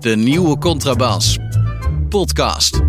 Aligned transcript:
De 0.00 0.16
nieuwe 0.16 0.58
Contrabas. 0.58 1.38
Podcast. 2.08 2.80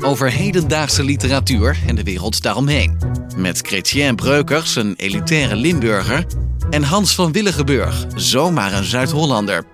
Over 0.00 0.30
hedendaagse 0.30 1.04
literatuur 1.04 1.78
en 1.86 1.94
de 1.94 2.02
wereld 2.02 2.42
daaromheen. 2.42 2.98
Met 3.36 3.60
Chrétien 3.60 4.16
Breukers, 4.16 4.76
een 4.76 4.94
elitaire 4.96 5.56
Limburger. 5.56 6.26
En 6.70 6.82
Hans 6.82 7.14
van 7.14 7.32
Willigenburg, 7.32 8.06
zomaar 8.14 8.72
een 8.72 8.84
Zuid-Hollander. 8.84 9.73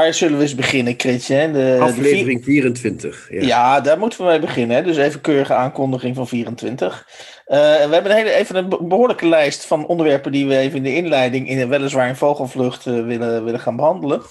Waar 0.00 0.14
zullen 0.14 0.36
we 0.36 0.42
eens 0.42 0.54
beginnen, 0.54 0.94
Chrétien? 0.96 1.52
De, 1.52 1.76
Aflevering 1.80 2.44
24. 2.44 3.28
Ja. 3.30 3.40
ja. 3.40 3.80
daar 3.80 3.98
moeten 3.98 4.18
we 4.18 4.24
mee 4.24 4.38
beginnen. 4.38 4.76
Hè? 4.76 4.82
Dus 4.82 4.96
even 4.96 5.20
keurige 5.20 5.54
aankondiging 5.54 6.16
van 6.16 6.28
24. 6.28 7.06
Uh, 7.46 7.56
we 7.56 7.88
hebben 7.90 8.10
een 8.10 8.16
hele, 8.16 8.32
even 8.32 8.56
een 8.56 8.68
behoorlijke 8.68 9.28
lijst 9.28 9.64
van 9.64 9.86
onderwerpen 9.86 10.32
die 10.32 10.46
we 10.46 10.56
even 10.56 10.76
in 10.76 10.82
de 10.82 10.94
inleiding, 10.94 11.48
in, 11.48 11.68
weliswaar 11.68 12.08
in 12.08 12.16
vogelvlucht, 12.16 12.86
uh, 12.86 13.04
willen, 13.04 13.44
willen 13.44 13.60
gaan 13.60 13.76
behandelen. 13.76 14.22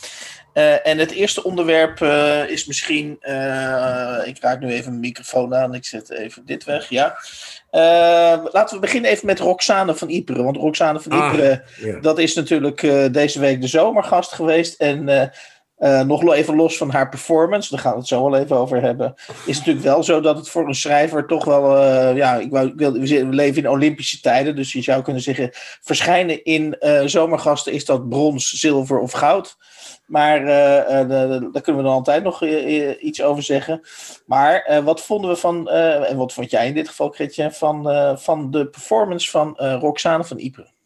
Uh, 0.54 0.88
en 0.88 0.98
het 0.98 1.12
eerste 1.12 1.44
onderwerp 1.44 2.02
is 2.50 2.66
misschien. 2.66 3.12
ik 4.26 4.38
raak 4.42 4.60
nu 4.60 4.72
even 4.72 4.90
mijn 4.90 5.00
microfoon 5.00 5.56
aan. 5.56 5.74
Ik 5.74 5.86
zet 5.86 6.10
even 6.12 6.46
dit 6.46 6.64
weg. 6.64 6.90
Ja. 6.90 7.18
laten 8.52 8.76
we 8.76 8.80
beginnen 8.80 9.12
even 9.12 9.26
met 9.26 9.40
Roxane 9.40 9.96
van 9.96 10.10
Iperen. 10.10 10.44
Want 10.44 10.58
Roxane 10.58 11.00
van 11.00 11.12
ah, 11.12 11.34
Iperen, 11.34 11.64
ja. 11.78 12.00
dat 12.00 12.20
is 12.20 12.34
natuurlijk 12.36 12.82
deze 13.14 13.40
week 13.40 13.62
de 13.62 13.68
zomergast 13.68 14.32
geweest. 14.32 14.82
En 14.82 15.32
uh, 15.80 16.02
nog 16.02 16.34
even 16.34 16.56
los 16.56 16.78
van 16.78 16.90
haar 16.90 17.10
performance, 17.10 17.70
daar 17.70 17.80
gaan 17.80 17.92
we 17.92 17.98
het 17.98 18.08
zo 18.08 18.30
wel 18.30 18.40
even 18.40 18.56
over 18.56 18.82
hebben. 18.82 19.14
Is 19.46 19.58
natuurlijk 19.58 19.86
wel 19.86 20.04
zo 20.04 20.22
dat 20.22 20.38
het 20.38 20.50
voor 20.50 20.68
een 20.68 20.76
schrijver 20.76 21.28
toch 21.28 21.46
wel. 21.46 21.78
Uh, 21.78 22.16
ja, 22.16 22.36
ik 22.36 22.52
wou, 22.52 22.74
we 22.76 23.26
leven 23.30 23.64
in 23.64 23.70
Olympische 23.70 24.22
tijden, 24.22 24.56
dus 24.56 24.74
je 24.74 24.82
zou 24.82 25.02
kunnen 25.02 25.22
zeggen: 25.22 25.50
verschijnen 25.82 26.44
in 26.44 26.78
uh, 26.80 27.02
zomergasten 27.06 27.74
is 27.74 27.86
dat 27.86 28.10
brons, 28.10 28.50
zilver 28.50 29.00
of 29.00 29.12
goud. 29.12 29.58
Maar 30.06 30.46
daar 30.46 31.62
kunnen 31.62 31.78
we 31.78 31.88
dan 31.88 31.94
altijd 31.94 32.24
nog 32.24 32.44
iets 33.00 33.22
over 33.22 33.44
zeggen. 33.44 33.82
Maar 34.26 34.82
wat 34.84 35.02
vonden 35.02 35.30
we 35.30 35.36
van, 35.36 35.70
en 35.70 36.18
wat 36.18 36.34
vond 36.34 36.52
jij 36.52 36.68
in 36.68 36.74
dit 36.74 36.88
geval, 36.88 37.10
Kritje, 37.10 37.52
van, 37.52 37.84
van 38.20 38.52
de 38.52 38.68
performance 38.68 39.30
van 39.30 39.56
Roxane 39.58 40.24
van 40.24 40.40
Ypres? 40.40 40.79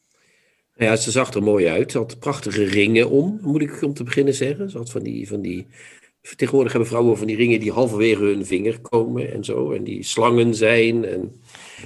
Ja, 0.76 0.96
ze 0.96 1.12
zag 1.12 1.34
er 1.34 1.44
mooi 1.44 1.68
uit. 1.68 1.92
Ze 1.92 1.98
had 1.98 2.20
prachtige 2.20 2.64
ringen 2.64 3.10
om, 3.10 3.40
moet 3.42 3.62
ik 3.62 3.82
om 3.82 3.94
te 3.94 4.04
beginnen 4.04 4.34
zeggen. 4.34 4.70
Ze 4.70 4.78
had 4.78 4.92
van 4.92 5.04
die, 5.04 5.28
van 5.28 5.42
die... 5.42 5.68
Tegenwoordig 6.36 6.72
hebben 6.72 6.90
vrouwen 6.90 7.18
van 7.18 7.28
die 7.28 7.36
ringen 7.36 7.60
die 7.60 7.72
halverwege 7.72 8.24
hun 8.24 8.46
vinger 8.46 8.80
komen 8.80 9.34
en 9.34 9.44
zo. 9.44 9.72
En 9.72 9.84
die 9.84 10.04
slangen 10.04 10.56
zijn. 10.56 11.06
En 11.06 11.42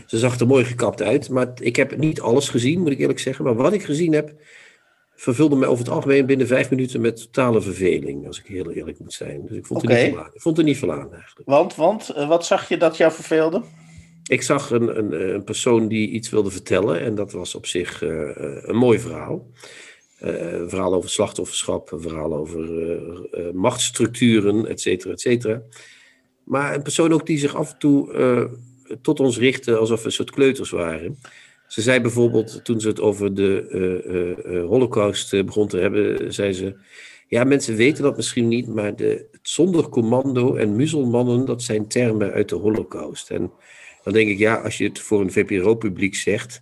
ze 0.06 0.18
zag 0.18 0.40
er 0.40 0.48
mooi 0.48 0.66
gekapt 0.66 1.02
uit. 1.02 1.30
Maar 1.30 1.54
ik 1.60 1.76
heb 1.76 1.98
niet 1.98 2.22
alles 2.22 2.50
gezien, 2.50 2.80
moet 2.80 2.92
ik 2.92 3.00
eerlijk 3.00 3.20
zeggen. 3.20 3.46
Maar 3.46 3.56
wat 3.56 3.74
ik 3.74 3.84
gezien 3.84 4.14
heb, 4.14 4.34
vervulde 5.16 5.56
mij 5.56 5.68
over 5.68 5.86
het 5.86 5.94
algemeen 5.94 6.26
binnen 6.26 6.48
vijf 6.48 6.70
minuten 6.70 7.02
met 7.02 7.18
totale 7.18 7.62
verveling. 7.62 8.28
Als 8.28 8.40
ik 8.40 8.46
heel 8.46 8.72
eerlijk 8.72 9.00
moet 9.00 9.14
zijn. 9.14 9.42
Dus 9.48 9.58
ik 9.58 9.66
vond, 9.66 9.82
het, 9.82 9.92
niet 9.92 10.00
verlaan. 10.00 10.30
ik 10.34 10.42
vond 10.42 10.58
het 10.58 10.66
niet 10.66 10.78
verlaan 10.78 11.14
eigenlijk. 11.14 11.50
Want, 11.50 11.76
want 11.76 12.10
eh, 12.10 12.28
wat 12.28 12.46
zag 12.46 12.70
je 12.70 12.78
dat 12.78 12.98
jou 12.98 13.12
verveelde? 13.12 13.64
Ik 14.28 14.42
zag 14.42 14.72
een, 14.72 14.98
een, 14.98 15.34
een, 15.34 15.44
persoon 15.44 15.88
die 15.88 16.10
iets 16.10 16.30
wilde 16.30 16.52
vertellen. 16.52 17.00
En 17.00 17.16
dat 17.16 17.32
was 17.32 17.56
op 17.56 17.66
zich 17.66 18.02
uh, 18.02 18.32
een 18.62 18.76
mooi 18.76 19.00
verhaal. 19.00 19.48
Uh, 20.24 20.52
een 20.52 20.70
verhaal 20.70 20.94
over 20.94 21.10
slachtofferschap, 21.10 21.92
een 21.92 22.02
verhaal 22.02 22.34
over 22.36 22.70
uh, 22.70 23.52
machtsstructuren, 23.54 24.66
et 24.66 24.82
cetera, 24.82 25.12
et 25.12 25.22
cetera. 25.22 25.62
Maar 26.44 26.76
een 26.76 26.82
persoon 26.82 27.14
ook 27.14 27.26
die 27.26 27.38
zich 27.38 27.56
af 27.56 27.72
en 27.72 27.80
toe 27.80 28.50
tot 29.02 29.20
ons 29.20 29.38
richtte 29.38 29.76
alsof 29.76 30.00
we 30.00 30.06
een 30.06 30.12
soort 30.12 30.32
kleuters 30.32 30.70
waren. 30.70 31.20
Ze 31.68 31.82
zei 31.82 32.00
bijvoorbeeld, 32.00 32.66
toen 32.66 32.82
ze 32.82 32.88
het 32.88 33.00
over 33.00 33.34
de 33.34 34.66
holocaust 34.70 35.46
begon 35.46 35.68
te 35.68 35.78
hebben, 35.78 36.34
zei 36.34 36.54
ze... 36.54 36.76
Ja, 37.30 37.44
mensen 37.44 37.76
weten 37.76 38.04
dat 38.04 38.16
misschien 38.16 38.48
niet, 38.48 38.68
maar 38.68 38.96
de, 38.96 39.28
het 39.32 39.40
zondercommando 39.42 40.56
en 40.56 40.76
muzelmannen, 40.76 41.46
dat 41.46 41.62
zijn 41.62 41.88
termen 41.88 42.32
uit 42.32 42.50
de 42.50 42.56
holocaust. 42.56 43.32
En 43.32 43.52
dan 44.08 44.16
denk 44.16 44.30
ik, 44.30 44.38
ja, 44.38 44.56
als 44.56 44.78
je 44.78 44.84
het 44.84 45.00
voor 45.00 45.22
een 45.22 45.32
VPRO-publiek 45.32 46.16
zegt, 46.16 46.62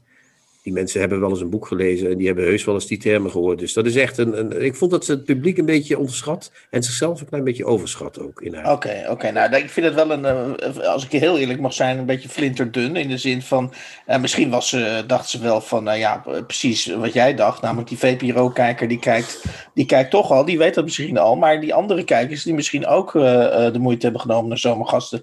die 0.66 0.74
mensen 0.74 1.00
hebben 1.00 1.20
wel 1.20 1.30
eens 1.30 1.42
een 1.42 1.50
boek 1.50 1.68
gelezen 1.68 2.09
en 2.12 2.18
die 2.18 2.28
hebben 2.28 2.46
heus 2.46 2.66
wel 2.66 2.76
eens 2.76 2.88
die 2.88 2.98
termen 2.98 3.31
gehoord. 3.31 3.59
Dus 3.59 3.74
dat 3.74 3.86
is 3.86 3.96
echt 3.96 4.18
een. 4.18 4.62
ik 4.62 4.76
vond 4.76 4.92
dat 4.92 5.06
ze 5.06 5.12
het 5.12 5.24
publiek 5.24 5.58
een 5.58 5.66
beetje 5.66 5.98
onderschat 5.98 6.52
en 6.70 6.84
zichzelf 6.84 7.22
een 7.22 7.28
klein 7.28 7.44
beetje 7.44 7.66
overschat 7.66 8.20
ook 8.20 8.42
in 8.42 8.53
haar. 8.53 8.72
Oké, 8.72 9.06
oké. 9.09 9.31
Nou, 9.31 9.56
ik 9.56 9.70
vind 9.70 9.86
het 9.86 9.96
wel 9.96 10.12
een. 10.12 10.25
Eh, 10.25 10.78
als 10.88 11.06
ik 11.06 11.12
heel 11.12 11.38
eerlijk 11.40 11.59
mag 11.59 11.74
zijn, 11.74 11.98
een 11.98 12.06
beetje 12.06 12.30
flinterdun. 12.30 12.96
In 12.96 13.08
de 13.08 13.18
zin 13.18 13.42
van. 13.42 13.74
Uh, 14.08 14.18
misschien 14.18 14.50
was 14.50 14.70
ze, 14.70 15.04
dacht 15.08 15.30
ze 15.30 15.40
wel 15.40 15.62
van. 15.62 15.84
Nou 15.84 15.98
ja, 15.98 16.24
precies 16.48 16.86
wat 16.86 17.14
jij 17.14 17.36
dacht. 17.36 17.62
Namelijk 17.62 17.90
die 17.90 17.98
VPRO-kijker 17.98 18.88
die 18.88 19.00
kijkt, 19.00 19.44
die 19.74 19.86
kijkt 19.86 20.12
toch 20.12 20.31
al. 20.31 20.46
Die 20.46 20.58
weet 20.58 20.74
dat 20.74 20.84
misschien 20.84 21.18
al. 21.18 21.36
Maar 21.36 21.62
die 21.62 21.74
andere 21.74 22.04
kijkers 22.04 22.44
die 22.44 22.54
misschien 22.54 22.86
ook 22.86 23.14
uh, 23.14 23.24
de 23.72 23.80
moeite 23.80 24.04
hebben 24.04 24.22
genomen 24.22 24.50
naar 24.50 24.58
zomergasten 24.58 25.22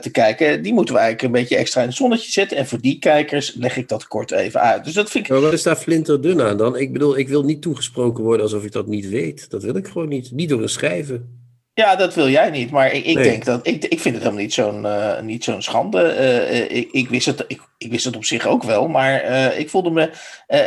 te 0.00 0.10
kijken. 0.12 0.62
Die 0.62 0.72
moeten 0.72 0.94
we 0.94 1.00
eigenlijk 1.00 1.34
een 1.34 1.40
beetje 1.40 1.56
extra 1.56 1.80
in 1.80 1.86
het 1.86 1.96
zonnetje 1.96 2.30
zetten. 2.30 2.56
En 2.56 2.66
voor 2.66 2.80
die 2.80 2.98
kijkers 2.98 3.54
leg 3.54 3.76
ik 3.76 3.88
dat 3.88 4.08
kort 4.08 4.30
even 4.30 4.60
uit. 4.60 4.65
Dus 4.72 4.92
dat 4.92 5.10
vind 5.10 5.24
ik... 5.24 5.30
Maar 5.30 5.40
wat 5.40 5.52
is 5.52 5.62
daar 5.62 5.76
flinterdun 5.76 6.42
aan 6.42 6.56
dan? 6.56 6.76
Ik 6.76 6.92
bedoel, 6.92 7.18
ik 7.18 7.28
wil 7.28 7.44
niet 7.44 7.62
toegesproken 7.62 8.24
worden 8.24 8.42
alsof 8.42 8.64
ik 8.64 8.72
dat 8.72 8.86
niet 8.86 9.08
weet. 9.08 9.50
Dat 9.50 9.62
wil 9.62 9.76
ik 9.76 9.86
gewoon 9.86 10.08
niet. 10.08 10.30
Niet 10.32 10.48
door 10.48 10.62
een 10.62 10.68
schrijven. 10.68 11.44
Ja, 11.74 11.96
dat 11.96 12.14
wil 12.14 12.28
jij 12.28 12.50
niet. 12.50 12.70
Maar 12.70 12.92
ik, 12.92 13.04
ik 13.04 13.16
denk 13.16 13.44
dat. 13.44 13.66
Ik, 13.66 13.84
ik 13.84 14.00
vind 14.00 14.14
het 14.14 14.24
helemaal 14.24 14.42
niet 14.42 14.52
zo'n 14.52 14.82
uh, 14.82 15.20
niet 15.20 15.44
zo'n 15.44 15.62
schande. 15.62 16.16
Uh, 16.18 16.76
ik, 16.76 16.88
ik, 16.90 17.08
wist 17.08 17.26
het, 17.26 17.44
ik, 17.48 17.60
ik, 17.78 17.90
wist 17.90 18.04
het 18.04 18.16
op 18.16 18.24
zich 18.24 18.46
ook 18.46 18.62
wel. 18.62 18.88
Maar 18.88 19.24
uh, 19.24 19.58
ik, 19.58 19.70
voelde 19.70 19.90
me, 19.90 20.10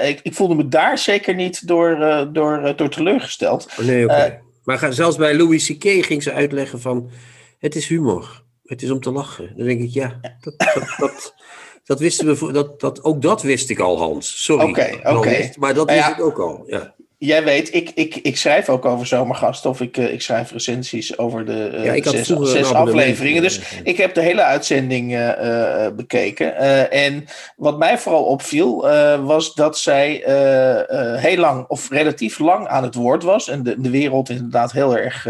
ik, 0.07 0.19
ik, 0.23 0.33
voelde 0.33 0.55
me 0.55 0.67
daar 0.67 0.97
zeker 0.97 1.35
niet 1.35 1.67
door, 1.67 1.97
door, 2.33 2.73
door 2.75 2.89
teleurgesteld. 2.89 3.67
Oh, 3.79 3.85
nee, 3.85 4.03
oké. 4.03 4.41
maar 4.63 4.93
zelfs 4.93 5.17
bij 5.17 5.35
Louis 5.35 5.65
C.K. 5.65 6.05
ging 6.05 6.23
ze 6.23 6.33
uitleggen 6.33 6.81
van. 6.81 7.09
Het 7.59 7.75
is 7.75 7.87
humor. 7.87 8.43
Het 8.63 8.81
is 8.81 8.91
om 8.91 8.99
te 8.99 9.11
lachen. 9.11 9.53
Dan 9.55 9.65
denk 9.65 9.81
ik, 9.81 9.89
ja, 9.89 10.19
dat, 10.39 10.53
dat, 10.57 10.95
dat 10.97 11.33
dat 11.89 11.99
wisten 11.99 12.35
we, 12.35 12.51
dat, 12.51 12.79
dat, 12.79 13.03
ook 13.03 13.21
dat 13.21 13.41
wist 13.41 13.69
ik 13.69 13.79
al, 13.79 13.97
Hans. 13.97 14.43
Sorry. 14.43 14.69
Oké, 14.69 14.99
oké. 15.03 15.49
Maar 15.59 15.73
dat 15.73 15.91
wist 15.91 16.07
ik 16.07 16.21
ook 16.21 16.39
al, 16.39 16.63
ja. 16.67 16.93
Jij 17.17 17.43
weet, 17.43 17.73
ik, 17.73 17.91
ik, 17.95 18.15
ik 18.15 18.37
schrijf 18.37 18.69
ook 18.69 18.85
over 18.85 19.07
zomergasten 19.07 19.69
of 19.69 19.81
ik, 19.81 19.97
uh, 19.97 20.13
ik 20.13 20.21
schrijf 20.21 20.51
recensies 20.51 21.17
over 21.17 21.45
de 21.45 21.71
uh, 21.73 21.85
ja, 21.85 21.93
ik 21.93 22.05
zes, 22.05 22.27
zes 22.27 22.73
afleveringen. 22.73 23.41
Dus 23.41 23.61
ik 23.83 23.97
heb 23.97 24.13
de 24.13 24.21
hele 24.21 24.41
uitzending 24.41 25.13
uh, 25.13 25.87
bekeken. 25.95 26.55
en 26.91 27.25
wat 27.55 27.77
mij 27.77 27.97
vooral 27.97 28.23
opviel, 28.23 28.81
was 29.23 29.53
dat 29.53 29.77
zij 29.77 30.23
heel 31.19 31.37
lang 31.37 31.65
of 31.67 31.89
relatief 31.89 32.39
lang 32.39 32.67
aan 32.67 32.83
het 32.83 32.95
woord 32.95 33.23
was. 33.23 33.49
En 33.49 33.63
de, 33.63 33.81
de 33.81 33.89
wereld 33.89 34.29
inderdaad 34.29 34.71
heel 34.71 34.97
erg 34.97 35.27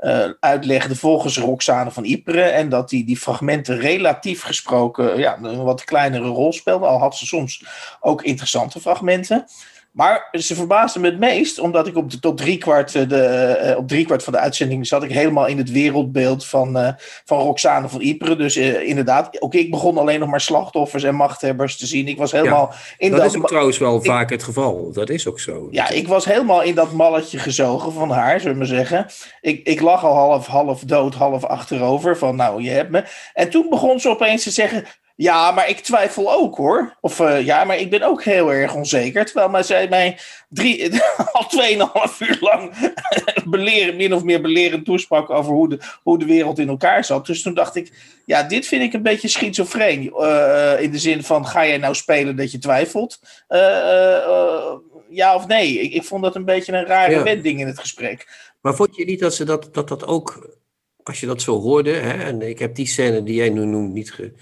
uh, 0.00 0.30
uitlegde 0.40 0.96
volgens 0.96 1.38
Roxane 1.38 1.90
van 1.90 2.04
Ypres. 2.04 2.50
En 2.50 2.68
dat 2.68 2.88
die, 2.88 3.04
die 3.04 3.16
fragmenten 3.16 3.78
relatief 3.78 4.42
gesproken 4.42 5.18
ja, 5.18 5.38
een 5.42 5.62
wat 5.62 5.84
kleinere 5.84 6.28
rol 6.28 6.52
speelden. 6.52 6.88
Al 6.88 6.98
had 6.98 7.16
ze 7.16 7.26
soms 7.26 7.64
ook 8.00 8.22
interessante 8.22 8.80
fragmenten. 8.80 9.46
Maar 9.90 10.28
ze 10.32 10.54
verbaasde 10.54 11.00
me 11.00 11.06
het 11.06 11.18
meest, 11.18 11.58
omdat 11.58 11.86
ik 11.86 11.96
op, 11.96 12.10
de, 12.10 12.18
tot 12.18 12.38
driekwart, 12.38 12.94
eh, 12.94 13.08
de, 13.08 13.58
uh, 13.64 13.76
op 13.76 13.88
driekwart 13.88 14.22
van 14.22 14.32
de 14.32 14.38
uitzending 14.38 14.86
zat 14.86 15.02
ik 15.02 15.12
helemaal 15.12 15.46
in 15.46 15.58
het 15.58 15.70
wereldbeeld 15.70 16.46
van, 16.46 16.76
uh, 16.76 16.88
van 17.24 17.38
Roxane 17.38 17.88
van 17.88 18.00
Ypres. 18.00 18.36
Dus 18.36 18.56
uh, 18.56 18.88
inderdaad, 18.88 19.42
ook 19.42 19.54
ik 19.54 19.70
begon 19.70 19.98
alleen 19.98 20.20
nog 20.20 20.28
maar 20.28 20.40
slachtoffers 20.40 21.02
en 21.02 21.14
machthebbers 21.14 21.76
te 21.76 21.86
zien. 21.86 22.08
Ik 22.08 22.18
was 22.18 22.32
helemaal 22.32 22.68
ja, 22.70 22.76
in 22.98 23.10
dat. 23.10 23.20
Dat 23.20 23.30
is 23.30 23.36
ook 23.36 23.46
trouwens 23.46 23.78
wel 23.78 24.02
vaak 24.02 24.30
het 24.30 24.42
geval. 24.42 24.92
Dat 24.92 25.08
is 25.08 25.26
ook 25.26 25.40
zo. 25.40 25.68
Ja, 25.70 25.88
ik 25.88 26.08
was 26.08 26.24
helemaal 26.24 26.62
in 26.62 26.74
dat 26.74 26.92
malletje 26.92 27.38
gezogen 27.38 27.92
van 27.92 28.10
haar, 28.10 28.40
zullen 28.40 28.58
we 28.58 28.64
zeggen. 28.64 29.06
Ik, 29.40 29.66
ik 29.66 29.80
lag 29.80 30.04
al 30.04 30.14
half, 30.14 30.46
half 30.46 30.80
dood, 30.80 31.14
half 31.14 31.44
achterover. 31.44 32.18
Van 32.18 32.36
nou, 32.36 32.62
je 32.62 32.70
hebt 32.70 32.90
me. 32.90 33.04
En 33.34 33.50
toen 33.50 33.66
begon 33.70 34.00
ze 34.00 34.08
opeens 34.08 34.42
te 34.42 34.50
zeggen. 34.50 34.84
Ja, 35.20 35.50
maar 35.50 35.68
ik 35.68 35.80
twijfel 35.80 36.32
ook 36.32 36.56
hoor. 36.56 36.96
Of 37.00 37.20
uh, 37.20 37.44
ja, 37.44 37.64
maar 37.64 37.78
ik 37.78 37.90
ben 37.90 38.02
ook 38.02 38.24
heel 38.24 38.52
erg 38.52 38.74
onzeker. 38.74 39.24
Terwijl 39.24 39.48
maar 39.48 39.64
zij 39.64 39.88
mij 39.88 40.18
drie, 40.48 41.02
al 41.32 41.46
tweeënhalf 41.46 42.20
uur 42.20 42.36
lang 42.40 42.72
beleren, 43.44 43.96
min 43.96 44.14
of 44.14 44.24
meer 44.24 44.40
belerend 44.40 44.84
toesprak 44.84 45.30
over 45.30 45.52
hoe 45.52 45.68
de, 45.68 45.78
hoe 46.02 46.18
de 46.18 46.24
wereld 46.24 46.58
in 46.58 46.68
elkaar 46.68 47.04
zat. 47.04 47.26
Dus 47.26 47.42
toen 47.42 47.54
dacht 47.54 47.76
ik, 47.76 47.92
ja, 48.24 48.42
dit 48.42 48.66
vind 48.66 48.82
ik 48.82 48.92
een 48.92 49.02
beetje 49.02 49.28
schizofreen. 49.28 50.12
Uh, 50.16 50.80
in 50.80 50.90
de 50.90 50.98
zin 50.98 51.22
van, 51.22 51.46
ga 51.46 51.66
jij 51.66 51.78
nou 51.78 51.94
spelen 51.94 52.36
dat 52.36 52.52
je 52.52 52.58
twijfelt? 52.58 53.20
Uh, 53.48 54.72
ja 55.10 55.34
of 55.34 55.46
nee? 55.46 55.80
Ik, 55.80 55.92
ik 55.92 56.04
vond 56.04 56.22
dat 56.22 56.34
een 56.34 56.44
beetje 56.44 56.72
een 56.72 56.86
rare 56.86 57.14
ja. 57.14 57.22
wending 57.22 57.60
in 57.60 57.66
het 57.66 57.78
gesprek. 57.78 58.28
Maar 58.60 58.74
vond 58.74 58.96
je 58.96 59.04
niet 59.04 59.20
dat 59.20 59.34
ze 59.34 59.44
dat, 59.44 59.68
dat, 59.72 59.88
dat 59.88 60.06
ook, 60.06 60.58
als 61.02 61.20
je 61.20 61.26
dat 61.26 61.42
zo 61.42 61.60
hoorde, 61.60 61.92
hè, 61.92 62.24
en 62.24 62.42
ik 62.42 62.58
heb 62.58 62.74
die 62.74 62.86
scène 62.86 63.22
die 63.22 63.34
jij 63.34 63.50
nu 63.50 63.64
noemt 63.64 63.92
niet 63.92 64.12
ge, 64.12 64.32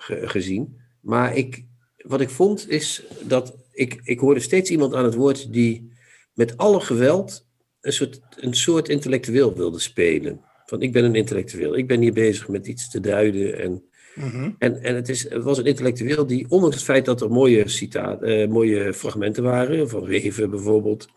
gezien. 0.00 0.76
Maar 1.00 1.36
ik, 1.36 1.64
wat 1.96 2.20
ik 2.20 2.30
vond 2.30 2.68
is 2.68 3.02
dat 3.22 3.56
ik, 3.72 4.00
ik 4.02 4.18
hoorde 4.18 4.40
steeds 4.40 4.70
iemand 4.70 4.94
aan 4.94 5.04
het 5.04 5.14
woord 5.14 5.52
die 5.52 5.92
met 6.34 6.56
alle 6.56 6.80
geweld 6.80 7.46
een 7.80 7.92
soort, 7.92 8.20
een 8.36 8.54
soort 8.54 8.88
intellectueel 8.88 9.54
wilde 9.54 9.78
spelen. 9.78 10.40
Van 10.66 10.82
ik 10.82 10.92
ben 10.92 11.04
een 11.04 11.14
intellectueel, 11.14 11.76
ik 11.76 11.86
ben 11.86 12.00
hier 12.00 12.12
bezig 12.12 12.48
met 12.48 12.66
iets 12.66 12.90
te 12.90 13.00
duiden 13.00 13.58
en 13.58 13.84
Mhm. 14.14 14.50
En, 14.58 14.82
en 14.82 14.94
het, 14.94 15.08
is, 15.08 15.28
het 15.28 15.42
was 15.42 15.58
een 15.58 15.64
intellectueel 15.64 16.26
die, 16.26 16.46
ondanks 16.48 16.76
het 16.76 16.84
feit 16.84 17.04
dat 17.04 17.20
er 17.20 17.30
mooie, 17.30 17.68
citaat, 17.68 18.22
uh, 18.22 18.48
mooie 18.48 18.94
fragmenten 18.94 19.42
waren, 19.42 19.88
van 19.88 20.04
Reven 20.04 20.50
bijvoorbeeld, 20.50 21.08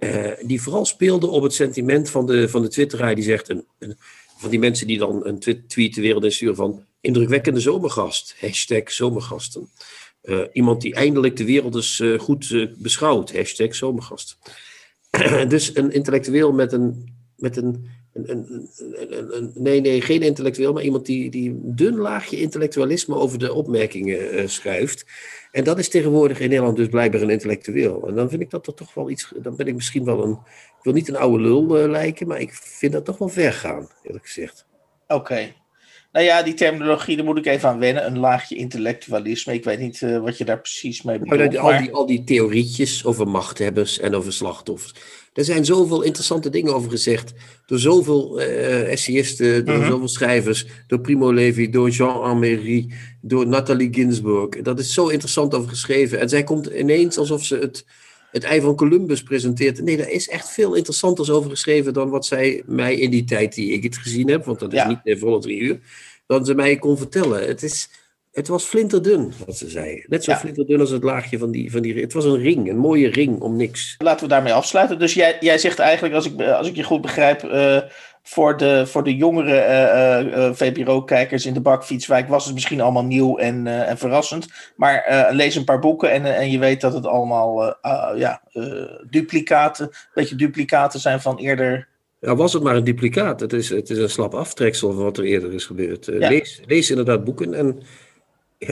uh, 0.00 0.30
die 0.46 0.62
vooral 0.62 0.84
speelde 0.84 1.26
op 1.26 1.42
het 1.42 1.54
sentiment 1.54 2.10
van 2.10 2.26
de, 2.26 2.48
van 2.48 2.62
de 2.62 2.68
twitteraar 2.68 3.14
die 3.14 3.24
zegt, 3.24 3.48
een, 3.48 3.66
een, 3.78 3.96
van 4.38 4.50
die 4.50 4.58
mensen 4.58 4.86
die 4.86 4.98
dan 4.98 5.26
een 5.26 5.38
tweet 5.38 5.94
de 5.94 6.00
wereld 6.00 6.24
insturen 6.24 6.56
van 6.56 6.84
indrukwekkende 7.04 7.60
zomergast, 7.60 8.34
hashtag 8.40 8.92
zomergasten. 8.92 9.68
Uh, 10.22 10.40
iemand 10.52 10.80
die 10.80 10.94
eindelijk 10.94 11.36
de 11.36 11.44
wereld 11.44 11.74
eens 11.74 12.02
goed 12.18 12.68
beschouwt, 12.78 13.32
hashtag 13.32 13.74
zomergast. 13.74 14.38
dus 15.48 15.76
een 15.76 15.92
intellectueel 15.92 16.52
met 16.52 16.72
een, 16.72 17.14
met 17.36 17.56
een 17.56 17.88
een, 18.14 18.68
een, 19.36 19.52
nee, 19.54 19.80
nee, 19.80 20.00
geen 20.00 20.22
intellectueel, 20.22 20.72
maar 20.72 20.82
iemand 20.82 21.06
die, 21.06 21.30
die 21.30 21.50
een 21.50 21.60
dun 21.76 21.96
laagje 21.96 22.40
intellectualisme 22.40 23.14
over 23.14 23.38
de 23.38 23.52
opmerkingen 23.52 24.50
schuift. 24.50 25.06
En 25.50 25.64
dat 25.64 25.78
is 25.78 25.88
tegenwoordig 25.88 26.40
in 26.40 26.48
Nederland 26.48 26.76
dus 26.76 26.88
blijkbaar 26.88 27.20
een 27.20 27.30
intellectueel. 27.30 28.08
En 28.08 28.14
dan 28.14 28.28
vind 28.28 28.42
ik 28.42 28.50
dat 28.50 28.66
er 28.66 28.74
toch 28.74 28.94
wel 28.94 29.10
iets. 29.10 29.32
Dan 29.36 29.56
ben 29.56 29.66
ik 29.66 29.74
misschien 29.74 30.04
wel 30.04 30.24
een. 30.24 30.38
Ik 30.78 30.82
wil 30.82 30.92
niet 30.92 31.08
een 31.08 31.16
oude 31.16 31.42
lul 31.42 31.88
lijken, 31.88 32.26
maar 32.26 32.40
ik 32.40 32.52
vind 32.52 32.92
dat 32.92 33.04
toch 33.04 33.18
wel 33.18 33.28
ver 33.28 33.52
gaan, 33.52 33.88
eerlijk 34.02 34.26
gezegd. 34.26 34.66
Oké. 35.08 35.52
Nou 36.14 36.26
ja, 36.26 36.42
die 36.42 36.54
terminologie, 36.54 37.16
daar 37.16 37.24
moet 37.24 37.38
ik 37.38 37.46
even 37.46 37.68
aan 37.68 37.78
wennen. 37.78 38.06
Een 38.06 38.18
laagje 38.18 38.54
intellectualisme. 38.54 39.52
Ik 39.52 39.64
weet 39.64 39.78
niet 39.78 40.00
uh, 40.00 40.18
wat 40.18 40.38
je 40.38 40.44
daar 40.44 40.60
precies 40.60 41.02
mee 41.02 41.18
bedoelt. 41.18 41.52
Nou, 41.52 41.72
al, 41.72 41.78
die, 41.78 41.92
al 41.92 42.06
die 42.06 42.24
theorietjes 42.24 43.04
over 43.04 43.28
machthebbers 43.28 43.98
en 43.98 44.14
over 44.14 44.32
slachtoffers. 44.32 44.94
Er 45.32 45.44
zijn 45.44 45.64
zoveel 45.64 46.02
interessante 46.02 46.50
dingen 46.50 46.74
over 46.74 46.90
gezegd. 46.90 47.32
Door 47.66 47.78
zoveel 47.78 48.40
uh, 48.40 48.92
essayisten, 48.92 49.64
door 49.64 49.76
-huh. 49.76 49.86
zoveel 49.86 50.08
schrijvers. 50.08 50.66
Door 50.86 51.00
Primo 51.00 51.32
Levi, 51.32 51.70
door 51.70 51.90
Jean 51.90 52.22
Améry, 52.22 52.90
door 53.20 53.46
Nathalie 53.46 53.94
Ginsburg. 53.94 54.48
Dat 54.48 54.78
is 54.78 54.92
zo 54.92 55.08
interessant 55.08 55.54
over 55.54 55.68
geschreven. 55.68 56.20
En 56.20 56.28
zij 56.28 56.44
komt 56.44 56.66
ineens 56.66 57.18
alsof 57.18 57.44
ze 57.44 57.56
het, 57.56 57.84
het 58.34 58.44
ei 58.44 58.60
van 58.60 58.76
Columbus 58.76 59.22
presenteert. 59.22 59.82
Nee, 59.82 59.96
daar 59.96 60.10
is 60.10 60.28
echt 60.28 60.50
veel 60.50 60.74
interessanters 60.74 61.30
over 61.30 61.50
geschreven 61.50 61.92
dan 61.92 62.10
wat 62.10 62.26
zij 62.26 62.62
mij 62.66 62.94
in 62.94 63.10
die 63.10 63.24
tijd 63.24 63.54
die 63.54 63.72
ik 63.72 63.82
het 63.82 63.96
gezien 63.96 64.28
heb. 64.28 64.44
Want 64.44 64.60
dat 64.60 64.72
is 64.72 64.78
ja. 64.78 64.88
niet 64.88 65.00
in 65.04 65.18
volle 65.18 65.40
drie 65.40 65.60
uur. 65.60 65.80
Dan 66.26 66.44
ze 66.44 66.54
mij 66.54 66.76
kon 66.76 66.98
vertellen. 66.98 67.46
Het 67.46 67.62
is 67.62 67.88
het 68.32 68.48
was 68.48 68.64
flinterdun, 68.64 69.32
wat 69.46 69.56
ze 69.56 69.68
zei. 69.68 70.04
Net 70.06 70.24
zo 70.24 70.30
ja. 70.30 70.38
flinterdun 70.38 70.80
als 70.80 70.90
het 70.90 71.02
laagje 71.02 71.38
van 71.38 71.50
die, 71.50 71.70
van 71.70 71.82
die... 71.82 72.00
Het 72.00 72.12
was 72.12 72.24
een 72.24 72.38
ring, 72.38 72.68
een 72.70 72.76
mooie 72.76 73.08
ring 73.08 73.40
om 73.40 73.56
niks. 73.56 73.94
Laten 73.98 74.26
we 74.26 74.32
daarmee 74.32 74.52
afsluiten. 74.52 74.98
Dus 74.98 75.14
jij, 75.14 75.36
jij 75.40 75.58
zegt 75.58 75.78
eigenlijk, 75.78 76.14
als 76.14 76.26
ik, 76.26 76.40
als 76.40 76.68
ik 76.68 76.76
je 76.76 76.82
goed 76.82 77.00
begrijp... 77.00 77.44
Uh, 77.44 77.80
voor, 78.26 78.56
de, 78.56 78.86
voor 78.86 79.04
de 79.04 79.16
jongere 79.16 79.56
uh, 79.56 80.36
uh, 80.36 80.50
VPRO-kijkers 80.52 81.46
in 81.46 81.54
de 81.54 81.60
bakfietswijk 81.60 82.28
was 82.28 82.44
het 82.44 82.54
misschien 82.54 82.80
allemaal 82.80 83.04
nieuw 83.04 83.38
en, 83.38 83.66
en 83.66 83.98
verrassend. 83.98 84.46
Maar 84.76 85.28
lees 85.30 85.54
een 85.54 85.64
paar 85.64 85.78
boeken 85.78 86.10
en, 86.10 86.36
en 86.36 86.50
je 86.50 86.58
weet 86.58 86.80
dat 86.80 86.92
het 86.92 87.06
allemaal 87.06 87.76
ja, 88.16 88.42
duplicaten, 89.10 89.86
een 89.86 89.92
beetje 90.14 90.36
duplicaten 90.36 91.00
zijn 91.00 91.20
van 91.20 91.36
eerder 91.36 91.88
ja, 92.24 92.36
was 92.36 92.52
het 92.52 92.62
maar 92.62 92.76
een 92.76 92.84
duplicaat. 92.84 93.40
Het 93.40 93.52
is, 93.52 93.68
het 93.68 93.90
is 93.90 93.98
een 93.98 94.10
slap 94.10 94.34
aftreksel 94.34 94.92
van 94.92 95.02
wat 95.02 95.18
er 95.18 95.24
eerder 95.24 95.52
is 95.52 95.64
gebeurd. 95.64 96.06
Ja. 96.06 96.28
lees, 96.28 96.60
lees 96.66 96.90
inderdaad 96.90 97.24
boeken 97.24 97.54
en 97.54 97.82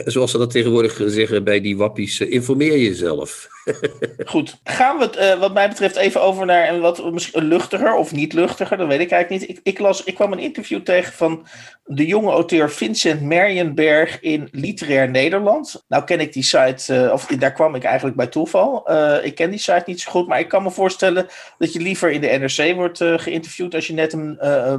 zoals 0.05 0.31
ze 0.31 0.37
dat 0.37 0.51
tegenwoordig 0.51 1.01
zeggen 1.05 1.43
bij 1.43 1.61
die 1.61 1.77
wappies, 1.77 2.19
uh, 2.19 2.31
informeer 2.31 2.77
jezelf. 2.77 3.47
Goed, 4.25 4.59
gaan 4.63 4.97
we 4.97 5.03
het 5.03 5.17
uh, 5.17 5.39
wat 5.39 5.53
mij 5.53 5.69
betreft 5.69 5.95
even 5.95 6.21
over 6.21 6.45
naar 6.45 6.73
een 6.73 6.79
wat 6.79 7.11
misschien 7.11 7.43
luchtiger 7.43 7.95
of 7.95 8.11
niet 8.11 8.33
luchtiger, 8.33 8.77
dat 8.77 8.87
weet 8.87 8.99
ik 8.99 9.11
eigenlijk 9.11 9.47
niet. 9.47 9.57
Ik, 9.57 9.59
ik, 9.63 9.79
las, 9.79 10.03
ik 10.03 10.15
kwam 10.15 10.31
een 10.31 10.39
interview 10.39 10.81
tegen 10.81 11.13
van 11.13 11.45
de 11.85 12.05
jonge 12.05 12.31
auteur 12.31 12.71
Vincent 12.71 13.21
Merjenberg 13.21 14.19
in 14.19 14.47
Literair 14.51 15.09
Nederland. 15.09 15.83
Nou 15.87 16.03
ken 16.03 16.19
ik 16.19 16.33
die 16.33 16.43
site, 16.43 17.05
uh, 17.05 17.13
of 17.13 17.25
daar 17.25 17.53
kwam 17.53 17.75
ik 17.75 17.83
eigenlijk 17.83 18.15
bij 18.15 18.27
toeval. 18.27 18.91
ik 19.23 19.35
ken 19.35 19.49
die 19.49 19.59
site 19.59 19.83
niet 19.85 20.01
zo 20.01 20.11
goed, 20.11 20.27
maar 20.27 20.39
ik 20.39 20.47
kan 20.47 20.63
me 20.63 20.71
voorstellen 20.71 21.27
dat 21.57 21.73
je 21.73 21.79
liever 21.79 22.11
in 22.11 22.21
de 22.21 22.27
NRC 22.27 22.75
wordt 22.75 22.97
geïnterviewd 22.97 23.75
als 23.75 23.87
je 23.87 23.93
net 23.93 24.13
een, 24.13 24.37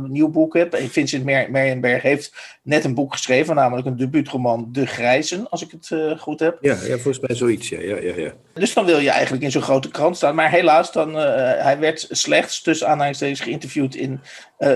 nieuw 0.09 0.29
boek 0.29 0.55
hebt. 0.55 0.75
En 0.75 0.89
Vincent 0.89 1.25
Mer 1.25 2.01
heeft 2.01 2.59
net 2.63 2.85
een 2.85 2.95
boek 2.95 3.13
geschreven, 3.13 3.55
namelijk 3.55 3.87
een 3.87 3.97
debuutroman 3.97 4.69
De 4.73 4.87
Grijzen, 5.05 5.49
als 5.49 5.63
ik 5.63 5.71
het 5.71 5.91
uh, 5.93 6.19
goed 6.19 6.41
heb. 6.41 6.59
Ja, 6.61 6.77
ja, 6.83 6.95
volgens 6.95 7.21
mij 7.21 7.37
zoiets, 7.37 7.69
ja. 7.69 7.81
ja, 7.81 7.97
ja, 7.97 8.17
ja. 8.17 8.33
Dus 8.55 8.75
dan 8.75 8.85
wil 8.85 8.99
je 8.99 9.11
eigenlijk 9.11 9.43
in 9.43 9.51
zo'n 9.51 9.63
grote 9.63 9.91
krant 9.91 10.17
staan. 10.17 10.35
Maar 10.35 10.51
helaas, 10.51 10.93
dan, 10.93 11.11
uh, 11.11 11.23
hij 11.59 11.79
werd 11.79 12.07
slechts 12.11 12.63
tussen 12.63 12.89
aanhalingstekens 12.89 13.41
geïnterviewd 13.41 13.95
in 13.95 14.21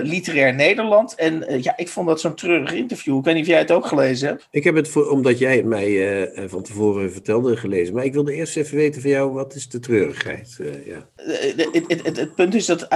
Literair 0.03 0.55
Nederland. 0.55 1.15
En 1.15 1.61
ja, 1.61 1.77
ik 1.77 1.89
vond 1.89 2.07
dat 2.07 2.21
zo'n 2.21 2.35
treurig 2.35 2.73
interview. 2.73 3.17
Ik 3.17 3.23
weet 3.23 3.33
niet 3.33 3.43
of 3.43 3.49
jij 3.49 3.59
het 3.59 3.71
ook 3.71 3.85
gelezen 3.85 4.27
hebt. 4.27 4.47
Ik 4.51 4.63
heb 4.63 4.75
het, 4.75 4.89
voor, 4.89 5.09
omdat 5.09 5.39
jij 5.39 5.55
het 5.55 5.65
mij 5.65 6.31
van 6.47 6.63
tevoren 6.63 7.11
vertelde, 7.11 7.57
gelezen. 7.57 7.93
Maar 7.93 8.05
ik 8.05 8.13
wilde 8.13 8.33
eerst 8.33 8.57
even 8.57 8.77
weten 8.77 9.01
van 9.01 9.09
jou, 9.09 9.31
wat 9.31 9.55
is 9.55 9.69
de 9.69 9.79
treurigheid? 9.79 10.59
ja. 10.85 11.07
Het, 11.15 11.69
het, 11.87 12.03
het, 12.03 12.17
het, 12.17 12.35
punt 12.35 12.55
is 12.55 12.65
dat 12.65 12.87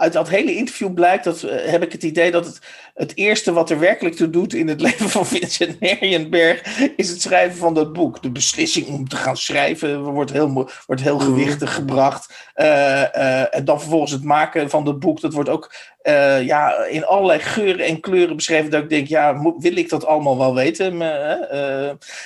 uit 0.00 0.12
dat 0.12 0.28
hele 0.28 0.54
interview 0.54 0.94
blijkt, 0.94 1.24
dat 1.24 1.40
heb 1.50 1.82
ik 1.82 1.92
het 1.92 2.02
idee 2.02 2.30
dat 2.30 2.46
het, 2.46 2.60
het 2.94 3.16
eerste 3.16 3.52
wat 3.52 3.70
er 3.70 3.78
werkelijk 3.78 4.16
toe 4.16 4.30
doet 4.30 4.54
in 4.54 4.68
het 4.68 4.80
leven 4.86 5.08
van 5.08 5.26
Vincent 5.26 5.80
Merjenberg 5.80 6.78
is 6.96 7.10
het 7.10 7.20
schrijven 7.20 7.58
van 7.58 7.74
dat 7.74 7.92
boek. 7.92 8.22
De 8.22 8.30
beslissing 8.30 8.86
om 8.86 9.08
te 9.08 9.16
gaan 9.16 9.36
schrijven 9.36 10.02
wordt 10.02 10.32
heel, 10.32 10.70
wordt 10.86 11.02
heel 11.02 11.18
gewichtig 11.18 11.74
gebracht. 11.74 12.50
Uh, 12.56 12.66
uh, 12.66 13.54
en 13.54 13.64
dan 13.64 13.80
vervolgens 13.80 14.12
het 14.12 14.24
maken 14.24 14.70
van 14.70 14.84
dat 14.84 14.98
boek, 14.98 15.20
dat 15.20 15.32
wordt 15.32 15.48
ook 15.48 15.72
uh, 16.02 16.46
ja, 16.46 16.84
in 16.84 17.04
allerlei 17.04 17.38
geuren 17.38 17.86
en 17.86 18.00
kleuren 18.00 18.36
beschreven. 18.36 18.70
Dat 18.70 18.82
ik 18.82 18.88
denk, 18.88 19.06
ja, 19.06 19.54
wil 19.58 19.76
ik 19.76 19.88
dat 19.88 20.06
allemaal 20.06 20.38
wel 20.38 20.54
weten? 20.54 21.02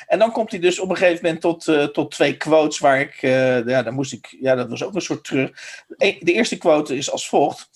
en 0.07 0.19
dan 0.19 0.33
komt 0.33 0.51
hij 0.51 0.61
dus 0.61 0.79
op 0.79 0.91
een 0.91 0.97
gegeven 0.97 1.25
moment 1.25 1.41
tot, 1.41 1.93
tot 1.93 2.11
twee 2.11 2.37
quotes 2.37 2.79
waar 2.79 3.01
ik, 3.01 3.15
ja, 3.67 3.83
dan 3.83 3.95
moest 3.95 4.13
ik, 4.13 4.37
ja, 4.41 4.55
dat 4.55 4.69
was 4.69 4.85
ook 4.85 4.95
een 4.95 5.01
soort 5.01 5.25
terug. 5.25 5.51
De 5.99 6.33
eerste 6.33 6.59
quote 6.59 6.97
is 6.97 7.11
als 7.11 7.29
volgt. 7.29 7.69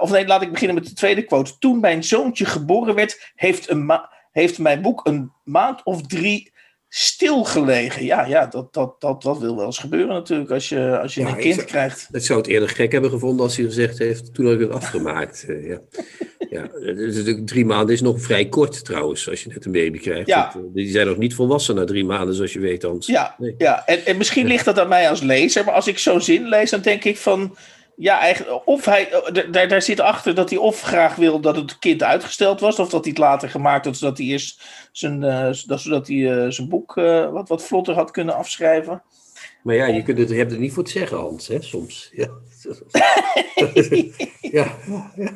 of 0.00 0.10
nee, 0.10 0.26
laat 0.26 0.42
ik 0.42 0.52
beginnen 0.52 0.76
met 0.76 0.86
de 0.86 0.94
tweede 0.94 1.22
quote. 1.22 1.58
Toen 1.58 1.80
mijn 1.80 2.04
zoontje 2.04 2.44
geboren 2.44 2.94
werd, 2.94 3.32
heeft 3.34 3.70
een 3.70 3.86
heeft 4.32 4.58
mijn 4.58 4.82
boek 4.82 5.06
een 5.06 5.32
maand 5.44 5.82
of 5.82 6.02
drie 6.02 6.52
stilgelegen. 6.88 8.04
Ja, 8.04 8.26
ja 8.26 8.46
dat, 8.46 8.74
dat, 8.74 9.00
dat, 9.00 9.22
dat 9.22 9.38
wil 9.38 9.56
wel 9.56 9.66
eens 9.66 9.78
gebeuren 9.78 10.14
natuurlijk 10.14 10.50
als 10.50 10.68
je, 10.68 10.98
als 10.98 11.14
je 11.14 11.20
ja, 11.20 11.28
een 11.28 11.36
kind 11.36 11.54
zou, 11.54 11.66
krijgt. 11.66 12.08
Het 12.12 12.24
zou 12.24 12.38
het 12.38 12.48
eerder 12.48 12.68
gek 12.68 12.92
hebben 12.92 13.10
gevonden 13.10 13.44
als 13.44 13.56
hij 13.56 13.64
gezegd 13.64 13.98
heeft, 13.98 14.34
toen 14.34 14.46
heb 14.46 14.54
ik 14.54 14.60
het 14.60 14.76
afgemaakt. 14.76 15.44
Uh, 15.48 15.68
ja. 15.68 15.80
ja, 16.50 16.68
dus 16.80 17.34
drie 17.44 17.64
maanden 17.64 17.94
is 17.94 18.00
nog 18.00 18.20
vrij 18.20 18.48
kort 18.48 18.84
trouwens, 18.84 19.28
als 19.28 19.42
je 19.42 19.48
net 19.48 19.64
een 19.64 19.72
baby 19.72 19.98
krijgt. 19.98 20.26
Ja. 20.26 20.50
Dat, 20.54 20.74
die 20.74 20.90
zijn 20.90 21.06
nog 21.06 21.16
niet 21.16 21.34
volwassen 21.34 21.74
na 21.74 21.84
drie 21.84 22.04
maanden, 22.04 22.34
zoals 22.34 22.52
je 22.52 22.60
weet. 22.60 22.86
Ja, 23.00 23.34
nee. 23.38 23.54
ja. 23.58 23.86
En, 23.86 24.04
en 24.06 24.16
misschien 24.16 24.46
ligt 24.46 24.64
dat 24.64 24.78
aan 24.78 24.88
mij 24.88 25.10
als 25.10 25.20
lezer, 25.20 25.64
maar 25.64 25.74
als 25.74 25.86
ik 25.86 25.98
zo'n 25.98 26.20
zin 26.20 26.48
lees, 26.48 26.70
dan 26.70 26.80
denk 26.80 27.04
ik 27.04 27.16
van... 27.16 27.56
Ja, 28.00 28.20
eigenlijk, 28.20 28.66
of 28.66 28.84
hij, 28.84 29.08
daar, 29.50 29.68
daar 29.68 29.82
zit 29.82 30.00
achter 30.00 30.34
dat 30.34 30.50
hij 30.50 30.58
of 30.58 30.80
graag 30.80 31.16
wil 31.16 31.40
dat 31.40 31.56
het 31.56 31.78
kind 31.78 32.02
uitgesteld 32.02 32.60
was, 32.60 32.78
of 32.78 32.88
dat 32.88 33.00
hij 33.04 33.10
het 33.10 33.18
later 33.18 33.50
gemaakt 33.50 33.84
had, 33.84 33.96
zodat 33.96 34.18
hij 34.18 34.26
eerst 34.26 34.62
zijn, 34.92 35.22
uh, 35.22 35.48
zodat 35.52 36.06
hij, 36.06 36.16
uh, 36.16 36.50
zijn 36.50 36.68
boek 36.68 36.96
uh, 36.96 37.30
wat, 37.30 37.48
wat 37.48 37.64
vlotter 37.64 37.94
had 37.94 38.10
kunnen 38.10 38.34
afschrijven. 38.34 39.02
Maar 39.62 39.74
ja, 39.74 39.86
je, 39.86 40.02
kunt 40.02 40.18
het, 40.18 40.28
je 40.28 40.34
hebt 40.34 40.50
het 40.50 40.60
niet 40.60 40.72
voor 40.72 40.84
te 40.84 40.90
zeggen, 40.90 41.16
Hans, 41.16 41.48
hè, 41.48 41.62
soms. 41.62 42.10
Ja. 42.12 42.28
ja. 44.40 44.76
ja. 45.16 45.32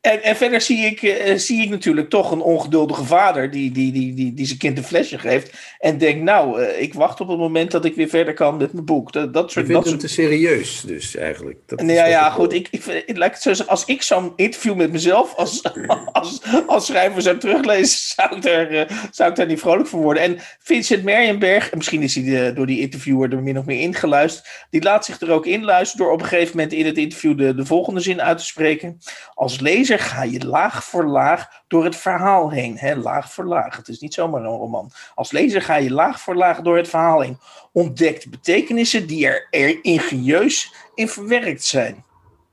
En, 0.00 0.22
en 0.22 0.36
verder 0.36 0.60
zie 0.60 0.86
ik, 0.86 1.02
uh, 1.02 1.36
zie 1.36 1.62
ik 1.62 1.70
natuurlijk 1.70 2.10
toch 2.10 2.30
een 2.30 2.40
ongeduldige 2.40 3.04
vader 3.04 3.50
die, 3.50 3.70
die, 3.70 3.92
die, 3.92 4.14
die, 4.14 4.34
die 4.34 4.46
zijn 4.46 4.58
kind 4.58 4.78
een 4.78 4.84
flesje 4.84 5.18
geeft. 5.18 5.52
En 5.78 5.98
denkt, 5.98 6.22
nou, 6.22 6.62
uh, 6.62 6.80
ik 6.80 6.94
wacht 6.94 7.20
op 7.20 7.28
het 7.28 7.38
moment 7.38 7.70
dat 7.70 7.84
ik 7.84 7.94
weer 7.94 8.08
verder 8.08 8.34
kan 8.34 8.56
met 8.56 8.72
mijn 8.72 8.84
boek. 8.84 9.12
Dat, 9.12 9.34
dat 9.34 9.52
soort, 9.52 9.66
je 9.66 9.72
vindt 9.72 9.84
dat 9.84 9.92
hem 9.92 10.00
te 10.00 10.14
serieus, 10.14 10.82
dus 10.86 11.16
eigenlijk. 11.16 11.58
Dat 11.66 11.82
ja, 11.86 12.06
ja, 12.06 12.30
goed. 12.30 12.52
Ik, 12.52 12.68
ik, 12.70 12.84
ik, 12.84 13.16
ik, 13.16 13.22
het 13.22 13.42
zo 13.42 13.64
als 13.64 13.84
ik 13.84 14.02
zo'n 14.02 14.32
interview 14.36 14.74
met 14.74 14.92
mezelf 14.92 15.34
als, 15.34 15.62
als, 16.12 16.40
als 16.66 16.86
schrijver 16.86 17.22
zou 17.22 17.38
teruglezen, 17.38 17.98
zou 18.16 18.36
ik, 18.36 18.44
er, 18.44 18.72
uh, 18.72 18.96
zou 19.10 19.30
ik 19.30 19.36
daar 19.36 19.46
niet 19.46 19.60
vrolijk 19.60 19.88
van 19.88 20.00
worden. 20.00 20.22
En 20.22 20.38
Vincent 20.60 21.04
Merjenberg, 21.04 21.74
misschien 21.74 22.02
is 22.02 22.14
hij 22.14 22.24
de, 22.24 22.52
door 22.54 22.66
die 22.66 22.80
interviewer 22.80 23.32
er 23.32 23.42
min 23.42 23.58
of 23.58 23.64
meer 23.64 23.80
ingeluisterd, 23.80 24.66
die 24.70 24.82
laat 24.82 25.04
zich 25.04 25.20
er 25.20 25.30
ook 25.30 25.46
inluisteren 25.46 26.04
door 26.04 26.14
op 26.14 26.20
een 26.20 26.28
gegeven 26.28 26.56
moment 26.56 26.72
in 26.72 26.86
het 26.86 26.98
interview 26.98 27.38
de, 27.38 27.54
de 27.54 27.66
volgende 27.66 28.00
zin 28.00 28.22
uit 28.22 28.38
te 28.38 28.44
spreken. 28.44 28.98
Als 29.34 29.60
lezer 29.60 29.89
ga 29.98 30.22
je 30.22 30.46
laag 30.46 30.84
voor 30.84 31.04
laag 31.04 31.48
door 31.68 31.84
het 31.84 31.96
verhaal 31.96 32.50
heen. 32.50 32.78
Hè? 32.78 32.96
Laag 32.96 33.32
voor 33.32 33.44
laag. 33.44 33.76
Het 33.76 33.88
is 33.88 33.98
niet 33.98 34.14
zomaar 34.14 34.40
een 34.40 34.56
roman. 34.56 34.90
Als 35.14 35.32
lezer 35.32 35.62
ga 35.62 35.76
je 35.76 35.90
laag 35.90 36.20
voor 36.20 36.34
laag 36.34 36.60
door 36.60 36.76
het 36.76 36.88
verhaal 36.88 37.20
heen. 37.20 37.38
Ontdekt 37.72 38.30
betekenissen 38.30 39.06
die 39.06 39.26
er, 39.26 39.46
er 39.50 39.78
ingenieus 39.82 40.74
in 40.94 41.08
verwerkt 41.08 41.64
zijn. 41.64 42.04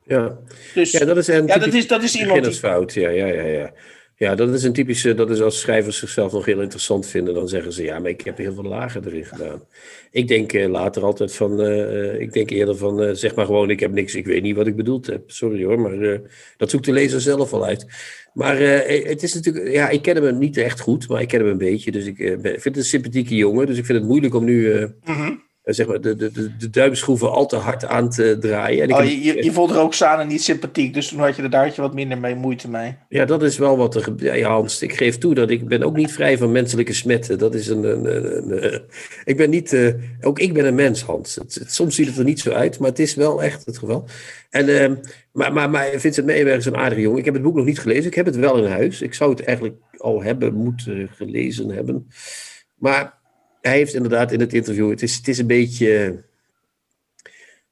Ja, 0.03 0.37
dus, 0.73 0.91
ja 0.91 1.05
dat 1.05 1.17
is 1.17 1.25
ja, 1.25 1.41
dat 1.41 1.73
is, 1.73 1.87
dat 1.87 2.03
is 2.03 2.15
iemand 2.15 2.43
die... 2.43 2.53
fout. 2.53 2.93
Ja, 2.93 3.09
ja, 3.09 3.25
ja, 3.25 3.43
ja. 3.43 3.71
Ja, 4.19 4.35
dat 4.35 4.53
is 4.53 4.63
een 4.63 4.73
typische, 4.73 5.13
dat 5.13 5.29
is 5.29 5.41
als 5.41 5.59
schrijvers 5.59 5.97
zichzelf 5.97 6.31
nog 6.31 6.45
heel 6.45 6.61
interessant 6.61 7.07
vinden, 7.07 7.33
dan 7.33 7.47
zeggen 7.47 7.73
ze 7.73 7.83
ja, 7.83 7.99
maar 7.99 8.09
ik 8.09 8.21
heb 8.21 8.37
heel 8.37 8.53
veel 8.53 8.63
lagen 8.63 9.05
erin 9.05 9.25
gedaan. 9.25 9.63
Ik 10.11 10.27
denk 10.27 10.53
uh, 10.53 10.67
later 10.69 11.03
altijd 11.03 11.35
van, 11.35 11.61
uh, 11.61 12.19
ik 12.19 12.33
denk 12.33 12.49
eerder 12.49 12.77
van, 12.77 13.15
zeg 13.15 13.35
maar 13.35 13.45
gewoon, 13.45 13.69
ik 13.69 13.79
heb 13.79 13.91
niks, 13.91 14.15
ik 14.15 14.25
weet 14.25 14.41
niet 14.41 14.55
wat 14.55 14.67
ik 14.67 14.75
bedoeld 14.75 15.07
heb. 15.07 15.31
Sorry 15.31 15.63
hoor, 15.63 15.79
maar 15.79 16.21
dat 16.57 16.69
zoekt 16.69 16.85
de 16.85 16.91
lezer 16.91 17.21
zelf 17.21 17.53
al 17.53 17.65
uit. 17.65 17.85
Maar 18.33 18.57
het 18.59 19.23
is 19.23 19.33
natuurlijk, 19.33 19.71
ja, 19.71 19.89
ik 19.89 20.01
ken 20.01 20.23
hem 20.23 20.37
niet 20.37 20.57
echt 20.57 20.79
goed, 20.79 21.07
maar 21.07 21.21
ik 21.21 21.27
ken 21.27 21.39
hem 21.39 21.49
een 21.49 21.57
beetje. 21.57 21.91
Dus 21.91 22.05
ik 22.05 22.17
vind 22.17 22.63
het 22.63 22.77
een 22.77 22.83
sympathieke 22.83 23.35
jongen, 23.35 23.65
dus 23.65 23.77
ik 23.77 23.85
vind 23.85 23.97
het 23.97 24.07
moeilijk 24.07 24.35
om 24.35 24.43
nu 24.43 24.87
-hmm. 25.03 25.46
Zeg 25.73 25.87
maar, 25.87 26.01
de, 26.01 26.15
de, 26.15 26.31
de, 26.31 26.57
de 26.57 26.69
duimschroeven 26.69 27.31
al 27.31 27.45
te 27.45 27.55
hard 27.55 27.85
aan 27.85 28.09
te 28.09 28.37
draaien. 28.39 28.83
En 28.83 28.93
oh, 28.93 29.03
je, 29.03 29.23
je, 29.23 29.43
je 29.43 29.51
vond 29.51 29.71
Roxane 29.71 30.25
niet 30.25 30.43
sympathiek, 30.43 30.93
dus 30.93 31.07
toen 31.07 31.19
had 31.19 31.35
je 31.35 31.41
er 31.41 31.49
daar 31.49 31.73
wat 31.75 31.93
minder 31.93 32.17
mee 32.17 32.35
moeite 32.35 32.69
mee. 32.69 32.95
Ja, 33.09 33.25
dat 33.25 33.43
is 33.43 33.57
wel 33.57 33.77
wat 33.77 33.95
er 33.95 34.03
gebeurt. 34.03 34.37
Ja, 34.37 34.49
Hans, 34.49 34.81
ik 34.81 34.93
geef 34.93 35.17
toe 35.17 35.33
dat 35.33 35.49
ik 35.49 35.67
ben 35.67 35.83
ook 35.83 35.95
niet 35.95 36.11
vrij 36.11 36.37
van 36.37 36.51
menselijke 36.51 36.93
smetten. 36.93 37.37
Dat 37.37 37.55
is 37.55 37.67
een... 37.67 37.83
een, 37.83 38.05
een, 38.05 38.73
een 38.73 38.81
ik 39.25 39.37
ben 39.37 39.49
niet... 39.49 39.73
Uh, 39.73 39.93
ook 40.21 40.39
ik 40.39 40.53
ben 40.53 40.65
een 40.65 40.75
mens, 40.75 41.01
Hans. 41.01 41.35
Het, 41.35 41.55
het, 41.55 41.73
soms 41.73 41.95
ziet 41.95 42.07
het 42.07 42.17
er 42.17 42.23
niet 42.23 42.39
zo 42.39 42.51
uit, 42.51 42.79
maar 42.79 42.89
het 42.89 42.99
is 42.99 43.15
wel 43.15 43.43
echt 43.43 43.65
het 43.65 43.77
geval. 43.77 44.05
En, 44.49 44.69
uh, 44.69 44.91
maar, 45.31 45.53
maar, 45.53 45.69
maar 45.69 45.89
Vincent 45.95 46.25
Meijerberg 46.25 46.57
is 46.57 46.65
een 46.65 46.77
aardige 46.77 47.01
jongen. 47.01 47.19
Ik 47.19 47.25
heb 47.25 47.33
het 47.33 47.43
boek 47.43 47.55
nog 47.55 47.65
niet 47.65 47.79
gelezen. 47.79 48.05
Ik 48.05 48.15
heb 48.15 48.25
het 48.25 48.35
wel 48.35 48.57
in 48.57 48.71
huis. 48.71 49.01
Ik 49.01 49.13
zou 49.13 49.29
het 49.29 49.43
eigenlijk 49.43 49.75
al 49.97 50.23
hebben 50.23 50.53
moeten 50.53 51.09
gelezen 51.15 51.69
hebben. 51.69 52.07
Maar 52.75 53.13
hij 53.67 53.77
heeft 53.77 53.93
inderdaad 53.93 54.31
in 54.31 54.39
het 54.39 54.53
interview... 54.53 54.89
Het 54.89 55.01
is, 55.01 55.15
het 55.15 55.27
is 55.27 55.37
een 55.37 55.47
beetje 55.47 56.23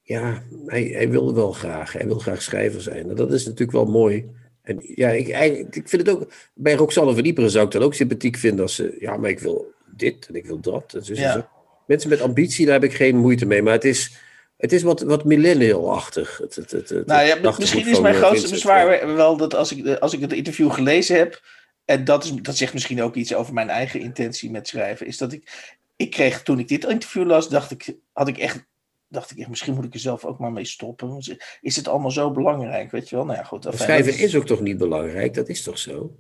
ja, 0.05 0.43
hij, 0.65 0.83
hij 0.83 1.09
wil 1.09 1.35
wel 1.35 1.51
graag. 1.51 1.93
Hij 1.93 2.05
wil 2.05 2.19
graag 2.19 2.41
schrijver 2.41 2.81
zijn. 2.81 3.09
En 3.09 3.15
dat 3.15 3.33
is 3.33 3.45
natuurlijk 3.45 3.71
wel 3.71 3.85
mooi. 3.85 4.29
En 4.61 4.79
ja, 4.81 5.09
ik, 5.09 5.27
ik 5.75 5.89
vind 5.89 6.07
het 6.07 6.09
ook. 6.09 6.31
Bij 6.53 6.73
Roxanne 6.73 7.13
van 7.13 7.25
Iperen 7.25 7.49
zou 7.49 7.65
ik 7.65 7.71
dat 7.71 7.81
ook 7.81 7.93
sympathiek 7.93 8.37
vinden. 8.37 8.61
Als 8.61 8.75
ze. 8.75 8.95
Ja, 8.99 9.17
maar 9.17 9.29
ik 9.29 9.39
wil 9.39 9.73
dit 9.85 10.27
en 10.27 10.35
ik 10.35 10.45
wil 10.45 10.59
dat. 10.59 10.93
En 10.93 11.05
zo, 11.05 11.13
ja. 11.13 11.49
Mensen 11.87 12.09
met 12.09 12.21
ambitie, 12.21 12.65
daar 12.65 12.73
heb 12.73 12.83
ik 12.83 12.93
geen 12.93 13.17
moeite 13.17 13.45
mee. 13.45 13.61
Maar 13.61 13.73
het 13.73 13.83
is. 13.83 14.11
Het 14.57 14.73
is 14.73 14.83
wat, 14.83 15.01
wat 15.01 15.25
millennial-achtig. 15.25 16.37
Het, 16.37 16.55
het, 16.55 16.71
het, 16.71 17.05
nou 17.05 17.25
ja, 17.25 17.53
misschien 17.57 17.87
is 17.87 17.99
mijn 17.99 18.15
grootste 18.15 18.49
bezwaar 18.49 19.15
wel 19.15 19.37
dat 19.37 19.55
als 19.55 19.71
ik, 19.71 19.97
als 19.97 20.13
ik 20.13 20.21
het 20.21 20.33
interview 20.33 20.71
gelezen 20.71 21.17
heb. 21.17 21.41
En 21.85 22.03
dat, 22.05 22.23
is, 22.23 22.31
dat 22.31 22.57
zegt 22.57 22.73
misschien 22.73 23.01
ook 23.01 23.15
iets 23.15 23.33
over 23.33 23.53
mijn 23.53 23.69
eigen 23.69 23.99
intentie 23.99 24.51
met 24.51 24.67
schrijven. 24.67 25.07
Is 25.07 25.17
dat 25.17 25.33
ik. 25.33 25.73
Ik 25.95 26.11
kreeg 26.11 26.43
toen 26.43 26.59
ik 26.59 26.67
dit 26.67 26.85
interview 26.85 27.25
las, 27.25 27.49
dacht 27.49 27.71
ik, 27.71 27.95
had 28.11 28.27
ik 28.27 28.37
echt 28.37 28.65
dacht 29.07 29.37
ik, 29.37 29.47
misschien 29.47 29.73
moet 29.73 29.85
ik 29.85 29.93
er 29.93 29.99
zelf 29.99 30.25
ook 30.25 30.39
maar 30.39 30.51
mee 30.51 30.65
stoppen. 30.65 31.37
Is 31.61 31.75
het 31.75 31.87
allemaal 31.87 32.11
zo 32.11 32.31
belangrijk, 32.31 32.91
weet 32.91 33.09
je 33.09 33.15
wel? 33.15 33.25
Nou 33.25 33.37
ja, 33.37 33.43
goed. 33.43 33.67
Schrijven 33.69 34.17
is 34.17 34.35
ook 34.35 34.45
toch 34.45 34.61
niet 34.61 34.77
belangrijk? 34.77 35.33
Dat 35.33 35.49
is 35.49 35.63
toch 35.63 35.77
zo? 35.77 36.15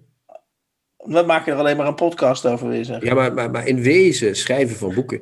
We 0.97 1.21
maken 1.21 1.53
er 1.53 1.59
alleen 1.59 1.77
maar 1.77 1.87
een 1.87 1.95
podcast 1.95 2.45
over, 2.45 2.67
weer 2.67 2.85
zeggen. 2.85 3.07
Ja, 3.07 3.13
maar, 3.13 3.33
maar, 3.33 3.51
maar 3.51 3.67
in 3.67 3.81
wezen, 3.81 4.35
schrijven 4.35 4.75
van 4.75 4.93
boeken... 4.93 5.21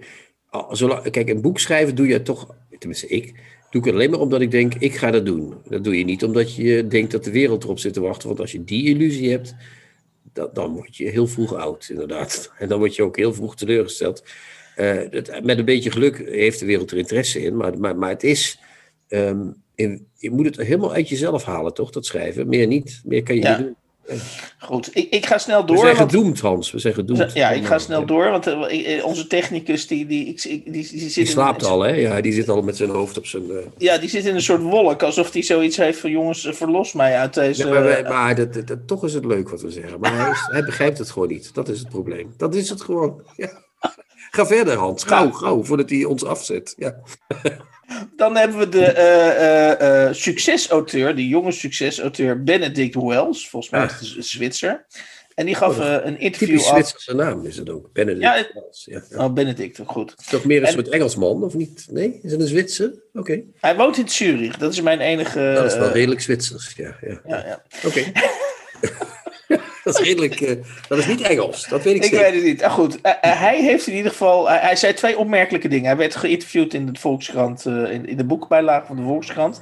Zolang, 0.70 1.12
kijk, 1.12 1.30
een 1.30 1.42
boek 1.42 1.60
schrijven 1.60 1.96
doe 1.96 2.08
je 2.08 2.22
toch... 2.22 2.56
Tenminste, 2.78 3.08
ik 3.08 3.26
doe 3.70 3.82
ik 3.82 3.88
het 3.88 3.94
alleen 3.94 4.10
maar 4.10 4.20
omdat 4.20 4.42
ik 4.42 4.52
denk, 4.52 4.74
ik 4.74 4.96
ga 4.96 5.12
dat 5.12 5.26
doen. 5.26 5.54
Dat 5.68 5.84
doe 5.84 5.98
je 5.98 6.04
niet 6.04 6.24
omdat 6.24 6.56
je 6.56 6.88
denkt 6.88 7.12
dat 7.12 7.24
de 7.24 7.32
wereld 7.32 7.64
erop 7.64 7.80
zit 7.80 7.94
te 7.94 8.02
wachten. 8.02 8.28
Want 8.28 8.40
als 8.40 8.52
je 8.52 8.64
die 8.64 8.90
illusie 8.90 9.32
hebt, 9.32 9.56
dat, 10.34 10.56
dan 10.56 10.74
word 10.74 10.98
je 10.98 11.10
heel 11.10 11.28
vroeg 11.28 11.54
oud, 11.54 11.88
inderdaad. 11.90 12.52
En 12.60 12.68
dan 12.68 12.80
word 12.80 12.96
je 12.96 13.04
ook 13.04 13.18
heel 13.18 13.34
vroeg 13.34 13.56
teleurgesteld. 13.56 14.24
Uh, 14.78 15.02
met 15.44 15.58
een 15.58 15.66
beetje 15.66 15.92
geluk 15.92 16.18
heeft 16.18 16.60
de 16.60 16.66
wereld 16.66 16.92
er 16.92 16.98
interesse 16.98 17.42
in, 17.42 17.58
maar, 17.58 17.78
maar, 17.78 17.98
maar 17.98 18.10
het 18.10 18.24
is. 18.24 18.60
Um, 19.08 19.64
in, 19.76 20.08
je 20.18 20.32
moet 20.32 20.46
het 20.46 20.58
helemaal 20.58 20.94
uit 20.94 21.10
jezelf 21.10 21.44
halen, 21.44 21.74
toch? 21.74 21.92
Dat 21.92 22.06
schrijven. 22.06 22.48
Meer 22.48 22.68
niet. 22.68 23.02
Meer 23.06 23.24
kan 23.24 23.36
je 23.36 23.48
niet 23.48 23.58
doen. 23.58 23.76
Goed, 24.60 24.90
ik, 24.94 25.10
ik 25.10 25.26
ga 25.26 25.38
snel 25.38 25.66
door. 25.66 25.76
We 25.76 25.82
zijn 25.82 25.96
gedoemd, 25.96 26.40
Hans. 26.40 26.72
We 26.72 26.80
zijn 26.80 26.94
gedoemd. 26.94 27.34
Ja, 27.34 27.50
ik 27.50 27.66
ga 27.66 27.80
snel 27.80 28.06
door, 28.06 28.30
want 28.30 28.48
uh, 28.48 29.06
onze 29.06 29.28
technicus 29.28 29.88
die, 29.88 30.06
die, 30.06 30.26
die, 30.42 30.64
die, 30.66 30.90
die, 30.90 31.10
zit 31.10 31.28
slaapt 31.28 31.62
in, 31.62 31.68
al, 31.68 31.82
hè? 31.82 31.92
Ja, 31.92 32.22
die 32.22 32.34
zit 32.34 32.50
al 32.50 32.62
met 32.62 32.78
zijn 32.78 32.90
hoofd 32.90 33.18
op 33.18 33.26
zijn... 33.26 33.44
Uh... 33.50 33.58
Ja, 33.78 33.98
die 33.98 34.10
zit 34.10 34.26
in 34.26 34.36
een 34.36 34.42
soort 34.42 34.62
wolk, 34.62 35.04
alsof 35.04 35.34
hij 35.34 35.42
zoiets 35.42 35.78
heeft 35.78 36.00
van... 36.00 36.12
jongens, 36.12 36.48
verlos 36.52 36.94
mij 36.94 37.18
uit 37.18 37.34
deze... 37.34 37.68
Maar, 37.68 38.04
maar 38.04 38.36
dat, 38.36 38.54
dat, 38.54 38.68
dat, 38.68 38.88
toch 38.88 39.04
is 39.04 39.14
het 39.14 39.26
leuk 39.26 39.50
wat 39.50 39.62
we 39.62 39.72
zeggen. 39.72 40.00
Maar 40.00 40.18
hij, 40.18 40.32
is, 40.32 40.48
hij 40.56 40.64
begrijpt 40.64 40.98
het 40.98 41.12
gewoon 41.12 41.28
niet. 41.28 41.54
Dat 41.54 41.70
is 41.70 41.80
het 41.80 41.90
probleem. 41.90 42.34
Dat 42.38 42.56
is 42.56 42.70
het 42.70 42.82
gewoon. 42.82 43.22
Ja. 43.36 43.62
Ga 44.32 44.46
verder, 44.46 44.78
Hans. 44.78 45.04
Gauw, 45.04 45.32
gauw, 45.32 45.64
voordat 45.64 45.90
hij 45.90 46.04
ons 46.04 46.26
afzet. 46.26 46.74
Ja. 46.78 46.96
Dan 48.16 48.36
hebben 48.36 48.58
we 48.58 48.70
de 48.70 48.94
uh, 49.80 50.08
uh, 50.08 50.14
succesauteur, 50.14 51.16
de 51.16 51.28
jonge 51.28 51.52
succesauteur 51.52 52.44
Benedict 52.44 52.96
Wells. 52.96 53.50
Volgens 53.50 53.72
mij 53.72 53.82
ah. 53.82 54.02
is 54.02 54.16
het 54.16 54.26
Zwitser. 54.26 54.86
En 55.36 55.46
die 55.46 55.56
gaf 55.56 55.80
oh, 55.80 56.06
een 56.06 56.20
interview 56.20 56.60
af. 56.60 56.66
Zwitserse 56.66 57.16
naam 57.16 57.46
is 57.46 57.58
het 57.58 57.70
ook. 57.70 57.90
Benedict 57.94 58.24
ja, 58.24 58.48
Wells. 58.54 58.88
Ja, 58.90 59.24
Oh, 59.24 59.34
Benedict, 59.34 59.80
goed. 59.86 60.16
Toch 60.30 60.46
meer 60.46 60.62
een 60.62 60.72
soort 60.72 60.90
Engelsman, 60.90 61.44
of 61.44 61.54
niet? 61.54 61.88
Nee? 61.90 62.20
Is 62.24 62.32
het 62.32 62.42
een 62.42 62.48
Zwitser? 62.48 62.94
Oké. 63.14 63.44
Hij 63.60 63.76
woont 63.76 63.98
in 63.98 64.10
Zurich. 64.10 64.58
Dat 64.58 64.72
is 64.72 64.82
mijn 64.82 65.00
enige... 65.00 65.52
Dat 65.56 65.66
is 65.66 65.78
wel 65.78 65.92
redelijk 65.92 66.22
Zwitsers, 66.22 66.74
ja. 66.76 66.98
ja. 67.02 67.22
ja, 67.28 67.46
ja. 67.46 67.64
Oké. 67.86 68.04
dat 69.94 70.00
is 70.00 70.06
redelijk. 70.06 70.42
Uh, 70.42 70.56
dat 70.88 70.98
is 70.98 71.06
niet 71.06 71.22
Engels, 71.22 71.68
dat 71.68 71.84
weet 71.84 71.96
ik, 71.96 72.04
ik 72.04 72.10
zeker. 72.10 72.28
Ik 72.28 72.32
weet 72.32 72.42
het 72.42 72.52
niet. 72.52 72.64
Ah, 72.64 72.74
goed, 72.74 72.96
uh, 72.96 73.12
hij 73.22 73.62
heeft 73.62 73.88
in 73.88 73.96
ieder 73.96 74.12
geval. 74.12 74.50
hij 74.50 74.76
zei 74.76 74.94
twee 74.94 75.18
opmerkelijke 75.18 75.68
dingen. 75.68 75.86
Hij 75.86 75.98
werd 75.98 76.16
geïnterviewd 76.16 76.74
in 76.74 76.86
de 76.86 77.00
Volkskrant, 77.00 77.66
in, 77.66 78.06
in, 78.06 78.18
de 78.18 78.24
boekbijlage 78.24 78.86
van 78.86 78.96
de 78.96 79.02
Volkskrant. 79.02 79.62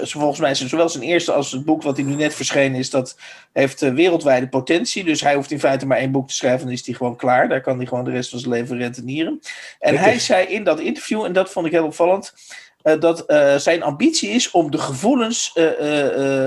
volgens 0.00 0.40
mij 0.40 0.50
is 0.50 0.66
zowel 0.66 0.88
zijn 0.88 1.04
eerste 1.04 1.32
als 1.32 1.52
het 1.52 1.64
boek 1.64 1.82
wat 1.82 1.96
hij 1.96 2.06
nu 2.06 2.14
net 2.14 2.34
verschenen 2.34 2.78
is, 2.78 2.90
dat 2.90 3.16
heeft 3.52 3.80
wereldwijde 3.80 4.48
potentie. 4.48 5.04
Dus 5.04 5.20
hij 5.20 5.34
hoeft 5.34 5.50
in 5.50 5.60
feite 5.60 5.86
maar 5.86 5.98
één 5.98 6.12
boek 6.12 6.28
te 6.28 6.34
schrijven, 6.34 6.64
dan 6.64 6.74
is 6.74 6.86
hij 6.86 6.94
gewoon 6.94 7.16
klaar. 7.16 7.48
Daar 7.48 7.60
kan 7.60 7.76
hij 7.76 7.86
gewoon 7.86 8.04
de 8.04 8.10
rest 8.10 8.30
van 8.30 8.38
zijn 8.38 8.52
leven 8.52 8.78
rentenieren. 8.78 9.40
En 9.78 9.96
hij 9.96 10.18
zei 10.18 10.46
in 10.46 10.64
dat 10.64 10.80
interview, 10.80 11.24
en 11.24 11.32
dat 11.32 11.50
vond 11.50 11.66
ik 11.66 11.72
heel 11.72 11.84
opvallend. 11.84 12.34
dat 12.82 13.24
zijn 13.56 13.82
ambitie 13.82 14.30
is 14.30 14.50
om 14.50 14.70
de 14.70 14.78
gevoelens, 14.78 15.58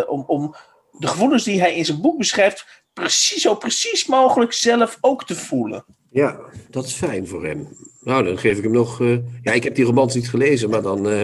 om, 0.07 0.23
om 0.27 0.55
de 0.99 1.07
gevoelens 1.07 1.43
die 1.43 1.59
hij 1.59 1.75
in 1.75 1.85
zijn 1.85 2.01
boek 2.01 2.17
beschrijft, 2.17 2.83
precies, 2.93 3.41
zo 3.41 3.55
precies 3.55 4.05
mogelijk 4.05 4.53
zelf 4.53 4.97
ook 5.01 5.25
te 5.25 5.35
voelen. 5.35 5.85
Ja, 6.11 6.39
dat 6.69 6.85
is 6.85 6.93
fijn 6.93 7.27
voor 7.27 7.45
hem. 7.45 7.67
Nou, 8.01 8.23
dan 8.23 8.37
geef 8.37 8.57
ik 8.57 8.63
hem 8.63 8.71
nog. 8.71 8.99
Uh, 8.99 9.17
ja, 9.41 9.51
ik 9.51 9.63
heb 9.63 9.75
die 9.75 9.85
romans 9.85 10.15
niet 10.15 10.29
gelezen, 10.29 10.69
maar 10.69 10.81
dan, 10.81 11.07
uh, 11.07 11.23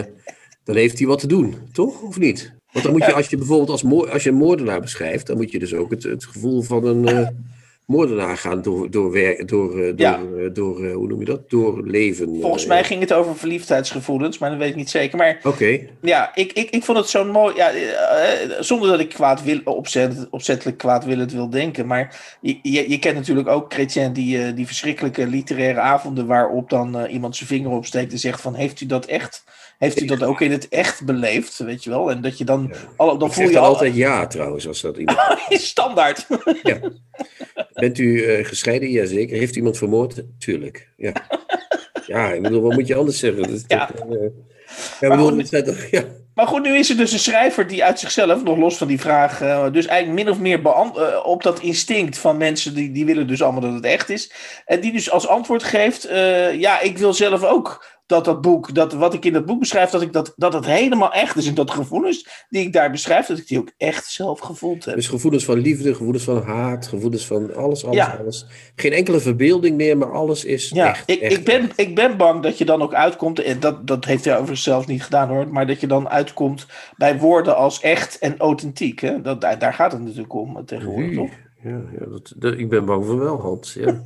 dan 0.63 0.75
heeft 0.75 0.98
hij 0.98 1.08
wat 1.08 1.20
te 1.20 1.28
doen, 1.28 1.56
toch? 1.72 2.01
Of 2.01 2.20
niet? 2.20 2.54
Want 2.72 2.86
dan 2.86 2.94
moet 2.94 3.06
je, 3.06 3.13
als 3.13 3.28
je 3.28 3.38
bijvoorbeeld 3.38 3.70
als, 3.70 4.10
als 4.12 4.24
je 4.24 4.30
een 4.30 4.36
moordenaar 4.36 4.82
beschrijft, 4.82 5.28
dan 5.28 5.38
moet 5.38 5.51
je 5.51 5.60
dus 5.60 5.74
ook 5.74 5.92
het, 5.92 6.04
het 6.04 6.25
gevoel 6.25 6.62
van 6.62 6.86
een. 6.86 7.10
Uh, 7.10 7.28
moordenaar 7.91 8.38
gaan 8.38 8.62
door, 8.62 8.91
door, 8.91 9.12
door, 9.12 9.45
door, 9.45 9.93
ja. 9.95 10.17
door, 10.17 10.53
door, 10.53 10.91
hoe 10.91 11.07
noem 11.07 11.19
je 11.19 11.25
dat? 11.25 11.50
Door 11.50 11.81
leven. 11.88 12.38
Volgens 12.41 12.65
mij 12.65 12.83
ging 12.83 13.01
het 13.01 13.13
over 13.13 13.38
verliefdheidsgevoelens, 13.38 14.38
maar 14.38 14.50
dat 14.50 14.60
weet 14.60 14.69
ik 14.69 14.75
niet 14.75 14.89
zeker. 14.89 15.17
Maar 15.17 15.39
Oké. 15.43 15.79
ja, 16.01 16.31
ik, 16.36 16.51
ik, 16.51 16.69
ik 16.69 16.83
vond 16.83 16.98
het 16.98 17.10
zo 17.10 17.25
mooi. 17.25 17.55
Ja, 17.55 17.71
zonder 18.60 18.89
dat 18.89 19.00
ik 19.00 19.10
kwaad 19.10 19.43
wil, 19.43 19.60
opzet, 19.63 20.27
opzettelijk 20.29 20.77
kwaadwillend 20.77 21.31
wil 21.31 21.50
denken. 21.50 21.88
Maar 21.88 22.38
je, 22.41 22.60
je, 22.62 22.89
je 22.89 23.00
kent 23.00 23.15
natuurlijk 23.15 23.48
ook 23.48 23.74
Chrétien, 23.74 24.13
die, 24.13 24.53
die 24.53 24.65
verschrikkelijke 24.65 25.27
literaire 25.27 25.79
avonden 25.79 26.27
waarop 26.27 26.69
dan 26.69 27.05
iemand 27.05 27.36
zijn 27.36 27.50
vinger 27.50 27.71
opsteekt 27.71 28.12
en 28.12 28.19
zegt 28.19 28.41
van 28.41 28.55
heeft 28.55 28.81
u 28.81 28.86
dat 28.86 29.05
echt 29.05 29.43
heeft 29.81 30.01
u 30.01 30.05
dat 30.05 30.24
ook 30.24 30.41
in 30.41 30.51
het 30.51 30.69
echt 30.69 31.05
beleefd, 31.05 31.57
weet 31.57 31.83
je 31.83 31.89
wel? 31.89 32.12
En 32.12 32.21
dat 32.21 32.38
je 32.38 32.45
dan... 32.45 32.74
Dan 32.98 33.33
voel 33.33 33.50
je 33.50 33.60
al... 33.60 33.65
altijd 33.65 33.95
ja, 33.95 34.27
trouwens, 34.27 34.67
als 34.67 34.81
dat 34.81 34.98
iemand... 35.01 35.19
Standaard. 35.50 36.27
ja. 36.63 36.79
Bent 37.74 37.98
u 37.98 38.04
uh, 38.04 38.46
gescheiden? 38.46 38.90
Jazeker. 38.90 39.38
Heeft 39.38 39.56
iemand 39.56 39.78
vermoord? 39.78 40.24
Tuurlijk, 40.40 40.90
ja. 40.98 41.12
ja, 42.08 42.32
ik 42.32 42.42
bedoel, 42.42 42.62
wat 42.62 42.74
moet 42.74 42.88
je 42.88 42.96
anders 42.96 43.20
zeggen? 43.20 43.42
Dat 43.42 43.51
is 43.51 43.63
ja. 43.68 43.86
Toch, 43.86 44.06
uh, 44.06 44.22
ja, 45.00 45.08
maar, 45.08 45.18
bedoel, 45.18 45.32
goed, 45.32 45.66
toch, 45.66 45.86
ja. 45.92 46.04
maar 46.36 46.48
goed, 46.48 46.63
nu 46.63 46.78
is 46.78 46.90
er 46.90 46.98
dus 46.98 47.12
een 47.12 47.20
schrijver 47.20 47.68
die 47.68 47.84
uit 47.84 48.00
zichzelf, 48.00 48.44
nog 48.44 48.58
los 48.58 48.78
van 48.78 48.88
die 48.88 49.00
vraag, 49.00 49.42
uh, 49.42 49.72
dus 49.72 49.86
eigenlijk 49.86 50.24
min 50.24 50.34
of 50.34 50.40
meer 50.40 51.24
op 51.24 51.44
dat 51.44 51.60
instinct 51.60 52.18
van 52.18 52.38
mensen 52.38 52.74
die, 52.75 52.92
die 52.92 53.06
willen 53.06 53.28
dus 53.28 53.42
allemaal 53.42 53.62
dat 53.62 53.74
het 53.74 53.86
echt 53.86 54.10
is. 54.10 54.32
En 54.66 54.80
die 54.80 54.92
dus 54.92 55.12
als 55.12 55.28
antwoord 55.28 55.63
geeft, 55.63 56.08
ja, 56.54 56.80
ik 56.80 56.98
wil 56.98 57.13
zelf 57.13 57.44
ook 57.44 58.00
dat 58.12 58.25
dat 58.25 58.41
boek, 58.41 58.75
dat 58.75 58.94
wat 58.94 59.13
ik 59.13 59.25
in 59.25 59.34
dat 59.34 59.46
boek 59.46 59.60
beschrijf, 59.60 59.89
dat, 59.89 60.01
ik 60.01 60.13
dat, 60.13 60.34
dat 60.36 60.53
het 60.53 60.65
helemaal 60.65 61.12
echt 61.13 61.38
is. 61.38 61.48
En 61.48 61.53
dat 61.53 61.72
gevoelens 61.72 62.46
die 62.50 62.65
ik 62.65 62.74
daar 62.74 62.91
beschrijf, 62.91 63.25
dat 63.25 63.38
ik 63.38 63.48
die 63.48 63.60
ook 63.60 63.72
echt 63.77 64.06
zelf 64.06 64.39
gevoeld 64.39 64.86
heb. 64.86 64.96
Dus 64.96 65.08
gevoelens 65.08 65.46
van 65.46 65.60
liefde, 65.60 65.96
gevoelens 65.96 66.24
van 66.24 66.44
haat, 66.44 66.88
gevoelens 66.88 67.25
van 67.25 67.56
alles, 67.56 67.86
alles, 67.86 67.96
ja. 67.96 68.18
alles. 68.22 68.46
Geen 68.75 68.91
enkele 68.91 69.20
verbeelding 69.20 69.77
meer, 69.77 69.98
maar 69.98 70.12
alles 70.12 70.46
is 70.46 70.70
ja, 70.70 70.89
echt. 70.89 71.10
Ik, 71.10 71.20
echt, 71.22 71.34
ik, 71.34 71.46
ben, 71.46 71.70
ik 71.75 71.96
ben 71.96 72.18
bang 72.18 72.44
dat 72.44 72.58
je 72.58 72.65
dan 72.65 72.82
ook 72.82 72.94
uitkomt, 72.94 73.39
en 73.39 73.60
dat, 73.60 73.88
dat 73.88 74.06
heeft 74.06 74.25
hij 74.25 74.34
overigens 74.34 74.63
zelf 74.63 74.88
niet 74.88 75.03
gedaan 75.03 75.30
hoor, 75.30 75.48
maar 75.48 75.68
dat 75.68 75.80
je 75.80 75.88
dan 75.88 76.10
uitkomt 76.10 76.65
bij 76.98 77.18
woorden 77.18 77.56
als 77.56 77.82
echt 77.82 78.20
en 78.20 78.38
authentiek. 78.38 79.00
Hè? 79.00 79.22
Dat, 79.22 79.41
daar, 79.41 79.60
daar 79.60 79.74
gaat 79.74 79.91
het 79.91 80.01
natuurlijk 80.01 80.34
om 80.34 80.65
tegenwoordig, 80.65 81.15
toch? 81.15 81.32
Ja, 81.63 81.82
ja 82.00 82.06
dat, 82.36 82.53
ik 82.58 82.70
ben 82.70 82.86
bang 82.86 83.06
voor 83.06 83.20
wel, 83.20 83.41
Hans. 83.41 83.74
Ja. 83.74 83.86
nou, 83.86 84.01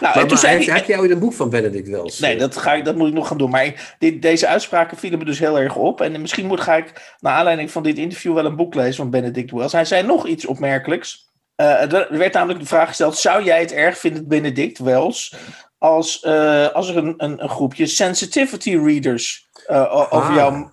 maar, 0.00 0.26
maar 0.26 0.50
heb, 0.50 0.64
heb 0.64 0.84
jij 0.84 0.98
ooit 0.98 1.10
een 1.10 1.18
boek 1.18 1.32
van 1.32 1.50
Benedict 1.50 1.88
Wells? 1.88 2.18
Nee, 2.18 2.36
dat, 2.36 2.56
ga 2.56 2.74
ik, 2.74 2.84
dat 2.84 2.96
moet 2.96 3.08
ik 3.08 3.14
nog 3.14 3.28
gaan 3.28 3.38
doen. 3.38 3.50
Maar 3.50 3.94
dit, 3.98 4.22
deze 4.22 4.46
uitspraken 4.46 4.96
vielen 4.96 5.18
me 5.18 5.24
dus 5.24 5.38
heel 5.38 5.58
erg 5.58 5.76
op. 5.76 6.00
En 6.00 6.20
misschien 6.20 6.46
moet, 6.46 6.60
ga 6.60 6.76
ik, 6.76 7.14
naar 7.20 7.32
aanleiding 7.32 7.70
van 7.70 7.82
dit 7.82 7.98
interview, 7.98 8.34
wel 8.34 8.44
een 8.44 8.56
boek 8.56 8.74
lezen 8.74 8.94
van 8.94 9.10
Benedict 9.10 9.50
Wells. 9.50 9.72
Hij 9.72 9.84
zei 9.84 10.06
nog 10.06 10.26
iets 10.26 10.46
opmerkelijks. 10.46 11.30
er 11.56 12.06
werd 12.10 12.32
namelijk 12.32 12.60
de 12.60 12.66
vraag 12.66 12.88
gesteld: 12.88 13.16
zou 13.16 13.44
jij 13.44 13.60
het 13.60 13.72
erg 13.72 13.98
vinden, 13.98 14.28
Benedict 14.28 14.78
Wells, 14.78 15.34
als, 15.78 16.24
als 16.72 16.88
er 16.88 16.96
een, 16.96 17.14
een, 17.16 17.42
een, 17.42 17.48
groepje 17.48 17.86
sensitivity 17.86 18.76
readers 18.76 19.48
over 20.10 20.34
jouw 20.34 20.70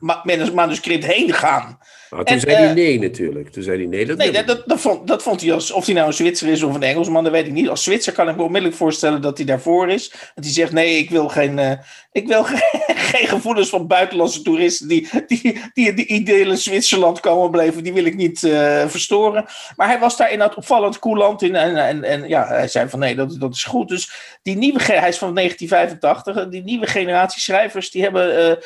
manuscript 0.53 1.05
heen 1.05 1.33
gaan? 1.33 1.79
Nou, 2.09 2.23
toen 2.23 2.39
zei 2.39 2.55
hij 2.55 2.67
eh, 2.67 2.73
nee 2.73 2.99
natuurlijk. 2.99 3.49
Toen 3.49 3.63
zei 3.63 3.77
hij 3.77 3.87
nee. 3.87 4.05
Dat, 4.05 4.17
nee, 4.17 4.43
dat, 4.43 4.63
dat, 4.65 4.79
vond, 4.79 5.07
dat 5.07 5.23
vond 5.23 5.41
hij 5.41 5.53
als, 5.53 5.71
of 5.71 5.85
hij 5.85 5.95
nou 5.95 6.07
een 6.07 6.13
Zwitser 6.13 6.47
is 6.47 6.63
of 6.63 6.75
een 6.75 6.83
Engelsman, 6.83 7.23
dat 7.23 7.31
weet 7.31 7.47
ik 7.47 7.51
niet. 7.51 7.69
Als 7.69 7.83
Zwitser 7.83 8.13
kan 8.13 8.29
ik 8.29 8.35
me 8.35 8.43
onmiddellijk 8.43 8.77
voorstellen 8.77 9.21
dat 9.21 9.37
hij 9.37 9.45
daarvoor 9.45 9.89
is. 9.89 10.09
Dat 10.09 10.43
hij 10.43 10.53
zegt, 10.53 10.71
nee, 10.71 10.97
ik 10.97 11.09
wil 11.09 11.27
geen, 11.29 11.57
uh, 11.57 11.71
ik 12.11 12.27
wil 12.27 12.43
geen, 13.11 13.27
gevoelens 13.27 13.69
van 13.69 13.87
buitenlandse 13.87 14.41
toeristen 14.41 14.87
die, 14.87 15.09
die, 15.27 15.61
die 15.73 15.87
in 15.87 15.95
de 15.95 16.05
ideale 16.05 16.55
Zwitserland 16.55 17.19
komen 17.19 17.51
blijven. 17.51 17.83
Die 17.83 17.93
wil 17.93 18.05
ik 18.05 18.15
niet 18.15 18.43
uh, 18.43 18.87
verstoren. 18.87 19.45
Maar 19.75 19.87
hij 19.87 19.99
was 19.99 20.17
daar 20.17 20.31
in 20.31 20.39
dat 20.39 20.55
opvallend 20.55 20.99
koeland 20.99 21.41
in. 21.41 21.55
En, 21.55 21.77
en, 21.77 22.03
en 22.03 22.27
ja, 22.27 22.47
hij 22.47 22.67
zei 22.67 22.89
van 22.89 22.99
nee, 22.99 23.15
dat, 23.15 23.39
dat 23.39 23.53
is 23.53 23.63
goed. 23.63 23.87
Dus 23.87 24.11
die 24.41 24.57
nieuwe, 24.57 24.83
hij 24.83 25.09
is 25.09 25.17
van 25.17 25.35
1985. 25.35 26.49
Die 26.49 26.63
nieuwe 26.63 26.87
generatie 26.87 27.41
schrijvers, 27.41 27.91
die 27.91 28.01
hebben... 28.01 28.59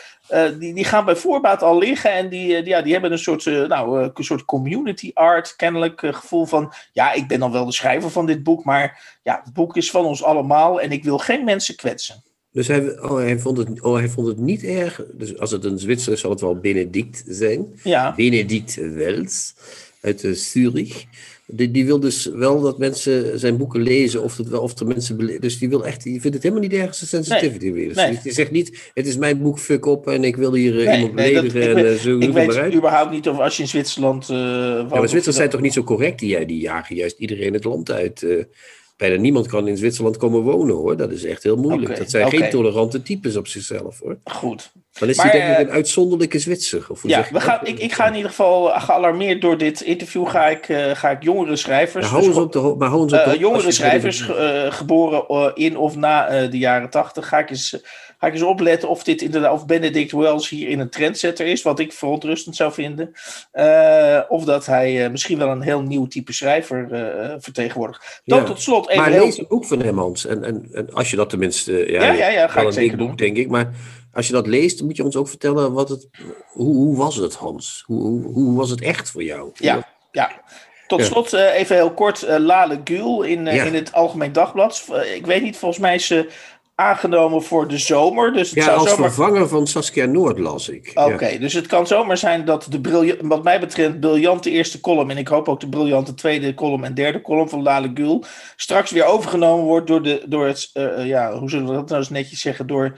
die, 0.59 0.73
die 0.73 0.83
gaan 0.83 1.05
bij 1.05 1.15
voorbaat 1.15 1.63
al 1.63 1.77
liggen 1.77 2.11
en 2.11 2.29
die, 2.29 2.47
die, 2.47 2.67
ja, 2.67 2.81
die 2.81 2.91
hebben 2.91 3.11
een 3.11 3.19
soort 3.19 3.45
uh, 3.45 3.67
nou, 3.67 4.11
een 4.13 4.23
soort 4.23 4.45
community 4.45 5.11
art, 5.13 5.55
kennelijk 5.55 6.01
uh, 6.01 6.13
gevoel 6.13 6.45
van, 6.45 6.73
ja, 6.91 7.13
ik 7.13 7.27
ben 7.27 7.39
dan 7.39 7.51
wel 7.51 7.65
de 7.65 7.71
schrijver 7.71 8.09
van 8.09 8.25
dit 8.25 8.43
boek, 8.43 8.63
maar 8.63 9.19
ja, 9.23 9.41
het 9.43 9.53
boek 9.53 9.77
is 9.77 9.91
van 9.91 10.05
ons 10.05 10.23
allemaal 10.23 10.81
en 10.81 10.91
ik 10.91 11.03
wil 11.03 11.17
geen 11.17 11.43
mensen 11.43 11.75
kwetsen. 11.75 12.23
Dus 12.51 12.67
hij, 12.67 12.99
oh, 12.99 13.15
hij, 13.15 13.39
vond 13.39 13.57
het, 13.57 13.81
oh, 13.81 13.95
hij 13.95 14.09
vond 14.09 14.27
het 14.27 14.37
niet 14.37 14.63
erg. 14.63 15.01
Dus 15.13 15.39
als 15.39 15.51
het 15.51 15.65
een 15.65 15.79
Zwitser 15.79 16.17
zal 16.17 16.29
het 16.29 16.41
wel 16.41 16.59
Benedict 16.59 17.23
zijn. 17.27 17.79
Ja. 17.83 18.13
Benedict 18.15 18.75
Wels 18.75 19.53
uit 20.01 20.27
Zurich. 20.33 21.05
Die, 21.51 21.71
die 21.71 21.85
wil 21.85 21.99
dus 21.99 22.25
wel 22.25 22.61
dat 22.61 22.77
mensen 22.77 23.39
zijn 23.39 23.57
boeken 23.57 23.81
lezen, 23.81 24.23
of, 24.23 24.37
wel, 24.37 24.61
of 24.61 24.79
er 24.79 24.87
mensen. 24.87 25.39
Dus 25.39 25.59
die 25.59 25.69
wil 25.69 25.85
echt, 25.85 26.03
die 26.03 26.21
vindt 26.21 26.35
het 26.35 26.43
helemaal 26.43 26.63
niet 26.63 26.73
ergens 26.73 27.09
sensitivity 27.09 27.65
nee, 27.65 27.73
weer. 27.73 27.93
Dus 27.93 28.21
die 28.21 28.31
zegt 28.31 28.51
niet: 28.51 28.91
het 28.93 29.07
is 29.07 29.17
mijn 29.17 29.41
boek, 29.41 29.59
fuck 29.59 29.85
op 29.85 30.07
en 30.07 30.23
ik 30.23 30.35
wil 30.35 30.53
hier 30.53 30.75
uh, 30.75 30.93
iemand 30.93 31.15
beledigen. 31.15 31.77
en, 31.77 31.85
uh, 31.85 31.93
zo 31.93 32.17
ik 32.17 32.31
weet 32.31 32.73
überhaupt 32.73 33.11
niet 33.11 33.29
of 33.29 33.39
als 33.39 33.55
je 33.55 33.61
in 33.61 33.67
Zwitserland. 33.67 34.29
Uh, 34.29 34.37
ja, 34.37 34.87
maar 34.89 35.09
Zwitsers 35.09 35.35
zijn 35.35 35.49
toch 35.49 35.61
niet 35.61 35.73
zo 35.73 35.83
correct? 35.83 36.19
Die, 36.19 36.45
die 36.45 36.59
jagen 36.59 36.95
juist 36.95 37.19
iedereen 37.19 37.53
het 37.53 37.63
land 37.63 37.91
uit 37.91 38.25
bijna 38.99 39.15
niemand 39.15 39.47
kan 39.47 39.67
in 39.67 39.77
Zwitserland 39.77 40.17
komen 40.17 40.41
wonen 40.41 40.75
hoor. 40.75 40.97
Dat 40.97 41.11
is 41.11 41.23
echt 41.25 41.43
heel 41.43 41.55
moeilijk. 41.55 41.97
dat 41.97 42.09
zijn 42.09 42.29
geen 42.29 42.49
tolerante 42.49 43.01
types 43.01 43.35
op 43.35 43.47
zichzelf 43.47 43.99
hoor. 43.99 44.17
Goed. 44.23 44.71
Dan 44.99 45.09
is 45.09 45.17
hij 45.17 45.31
denk 45.31 45.43
ik 45.43 45.55
eh, 45.55 45.59
een 45.59 45.71
uitzonderlijke 45.71 46.39
Zwitser. 46.39 46.85
Of 46.89 47.07
ja, 47.07 47.25
we 47.31 47.39
gaan, 47.39 47.59
ik, 47.63 47.79
ik 47.79 47.93
ga 47.93 48.07
in 48.07 48.15
ieder 48.15 48.29
geval 48.29 48.79
gealarmeerd 48.79 49.41
door 49.41 49.57
dit 49.57 49.81
interview 49.81 50.27
ga 50.27 50.47
ik, 50.47 50.69
uh, 50.69 50.95
ga 50.95 51.09
ik 51.09 51.23
jongere 51.23 51.55
schrijvers. 51.55 52.09
Ja, 52.09 52.19
dus, 52.19 52.35
op 52.35 52.51
de, 52.51 52.75
maar 52.77 52.93
op 52.93 53.11
uh, 53.11 53.33
jongere 53.39 53.71
schrijvers 53.71 54.21
geboren 54.69 55.55
in 55.55 55.77
of 55.77 55.95
na 55.95 56.47
de 56.47 56.57
jaren 56.57 56.89
tachtig 56.89 57.27
ga 57.27 57.39
ik 57.39 57.49
eens 57.49 57.81
Ga 58.19 58.27
ik 58.27 58.33
eens 58.33 58.41
opletten 58.41 58.89
of 58.89 59.03
dit 59.03 59.21
inderdaad, 59.21 59.51
of 59.51 59.65
Benedict 59.65 60.11
Wells 60.11 60.49
hier 60.49 60.69
in 60.69 60.79
een 60.79 60.89
trendsetter 60.89 61.45
is, 61.45 61.61
wat 61.61 61.79
ik 61.79 61.93
verontrustend 61.93 62.55
zou 62.55 62.73
vinden. 62.73 63.11
Uh, 63.53 64.21
of 64.27 64.43
dat 64.43 64.65
hij 64.65 65.03
uh, 65.03 65.11
misschien 65.11 65.37
wel 65.37 65.49
een 65.49 65.61
heel 65.61 65.81
nieuw 65.81 66.07
type 66.07 66.33
schrijver 66.33 66.87
uh, 66.91 67.33
vertegenwoordigt. 67.37 68.21
Dan 68.25 68.39
ja. 68.39 68.45
tot 68.45 68.61
slot 68.61 68.89
even. 68.89 69.01
Maar 69.01 69.11
lees 69.11 69.37
het 69.37 69.47
boek 69.47 69.65
van 69.65 69.81
hem, 69.81 69.97
Hans. 69.97 70.25
En, 70.25 70.43
en, 70.43 70.67
en, 70.71 70.93
als 70.93 71.09
je 71.09 71.15
dat 71.15 71.29
tenminste. 71.29 71.91
Ja, 71.91 72.03
ja, 72.03 72.11
ja, 72.11 72.29
ja 72.29 72.47
ga 72.47 72.61
ik 72.61 72.71
zeker 72.71 72.97
boek, 72.97 73.07
doen. 73.07 73.15
denk 73.15 73.37
ik. 73.37 73.49
Maar 73.49 73.69
als 74.13 74.27
je 74.27 74.33
dat 74.33 74.47
leest, 74.47 74.81
moet 74.81 74.97
je 74.97 75.03
ons 75.03 75.15
ook 75.15 75.27
vertellen 75.27 75.73
wat 75.73 75.89
het. 75.89 76.09
Hoe, 76.47 76.75
hoe 76.75 76.97
was 76.97 77.15
het, 77.15 77.35
Hans? 77.35 77.83
Hoe, 77.85 78.01
hoe, 78.01 78.33
hoe 78.33 78.55
was 78.55 78.69
het 78.69 78.81
echt 78.81 79.11
voor 79.11 79.23
jou? 79.23 79.51
Ja, 79.53 79.87
ja. 80.11 80.31
Tot 80.87 81.03
slot 81.03 81.33
uh, 81.33 81.55
even 81.55 81.75
heel 81.75 81.93
kort, 81.93 82.23
uh, 82.23 82.35
Lale 82.37 82.81
Gül 82.83 83.21
in, 83.21 83.45
uh, 83.45 83.55
ja. 83.55 83.63
in 83.63 83.73
het 83.73 83.93
Algemeen 83.93 84.33
Dagblad. 84.33 84.85
ik 85.15 85.25
weet 85.25 85.41
niet, 85.41 85.57
volgens 85.57 85.81
mij 85.81 85.95
is 85.95 86.07
ze 86.07 86.29
aangenomen 86.79 87.43
voor 87.43 87.67
de 87.67 87.77
zomer. 87.77 88.33
Dus 88.33 88.49
het 88.49 88.59
ja, 88.59 88.63
zou 88.63 88.77
als 88.77 88.89
zomaar... 88.89 89.11
vervanger 89.11 89.47
van 89.47 89.67
Saskia 89.67 90.05
Noord 90.05 90.39
las 90.39 90.69
ik. 90.69 90.91
Oké, 90.93 91.27
ja. 91.27 91.39
dus 91.39 91.53
het 91.53 91.67
kan 91.67 91.87
zomaar 91.87 92.17
zijn 92.17 92.45
dat 92.45 92.65
de 92.69 92.81
briljant, 92.81 93.19
wat 93.21 93.43
mij 93.43 93.59
betreft 93.59 93.99
briljante 93.99 94.49
eerste 94.49 94.79
column... 94.79 95.09
en 95.09 95.17
ik 95.17 95.27
hoop 95.27 95.47
ook 95.47 95.59
de 95.59 95.69
briljante 95.69 96.13
tweede 96.13 96.53
column 96.53 96.83
en 96.83 96.93
derde 96.93 97.21
column 97.21 97.49
van 97.49 97.61
Lale 97.61 97.91
Gül... 97.93 98.23
straks 98.55 98.91
weer 98.91 99.05
overgenomen 99.05 99.65
wordt 99.65 99.87
door, 99.87 100.03
de, 100.03 100.23
door 100.25 100.47
het, 100.47 100.69
uh, 100.73 101.05
ja, 101.05 101.37
hoe 101.37 101.49
zullen 101.49 101.67
we 101.67 101.73
dat 101.73 101.87
nou 101.87 101.99
eens 101.99 102.09
netjes 102.09 102.41
zeggen... 102.41 102.67
door 102.67 102.97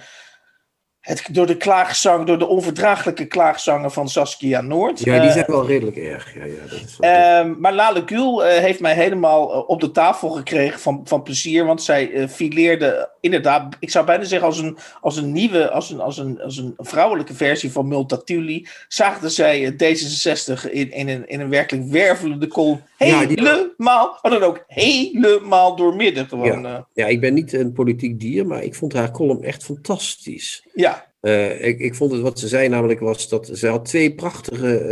het, 1.01 1.27
door 1.31 1.46
de 1.46 1.58
klaagzang, 1.58 2.25
door 2.25 2.39
de 2.39 2.48
onverdraaglijke 2.48 3.26
klaagzangen 3.26 3.91
van 3.91 4.10
Saskia 4.10 4.62
Noord. 4.62 4.99
Ja, 4.99 5.19
die 5.19 5.32
zijn 5.32 5.45
wel 5.47 5.67
redelijk 5.67 5.97
erg. 5.97 6.36
Ja, 6.36 6.45
ja, 6.45 6.62
dat 6.69 6.80
is 6.80 6.97
uh, 6.99 7.56
maar 7.60 7.73
Lale 7.73 8.04
Gül 8.06 8.45
uh, 8.45 8.52
heeft 8.52 8.80
mij 8.80 8.93
helemaal 8.93 9.54
uh, 9.54 9.69
op 9.69 9.82
de 9.82 9.91
tafel 9.91 10.30
gekregen 10.30 10.80
van, 10.80 11.02
van 11.04 11.23
plezier. 11.23 11.65
Want 11.65 11.84
zij 11.84 12.30
fileerde 12.30 13.10
inderdaad, 13.19 13.76
ik 13.80 13.89
zou 13.89 14.06
bijna 14.06 14.23
zeggen 14.23 14.47
als 14.47 14.58
een, 14.58 14.78
als 15.02 15.17
een 15.17 15.32
nieuwe, 15.32 15.69
als 15.69 15.89
een, 15.89 15.99
als 15.99 16.17
een, 16.17 16.41
als 16.41 16.58
een 16.58 16.73
vrouwelijke 16.78 17.34
versie 17.34 17.71
van 17.71 17.88
Multatuli. 17.88 18.67
Zaagde 18.88 19.30
zij 19.30 19.73
D66 19.73 20.71
in, 20.71 20.91
in, 20.91 21.10
een, 21.10 21.28
in 21.28 21.39
een 21.39 21.49
werkelijk 21.49 21.88
wervelende 21.88 22.47
column 22.47 22.82
helemaal, 23.04 24.18
maar 24.22 24.32
dan 24.32 24.44
ook 24.44 24.64
helemaal 24.68 25.76
doormidden. 25.76 26.28
Gewoon, 26.28 26.62
ja. 26.62 26.88
ja, 26.94 27.06
ik 27.06 27.20
ben 27.20 27.34
niet 27.34 27.54
een 27.54 27.74
politiek 27.74 28.20
dier, 28.20 28.48
maar 28.48 28.64
ik 28.64 28.76
vond 28.76 28.94
haar 28.94 29.12
column 29.12 29.44
echt 29.44 29.64
fantastisch. 29.64 30.68
Ja. 30.74 31.14
Uh, 31.22 31.66
ik, 31.66 31.80
ik 31.80 31.96
vond 31.96 32.12
het 32.12 32.22
wat 32.22 32.40
ze 32.40 32.48
zei 32.48 32.68
namelijk 32.68 33.00
was 33.00 33.30
dat 33.30 33.50
ze 33.54 33.68
had 33.68 33.86
twee 33.86 34.16
prachtige, 34.16 34.86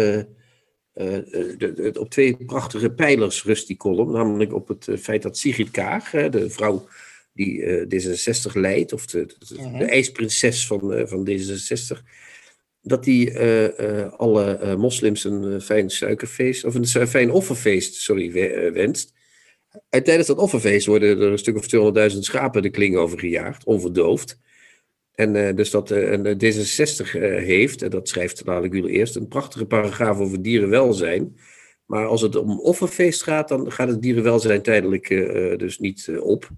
uh, 0.95 1.07
uh, 1.07 1.19
de, 1.57 1.73
de, 1.73 1.99
op 1.99 2.09
twee 2.09 2.37
prachtige 2.45 2.91
pijlers 2.91 3.43
rust 3.43 3.67
die 3.67 3.77
column. 3.77 4.11
Namelijk 4.11 4.53
op 4.53 4.67
het 4.67 4.87
feit 4.99 5.21
dat 5.21 5.37
Sigrid 5.37 5.71
Kaag, 5.71 6.09
de 6.09 6.49
vrouw 6.49 6.87
die 7.33 7.63
D66 7.85 8.51
leidt, 8.53 8.93
of 8.93 9.05
de, 9.05 9.25
de, 9.25 9.77
de 9.77 9.85
ijsprinses 9.85 10.67
van, 10.67 11.07
van 11.07 11.29
D66, 11.29 11.97
dat 12.89 13.03
die 13.03 13.39
alle 14.17 14.75
moslims 14.77 15.23
een 15.23 15.61
fijn 15.61 15.89
suikerfeest, 15.89 16.65
of 16.65 16.75
een 16.75 17.07
fijn 17.07 17.31
offerfeest, 17.31 17.95
sorry, 17.95 18.31
wenst. 18.73 19.13
En 19.89 20.03
tijdens 20.03 20.27
dat 20.27 20.37
offerfeest 20.37 20.85
worden 20.85 21.21
er 21.21 21.31
een 21.31 21.37
stuk 21.37 21.55
of 21.57 22.11
200.000 22.13 22.17
schapen 22.19 22.61
de 22.61 22.69
kling 22.69 22.95
over 22.95 23.19
gejaagd, 23.19 23.63
onverdoofd. 23.63 24.39
En 25.19 25.55
dus 25.55 25.69
dat 25.69 25.91
uh, 25.91 26.11
een 26.11 26.41
D66 26.43 27.15
uh, 27.15 27.21
heeft, 27.45 27.81
en 27.81 27.89
dat 27.89 28.07
schrijft 28.07 28.41
Lale 28.45 28.69
Gül 28.69 28.87
eerst, 28.87 29.15
een 29.15 29.27
prachtige 29.27 29.65
paragraaf 29.65 30.19
over 30.19 30.41
dierenwelzijn. 30.41 31.37
Maar 31.85 32.05
als 32.05 32.21
het 32.21 32.35
om 32.35 32.59
offerfeest 32.59 33.23
gaat, 33.23 33.47
dan 33.47 33.71
gaat 33.71 33.87
het 33.87 34.01
dierenwelzijn 34.01 34.61
tijdelijk 34.61 35.07
dus 35.59 35.79
niet 35.79 36.09
op. 36.19 36.49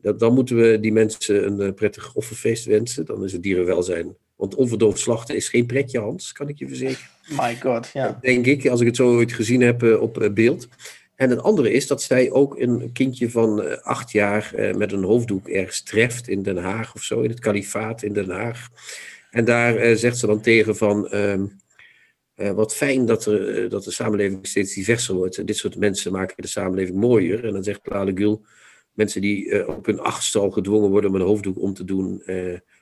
Dan 0.00 0.34
moeten 0.34 0.56
we 0.56 0.80
die 0.80 0.92
mensen 0.92 1.60
een 1.60 1.74
prettig 1.74 2.14
offerfeest 2.14 2.64
wensen. 2.64 3.04
Dan 3.04 3.24
is 3.24 3.32
het 3.32 3.42
dierenwelzijn. 3.42 4.16
Want 4.40 4.54
onverdoofd 4.54 4.98
slachten 4.98 5.36
is 5.36 5.48
geen 5.48 5.66
pretje, 5.66 5.98
Hans, 5.98 6.32
kan 6.32 6.48
ik 6.48 6.58
je 6.58 6.68
verzekeren. 6.68 7.08
My 7.28 7.56
god, 7.60 7.90
ja. 7.92 8.18
Denk 8.20 8.46
ik, 8.46 8.68
als 8.68 8.80
ik 8.80 8.86
het 8.86 8.96
zo 8.96 9.14
ooit 9.14 9.32
gezien 9.32 9.60
heb 9.60 9.82
op 9.82 10.30
beeld. 10.34 10.68
En 11.14 11.30
het 11.30 11.42
andere 11.42 11.72
is 11.72 11.86
dat 11.86 12.02
zij 12.02 12.30
ook 12.30 12.58
een 12.58 12.92
kindje 12.92 13.30
van 13.30 13.64
uh, 13.64 13.72
acht 13.72 14.12
jaar 14.12 14.54
met 14.76 14.92
een 14.92 15.04
hoofddoek 15.04 15.48
ergens 15.48 15.82
treft 15.82 16.28
in 16.28 16.42
Den 16.42 16.56
Haag 16.56 16.94
of 16.94 17.02
zo, 17.02 17.20
in 17.20 17.30
het 17.30 17.40
kalifaat 17.40 18.02
in 18.02 18.12
Den 18.12 18.30
Haag. 18.30 18.68
En 19.30 19.44
daar 19.44 19.96
zegt 19.96 20.18
ze 20.18 20.26
dan 20.26 20.40
tegen 20.40 20.76
van, 20.76 21.08
ehm, 21.08 21.46
wat 22.34 22.74
fijn 22.74 23.06
dat, 23.06 23.26
er, 23.26 23.68
dat 23.68 23.84
de 23.84 23.90
samenleving 23.90 24.46
steeds 24.46 24.74
diverser 24.74 25.14
wordt. 25.14 25.46
Dit 25.46 25.56
soort 25.56 25.76
mensen 25.76 26.12
maken 26.12 26.34
de 26.36 26.48
samenleving 26.48 26.98
mooier. 26.98 27.44
En 27.44 27.52
dan 27.52 27.64
zegt 27.64 27.80
Lale 27.82 28.12
Gül, 28.14 28.44
mensen 28.92 29.20
die 29.20 29.68
op 29.68 29.86
hun 29.86 30.00
achtste 30.00 30.38
al 30.38 30.50
gedwongen 30.50 30.90
worden 30.90 31.10
om 31.10 31.16
een 31.16 31.26
hoofddoek 31.26 31.60
om 31.60 31.74
te 31.74 31.84
doen, 31.84 32.22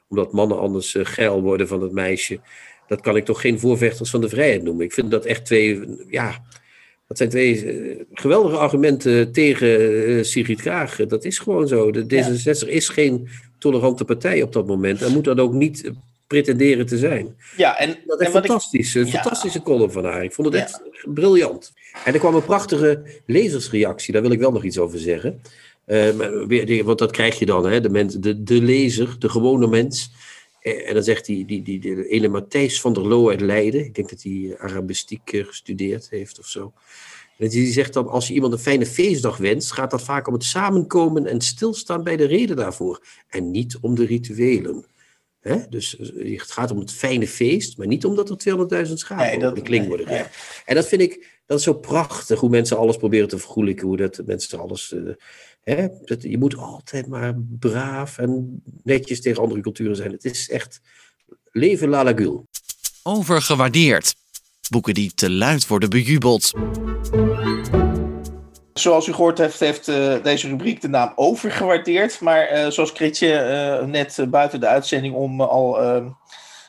omdat 0.08 0.32
mannen 0.32 0.58
anders 0.58 0.96
geil 0.98 1.42
worden 1.42 1.68
van 1.68 1.82
het 1.82 1.92
meisje. 1.92 2.40
Dat 2.86 3.00
kan 3.00 3.16
ik 3.16 3.24
toch 3.24 3.40
geen 3.40 3.58
voorvechters 3.58 4.10
van 4.10 4.20
de 4.20 4.28
vrijheid 4.28 4.62
noemen. 4.62 4.84
Ik 4.84 4.92
vind 4.92 5.10
dat 5.10 5.24
echt 5.24 5.44
twee, 5.44 5.80
ja, 6.08 6.44
dat 7.06 7.16
zijn 7.16 7.28
twee 7.28 7.64
uh, 7.64 8.00
geweldige 8.12 8.56
argumenten 8.56 9.32
tegen 9.32 9.80
uh, 9.80 10.24
Sigrid 10.24 10.62
Kaag. 10.62 10.96
Dat 10.96 11.24
is 11.24 11.38
gewoon 11.38 11.68
zo. 11.68 11.90
De 11.90 12.02
D66 12.02 12.68
ja. 12.68 12.72
is 12.72 12.88
geen 12.88 13.28
tolerante 13.58 14.04
partij 14.04 14.42
op 14.42 14.52
dat 14.52 14.66
moment. 14.66 15.02
En 15.02 15.12
moet 15.12 15.24
dat 15.24 15.40
ook 15.40 15.52
niet 15.52 15.90
pretenderen 16.26 16.86
te 16.86 16.98
zijn. 16.98 17.36
Ja, 17.56 17.78
en, 17.78 17.96
dat 18.06 18.20
is 18.20 18.26
en 18.26 18.32
fantastisch. 18.32 18.94
Ik, 18.94 19.02
een 19.02 19.10
ja. 19.10 19.20
fantastische 19.20 19.62
column 19.62 19.92
van 19.92 20.04
haar. 20.04 20.24
Ik 20.24 20.32
vond 20.32 20.48
het 20.48 20.56
ja. 20.56 20.62
echt 20.62 20.82
briljant. 21.14 21.72
En 22.04 22.12
er 22.12 22.18
kwam 22.18 22.34
een 22.34 22.44
prachtige 22.44 23.02
lezersreactie. 23.26 24.12
Daar 24.12 24.22
wil 24.22 24.30
ik 24.30 24.38
wel 24.38 24.52
nog 24.52 24.64
iets 24.64 24.78
over 24.78 24.98
zeggen. 24.98 25.40
Uh, 25.88 26.82
want 26.82 26.98
dat 26.98 27.10
krijg 27.10 27.38
je 27.38 27.46
dan, 27.46 27.66
hè? 27.66 27.80
De, 27.80 27.88
mens, 27.88 28.14
de, 28.14 28.42
de 28.42 28.62
lezer, 28.62 29.16
de 29.18 29.28
gewone 29.28 29.66
mens. 29.66 30.10
En 30.60 30.94
dan 30.94 31.02
zegt 31.02 31.26
die, 31.26 31.44
die, 31.46 31.62
die, 31.62 31.80
die 31.80 32.08
ene 32.08 32.28
Matthijs 32.28 32.80
van 32.80 32.92
der 32.92 33.08
Loo 33.08 33.30
uit 33.30 33.40
Leiden. 33.40 33.84
Ik 33.84 33.94
denk 33.94 34.08
dat 34.08 34.22
hij 34.22 34.54
Arabistiek 34.58 35.30
gestudeerd 35.46 36.10
heeft 36.10 36.38
of 36.38 36.46
zo. 36.46 36.72
En 37.38 37.48
die 37.48 37.72
zegt 37.72 37.92
dan, 37.92 38.08
als 38.08 38.28
je 38.28 38.34
iemand 38.34 38.52
een 38.52 38.58
fijne 38.58 38.86
feestdag 38.86 39.36
wenst, 39.36 39.72
gaat 39.72 39.90
dat 39.90 40.02
vaak 40.02 40.26
om 40.26 40.32
het 40.32 40.44
samenkomen 40.44 41.26
en 41.26 41.40
stilstaan 41.40 42.02
bij 42.02 42.16
de 42.16 42.26
reden 42.26 42.56
daarvoor. 42.56 43.02
En 43.28 43.50
niet 43.50 43.78
om 43.80 43.94
de 43.94 44.04
rituelen. 44.04 44.84
Hè? 45.40 45.68
Dus 45.68 45.96
het 46.16 46.50
gaat 46.50 46.70
om 46.70 46.78
het 46.78 46.92
fijne 46.92 47.28
feest, 47.28 47.76
maar 47.78 47.86
niet 47.86 48.04
omdat 48.04 48.44
er 48.44 48.86
200.000 48.86 48.92
schapen 48.92 49.26
nee, 49.26 49.38
dat, 49.38 49.54
de 49.54 49.62
kling 49.62 49.86
worden. 49.86 50.06
Nee. 50.06 50.22
En 50.64 50.74
dat 50.74 50.88
vind 50.88 51.02
ik, 51.02 51.40
dat 51.46 51.58
is 51.58 51.64
zo 51.64 51.74
prachtig 51.74 52.40
hoe 52.40 52.50
mensen 52.50 52.76
alles 52.76 52.96
proberen 52.96 53.28
te 53.28 53.38
vergoelijken. 53.38 53.86
Hoe 53.86 53.96
dat 53.96 54.22
mensen 54.26 54.58
alles. 54.58 54.92
eh, 54.92 55.00
hè, 55.68 55.88
dat, 56.04 56.22
je 56.22 56.38
moet 56.38 56.56
altijd 56.56 57.06
maar 57.06 57.34
braaf 57.58 58.18
en 58.18 58.62
netjes 58.82 59.20
tegen 59.20 59.42
andere 59.42 59.60
culturen 59.60 59.96
zijn. 59.96 60.12
Het 60.12 60.24
is 60.24 60.50
echt. 60.50 60.80
Leven 61.52 61.88
la 61.88 62.04
lagul. 62.04 62.46
Overgewaardeerd. 63.02 64.14
Boeken 64.70 64.94
die 64.94 65.14
te 65.14 65.30
luid 65.30 65.66
worden 65.66 65.90
bejubeld. 65.90 66.52
Zoals 68.72 69.06
u 69.06 69.12
gehoord 69.12 69.38
heeft, 69.38 69.60
heeft 69.60 69.88
eh, 69.88 70.22
deze 70.22 70.48
rubriek 70.48 70.80
de 70.80 70.88
naam 70.88 71.12
overgewaardeerd. 71.16 72.20
Maar 72.20 72.46
eh, 72.46 72.70
zoals 72.70 72.92
Kritje 72.92 73.32
eh, 73.32 73.86
net 73.86 74.26
buiten 74.28 74.60
de 74.60 74.66
uitzending 74.66 75.14
om 75.14 75.40
al 75.40 75.80
ehm, 75.82 76.08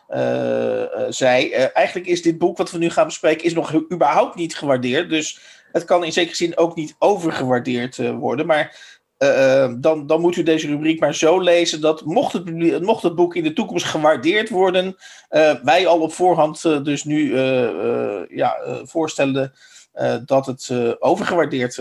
eh, 0.10 0.82
eh, 0.82 1.06
zei, 1.10 1.52
eh, 1.52 1.66
eigenlijk 1.74 2.08
is 2.08 2.22
dit 2.22 2.38
boek 2.38 2.58
wat 2.58 2.72
we 2.72 2.78
nu 2.78 2.90
gaan 2.90 3.06
bespreken 3.06 3.46
is 3.46 3.54
nog 3.54 3.74
überhaupt 3.92 4.36
niet 4.36 4.56
gewaardeerd. 4.56 5.10
Dus 5.10 5.40
het 5.72 5.86
kan 5.86 6.04
in 6.04 6.12
zekere 6.14 6.36
zin 6.36 6.58
ook 6.58 6.76
niet 6.76 6.96
overgewaardeerd 7.00 8.00
eh, 8.00 8.16
worden. 8.18 8.46
Maar 8.46 8.98
eh, 9.18 9.64
eh, 9.64 9.74
dan, 9.78 10.08
dan 10.08 10.22
moet 10.22 10.36
u 10.36 10.44
deze 10.44 10.68
rubriek 10.68 11.00
maar 11.00 11.16
zo 11.16 11.40
lezen 11.40 11.82
dat 11.82 12.06
mocht 12.06 12.34
het, 12.34 12.82
mocht 12.82 13.04
het 13.04 13.16
boek 13.16 13.36
in 13.36 13.44
de 13.44 13.54
toekomst 13.54 13.86
gewaardeerd 13.86 14.50
worden, 14.50 14.96
wij 15.64 15.88
al 15.88 16.00
op 16.00 16.14
voorhand 16.14 16.62
dus 16.86 17.04
nu 17.04 17.38
ja, 18.30 18.58
voorstellen 18.84 19.54
dat 20.26 20.46
het 20.46 20.70
overgewaardeerd 21.00 21.74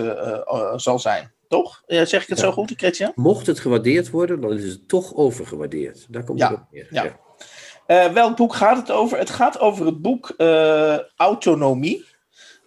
zal 0.75 0.99
zijn. 0.99 1.31
Toch? 1.47 1.83
Ja, 1.87 2.05
zeg 2.05 2.23
ik 2.23 2.29
het 2.29 2.37
Ja. 2.37 2.43
zo 2.43 2.51
goed, 2.51 2.75
Kretje? 2.75 3.11
Mocht 3.15 3.47
het 3.47 3.59
gewaardeerd 3.59 4.09
worden, 4.09 4.41
dan 4.41 4.53
is 4.53 4.63
het 4.63 4.87
toch 4.87 5.15
overgewaardeerd. 5.15 6.05
Daar 6.09 6.23
komt 6.23 6.39
Ja, 6.39 6.49
het 6.49 6.57
op 6.57 6.65
neer. 6.71 6.87
ja. 6.89 8.11
Welk 8.13 8.35
boek 8.35 8.53
gaat 8.53 8.77
het 8.77 8.91
over? 8.91 9.17
Het 9.17 9.29
gaat 9.29 9.59
over 9.59 9.85
het 9.85 10.01
boek 10.01 10.33
Autonomie 11.15 12.05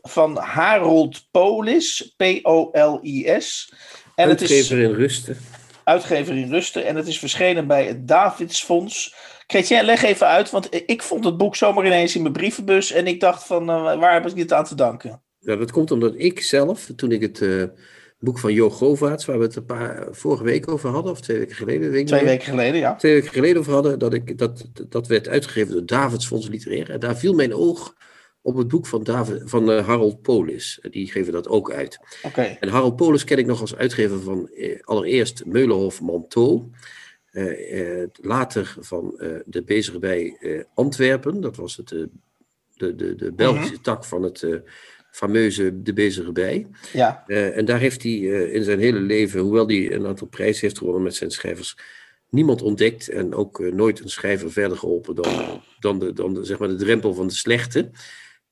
van 0.03 0.37
Harold 0.37 1.27
Polis, 1.31 2.15
P-O-L-I-S. 2.17 3.73
En 4.15 4.29
het 4.29 4.41
is 4.41 4.51
Uitgever 4.51 4.79
in 4.79 4.95
rusten. 4.95 5.37
uitgever 5.85 6.37
in 6.37 6.51
Rusten 6.51 6.87
en 6.87 6.97
het 6.97 7.07
is 7.07 7.19
verschenen 7.19 7.67
bij 7.67 7.87
het 7.87 8.09
Davidsfonds. 8.09 9.15
Chrétien, 9.47 9.85
leg 9.85 10.03
even 10.03 10.27
uit, 10.27 10.51
want 10.51 10.69
ik 10.87 11.03
vond 11.03 11.25
het 11.25 11.37
boek 11.37 11.57
zomaar 11.57 11.87
ineens 11.87 12.15
in 12.17 12.23
mijn 12.23 12.35
brievenbus 12.35 12.93
en 12.93 13.07
ik 13.07 13.21
dacht 13.21 13.45
van, 13.45 13.71
eh, 13.71 13.99
waar 13.99 14.13
heb 14.13 14.27
ik 14.27 14.35
dit 14.35 14.53
aan 14.53 14.65
te 14.65 14.75
danken? 14.75 15.23
Ja, 15.39 15.57
dat 15.57 15.71
komt 15.71 15.91
omdat 15.91 16.15
ik 16.17 16.41
zelf, 16.41 16.91
toen 16.97 17.13
ik 17.13 17.21
het 17.21 17.41
eh, 17.41 17.65
boek 18.19 18.39
van 18.39 18.53
Jo 18.53 18.71
Govaerts, 18.71 19.25
waar 19.25 19.39
we 19.39 19.45
het 19.45 19.57
een 19.57 19.65
paar 19.65 20.07
vorige 20.11 20.45
week 20.45 20.71
over 20.71 20.91
hadden, 20.91 21.13
of 21.13 21.21
twee 21.21 21.39
weken 21.39 21.57
geleden, 21.57 21.91
weet 21.91 22.07
Twee 22.07 22.25
weken 22.25 22.47
geleden, 22.47 22.81
ja. 22.81 22.95
twee 22.97 23.13
weken 23.13 23.33
geleden 23.33 23.59
over 23.59 23.73
hadden, 23.73 23.99
dat, 23.99 24.15
ik, 24.15 24.39
dat, 24.39 24.65
dat 24.89 25.07
werd 25.07 25.29
uitgegeven 25.29 25.73
door 25.73 25.87
Davidsfonds 25.87 26.49
Literair. 26.49 26.91
En 26.91 27.01
daar 27.01 27.17
viel 27.17 27.35
mijn 27.35 27.55
oog 27.55 27.95
op 28.43 28.57
het 28.57 28.69
boek 28.69 28.87
van, 28.87 29.03
David, 29.03 29.43
van 29.45 29.71
eh, 29.71 29.87
Harold 29.87 30.23
Polis. 30.23 30.79
Die 30.91 31.11
geven 31.11 31.33
dat 31.33 31.49
ook 31.49 31.73
uit. 31.73 31.99
Oké, 32.23 32.43
En 32.43 32.69
Harold 32.69 32.97
Polis 32.97 33.25
ken 33.25 33.39
ik 33.39 33.47
nog 33.47 33.61
als 33.61 33.77
uitgever 33.77 34.21
van 34.21 34.49
eh, 34.49 34.81
allereerst 34.85 35.45
Meulenhof 35.45 36.01
Manteau. 36.01 36.71
Eh, 37.31 38.05
later 38.13 38.77
van 38.79 39.15
de 39.45 39.63
Bezige 39.65 39.99
bij 39.99 40.37
Antwerpen. 40.75 41.41
Dat 41.41 41.57
was 41.57 41.77
het, 41.77 41.89
de, 41.89 42.95
de, 42.95 43.15
de 43.15 43.33
Belgische 43.33 43.81
tak 43.81 44.05
van 44.05 44.23
het 44.23 44.47
fameuze 45.11 45.83
De 45.83 45.93
Bezige 45.93 46.33
bij. 46.33 46.67
ja. 46.93 47.25
En 47.27 47.65
daar 47.65 47.79
heeft 47.79 48.03
hij 48.03 48.13
in 48.53 48.65
zijn 48.65 48.81
hele 48.81 49.01
leven, 49.01 49.41
hoewel 49.41 49.67
hij 49.67 49.93
een 49.93 50.07
aantal 50.07 50.27
prijzen 50.27 50.61
heeft 50.61 50.79
gewonnen 50.79 51.03
met 51.03 51.15
zijn 51.15 51.31
schrijvers, 51.31 51.77
niemand 52.29 52.63
ontdekt 52.63 53.09
en 53.09 53.35
ook 53.35 53.59
nooit 53.59 54.01
een 54.01 54.09
schrijver 54.11 54.53
verder 54.53 54.79
geholpen 54.79 55.15
dan, 55.15 55.63
dan, 55.79 55.99
de, 55.99 56.13
dan 56.13 56.35
de, 56.35 56.45
zeg 56.45 56.59
maar 56.59 56.69
de 56.69 56.75
drempel 56.75 57.15
van 57.15 57.27
de 57.27 57.35
slechte. 57.35 57.91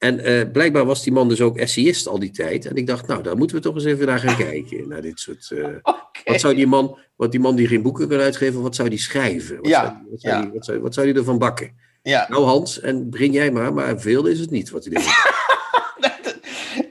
En 0.00 0.18
eh, 0.18 0.50
blijkbaar 0.52 0.84
was 0.84 1.02
die 1.02 1.12
man 1.12 1.28
dus 1.28 1.40
ook 1.40 1.56
essayist 1.56 2.06
al 2.06 2.18
die 2.18 2.30
tijd. 2.30 2.66
En 2.66 2.76
ik 2.76 2.86
dacht, 2.86 3.06
nou, 3.06 3.22
daar 3.22 3.36
moeten 3.36 3.56
we 3.56 3.62
toch 3.62 3.74
eens 3.74 3.84
even 3.84 4.06
naar 4.06 4.18
gaan 4.18 4.36
kijken. 4.36 4.88
Naar 4.88 5.02
dit 5.02 5.20
soort. 5.20 5.52
Oké. 5.82 6.20
wat 6.24 6.40
zou 6.40 6.54
die 6.54 6.66
man, 6.66 6.98
wat 7.16 7.30
die 7.30 7.40
man 7.40 7.56
die 7.56 7.66
geen 7.66 7.82
boeken 7.82 8.08
kan 8.08 8.18
uitgeven, 8.18 8.62
wat 8.62 8.74
zou 8.74 8.88
die 8.88 8.98
schrijven? 8.98 9.56
Wat 9.56 9.66
Ja, 9.66 9.84
zou, 9.84 9.96
wat, 10.10 10.20
zou 10.20 10.34
ja. 10.34 10.42
die, 10.42 10.50
wat, 10.50 10.64
zou, 10.64 10.80
wat 10.80 10.94
zou 10.94 11.06
die 11.06 11.16
ervan 11.16 11.38
bakken? 11.38 11.72
Ja. 12.02 12.26
Nou, 12.28 12.44
Hans, 12.44 12.80
en 12.80 13.10
begin 13.10 13.32
jij 13.32 13.50
maar, 13.50 13.74
maar 13.74 14.00
veel 14.00 14.26
is 14.26 14.40
het 14.40 14.50
niet 14.50 14.70
wat 14.70 14.84
hij 14.84 14.92
denkt. 14.92 15.08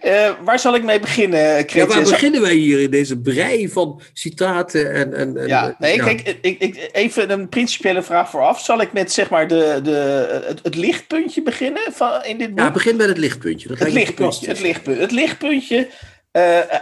Eh, 0.10 0.32
waar 0.43 0.60
zal 0.60 0.76
ik 0.76 0.84
mee 0.84 1.00
beginnen, 1.00 1.39
Ja, 1.39 1.63
Kretje? 1.63 1.86
waar 1.86 2.02
Zal- 2.02 2.12
beginnen 2.12 2.41
wij 2.41 2.54
hier 2.54 2.80
in 2.80 2.89
deze 2.91 3.17
brei 3.17 3.69
van 3.69 4.02
citaten 4.13 4.93
en... 4.93 5.13
en, 5.13 5.38
en 5.38 5.48
Ja, 5.48 5.76
nee, 5.80 5.95
ja. 5.95 6.04
kijk, 6.04 6.36
ik, 6.41 6.60
ik, 6.60 6.89
even 6.91 7.32
een 7.32 7.50
principiële 7.50 8.02
vraag 8.02 8.30
vooraf. 8.30 8.60
Zal 8.60 8.82
ik 8.82 8.93
met 8.93 9.12
zeg 9.12 9.30
maar 9.30 9.48
de, 9.48 9.80
de, 9.84 10.41
het, 10.48 10.60
het 10.63 10.76
lichtpuntje 10.76 11.41
beginnen 11.41 11.82
van, 11.91 12.24
in 12.24 12.38
dit 12.38 12.50
boek? 12.50 12.60
Ja, 12.60 12.72
begin 12.72 12.95
met 12.95 13.08
het 13.08 13.17
lichtpuntje. 13.17 13.67
Dat 13.67 13.80
het 13.80 13.93
lichtpuntje. 13.93 14.48
Het 14.48 14.62
lichtpuntje. 14.62 15.02
Het 15.02 15.12
lichtpuntje 15.12 15.78
eh, 15.78 15.93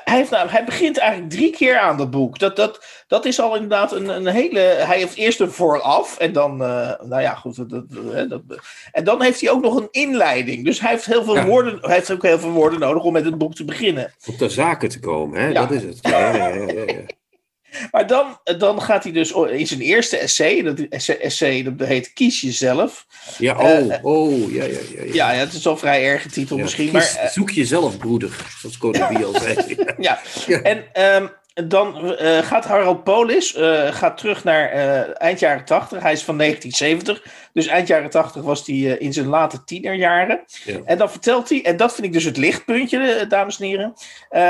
hij, 0.04 0.18
heeft 0.18 0.30
nou, 0.32 0.50
hij 0.50 0.64
begint 0.64 0.98
eigenlijk 0.98 1.32
drie 1.32 1.52
keer 1.52 1.78
aan 1.78 1.98
dat 1.98 2.12
boek. 2.12 2.40
Dat, 2.40 2.56
dat, 2.56 2.86
dat 3.08 3.26
is 3.26 3.40
al 3.40 3.54
inderdaad 3.54 3.92
een, 3.92 4.08
een 4.10 4.26
hele. 4.28 4.60
Hij 4.60 4.98
heeft 4.98 5.16
eerst 5.16 5.40
een 5.40 5.52
vooraf 5.52 6.18
en 6.18 6.32
dan. 6.34 6.64
eh, 6.64 6.92
nou 7.04 7.22
ja, 7.22 7.34
goed. 7.36 7.70
Dat, 7.70 7.86
dat, 8.30 8.42
en 8.92 9.04
dan 9.04 9.22
heeft 9.22 9.42
hij 9.42 9.50
ook 9.50 9.62
nog 9.62 9.76
een 9.76 9.88
inleiding. 9.92 10.66
Dus 10.66 10.80
hij 10.82 10.92
heeft, 10.92 11.06
heel 11.06 11.24
veel 11.24 11.36
Ja. 11.36 11.46
woorden, 11.46 11.78
hij 11.82 11.96
heeft 11.96 12.12
ook 12.12 12.24
heel 12.24 12.40
veel 12.40 12.52
woorden 12.52 12.80
nodig 12.80 13.04
om 13.04 13.14
met 13.14 13.26
het 13.26 13.38
boek 13.38 13.56
te 13.56 13.66
beginnen. 13.66 14.14
Om 14.28 14.38
ter 14.38 14.52
zake 14.52 14.88
te 14.88 15.00
komen, 15.00 15.40
hè? 15.40 15.48
Ja. 15.48 15.54
dat 15.66 15.72
is 15.72 15.84
het. 15.84 16.00
Ja. 16.02 16.52
Maar 17.92 18.08
dan, 18.08 18.40
dan 18.58 18.82
gaat 18.82 19.04
hij 19.04 19.12
dus 19.12 19.32
in 19.32 19.68
zijn 19.68 19.82
eerste 19.82 20.18
essay. 20.18 20.62
Dat 20.62 20.80
essay, 21.20 21.64
dat 21.64 21.88
heet 21.88 22.14
Kies 22.14 22.42
jezelf. 22.42 23.06
Ja, 23.38 23.58
oh, 23.58 23.94
Eh, 23.94 24.06
oh, 24.06 24.52
ja, 24.54 24.64
ja, 24.64 24.70
ja. 24.96 25.04
ja. 25.04 25.14
Ja, 25.14 25.32
ja, 25.32 25.40
het 25.40 25.54
is 25.54 25.68
al 25.68 25.78
vrij 25.78 26.04
erge 26.06 26.30
titel 26.30 26.56
Ja, 26.58 26.64
misschien. 26.64 26.92
kies- 26.92 27.14
Maar, 27.14 27.24
eh, 27.24 27.30
zoek 27.32 27.50
jezelf, 27.50 27.98
broeder, 27.98 28.32
zoals 28.60 28.78
Koning 28.78 29.08
Biel 29.18 29.34
zei. 29.40 29.76
ja. 30.00 30.20
Ja. 30.48 30.62
En 30.62 30.84
ehm, 30.94 31.28
dan 31.66 32.16
eh, 32.16 32.38
gaat 32.38 32.66
Harold 32.66 33.04
Polis 33.04 33.56
eh, 33.56 33.94
gaat 33.94 34.18
terug 34.18 34.44
naar 34.44 34.70
eh, 34.70 35.22
eind 35.22 35.40
jaren 35.40 35.66
80. 35.66 36.02
Hij 36.02 36.12
is 36.12 36.24
van 36.24 36.38
1970. 36.38 37.50
Dus 37.54 37.68
eind 37.68 37.88
jaren 37.88 38.10
80 38.10 38.42
was 38.42 38.66
hij 38.66 38.76
in 38.76 39.14
zijn 39.14 39.28
late 39.28 39.64
tienerjaren. 39.64 40.44
Ja. 40.64 40.80
En 40.86 40.98
dan 40.98 41.12
vertelt 41.12 41.50
hij, 41.50 41.66
en 41.66 41.78
dat 41.78 41.94
vind 41.94 42.08
ik 42.08 42.14
dus 42.14 42.24
het 42.24 42.38
lichtpuntje, 42.38 43.26
dames 43.28 43.60
en 43.60 43.66
heren. 43.66 43.94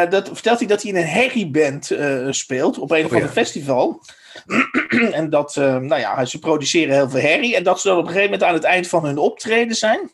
dat 0.10 0.28
vertelt 0.28 0.60
hij 0.60 0.68
dat 0.68 0.82
hij 0.82 0.92
in 0.92 0.98
een 0.98 1.08
herrieband 1.08 1.92
speelt 2.30 2.80
op 2.80 2.92
een 2.92 3.06
of 3.06 3.06
Oh, 3.06 3.14
ander 3.14 3.28
ja. 3.28 3.34
festival. 3.34 4.02
en 5.12 5.30
dat, 5.30 5.56
nou 5.56 5.98
ja, 5.98 6.26
ze 6.26 6.40
produceren 6.40 6.94
heel 6.94 7.10
veel 7.10 7.20
herrie. 7.20 7.56
En 7.56 7.64
dat 7.64 7.82
ze 7.82 7.88
dan 7.88 7.98
op 7.98 8.04
een 8.04 8.12
gegeven 8.12 8.32
moment 8.32 8.50
aan 8.50 8.56
het 8.56 8.64
eind 8.64 8.88
van 8.88 9.06
hun 9.06 9.18
optreden 9.18 9.76
zijn. 9.76 10.12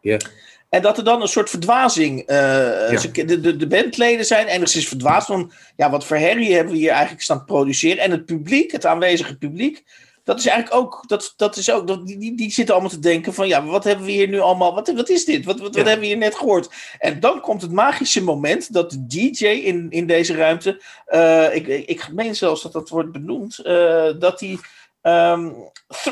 Ja. 0.00 0.18
En 0.70 0.82
dat 0.82 0.98
er 0.98 1.04
dan 1.04 1.22
een 1.22 1.28
soort 1.28 1.50
verdwazing. 1.50 2.26
eh, 2.26 2.36
Ja. 2.90 2.96
ze- 2.98 3.10
de, 3.24 3.40
de, 3.40 3.56
de 3.56 3.66
bandleden 3.66 4.26
zijn 4.26 4.46
enigszins 4.46 4.88
verdwaasd 4.88 5.26
van. 5.26 5.52
Ja, 5.76 5.90
wat 5.90 6.04
voor 6.06 6.16
herrie 6.16 6.54
hebben 6.54 6.72
we 6.72 6.78
hier 6.78 6.90
eigenlijk 6.90 7.22
staan 7.22 7.44
produceren? 7.44 8.02
En 8.02 8.10
het 8.10 8.24
publiek, 8.24 8.72
het 8.72 8.86
aanwezige 8.86 9.36
publiek. 9.36 9.84
Dat 10.24 10.38
is 10.38 10.46
eigenlijk 10.46 10.82
ook. 10.82 11.04
Dat, 11.08 11.32
dat 11.36 11.56
is 11.56 11.70
ook 11.70 11.86
dat, 11.86 12.06
die, 12.06 12.36
die, 12.36 12.50
zitten 12.52 12.74
allemaal 12.74 12.92
te 12.92 12.98
denken: 12.98 13.34
van 13.34 13.48
ja, 13.48 13.64
wat 13.64 13.84
hebben 13.84 14.04
we 14.06 14.10
hier 14.12 14.28
nu 14.28 14.38
allemaal. 14.40 14.74
Wat, 14.74 14.92
wat 14.92 15.08
is 15.08 15.24
dit? 15.24 15.44
Wat, 15.44 15.54
wat, 15.60 15.66
wat 15.66 15.74
Ja. 15.76 15.82
hebben 15.82 16.00
we 16.00 16.06
hier 16.06 16.16
net 16.16 16.34
gehoord? 16.34 16.68
En 16.98 17.20
dan 17.20 17.40
komt 17.40 17.62
het 17.62 17.72
magische 17.72 18.22
moment 18.22 18.72
dat 18.72 18.90
de 18.90 19.06
DJ 19.06 19.46
in, 19.46 19.86
in 19.90 20.06
deze 20.06 20.34
ruimte. 20.34 20.82
eh, 21.06 21.54
ik, 21.54 21.66
ik, 21.66 21.86
ik 21.88 22.08
meen 22.12 22.36
zelfs 22.36 22.62
dat 22.62 22.72
dat 22.72 22.88
wordt 22.88 23.12
benoemd. 23.12 23.58
eh, 23.58 24.08
dat 24.18 24.38
die. 24.38 24.60
ehm, 25.02 25.48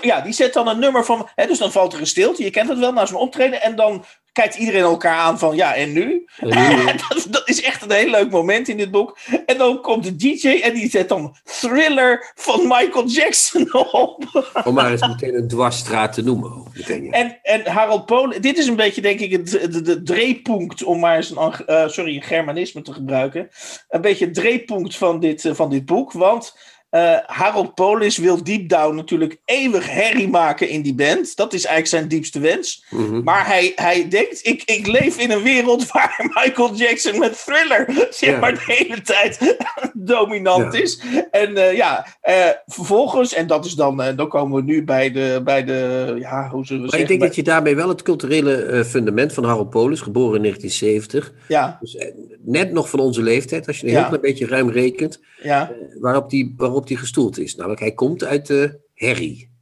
ja, 0.01 0.21
die 0.21 0.33
zet 0.33 0.53
dan 0.53 0.68
een 0.68 0.79
nummer 0.79 1.05
van. 1.05 1.29
Hè, 1.35 1.47
dus 1.47 1.59
dan 1.59 1.73
valt 1.73 1.92
er 1.92 2.01
een 2.01 2.07
stilte. 2.07 2.42
Je 2.42 2.51
kent 2.51 2.68
het 2.68 2.79
wel 2.79 2.92
na 2.92 3.07
zo'n 3.07 3.21
optreden. 3.21 3.62
En 3.62 3.77
dan 3.77 4.05
kijkt 4.38 4.57
iedereen 4.57 4.83
elkaar 4.83 5.16
aan 5.16 5.38
van 5.38 5.57
ja, 5.57 5.74
en 5.74 5.92
nu? 5.92 6.27
Dat, 7.09 7.27
dat 7.31 7.48
is 7.48 7.62
echt 7.62 7.83
een 7.83 7.90
heel 7.90 8.11
leuk 8.11 8.31
moment 8.31 8.68
in 8.68 8.77
dit 8.77 8.90
boek. 8.90 9.18
En 9.46 9.59
dan 9.59 9.81
komt 9.81 10.05
de 10.05 10.16
DJ 10.16 10.48
en 10.48 10.74
die 10.74 10.90
zet 10.90 11.09
dan 11.09 11.37
Thriller 11.44 12.33
van 12.35 12.61
Michael 12.62 13.07
Jackson 13.07 13.74
op. 13.92 14.24
om 14.64 14.74
maar 14.74 14.90
eens 14.90 15.07
meteen 15.07 15.35
een 15.35 15.48
dwarsstraat 15.48 16.12
te 16.12 16.22
noemen. 16.22 16.51
ook 16.51 16.68
Meteen, 16.74 17.05
ja. 17.05 17.11
En, 17.11 17.38
en 17.42 17.66
Harold 17.66 18.07
Polen, 18.07 18.42
dit 18.42 18.59
is 18.59 18.66
een 18.66 18.77
beetje 18.77 19.01
denk 19.01 19.20
ik 19.20 19.33
het, 19.33 19.51
de, 19.51 19.83
de 19.83 20.03
dreepunt, 20.03 20.83
om 20.83 20.98
maar 20.98 21.16
eens 21.16 21.31
een, 21.31 21.66
eh, 21.66 21.88
sorry, 21.88 22.16
een 22.16 22.22
germanisme 22.22 22.83
te 22.83 22.92
gebruiken. 22.92 23.48
Een 23.88 24.01
beetje 24.01 24.24
het 24.24 24.35
dreepunt 24.35 24.96
van 24.96 25.20
dit, 25.20 25.44
eh, 25.44 25.55
van 25.55 25.70
dit 25.70 25.85
boek. 25.85 26.12
Want 26.12 26.57
eh, 26.90 27.16
Harold 27.27 27.74
Polis 27.74 28.16
wil 28.18 28.44
deep 28.44 28.68
down 28.68 28.94
natuurlijk 28.94 29.37
eeuwig 29.44 29.90
herrie 29.90 30.29
maken 30.29 30.68
in 30.68 30.83
die 30.83 30.94
band. 30.94 31.37
Dat 31.37 31.53
is 31.53 31.64
eigenlijk 31.64 31.87
zijn 31.87 32.09
diepste 32.09 32.40
wens. 32.40 32.85
Mhm. 32.90 33.22
Maar 33.22 33.46
hij, 33.46 33.72
hij 33.74 34.09
denkt, 34.09 34.46
ik, 34.46 34.62
ik 34.64 34.87
leef 34.87 35.18
in 35.18 35.31
een 35.31 35.42
wereld 35.42 35.87
waar 35.92 36.31
Michael 36.44 36.74
Jackson 36.74 37.18
met 37.18 37.44
Thriller 37.44 38.07
zeg 38.11 38.40
maar 38.40 38.55
de 38.55 38.62
hele 38.66 39.01
tijd 39.03 39.57
dominant 39.94 40.74
is. 40.74 41.01
En 41.31 41.57
eh, 41.57 41.77
ja, 41.77 42.07
eh, 42.20 42.35
vervolgens, 42.66 43.35
en 43.35 43.46
dat 43.46 43.64
is 43.64 43.74
dan, 43.74 43.96
dan 44.16 44.29
komen 44.29 44.57
we 44.57 44.62
nu 44.72 44.85
bij 44.85 45.11
de, 45.12 45.40
bij 45.44 45.64
de 45.64 46.14
ja, 46.18 46.48
hoe 46.51 46.66
zullen 46.66 46.83
we 46.83 46.88
Maar 46.90 46.98
ik 47.01 47.07
zeggen? 47.07 47.07
denk 47.07 47.18
bij- 47.18 47.29
dat 47.29 47.37
je 47.37 47.42
daarmee 47.42 47.74
wel 47.77 47.88
het 47.88 48.03
culturele 48.03 48.85
fundament 48.87 49.33
van 49.33 49.44
Harold 49.44 49.70
Polis, 49.70 50.01
geboren 50.01 50.37
in 50.37 50.42
1970, 50.42 51.33
Ja, 51.48 51.79
dus 51.81 51.96
net 52.44 52.72
nog 52.72 52.90
van 52.90 53.01
onze 53.01 53.22
leeftijd, 53.22 53.66
als 53.66 53.79
je 53.81 53.87
een 53.87 53.92
Ja. 53.92 53.98
heel 53.98 54.07
klein 54.07 54.22
beetje 54.22 54.46
ruim 54.46 54.70
rekent, 54.70 55.20
ja, 55.42 55.70
waarop 56.01 56.31
die, 56.31 56.55
waarop 56.79 56.87
die 56.88 56.97
gestoeld 56.97 57.38
is. 57.38 57.55
Namelijk, 57.55 57.81
hij 57.81 57.93
komt 57.95 58.25
uit 58.25 58.47
de 58.47 58.81
herrie. 58.95 59.57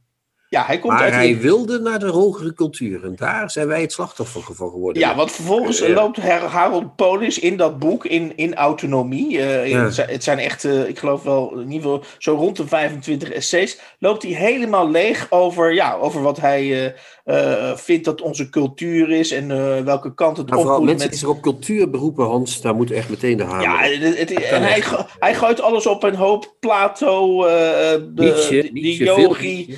Ja, 0.49 0.63
hij 0.65 0.79
komt 0.79 0.93
Maar 0.93 1.01
uit 1.03 1.13
hij 1.13 1.37
wilde 1.39 1.79
naar 1.79 1.99
de 1.99 2.07
hogere 2.07 2.53
cultuur. 2.53 3.03
En 3.03 3.15
daar 3.15 3.51
zijn 3.51 3.67
wij 3.67 3.81
het 3.81 3.91
slachtoffer 3.91 4.41
van 4.55 4.69
geworden. 4.69 5.01
Ja, 5.01 5.15
want 5.15 5.31
vervolgens 5.31 5.79
Ja. 5.79 5.89
loopt 5.93 6.17
Harold 6.17 6.95
Polis 6.95 7.39
in 7.39 7.57
dat 7.57 7.79
boek 7.79 8.05
in, 8.05 8.37
in 8.37 8.55
autonomie. 8.55 9.39
eh, 9.39 9.63
in- 9.65 9.69
Ja. 9.69 9.83
het, 9.83 9.93
zijn, 9.93 10.09
het 10.09 10.23
zijn 10.23 10.39
echt, 10.39 10.63
eh, 10.65 10.87
ik 10.87 10.99
geloof 10.99 11.23
wel, 11.23 11.51
in 11.59 11.71
ieder 11.71 11.81
geval 11.89 12.03
zo 12.17 12.33
rond 12.35 12.57
de 12.57 12.67
25 12.67 13.29
essays. 13.31 13.79
Loopt 13.99 14.23
hij 14.23 14.31
helemaal 14.31 14.89
leeg 14.89 15.27
over, 15.31 15.73
ja, 15.73 15.93
over 15.95 16.21
wat 16.21 16.39
hij 16.39 16.95
eh, 17.27 17.75
vindt 17.75 18.05
dat 18.05 18.21
onze 18.21 18.49
cultuur 18.49 19.09
is 19.09 19.31
en 19.31 19.51
eh, 19.51 19.83
welke 19.83 20.13
kant 20.13 20.37
het 20.37 20.49
Maar 20.49 20.57
op 20.57 20.61
vooral 20.63 20.79
moet 20.79 20.89
mensen 20.89 21.09
met 21.09 21.17
die 21.19 21.27
zich 21.27 21.35
op 21.37 21.41
cultuur 21.41 21.89
beroepen, 21.89 22.25
Hans, 22.25 22.61
daar 22.61 22.75
moet 22.75 22.91
echt 22.91 23.09
meteen 23.09 23.37
de 23.37 23.43
hamer 23.43 23.61
Ja, 23.61 23.77
het, 23.81 24.19
het- 24.19 24.31
en 24.43 24.61
hij, 24.61 24.83
hij 25.19 25.35
gooit 25.35 25.61
alles 25.61 25.87
op 25.87 26.03
een 26.03 26.15
hoop. 26.15 26.55
Plato, 26.59 27.43
eh, 27.45 27.51
de, 27.51 28.09
Nietzsche, 28.13 28.69
de 28.71 29.03
yogi. 29.03 29.77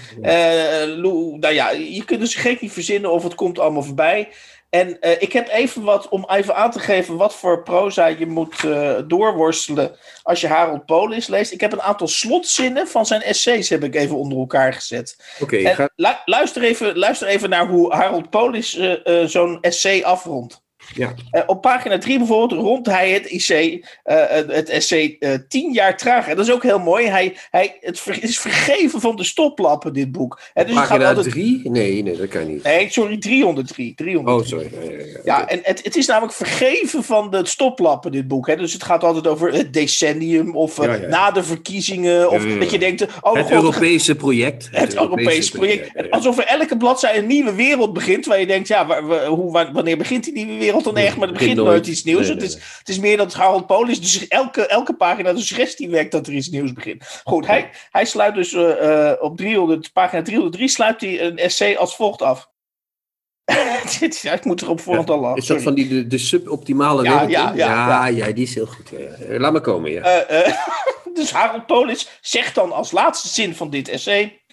Lou- 0.97 1.38
nou 1.38 1.53
ja, 1.53 1.69
je 1.69 2.03
kunt 2.05 2.19
dus 2.19 2.35
gek 2.35 2.62
niet 2.62 2.71
verzinnen 2.71 3.12
of 3.12 3.23
het 3.23 3.35
komt 3.35 3.59
allemaal 3.59 3.83
voorbij. 3.83 4.27
En 4.69 4.99
eh, 4.99 5.21
ik 5.21 5.34
heb 5.34 5.47
even 5.47 5.84
wat 5.84 6.10
om 6.10 6.25
even 6.29 6.55
aan 6.55 6.71
te 6.71 6.79
geven 6.79 7.17
wat 7.17 7.36
voor 7.36 7.63
proza 7.63 8.05
je 8.05 8.25
moet 8.25 8.63
eh, 8.65 8.95
doorworstelen 9.08 9.95
als 10.23 10.41
je 10.41 10.47
Harold 10.47 10.86
Polis 10.86 11.27
leest. 11.27 11.51
Ik 11.51 11.62
heb 11.62 11.71
een 11.71 11.82
aantal 11.82 12.08
slotzinnen 12.08 12.88
van 12.88 13.05
zijn 13.05 13.21
essays 13.21 13.69
heb 13.69 13.84
ik 13.84 13.95
even 13.95 14.15
onder 14.15 14.38
elkaar 14.38 14.73
gezet. 14.73 15.17
Oké, 15.41 15.58
En 15.58 15.75
ga- 15.75 15.89
lu- 15.95 16.15
luister, 16.25 16.63
even, 16.63 16.97
luister 16.97 17.27
even 17.27 17.49
naar 17.49 17.67
hoe 17.67 17.93
Harold 17.93 18.29
Polis 18.29 18.75
eh, 18.77 19.25
zo'n 19.25 19.58
essay 19.62 20.03
afrondt. 20.03 20.62
Ja. 20.95 21.13
Eh, 21.32 21.41
op 21.45 21.62
pagina 21.62 21.97
3 21.97 22.17
bijvoorbeeld 22.17 22.62
rond 22.62 22.86
hij 22.86 23.10
het 23.12 23.25
IC, 23.25 23.49
eh, 24.04 24.15
het, 24.30 24.69
essay 24.69 25.15
eh, 25.19 25.32
tien 25.47 25.73
jaar 25.73 25.97
trager. 25.97 26.36
Dat 26.36 26.45
is 26.47 26.52
ook 26.54 26.63
heel 26.63 26.80
mooi. 26.80 27.08
Hij, 27.08 27.36
hij, 27.52 27.78
het 27.82 27.99
ver- 27.99 28.23
is 28.23 28.39
vergeven 28.39 29.02
van 29.02 29.15
de 29.15 29.23
stoplappen, 29.23 29.93
dit 29.93 30.12
boek. 30.12 30.39
Hè, 30.54 30.65
dus 30.65 30.73
Pagina 30.75 31.08
altijd... 31.10 31.30
3? 31.30 31.62
Nee, 31.69 32.04
nee, 32.04 32.17
dat 32.17 32.28
kan 32.28 32.47
niet. 32.47 32.63
Nee, 32.63 32.89
sorry, 32.91 33.17
303. 33.17 33.93
303. 33.95 34.36
Oh, 34.36 34.45
sorry. 34.45 34.69
Ja, 34.84 34.91
ja, 34.91 35.06
ja. 35.06 35.19
Ja, 35.23 35.47
en 35.47 35.60
het, 35.63 35.84
het 35.84 35.95
is 35.95 36.06
namelijk 36.08 36.34
vergeven 36.34 37.04
van 37.04 37.30
de 37.32 37.45
stoplappen, 37.45 38.12
dit 38.12 38.28
boek. 38.28 38.47
Hè? 38.47 38.56
Dus 38.56 38.73
het 38.73 38.84
gaat 38.84 39.04
altijd 39.04 39.28
over 39.28 39.54
het 39.54 39.73
decennium 39.73 40.56
of 40.56 40.80
eh, 40.80 40.93
na 41.10 41.32
de 41.32 41.43
verkiezingen. 41.43 42.32
Of 42.32 42.45
dat 42.60 42.71
je 42.71 42.80
denkt, 42.80 43.06
oh 43.21 43.34
het 43.34 43.43
god, 43.43 43.52
Europese 43.54 44.15
project. 44.15 44.69
het 44.71 44.95
Europese 44.95 45.52
project. 45.52 46.12
Alsof 46.12 46.38
er 46.38 46.45
elke 46.45 46.78
bladzijde 46.78 47.19
een 47.19 47.28
nieuwe 47.28 47.54
wereld 47.56 47.93
begint. 47.93 48.25
Waar 48.25 48.39
je 48.39 48.47
denkt, 48.47 48.67
ja, 48.67 48.86
waar, 48.86 49.08
waar- 49.08 49.25
hoe, 49.25 49.52
wa- 49.52 49.71
wanneer 49.71 49.97
begint 49.97 50.23
die 50.23 50.34
nieuwe 50.45 50.60
wereld 50.60 50.78
dan 50.83 50.97
echt? 50.97 51.17
Maar 51.17 51.27
er 51.27 51.33
begint 51.33 51.55
nooit 51.55 51.87
iets 51.87 52.03
nieuws. 52.03 52.27
Nee, 52.27 52.31
het, 52.31 52.43
is, 52.43 52.53
het 52.53 52.89
is 52.89 52.99
meer 52.99 53.17
dat 53.17 53.33
Harold 53.33 53.67
Polis, 53.67 54.01
dus 54.01 54.27
elke, 54.27 54.67
elke 54.67 54.93
pagina 54.93 55.33
de 55.33 55.41
suggestie 55.41 55.89
wekt 55.89 56.11
dat 56.11 56.27
er 56.27 56.33
iets 56.33 56.49
nieuws 56.49 56.73
begint. 56.73 57.21
Goed, 57.23 57.47
hij, 57.47 57.69
hij 57.89 58.05
sluit 58.05 58.35
dus 58.35 58.53
eh, 58.53 59.09
eh, 59.11 59.21
op 59.21 59.37
300, 59.37 59.93
pagina 59.93 60.21
303 60.21 60.67
sluit 60.67 61.01
hij 61.01 61.21
een 61.21 61.37
essay 61.37 61.75
als 61.75 61.95
volgt 61.95 62.21
af. 62.21 62.49
Ik 64.33 64.45
moet 64.45 64.61
er 64.61 64.69
op 64.69 64.79
voorhand 64.79 65.09
al 65.09 65.19
lachen. 65.19 65.37
Is 65.37 65.47
dat 65.47 65.61
van 65.61 65.73
die, 65.73 65.87
de, 65.87 66.07
de 66.07 66.17
suboptimale 66.17 67.03
Ja, 67.03 67.09
werking? 67.09 67.31
ja, 67.31 67.53
ja, 67.55 68.07
ja, 68.07 68.31
die 68.31 68.43
is 68.43 68.55
heel 68.55 68.65
goed. 68.65 68.89
Ja. 68.89 69.39
Laat 69.39 69.51
maar 69.51 69.61
komen, 69.61 69.91
ja. 69.91 70.01
Eh, 70.01 70.47
eh, 70.47 70.53
dus 71.13 71.31
Harold 71.31 71.65
Polis 71.65 72.19
zegt 72.21 72.55
dan 72.55 72.71
als 72.71 72.91
laatste 72.91 73.27
zin 73.27 73.55
van 73.55 73.69
dit 73.69 73.87
essay. 73.87 74.43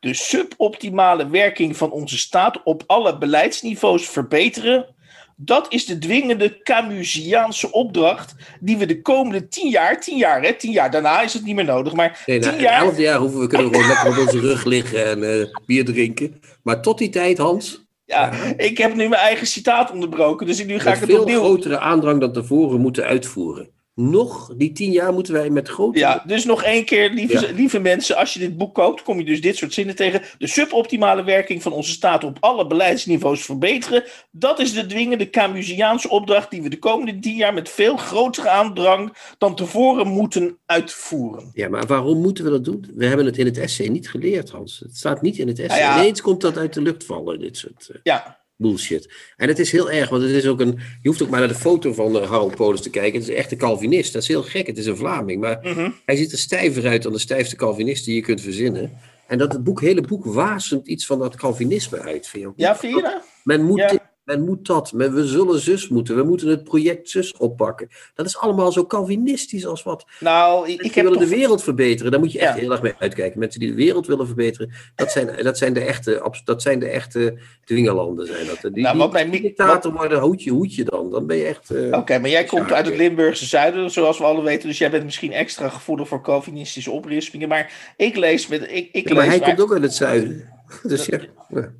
De 0.00 0.14
suboptimale 0.14 1.28
werking 1.28 1.76
van 1.76 1.90
onze 1.90 2.18
staat 2.18 2.62
op 2.62 2.82
alle 2.86 3.18
beleidsniveaus 3.18 4.08
verbeteren. 4.08 4.94
Dat 5.42 5.66
is 5.68 5.86
de 5.86 5.98
dwingende 5.98 6.62
Camusiaanse 6.62 7.72
opdracht 7.72 8.34
die 8.60 8.76
we 8.76 8.86
de 8.86 9.02
komende 9.02 9.48
tien 9.48 9.70
jaar, 9.70 10.00
tien 10.00 10.16
jaar 10.16 10.42
hè, 10.42 10.54
tien 10.54 10.72
jaar, 10.72 10.90
daarna 10.90 11.22
is 11.22 11.32
het 11.32 11.44
niet 11.44 11.54
meer 11.54 11.64
nodig, 11.64 11.92
maar 11.92 12.22
Nee, 12.26 12.38
tien 12.38 12.52
na 12.52 12.60
jaar, 12.60 12.82
elf 12.82 12.98
jaar 12.98 13.18
hoeven 13.18 13.40
we 13.40 13.46
kunnen 13.46 13.66
gewoon 13.66 13.86
lekker 13.86 14.10
op 14.10 14.18
onze 14.18 14.40
rug 14.40 14.64
liggen 14.64 15.06
en 15.06 15.40
eh, 15.40 15.46
bier 15.66 15.84
drinken. 15.84 16.40
Maar 16.62 16.82
tot 16.82 16.98
die 16.98 17.08
tijd, 17.08 17.38
Hans, 17.38 17.84
ja, 18.04 18.32
ik 18.56 18.78
heb 18.78 18.94
nu 18.94 19.08
mijn 19.08 19.22
eigen 19.22 19.46
citaat 19.46 19.92
onderbroken, 19.92 20.46
dus 20.46 20.64
nu 20.64 20.78
ga 20.78 20.92
ik 20.92 21.00
het 21.00 21.10
veel 21.10 21.20
opnieuw. 21.20 21.42
grotere 21.42 21.78
aandrang 21.78 22.20
dan 22.20 22.32
tevoren 22.32 22.80
moeten 22.80 23.04
uitvoeren. 23.04 23.68
Nog 24.00 24.52
die 24.56 24.72
tien 24.72 24.90
jaar 24.90 25.12
moeten 25.12 25.32
wij 25.32 25.50
met 25.50 25.68
grote... 25.68 25.98
Ja, 25.98 26.22
dus 26.26 26.44
nog 26.44 26.62
één 26.62 26.84
keer, 26.84 27.10
lieve, 27.10 27.46
Ja. 27.46 27.52
lieve 27.52 27.78
mensen, 27.78 28.16
als 28.16 28.32
je 28.32 28.38
dit 28.38 28.56
boek 28.56 28.74
koopt, 28.74 29.02
kom 29.02 29.18
je 29.18 29.24
dus 29.24 29.40
dit 29.40 29.56
soort 29.56 29.74
zinnen 29.74 29.94
tegen. 29.96 30.22
De 30.38 30.46
suboptimale 30.46 31.24
werking 31.24 31.62
van 31.62 31.72
onze 31.72 31.90
staat 31.90 32.24
op 32.24 32.36
alle 32.40 32.66
beleidsniveaus 32.66 33.44
verbeteren. 33.44 34.04
Dat 34.30 34.58
is 34.58 34.72
de 34.72 34.86
dwingende 34.86 35.30
Camusiaanse 35.30 36.08
opdracht 36.08 36.50
die 36.50 36.62
we 36.62 36.68
de 36.68 36.78
komende 36.78 37.18
tien 37.18 37.36
jaar 37.36 37.54
met 37.54 37.68
veel 37.68 37.96
grotere 37.96 38.48
aandrang 38.48 39.16
dan 39.38 39.54
tevoren 39.54 40.08
moeten 40.08 40.58
uitvoeren. 40.66 41.50
Ja, 41.54 41.68
maar 41.68 41.86
waarom 41.86 42.20
moeten 42.20 42.44
we 42.44 42.50
dat 42.50 42.64
doen? 42.64 42.90
We 42.94 43.06
hebben 43.06 43.26
het 43.26 43.38
in 43.38 43.46
het 43.46 43.58
essay 43.58 43.88
niet 43.88 44.10
geleerd, 44.10 44.50
Hans. 44.50 44.78
Het 44.78 44.96
staat 44.96 45.22
niet 45.22 45.38
in 45.38 45.48
het 45.48 45.58
essay. 45.58 45.80
Nou 45.80 45.92
ja. 45.92 46.00
Ineens 46.00 46.20
komt 46.20 46.40
dat 46.40 46.56
uit 46.56 46.74
de 46.74 46.82
lucht 46.82 47.04
vallen, 47.04 47.38
dit 47.40 47.56
soort 47.56 47.88
eh, 47.92 48.00
Ja, 48.02 48.39
bullshit. 48.60 49.12
En 49.36 49.48
het 49.48 49.58
is 49.58 49.72
heel 49.72 49.90
erg, 49.90 50.08
want 50.08 50.22
het 50.22 50.30
is 50.30 50.46
ook 50.46 50.60
een... 50.60 50.78
Je 51.02 51.08
hoeft 51.08 51.22
ook 51.22 51.28
maar 51.28 51.38
naar 51.38 51.48
de 51.48 51.54
foto 51.54 51.92
van 51.92 52.18
eh, 52.18 52.30
Harold 52.30 52.54
Polis 52.54 52.80
te 52.80 52.90
kijken. 52.90 53.20
Het 53.20 53.28
is 53.28 53.34
echt 53.34 53.52
een 53.52 53.58
Calvinist. 53.58 54.12
Dat 54.12 54.22
is 54.22 54.28
heel 54.28 54.42
gek. 54.42 54.66
Het 54.66 54.78
is 54.78 54.86
een 54.86 54.96
Vlaming. 54.96 55.40
Maar 55.40 55.58
mhm. 55.62 55.90
hij 56.04 56.16
ziet 56.16 56.32
er 56.32 56.38
stijver 56.38 56.86
uit 56.86 57.02
dan 57.02 57.12
de 57.12 57.18
stijfste 57.18 57.56
Calvinist 57.56 58.04
die 58.04 58.14
je 58.14 58.20
kunt 58.20 58.40
verzinnen. 58.40 58.92
En 59.26 59.38
dat 59.38 59.52
het 59.52 59.64
boek, 59.64 59.80
hele 59.80 60.00
boek 60.00 60.24
wasemt 60.24 60.88
iets 60.88 61.06
van 61.06 61.18
dat 61.18 61.36
Calvinisme 61.36 62.00
uit. 62.00 62.26
Vind 62.26 62.42
je 62.42 62.48
ook 62.48 62.54
ja 62.56 62.76
vind 62.76 62.94
je 62.94 63.02
dat? 63.02 63.22
Men 63.44 63.64
moet 63.64 63.78
Ja. 63.78 64.09
Men 64.30 64.44
moet 64.44 64.66
dat. 64.66 64.92
Men, 64.92 65.14
we 65.14 65.26
zullen 65.26 65.60
zus 65.60 65.88
moeten. 65.88 66.16
We 66.16 66.22
moeten 66.22 66.48
het 66.48 66.64
project 66.64 67.10
zus 67.10 67.36
oppakken. 67.36 67.88
Dat 68.14 68.26
is 68.26 68.38
allemaal 68.38 68.72
zo 68.72 68.86
Calvinistisch 68.86 69.66
als 69.66 69.82
wat. 69.82 70.04
Nou, 70.20 70.68
ik, 70.68 70.82
heb 70.94 70.94
willen 71.04 71.12
toch... 71.12 71.28
de 71.28 71.34
wereld 71.36 71.62
verbeteren. 71.62 72.10
Daar 72.10 72.20
moet 72.20 72.32
je 72.32 72.38
echt 72.38 72.54
Ja. 72.54 72.60
heel 72.60 72.70
erg 72.70 72.82
mee 72.82 72.94
uitkijken. 72.98 73.38
Mensen 73.38 73.60
die 73.60 73.68
de 73.68 73.74
wereld 73.74 74.06
willen 74.06 74.26
verbeteren, 74.26 74.70
dat 74.94 75.10
zijn, 75.12 75.42
dat 75.42 75.58
zijn, 75.58 75.72
de, 75.72 75.80
echte, 75.80 76.40
dat 76.44 76.62
zijn 76.62 76.78
de 76.78 76.86
echte 76.88 77.38
dwingelanden. 77.64 78.26
Zijn 78.26 78.46
dat. 78.46 78.74
Die, 78.74 78.82
Nou, 78.82 78.98
wat 78.98 79.12
die 79.12 79.40
dictator 79.42 79.92
worden, 79.92 80.20
hoedje, 80.20 80.50
hoedje 80.50 80.84
dan. 80.84 81.10
Dan 81.10 81.26
ben 81.26 81.36
je 81.36 81.44
echt... 81.44 81.70
eh, 81.70 81.98
Oké, 81.98 82.18
maar 82.18 82.30
jij 82.30 82.44
komt 82.44 82.72
uit 82.72 82.86
het. 82.86 82.96
Limburgse 82.96 83.44
zuiden, 83.46 83.90
zoals 83.90 84.18
we 84.18 84.24
alle 84.24 84.42
weten. 84.42 84.68
Dus 84.68 84.78
jij 84.78 84.90
bent 84.90 85.04
misschien 85.04 85.32
extra 85.32 85.68
gevoelig 85.68 86.08
voor 86.08 86.22
Calvinistische 86.22 86.90
oprispingen. 86.90 87.48
Maar 87.48 87.92
ik 87.96 88.16
lees 88.16 88.46
met... 88.46 88.62
Ik, 88.62 88.88
ik 88.92 89.08
ja, 89.08 89.14
maar 89.14 89.22
lees 89.22 89.30
hij 89.30 89.38
waar- 89.38 89.48
komt 89.48 89.60
ook 89.60 89.72
uit 89.72 89.82
het 89.82 89.94
zuiden. 89.94 90.58
Dus 90.82 91.06
ja. 91.06 91.20
ja. 91.48 91.72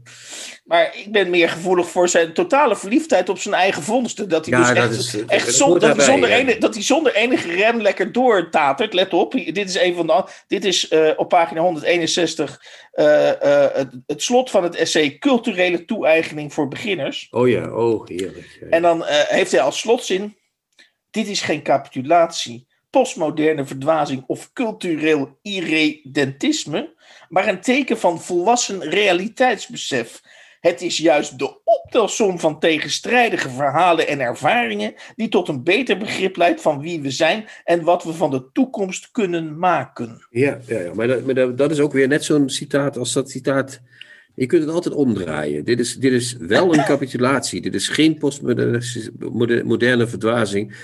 Maar 0.65 0.97
ik 0.97 1.13
ben 1.13 1.31
meer 1.31 1.49
gevoelig 1.49 1.91
voor 1.91 2.09
zijn 2.09 2.33
totale 2.33 2.77
verliefdheid 2.77 3.29
op 3.29 3.39
zijn 3.39 3.55
eigen 3.55 3.83
vondsten. 3.83 4.29
Dat 4.29 4.47
hij 4.47 4.59
Ja, 4.59 4.65
dus 4.65 4.75
dat 4.75 4.91
echt, 4.91 4.99
is, 4.99 5.25
echt 5.27 5.47
dat 5.47 5.55
zon- 5.55 5.81
hij 5.81 6.01
zonder 6.01 6.61
dat 6.61 6.75
hij 6.75 6.83
zonder 6.83 7.15
enige 7.15 7.53
rem 7.53 7.81
lekker 7.81 8.13
doortatert. 8.13 8.93
Let 8.93 9.13
op, 9.13 9.33
dit 9.33 9.69
is 9.69 9.75
een 9.75 9.95
van 9.95 10.07
de. 10.07 10.25
Dit 10.47 10.65
is 10.65 10.89
eh, 10.89 11.11
op 11.17 11.29
pagina 11.29 11.61
161 11.61 12.63
eh, 12.93 13.65
eh, 13.65 13.75
het, 13.75 13.91
het 14.07 14.23
slot 14.23 14.51
van 14.51 14.63
het 14.63 14.75
essay 14.75 15.19
Culturele 15.19 15.85
toe-eigening 15.85 16.53
voor 16.53 16.69
beginners. 16.69 17.27
Oh 17.31 17.49
ja, 17.49 17.73
oh 17.75 18.07
heerlijk. 18.07 18.67
En 18.71 18.83
dan 18.83 19.05
heeft 19.07 19.51
hij 19.53 19.61
als 19.61 19.79
slotzin: 19.79 20.37
Dit 21.11 21.29
is 21.29 21.41
geen 21.41 21.63
capitulatie, 21.63 22.67
postmoderne 22.91 23.65
verdwazing 23.67 24.25
of 24.27 24.53
cultureel 24.53 25.39
irredentisme, 25.43 26.95
maar 27.31 27.49
een 27.49 27.61
teken 27.61 27.99
van 27.99 28.21
volwassen 28.21 28.83
realiteitsbesef. 28.83 30.21
Het 30.61 30.83
is 30.83 30.99
juist 30.99 31.39
de 31.39 31.65
optelsom 31.65 32.39
van 32.39 32.59
tegenstrijdige 32.59 33.51
verhalen 33.51 34.09
en 34.09 34.21
ervaringen 34.21 34.95
die 35.17 35.29
tot 35.29 35.49
een 35.49 35.63
beter 35.63 35.99
begrip 35.99 36.37
leidt 36.37 36.61
van 36.61 36.81
wie 36.81 37.01
we 37.01 37.11
zijn 37.11 37.45
en 37.65 37.83
wat 37.83 38.05
we 38.05 38.13
van 38.13 38.31
de 38.31 38.53
toekomst 38.53 39.11
kunnen 39.11 39.59
maken. 39.59 40.27
Ja, 40.31 40.59
ja, 40.67 40.81
ja. 40.81 40.95
maar, 40.95 41.35
dat, 41.35 41.59
dat, 41.59 41.71
is 41.71 41.81
ook 41.81 41.93
weer 41.93 42.09
net 42.09 42.25
zo'n 42.25 42.49
citaat 42.49 42.97
als 42.97 43.13
dat 43.13 43.31
citaat. 43.31 43.81
Je 44.35 44.47
kunt 44.47 44.63
het 44.63 44.73
altijd 44.73 44.95
omdraaien. 44.95 45.65
Dit 45.65 45.81
is, 45.81 45.97
dit 45.97 46.13
is 46.13 46.37
wel 46.37 46.75
een 46.75 46.85
capitulatie. 46.85 47.61
dit 47.61 47.75
is 47.75 47.89
geen 47.89 48.19
postmoderne 48.19 49.63
moderne- 49.65 50.07
verdwazing. 50.07 50.77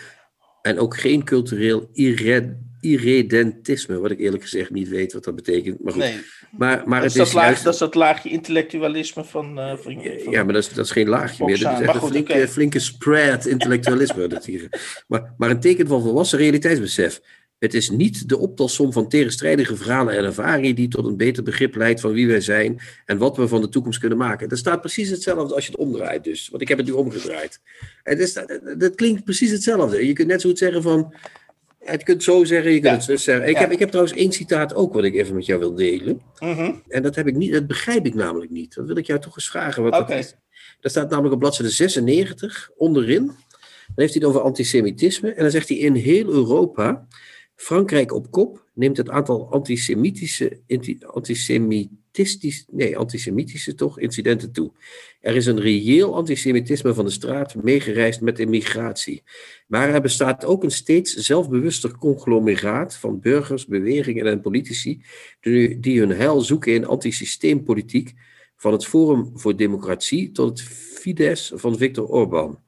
En 0.62 0.78
ook 0.78 0.96
geen 0.96 1.24
cultureel 1.24 1.88
irre- 1.92 2.56
irredentisme. 2.90 3.98
Wat 3.98 4.10
ik 4.10 4.18
eerlijk 4.18 4.42
gezegd 4.42 4.70
niet 4.70 4.88
weet 4.88 5.12
wat 5.12 5.24
dat 5.24 5.34
betekent. 5.34 5.82
Maar 5.82 5.92
goed. 5.92 6.02
Nee, 6.02 6.18
maar, 6.50 6.82
maar 6.86 7.00
dat, 7.00 7.10
is 7.10 7.14
het 7.16 7.18
dat, 7.18 7.26
is 7.26 7.32
laag, 7.32 7.44
juist... 7.44 7.64
dat 7.64 7.72
is 7.72 7.78
dat 7.78 7.94
laagje 7.94 8.28
intellectualisme 8.28 9.24
van. 9.24 9.58
eh, 9.58 9.68
van, 9.76 9.92
van- 10.02 10.30
Ja, 10.32 10.44
maar 10.44 10.52
dat 10.52 10.62
is, 10.62 10.72
dat 10.72 10.84
is 10.84 10.90
geen 10.90 11.08
laagje 11.08 11.44
meer. 11.44 11.58
Dat 11.60 11.80
is 11.80 11.86
echt 11.86 12.02
een 12.02 12.08
flinke, 12.08 12.48
flinke 12.48 12.78
spread 12.78 13.46
intellectualisme. 13.46 14.26
dat 14.28 14.44
hier. 14.44 14.68
Maar, 15.08 15.34
maar 15.36 15.50
een 15.50 15.60
teken 15.60 15.86
van 15.86 16.02
volwassen 16.02 16.38
realiteitsbesef. 16.38 17.20
Het 17.58 17.74
is 17.74 17.90
niet 17.90 18.28
de 18.28 18.38
optelsom 18.38 18.92
van 18.92 19.08
tegenstrijdige 19.08 19.76
verhalen 19.76 20.16
en 20.16 20.24
ervaringen 20.24 20.74
die 20.74 20.88
tot 20.88 21.06
een 21.06 21.16
beter 21.16 21.42
begrip 21.42 21.74
leidt 21.76 22.00
van 22.00 22.12
wie 22.12 22.26
wij 22.26 22.40
zijn 22.40 22.78
en 23.04 23.18
wat 23.18 23.36
we 23.36 23.48
van 23.48 23.60
de 23.60 23.68
toekomst 23.68 23.98
kunnen 23.98 24.18
maken. 24.18 24.48
Dat 24.48 24.58
staat 24.58 24.80
precies 24.80 25.08
hetzelfde 25.10 25.54
als 25.54 25.66
je 25.66 25.70
het 25.70 25.80
omdraait 25.80 26.24
dus. 26.24 26.48
Want 26.48 26.62
ik 26.62 26.68
heb 26.68 26.78
het 26.78 26.86
nu 26.86 26.92
omgedraaid. 26.92 27.60
Het 28.02 28.18
is, 28.18 28.32
dat, 28.32 28.60
dat 28.78 28.94
klinkt 28.94 29.24
precies 29.24 29.50
hetzelfde. 29.50 30.06
Je 30.06 30.12
kunt 30.12 30.28
net 30.28 30.40
zo 30.40 30.48
goed 30.48 30.58
zeggen 30.58 30.82
van... 30.82 31.14
Je 31.90 31.96
kunt 31.96 32.06
het 32.08 32.22
zo 32.22 32.44
zeggen, 32.44 32.70
je 32.72 32.80
kunt 32.80 32.90
Ja. 32.90 32.96
het 32.96 33.04
zo 33.04 33.16
zeggen. 33.16 33.48
Ik, 33.48 33.54
Ja. 33.54 33.60
heb, 33.60 33.70
ik 33.72 33.78
heb 33.78 33.88
trouwens 33.90 34.16
één 34.18 34.32
citaat 34.32 34.74
ook 34.74 34.92
wat 34.94 35.04
ik 35.04 35.14
even 35.14 35.34
met 35.34 35.46
jou 35.46 35.60
wil 35.60 35.74
delen. 35.74 36.20
Mhm. 36.38 36.72
En 36.88 37.02
dat, 37.02 37.14
heb 37.14 37.26
ik 37.26 37.36
niet, 37.36 37.52
dat 37.52 37.66
begrijp 37.66 38.06
ik 38.06 38.14
namelijk 38.14 38.50
niet. 38.50 38.74
Dat 38.74 38.86
wil 38.86 38.96
ik 38.96 39.06
jou 39.06 39.20
toch 39.20 39.36
eens 39.36 39.50
vragen. 39.50 39.82
Wat 39.82 39.92
Oké. 40.00 40.06
dat 40.14 40.18
is. 40.18 40.36
Staat 40.80 41.10
namelijk 41.10 41.34
op 41.34 41.40
bladzijde 41.40 41.72
96 41.72 42.70
onderin. 42.76 43.26
Dan 43.26 43.34
heeft 44.04 44.12
hij 44.14 44.22
het 44.22 44.24
over 44.24 44.40
antisemitisme. 44.40 45.30
En 45.32 45.42
dan 45.42 45.50
zegt 45.50 45.68
hij 45.68 45.76
in 45.78 45.94
heel 45.94 46.28
Europa, 46.28 47.06
Frankrijk 47.54 48.12
op 48.12 48.30
kop, 48.30 48.64
neemt 48.74 48.96
het 48.96 49.10
aantal 49.10 49.50
antisemitische, 49.52 50.60
anti- 50.68 50.98
nee, 52.70 52.98
antisemitische 52.98 53.74
toch, 53.74 53.98
incidenten 53.98 54.52
toe. 54.52 54.72
Er 55.20 55.36
is 55.36 55.46
een 55.46 55.60
reëel 55.60 56.14
antisemitisme 56.14 56.94
van 56.94 57.04
de 57.04 57.10
straat 57.10 57.54
meegereisd 57.54 58.20
met 58.20 58.38
immigratie. 58.38 59.22
Maar 59.66 59.88
er 59.88 60.00
bestaat 60.00 60.44
ook 60.44 60.64
een 60.64 60.70
steeds 60.70 61.14
zelfbewuster 61.14 61.98
conglomeraat 61.98 62.96
van 62.96 63.20
burgers, 63.20 63.66
bewegingen 63.66 64.26
en 64.26 64.40
politici 64.40 65.02
die, 65.40 65.80
die 65.80 65.98
hun 65.98 66.10
heil 66.10 66.40
zoeken 66.40 66.74
in 66.74 66.86
antisysteempolitiek, 66.86 68.14
van 68.56 68.72
het 68.72 68.86
Forum 68.86 69.30
voor 69.34 69.56
Democratie 69.56 70.32
tot 70.32 70.48
het 70.48 70.62
Fidesz 70.62 71.52
van 71.54 71.76
Viktor 71.76 72.06
Orbán. 72.06 72.64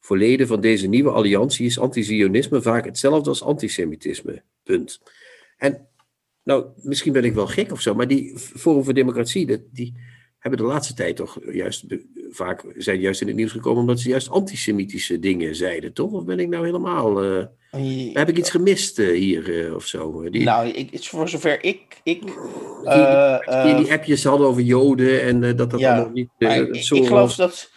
Voor 0.00 0.18
leden 0.18 0.46
van 0.46 0.60
deze 0.60 0.86
nieuwe 0.86 1.10
alliantie 1.10 1.66
is 1.66 1.78
antizionisme 1.78 2.62
vaak 2.62 2.84
hetzelfde 2.84 3.28
als 3.28 3.42
antisemitisme. 3.42 4.42
Punt. 4.62 5.00
En 5.56 5.88
nou, 6.42 6.66
misschien 6.82 7.12
ben 7.12 7.24
ik 7.24 7.34
wel 7.34 7.46
gek 7.46 7.72
of 7.72 7.80
zo, 7.80 7.94
maar 7.94 8.08
die 8.08 8.38
Forum 8.38 8.84
voor 8.84 8.94
Democratie, 8.94 9.68
die 9.72 9.94
hebben 10.38 10.60
de 10.60 10.66
laatste 10.66 10.94
tijd 10.94 11.16
toch 11.16 11.38
juist 11.52 11.84
vaak 12.30 12.64
zijn 12.76 13.00
juist 13.00 13.20
in 13.20 13.26
het 13.26 13.36
nieuws 13.36 13.52
gekomen 13.52 13.80
omdat 13.80 14.00
ze 14.00 14.08
juist 14.08 14.30
antisemitische 14.30 15.18
dingen 15.18 15.56
zeiden, 15.56 15.92
toch? 15.92 16.12
Of 16.12 16.24
ben 16.24 16.40
ik 16.40 16.48
nou 16.48 16.64
helemaal. 16.64 17.24
Uh, 17.24 17.44
heb 18.14 18.28
ik 18.28 18.38
iets 18.38 18.50
gemist 18.50 18.98
uh, 18.98 19.18
hier 19.18 19.66
uh, 19.66 19.74
of 19.74 19.86
zo? 19.86 20.30
Die, 20.30 20.44
nou, 20.44 20.68
ik, 20.68 21.04
voor 21.04 21.28
zover 21.28 21.64
ik. 21.64 22.00
ik 22.02 22.20
die, 22.22 22.24
die, 23.64 23.74
die, 23.74 23.92
appjes 23.92 24.24
hadden 24.24 24.46
over 24.46 24.62
Joden 24.62 25.22
en 25.22 25.56
dat 25.56 25.70
dat 25.70 25.80
ja, 25.80 25.94
allemaal 25.94 26.12
niet. 26.12 26.28
ik, 26.38 26.74
ik 26.90 27.06
geloof 27.06 27.34
dat 27.34 27.70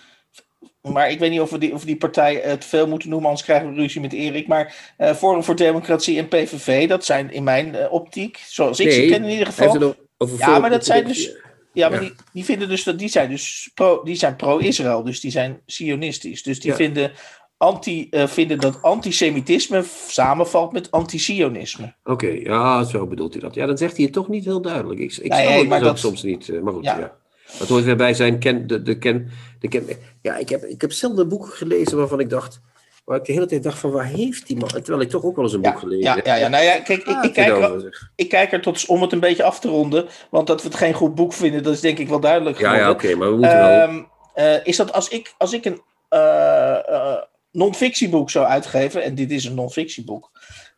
maar 0.91 1.11
ik 1.11 1.19
weet 1.19 1.31
niet 1.31 1.41
of 1.41 1.49
we 1.49 1.57
die, 1.57 1.73
of 1.73 1.85
die 1.85 1.95
partij 1.95 2.35
het 2.35 2.65
veel 2.65 2.87
moeten 2.87 3.09
noemen, 3.09 3.27
anders 3.27 3.45
krijgen 3.45 3.69
we 3.69 3.81
ruzie 3.81 4.01
met 4.01 4.13
Erik. 4.13 4.47
Maar 4.47 4.93
uh, 4.97 5.13
Forum 5.13 5.43
voor 5.43 5.55
Democratie 5.55 6.17
en 6.17 6.27
PVV, 6.27 6.87
dat 6.87 7.05
zijn 7.05 7.31
in 7.31 7.43
mijn 7.43 7.67
uh, 7.75 7.91
optiek, 7.91 8.43
zoals 8.47 8.79
ik 8.79 8.91
ze 8.91 9.05
ken 9.05 9.23
in 9.23 9.29
ieder 9.29 9.45
geval. 9.45 9.95
ja, 10.37 10.59
maar 10.59 10.69
dat 10.69 10.85
zijn 10.85 11.07
dus. 11.07 11.35
Ja, 11.73 11.89
maar 11.89 11.99
Die, 11.99 12.13
die 12.33 12.45
vinden 12.45 12.69
dus 12.69 12.83
dat 12.83 12.99
die 12.99 13.07
zijn 13.07 13.29
dus 13.29 13.71
pro, 13.73 14.03
die 14.03 14.15
zijn 14.15 14.35
pro-Israël, 14.35 15.03
dus 15.03 15.19
die 15.19 15.31
zijn 15.31 15.61
sionistisch. 15.65 16.43
Dus 16.43 16.59
die 16.59 16.71
ja. 16.71 16.75
vinden, 16.75 17.11
anti, 17.57 18.07
uh, 18.11 18.27
vinden 18.27 18.59
dat 18.59 18.81
antisemitisme 18.81 19.83
samenvalt 20.07 20.71
met 20.71 20.91
antisionisme. 20.91 21.95
Oké, 22.03 22.25
okay, 22.25 22.41
ja, 22.41 22.83
zo 22.83 23.07
bedoelt 23.07 23.33
hij 23.33 23.41
dat. 23.41 23.55
Ja, 23.55 23.65
dan 23.65 23.77
zegt 23.77 23.95
hij 23.95 24.05
het 24.05 24.13
toch 24.13 24.27
niet 24.27 24.45
heel 24.45 24.61
duidelijk. 24.61 24.99
Ik, 24.99 25.17
ik 25.17 25.31
nee, 25.31 25.59
snap 25.59 25.71
het 25.71 25.83
dat, 25.83 25.99
soms 25.99 26.23
niet, 26.23 26.61
maar 26.61 26.73
goed, 26.73 26.83
ja. 26.83 26.99
ja. 26.99 27.21
Dat 27.59 27.67
hoort 27.67 27.83
weer 27.83 27.95
bij 27.95 28.13
zijn 28.13 28.39
ken, 28.39 28.67
de, 28.67 28.81
de 28.81 28.97
ken, 28.97 29.29
de 29.59 29.67
ken. 29.67 29.87
Ja, 30.21 30.35
ik 30.37 30.49
heb, 30.49 30.63
ik 30.63 30.81
heb 30.81 30.91
zelden 30.91 31.27
boeken 31.27 31.51
gelezen 31.51 31.97
waarvan 31.97 32.19
ik 32.19 32.29
dacht. 32.29 32.61
Waar 33.03 33.17
ik 33.17 33.25
de 33.25 33.33
hele 33.33 33.45
tijd 33.45 33.63
dacht 33.63 33.79
van 33.79 33.91
waar 33.91 34.05
heeft 34.05 34.47
die 34.47 34.57
man? 34.57 34.69
Terwijl 34.69 35.01
ik 35.01 35.09
toch 35.09 35.23
ook 35.23 35.35
wel 35.35 35.45
eens 35.45 35.53
een 35.53 35.61
boek 35.61 35.79
gelezen 35.79 36.03
ja, 36.03 36.19
ja, 36.23 36.35
ja, 36.35 36.47
nou 36.47 36.63
ja, 36.63 36.79
kijk, 36.79 37.03
ik, 37.03 37.23
ik, 37.23 37.33
kijk 37.33 37.47
er, 37.47 38.11
ik 38.15 38.29
kijk 38.29 38.51
er 38.51 38.61
tot 38.61 38.85
om 38.85 39.01
het 39.01 39.11
een 39.11 39.19
beetje 39.19 39.43
af 39.43 39.59
te 39.59 39.67
ronden. 39.67 40.05
Want 40.29 40.47
dat 40.47 40.61
we 40.61 40.67
het 40.67 40.77
geen 40.77 40.93
goed 40.93 41.15
boek 41.15 41.33
vinden, 41.33 41.63
dat 41.63 41.73
is 41.73 41.79
denk 41.79 41.97
ik 41.97 42.07
wel 42.09 42.19
duidelijk 42.19 42.55
geworden. 42.55 42.79
Ja, 42.79 42.85
ja 42.85 42.91
oké, 42.91 43.15
maar 43.15 43.29
we 43.29 43.37
moeten 43.37 43.57
wel. 43.57 44.11
Uh, 44.35 44.65
is 44.65 44.77
dat 44.77 44.93
als 44.93 45.09
ik, 45.09 45.33
als 45.37 45.53
ik 45.53 45.65
een 45.65 45.81
uh, 46.09 46.77
uh, 46.89 47.17
non-fictieboek 47.51 48.29
zou 48.29 48.45
uitgeven, 48.45 49.03
en 49.03 49.15
dit 49.15 49.31
is 49.31 49.45
een 49.45 49.55
non-fictieboek, 49.55 50.31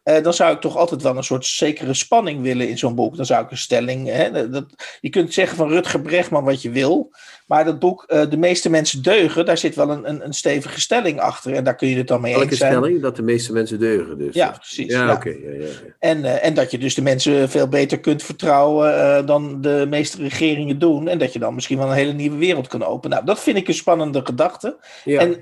uh, 0.06 0.24
dan 0.24 0.34
zou 0.34 0.54
ik 0.54 0.62
toch 0.62 0.78
altijd 0.78 1.02
wel 1.02 1.18
een 1.18 1.24
soort 1.24 1.46
zekere 1.46 1.94
spanning 1.94 2.42
willen 2.42 2.70
in 2.70 2.78
zo'n 2.78 2.96
boek. 2.96 3.16
Dan 3.16 3.26
zou 3.26 3.44
ik 3.44 3.52
een 3.52 3.58
stelling. 3.58 4.08
Hè, 4.08 4.50
dat, 4.50 4.66
je 5.02 5.10
kunt 5.10 5.34
zeggen 5.34 5.58
van 5.58 5.70
Rutger 5.70 6.02
Bregman 6.02 6.44
wat 6.44 6.62
je 6.62 6.70
wil. 6.70 7.14
Maar 7.46 7.66
dat 7.66 7.80
boek, 7.80 8.06
uh, 8.08 8.30
De 8.30 8.38
meeste 8.38 8.70
mensen 8.70 9.04
deugen, 9.04 9.46
daar 9.46 9.58
zit 9.58 9.76
wel 9.76 9.90
een, 9.90 10.10
een, 10.10 10.26
een, 10.26 10.34
stevige 10.34 10.82
stelling 10.82 11.20
achter. 11.20 11.54
En 11.54 11.64
daar 11.64 11.76
kun 11.76 11.88
je 11.88 11.98
het 11.98 12.08
dan 12.08 12.22
mee 12.22 12.34
Welke 12.34 12.50
eens 12.50 12.58
zijn. 12.58 12.72
stelling? 12.72 13.02
Dat 13.02 13.16
de 13.16 13.22
meeste 13.22 13.54
mensen 13.54 13.80
deugen 13.80 14.18
dus? 14.18 14.36
Ja, 14.36 14.50
precies. 14.52 14.92
Ja, 14.92 15.14
oké. 15.14 15.30
Okay. 15.30 15.40
Ja, 15.44 15.66
ja, 15.66 15.72
en, 16.00 16.20
uh, 16.20 16.46
en 16.46 16.54
dat 16.54 16.72
je 16.72 16.78
dus 16.78 16.96
de 16.96 17.02
mensen 17.02 17.50
veel 17.50 17.68
beter 17.68 18.00
kunt 18.00 18.24
vertrouwen 18.24 19.26
dan 19.26 19.62
de 19.62 19.86
meeste 19.90 20.22
regeringen 20.22 20.80
doen. 20.80 21.08
En 21.08 21.18
dat 21.18 21.34
je 21.34 21.40
dan 21.40 21.56
misschien 21.56 21.78
wel 21.78 21.88
een 21.88 21.94
hele 21.94 22.14
nieuwe 22.14 22.38
wereld 22.38 22.68
kan 22.68 22.84
openen. 22.84 23.16
Nou, 23.16 23.26
dat 23.26 23.40
vind 23.40 23.58
ik 23.58 23.68
een 23.68 23.74
spannende 23.74 24.26
gedachte. 24.26 24.78
En 25.06 25.42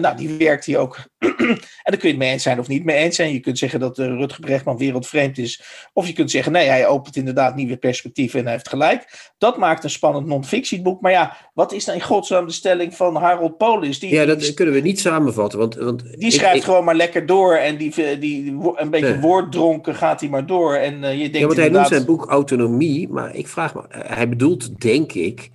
nou, 0.00 0.16
die 0.16 0.36
werkt 0.38 0.64
hier 0.64 0.78
ook. 0.78 0.98
en 1.18 1.58
daar 1.84 1.96
kun 1.96 2.08
je 2.08 2.08
het 2.08 2.16
mee 2.16 2.32
eens 2.32 2.42
zijn 2.42 2.58
of 2.58 2.68
niet 2.68 2.84
mee 2.84 2.96
eens 2.96 3.16
zijn. 3.16 3.32
Je 3.32 3.40
kunt 3.40 3.58
zeggen 3.58 3.80
dat 3.80 3.98
Rutger 3.98 4.40
Brechtman 4.40 4.76
wereldvreemd 4.76 5.38
is. 5.38 5.62
Of 5.92 6.06
je 6.06 6.12
kunt 6.12 6.30
zeggen, 6.30 6.52
nee, 6.52 6.68
hij 6.68 6.86
opent 6.86 7.16
inderdaad 7.16 7.54
nieuwe 7.54 7.76
perspectieven 7.76 8.38
en 8.38 8.44
hij 8.44 8.54
heeft 8.54 8.68
gelijk. 8.68 9.32
Dat 9.38 9.58
maakt 9.58 9.84
een 9.84 9.90
spannend 9.90 10.26
non-fictieboek. 10.26 10.97
Maar 11.00 11.12
ja, 11.12 11.36
wat 11.54 11.72
is 11.72 11.84
dan 11.84 11.94
in 11.94 12.02
godsnaam 12.02 12.46
de 12.46 12.52
stelling 12.52 12.94
van 12.94 13.16
Harold 13.16 13.56
Polis? 13.56 13.98
Die, 13.98 14.10
ja, 14.10 14.24
dat 14.24 14.40
die, 14.40 14.54
kunnen 14.54 14.74
we 14.74 14.80
niet 14.80 15.00
samenvatten. 15.00 15.58
Want, 15.58 15.74
want 15.74 16.18
die 16.18 16.30
schrijft 16.30 16.56
ik, 16.56 16.62
gewoon 16.62 16.84
maar 16.84 16.94
lekker 16.94 17.26
door 17.26 17.54
en 17.54 17.76
die, 17.76 18.18
die, 18.18 18.58
een 18.74 18.90
beetje 18.90 19.08
nee. 19.08 19.20
woorddronken 19.20 19.94
gaat 19.94 20.20
hij 20.20 20.28
maar 20.28 20.46
door. 20.46 20.74
En 20.74 20.94
uh, 20.94 21.12
je 21.12 21.18
denkt 21.18 21.38
ja, 21.38 21.46
want 21.46 21.56
hij 21.56 21.68
noemt 21.68 21.88
zijn 21.88 22.04
boek 22.04 22.26
Autonomie, 22.26 23.08
maar 23.08 23.34
ik 23.34 23.48
vraag 23.48 23.74
me, 23.74 23.82
hij 23.88 24.28
bedoelt, 24.28 24.80
denk 24.80 25.12
ik, 25.12 25.50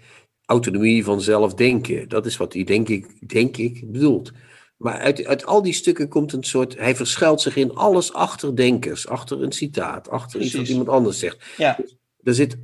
autonomie 0.46 1.04
van 1.04 1.22
zelfdenken. 1.22 2.10
Dat 2.10 2.26
is 2.26 2.38
wat 2.38 2.54
hij, 2.54 2.64
denk 2.64 2.90
ik, 2.90 3.30
denk 3.30 3.58
ik 3.58 3.92
bedoelt. 3.92 4.32
Maar 4.78 4.98
uit, 5.00 5.26
uit 5.26 5.46
al 5.46 5.62
die 5.62 5.74
stukken 5.74 6.08
komt 6.08 6.34
een 6.34 6.44
soort. 6.44 6.78
Hij 6.78 6.96
verschuilt 6.96 7.42
zich 7.42 7.56
in 7.56 7.76
alles 7.76 8.14
achter 8.14 8.56
denkers, 8.56 9.08
achter 9.08 9.44
een 9.44 9.52
citaat, 9.52 10.10
achter 10.10 10.40
Precies. 10.40 10.54
iets 10.54 10.62
wat 10.62 10.70
iemand 10.70 10.90
anders 10.90 11.20
zegt. 11.20 11.46
Ja. 11.58 11.78
Er 12.24 12.34
zit, 12.34 12.58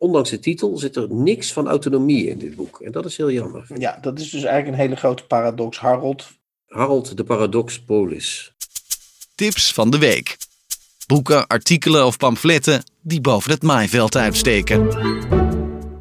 ondanks 0.00 0.30
de 0.30 0.38
titel, 0.38 0.76
zit 0.76 0.96
er 0.96 1.06
niks 1.10 1.52
van 1.52 1.68
autonomie 1.68 2.28
in 2.28 2.38
dit 2.38 2.56
boek. 2.56 2.80
En 2.80 2.92
dat 2.92 3.04
is 3.04 3.16
heel 3.16 3.30
jammer. 3.30 3.66
Ja, 3.78 3.98
dat 4.00 4.18
is 4.18 4.30
dus 4.30 4.42
eigenlijk 4.42 4.76
een 4.76 4.82
hele 4.82 4.96
grote 4.96 5.26
paradox. 5.26 5.78
Harold. 5.78 6.28
Harold, 6.68 7.16
de 7.16 7.24
paradox 7.24 7.80
polis. 7.80 8.52
Tips 9.34 9.72
van 9.72 9.90
de 9.90 9.98
week: 9.98 10.36
boeken, 11.06 11.46
artikelen 11.46 12.06
of 12.06 12.16
pamfletten 12.16 12.82
die 13.00 13.20
boven 13.20 13.50
het 13.50 13.62
maaiveld 13.62 14.16
uitsteken. 14.16 14.88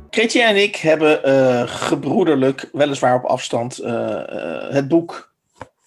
Kretje 0.09 0.43
en 0.43 0.55
ik 0.55 0.75
hebben 0.75 1.21
uh, 1.25 1.63
gebroederlijk, 1.65 2.69
weliswaar 2.71 3.15
op 3.15 3.23
afstand, 3.23 3.81
uh, 3.81 3.88
uh, 3.88 4.69
het 4.69 4.88
boek 4.88 5.33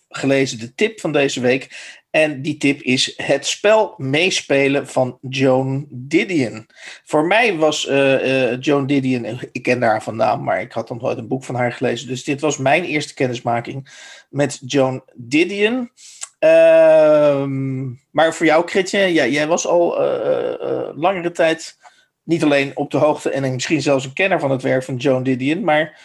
gelezen 0.08 0.58
de 0.58 0.74
tip 0.74 1.00
van 1.00 1.12
deze 1.12 1.40
week. 1.40 2.00
En 2.12 2.42
die 2.42 2.56
tip 2.56 2.82
is 2.82 3.12
het 3.16 3.46
spel 3.46 3.94
meespelen 3.96 4.88
van 4.88 5.18
Joan 5.20 5.86
Didion. 5.90 6.66
Voor 7.04 7.26
mij 7.26 7.56
was 7.56 7.88
uh, 7.88 8.50
uh, 8.52 8.60
Joan 8.60 8.86
Didion, 8.86 9.40
ik 9.52 9.62
ken 9.62 9.82
haar 9.82 10.02
van 10.02 10.16
naam, 10.16 10.44
maar 10.44 10.60
ik 10.60 10.72
had 10.72 10.88
nog 10.88 11.00
nooit 11.00 11.18
een 11.18 11.28
boek 11.28 11.44
van 11.44 11.54
haar 11.54 11.72
gelezen. 11.72 12.08
Dus 12.08 12.24
dit 12.24 12.40
was 12.40 12.56
mijn 12.56 12.84
eerste 12.84 13.14
kennismaking 13.14 13.88
met 14.30 14.60
Joan 14.66 15.02
Didion. 15.14 15.90
Uh, 16.40 17.44
maar 18.10 18.34
voor 18.34 18.46
jou, 18.46 18.64
Kritje, 18.64 19.12
jij 19.12 19.46
was 19.46 19.66
al 19.66 20.02
uh, 20.02 20.88
langere 20.94 21.30
tijd 21.30 21.78
niet 22.22 22.42
alleen 22.42 22.76
op 22.76 22.90
de 22.90 22.98
hoogte 22.98 23.30
en 23.30 23.52
misschien 23.52 23.82
zelfs 23.82 24.04
een 24.04 24.12
kenner 24.12 24.40
van 24.40 24.50
het 24.50 24.62
werk 24.62 24.82
van 24.82 24.96
Joan 24.96 25.22
Didion, 25.22 25.64
maar 25.64 26.00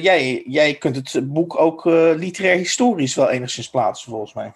jij, 0.00 0.42
jij 0.46 0.74
kunt 0.74 0.96
het 0.96 1.32
boek 1.32 1.60
ook 1.60 1.84
literair 2.16 2.56
historisch 2.56 3.14
wel 3.14 3.30
enigszins 3.30 3.70
plaatsen, 3.70 4.10
volgens 4.10 4.34
mij. 4.34 4.52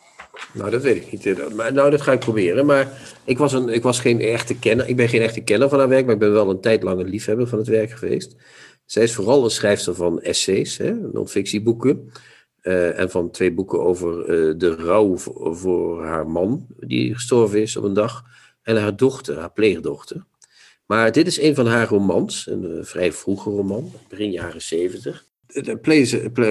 Nou, 0.53 0.71
dat 0.71 0.83
weet 0.83 0.97
ik 0.97 1.11
niet. 1.13 1.55
Maar, 1.55 1.73
nou, 1.73 1.91
dat 1.91 2.01
ga 2.01 2.13
ik 2.13 2.19
proberen. 2.19 2.67
Maar 2.67 2.93
ik 3.25 3.39
was, 3.39 3.53
een, 3.53 3.69
ik 3.69 3.83
was 3.83 4.01
geen 4.01 4.21
echte 4.21 4.59
kenner. 4.59 4.89
Ik 4.89 4.97
ben 4.97 5.09
geen 5.09 5.23
echte 5.23 5.41
kenner 5.41 5.69
van 5.69 5.79
haar 5.79 5.89
werk, 5.89 6.05
maar 6.05 6.15
ik 6.15 6.21
ben 6.21 6.33
wel 6.33 6.51
een 6.51 6.61
tijd 6.61 6.83
lang 6.83 7.01
een 7.01 7.09
liefhebber 7.09 7.47
van 7.47 7.59
het 7.59 7.69
werk 7.69 7.91
geweest. 7.91 8.37
Zij 8.85 9.03
is 9.03 9.15
vooral 9.15 9.45
een 9.45 9.51
schrijfster 9.51 9.95
van 9.95 10.21
essays, 10.21 10.79
non-fictieboeken. 11.13 12.13
Uh, 12.63 12.99
en 12.99 13.11
van 13.11 13.31
twee 13.31 13.53
boeken 13.53 13.81
over 13.81 14.27
de 14.59 14.75
rouw 14.75 15.17
voor, 15.17 16.05
haar 16.05 16.27
man, 16.27 16.67
die 16.79 17.15
gestorven 17.15 17.61
is 17.61 17.77
op 17.77 17.85
een 17.85 17.93
dag. 17.93 18.25
En 18.63 18.77
haar 18.77 18.97
dochter, 18.97 19.39
haar 19.39 19.53
pleegdochter. 19.53 20.25
Maar 20.87 21.13
dit 21.13 21.27
is 21.27 21.41
een 21.41 21.55
van 21.55 21.67
haar 21.67 21.89
romans, 21.89 22.47
een 22.47 22.85
vrij 22.85 23.13
vroege 23.13 23.51
roman, 23.51 23.93
begin 24.09 24.31
jaren 24.31 24.63
zeventig. 24.63 25.28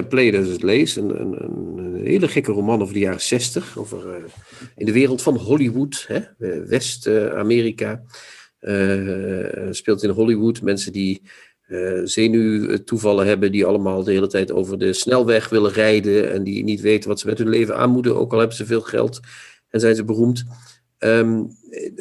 Play 0.10 0.40
as 0.40 0.62
Lees, 0.62 0.96
een, 0.96 1.22
een, 1.22 1.44
een, 1.44 2.06
hele 2.06 2.28
gekke 2.28 2.52
roman 2.52 2.82
over 2.82 2.94
de 2.94 3.00
jaren 3.00 3.22
zestig, 3.22 3.78
over 3.78 4.08
uh, 4.08 4.24
in 4.76 4.86
de 4.86 4.92
wereld 4.92 5.22
van 5.22 5.38
Hollywood, 5.38 6.08
West-Amerika. 6.66 8.02
Uh, 8.62 9.68
speelt 9.72 10.04
in 10.04 10.10
Hollywood 10.10 10.62
mensen 10.62 10.92
die 10.92 11.22
zenuwtoevallen 12.04 13.28
hebben, 13.28 13.52
die 13.52 13.66
allemaal 13.66 14.04
de 14.04 14.12
hele 14.12 14.28
tijd 14.28 14.52
over 14.52 14.78
de 14.78 14.94
snelweg 14.94 15.50
willen 15.50 15.72
rijden 15.72 16.32
en 16.32 16.44
die 16.44 16.64
niet 16.64 16.82
weten 16.82 17.10
wat 17.10 17.20
ze 17.20 17.28
met 17.28 17.38
hun 17.38 17.50
leven 17.50 17.78
aan 17.78 17.90
moeten, 17.90 18.16
ook 18.16 18.32
al 18.32 18.40
hebben 18.40 18.58
ze 18.58 18.66
veel 18.66 18.82
geld 18.82 19.20
en 19.70 19.80
zijn 19.80 19.96
ze 19.96 20.04
beroemd. 20.04 20.46
Um, 21.00 21.48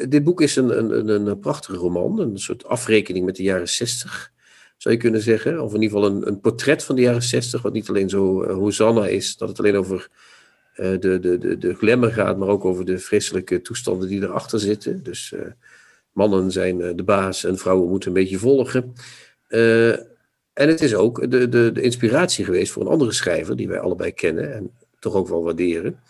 dit 0.08 0.24
boek 0.24 0.40
is 0.40 0.56
een, 0.56 0.78
een, 0.78 1.08
een, 1.08 1.38
prachtige 1.38 1.76
roman, 1.76 2.20
een 2.20 2.38
soort 2.38 2.64
afrekening 2.64 3.24
met 3.24 3.36
de 3.36 3.42
jaren 3.42 3.68
zestig, 3.68 4.32
zou 4.76 4.94
je 4.94 5.00
kunnen 5.00 5.20
zeggen. 5.20 5.60
Of 5.60 5.74
in 5.74 5.82
ieder 5.82 5.98
geval 5.98 6.16
een, 6.16 6.26
een 6.26 6.40
portret 6.40 6.84
van 6.84 6.96
de 6.96 7.02
jaren 7.02 7.22
zestig, 7.22 7.62
wat 7.62 7.72
niet 7.72 7.88
alleen 7.88 8.08
zo 8.08 8.44
uh, 8.44 8.54
Hosanna 8.54 9.06
is, 9.06 9.36
dat 9.36 9.48
het 9.48 9.58
alleen 9.58 9.76
over 9.76 10.08
uh, 10.76 10.86
de, 11.00 11.18
de, 11.18 11.38
de, 11.38 11.58
de 11.58 11.74
glamour 11.74 12.12
gaat, 12.12 12.38
maar 12.38 12.48
ook 12.48 12.64
over 12.64 12.84
de 12.84 12.98
vreselijke 12.98 13.62
toestanden 13.62 14.08
die 14.08 14.22
erachter 14.22 14.60
zitten. 14.60 15.02
Dus 15.02 15.32
uh, 15.34 15.40
mannen 16.12 16.52
zijn 16.52 16.96
de 16.96 17.02
baas 17.04 17.44
en 17.44 17.58
vrouwen 17.58 17.88
moeten 17.88 18.08
een 18.08 18.14
beetje 18.14 18.38
volgen. 18.38 18.92
en 20.52 20.68
het 20.68 20.80
is 20.80 20.94
ook 20.94 21.30
de, 21.30 21.48
de, 21.48 21.72
de 21.72 21.82
inspiratie 21.82 22.44
geweest 22.44 22.72
voor 22.72 22.82
een 22.82 22.92
andere 22.92 23.12
schrijver, 23.12 23.56
die 23.56 23.68
wij 23.68 23.80
allebei 23.80 24.12
kennen 24.12 24.54
en 24.54 24.70
toch 24.98 25.14
ook 25.14 25.28
wel 25.28 25.42
waarderen 25.42 26.00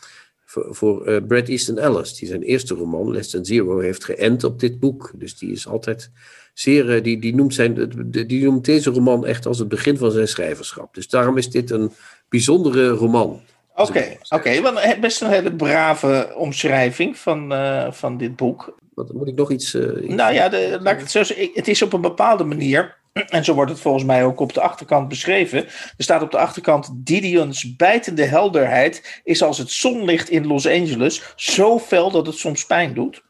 voor, 0.44 0.74
voor 0.74 1.22
Bret 1.22 1.48
Easton 1.48 1.78
Ellis, 1.78 2.14
die 2.14 2.28
zijn 2.28 2.42
eerste 2.42 2.74
roman, 2.74 3.10
Less 3.10 3.30
Than 3.30 3.44
Zero, 3.44 3.78
heeft 3.78 4.04
geënt 4.04 4.44
op 4.44 4.60
dit 4.60 4.80
boek. 4.80 5.12
Dus 5.14 5.38
die 5.38 5.50
is 5.50 5.66
altijd 5.66 6.10
zeer, 6.58 6.94
eh, 6.94 7.02
die, 7.02 7.18
die, 7.18 7.34
noemt 7.34 7.54
zijn, 7.54 7.90
die 8.26 8.44
noemt 8.44 8.64
deze 8.64 8.90
roman 8.90 9.26
echt 9.26 9.46
als 9.46 9.58
het 9.58 9.68
begin 9.68 9.96
van 9.96 10.10
zijn 10.10 10.28
schrijverschap. 10.28 10.94
Dus 10.94 11.08
daarom 11.08 11.36
is 11.36 11.50
dit 11.50 11.70
een 11.70 11.92
bijzondere 12.28 12.88
roman. 12.88 13.40
Oké, 13.74 14.16
oké. 14.28 14.60
Okay, 14.60 14.98
best 15.00 15.22
een 15.22 15.30
hele 15.30 15.52
brave 15.52 16.32
omschrijving 16.36 17.16
van, 17.18 17.52
uh, 17.52 17.92
van 17.92 18.16
dit 18.16 18.36
boek. 18.36 18.78
Wat, 18.94 19.12
moet 19.12 19.28
ik 19.28 19.34
nog 19.34 19.50
iets... 19.50 19.74
Uh, 19.74 20.08
nou 20.08 20.34
ja, 20.34 20.48
de, 20.48 20.78
laat 20.80 20.94
ik 20.94 21.00
het, 21.00 21.10
zo 21.10 21.22
het 21.54 21.68
is 21.68 21.82
op 21.82 21.92
een 21.92 22.00
bepaalde 22.00 22.44
manier... 22.44 22.96
En 23.28 23.44
zo 23.44 23.54
wordt 23.54 23.70
het 23.70 23.80
volgens 23.80 24.04
mij 24.04 24.24
ook 24.24 24.40
op 24.40 24.52
de 24.52 24.60
achterkant 24.60 25.08
beschreven. 25.08 25.64
Er 25.64 25.94
staat 25.96 26.22
op 26.22 26.30
de 26.30 26.38
achterkant: 26.38 26.90
Didion's 26.94 27.76
bijtende 27.76 28.24
helderheid 28.24 29.20
is 29.24 29.42
als 29.42 29.58
het 29.58 29.70
zonlicht 29.70 30.28
in 30.28 30.46
Los 30.46 30.66
Angeles, 30.66 31.22
zo 31.36 31.78
fel 31.78 32.10
dat 32.10 32.26
het 32.26 32.36
soms 32.36 32.66
pijn 32.66 32.94
doet. 32.94 33.22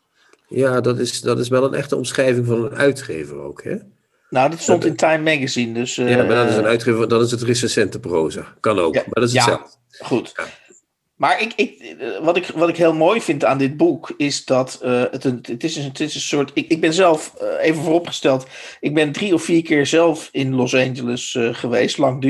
Ja, 0.49 0.81
dat 0.81 0.99
is, 0.99 1.21
dat 1.21 1.39
is 1.39 1.49
wel 1.49 1.65
een 1.65 1.75
echte 1.75 1.97
omschrijving 1.97 2.47
van 2.47 2.65
een 2.65 2.75
uitgever 2.75 3.39
ook, 3.39 3.63
hè? 3.63 3.77
Nou, 4.31 4.51
dat 4.51 4.61
stond 4.61 4.85
in 4.85 4.97
Time 4.97 5.23
Magazine, 5.35 5.75
dus... 5.75 5.95
ja, 5.95 6.17
maar 6.17 6.35
dat 6.35 6.49
is 6.49 6.57
een 6.57 6.63
eh, 6.63 6.69
uitgever, 6.69 7.09
dat 7.09 7.23
is 7.23 7.31
het 7.31 7.43
recensente 7.43 8.01
proza. 8.01 8.55
Kan 8.61 8.79
ook, 8.79 8.95
maar 8.95 9.05
dat 9.11 9.23
is 9.23 9.33
hetzelfde. 9.33 9.77
Ja, 9.89 10.07
goed. 10.07 10.35
Maar 11.17 11.41
ik, 11.41 11.53
ik, 11.57 11.97
eh, 11.99 12.25
wat, 12.25 12.37
ik, 12.37 12.47
wat 12.55 12.69
ik 12.69 12.77
heel 12.77 12.95
mooi 12.95 13.21
vind 13.21 13.45
aan 13.45 13.59
dit 13.59 13.77
boek 13.77 14.15
is 14.17 14.45
dat 14.45 14.81
uh, 14.85 15.03
het, 15.11 15.25
een, 15.25 15.39
het, 15.43 15.65
is 15.65 15.77
een, 15.77 15.85
het 15.85 16.01
is 16.01 16.15
een 16.15 16.21
soort. 16.21 16.51
Ik, 16.55 16.69
ik 16.69 16.81
ben 16.81 16.93
zelf, 16.93 17.35
uh, 17.43 17.67
even 17.67 17.83
vooropgesteld, 17.83 18.47
ik 18.81 18.95
ben 18.95 19.13
drie 19.13 19.35
of 19.35 19.43
vier 19.43 19.63
keer 19.63 19.87
zelf 19.87 20.29
in 20.33 20.55
Los 20.55 20.75
Angeles 20.75 21.35
uh, 21.35 21.55
geweest, 21.55 21.99
lang 21.99 22.25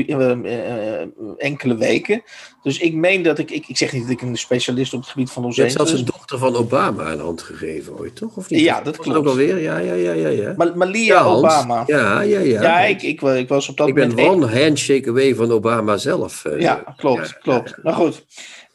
enkele 1.37 1.75
weken. 1.77 2.23
Dus 2.63 2.79
ik 2.79 2.93
meen 2.93 3.21
dat 3.21 3.39
ik, 3.39 3.51
ik, 3.51 3.67
ik 3.67 3.77
zeg 3.77 3.93
niet 3.93 4.01
dat 4.01 4.11
ik 4.11 4.21
een 4.21 4.37
specialist 4.37 4.93
op 4.93 4.99
het 4.99 5.09
gebied 5.09 5.31
van 5.31 5.43
Los 5.43 5.55
Je 5.55 5.61
Angeles. 5.61 5.87
Je 5.89 5.95
hebt 5.95 6.03
zelfs 6.03 6.13
een 6.13 6.19
dochter 6.19 6.37
van 6.37 6.55
Obama 6.55 7.11
een 7.11 7.19
hand 7.19 7.41
gegeven 7.41 7.97
ooit, 7.97 8.15
toch? 8.15 8.35
Of 8.35 8.49
niet? 8.49 8.59
Ja, 8.59 8.81
dat 8.81 8.97
klopt. 8.97 9.17
ook 9.17 9.25
alweer? 9.25 9.61
Ja, 9.61 9.77
ja, 9.77 9.93
ja, 9.93 10.11
ja. 10.11 10.27
ja. 10.27 10.53
Maar, 10.57 10.77
Malia 10.77 11.13
ja, 11.13 11.25
Obama. 11.25 11.83
Ja, 11.85 12.21
ja, 12.21 12.39
ja. 12.39 12.61
Ja, 12.61 12.79
ik, 12.79 13.01
ik, 13.01 13.21
ik 13.21 13.47
was 13.47 13.69
op 13.69 13.77
dat 13.77 13.87
ik 13.87 13.93
moment... 13.93 14.19
Ik 14.19 14.25
ben 14.25 14.33
one 14.33 14.59
handshake 14.59 15.09
away 15.09 15.35
van 15.35 15.51
Obama 15.51 15.97
zelf. 15.97 16.45
ja, 16.57 16.93
klopt, 16.97 17.27
ja, 17.27 17.37
klopt. 17.41 17.77
Nou 17.83 17.95
goed. 17.95 18.25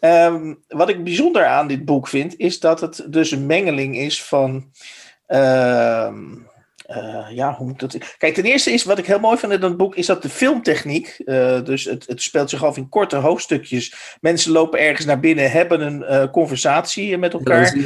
Um, 0.05 0.63
wat 0.69 0.89
ik 0.89 1.05
bijzonder 1.05 1.45
aan 1.45 1.69
dit 1.69 1.85
boek 1.85 2.09
vind, 2.09 2.39
is 2.39 2.61
dat 2.61 2.81
het 2.81 3.05
dus 3.09 3.31
een 3.31 3.47
mengeling 3.47 3.97
is 3.97 4.23
van. 4.25 4.71
Uh, 5.29 6.13
uh, 6.91 7.27
ja, 7.31 7.55
hoe 7.55 7.67
moet 7.67 7.81
dat. 7.81 8.17
Kijk, 8.19 8.35
ten 8.35 8.45
eerste 8.45 8.73
is 8.73 8.85
wat 8.85 8.99
ik 8.99 9.07
heel 9.07 9.19
mooi 9.19 9.39
vind 9.39 9.53
in 9.53 9.63
het 9.63 9.77
boek, 9.77 9.95
is 9.95 10.07
dat 10.07 10.23
de 10.23 10.29
filmtechniek. 10.29 11.23
Uh, 11.25 11.65
dus 11.65 11.85
het, 11.85 12.07
het 12.07 12.23
speelt 12.23 12.51
zich 12.51 12.65
af 12.65 12.77
in 12.77 12.89
korte 12.89 13.17
hoofdstukjes. 13.17 14.17
Mensen 14.21 14.53
lopen 14.53 14.81
ergens 14.81 15.07
naar 15.07 15.21
binnen, 15.21 15.51
hebben 15.51 15.81
een 15.81 16.01
uh, 16.01 16.31
conversatie 16.31 17.19
met 17.19 17.33
elkaar. 17.33 17.77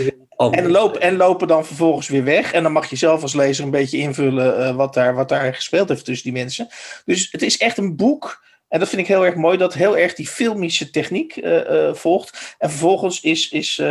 En 0.50 0.70
lopen, 0.70 1.00
en 1.00 1.16
lopen 1.16 1.48
dan 1.48 1.66
vervolgens 1.66 2.08
weer 2.08 2.24
weg. 2.24 2.52
En 2.52 2.62
dan 2.62 2.72
mag 2.72 2.90
je 2.90 2.96
zelf 2.96 3.22
als 3.22 3.34
lezer 3.34 3.64
een 3.64 3.70
beetje 3.70 3.98
invullen 3.98 4.76
wat, 4.76 4.94
daar, 4.94 5.14
wat 5.14 5.28
daar 5.28 5.54
gespeeld 5.54 5.88
heeft 5.88 6.04
tussen 6.04 6.32
die 6.32 6.42
mensen. 6.42 6.68
Dus 7.04 7.28
het 7.30 7.42
is 7.42 7.56
echt 7.56 7.78
een 7.78 7.96
boek 7.96 8.44
en 8.68 8.78
dat 8.78 8.88
vind 8.88 9.00
ik 9.00 9.08
heel 9.08 9.24
erg 9.24 9.34
mooi, 9.34 9.58
dat 9.58 9.74
heel 9.74 9.96
erg 9.96 10.14
die 10.14 10.26
filmische 10.26 10.90
techniek 10.90 11.36
uh, 11.36 11.70
uh, 11.70 11.94
volgt. 11.94 12.56
En 12.58 12.70
vervolgens 12.70 13.20
is, 13.20 13.50
is 13.50 13.78
uh, 13.78 13.86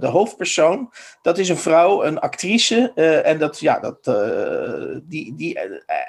de 0.00 0.06
hoofdpersoon, 0.06 0.90
dat 1.22 1.38
is 1.38 1.48
een 1.48 1.56
vrouw, 1.56 2.04
een 2.04 2.18
actrice. 2.18 2.92
en 3.24 3.38
dat, 3.38 3.60
ja, 3.60 3.80
dat, 3.80 4.04
die, 5.04 5.34
die 5.36 5.58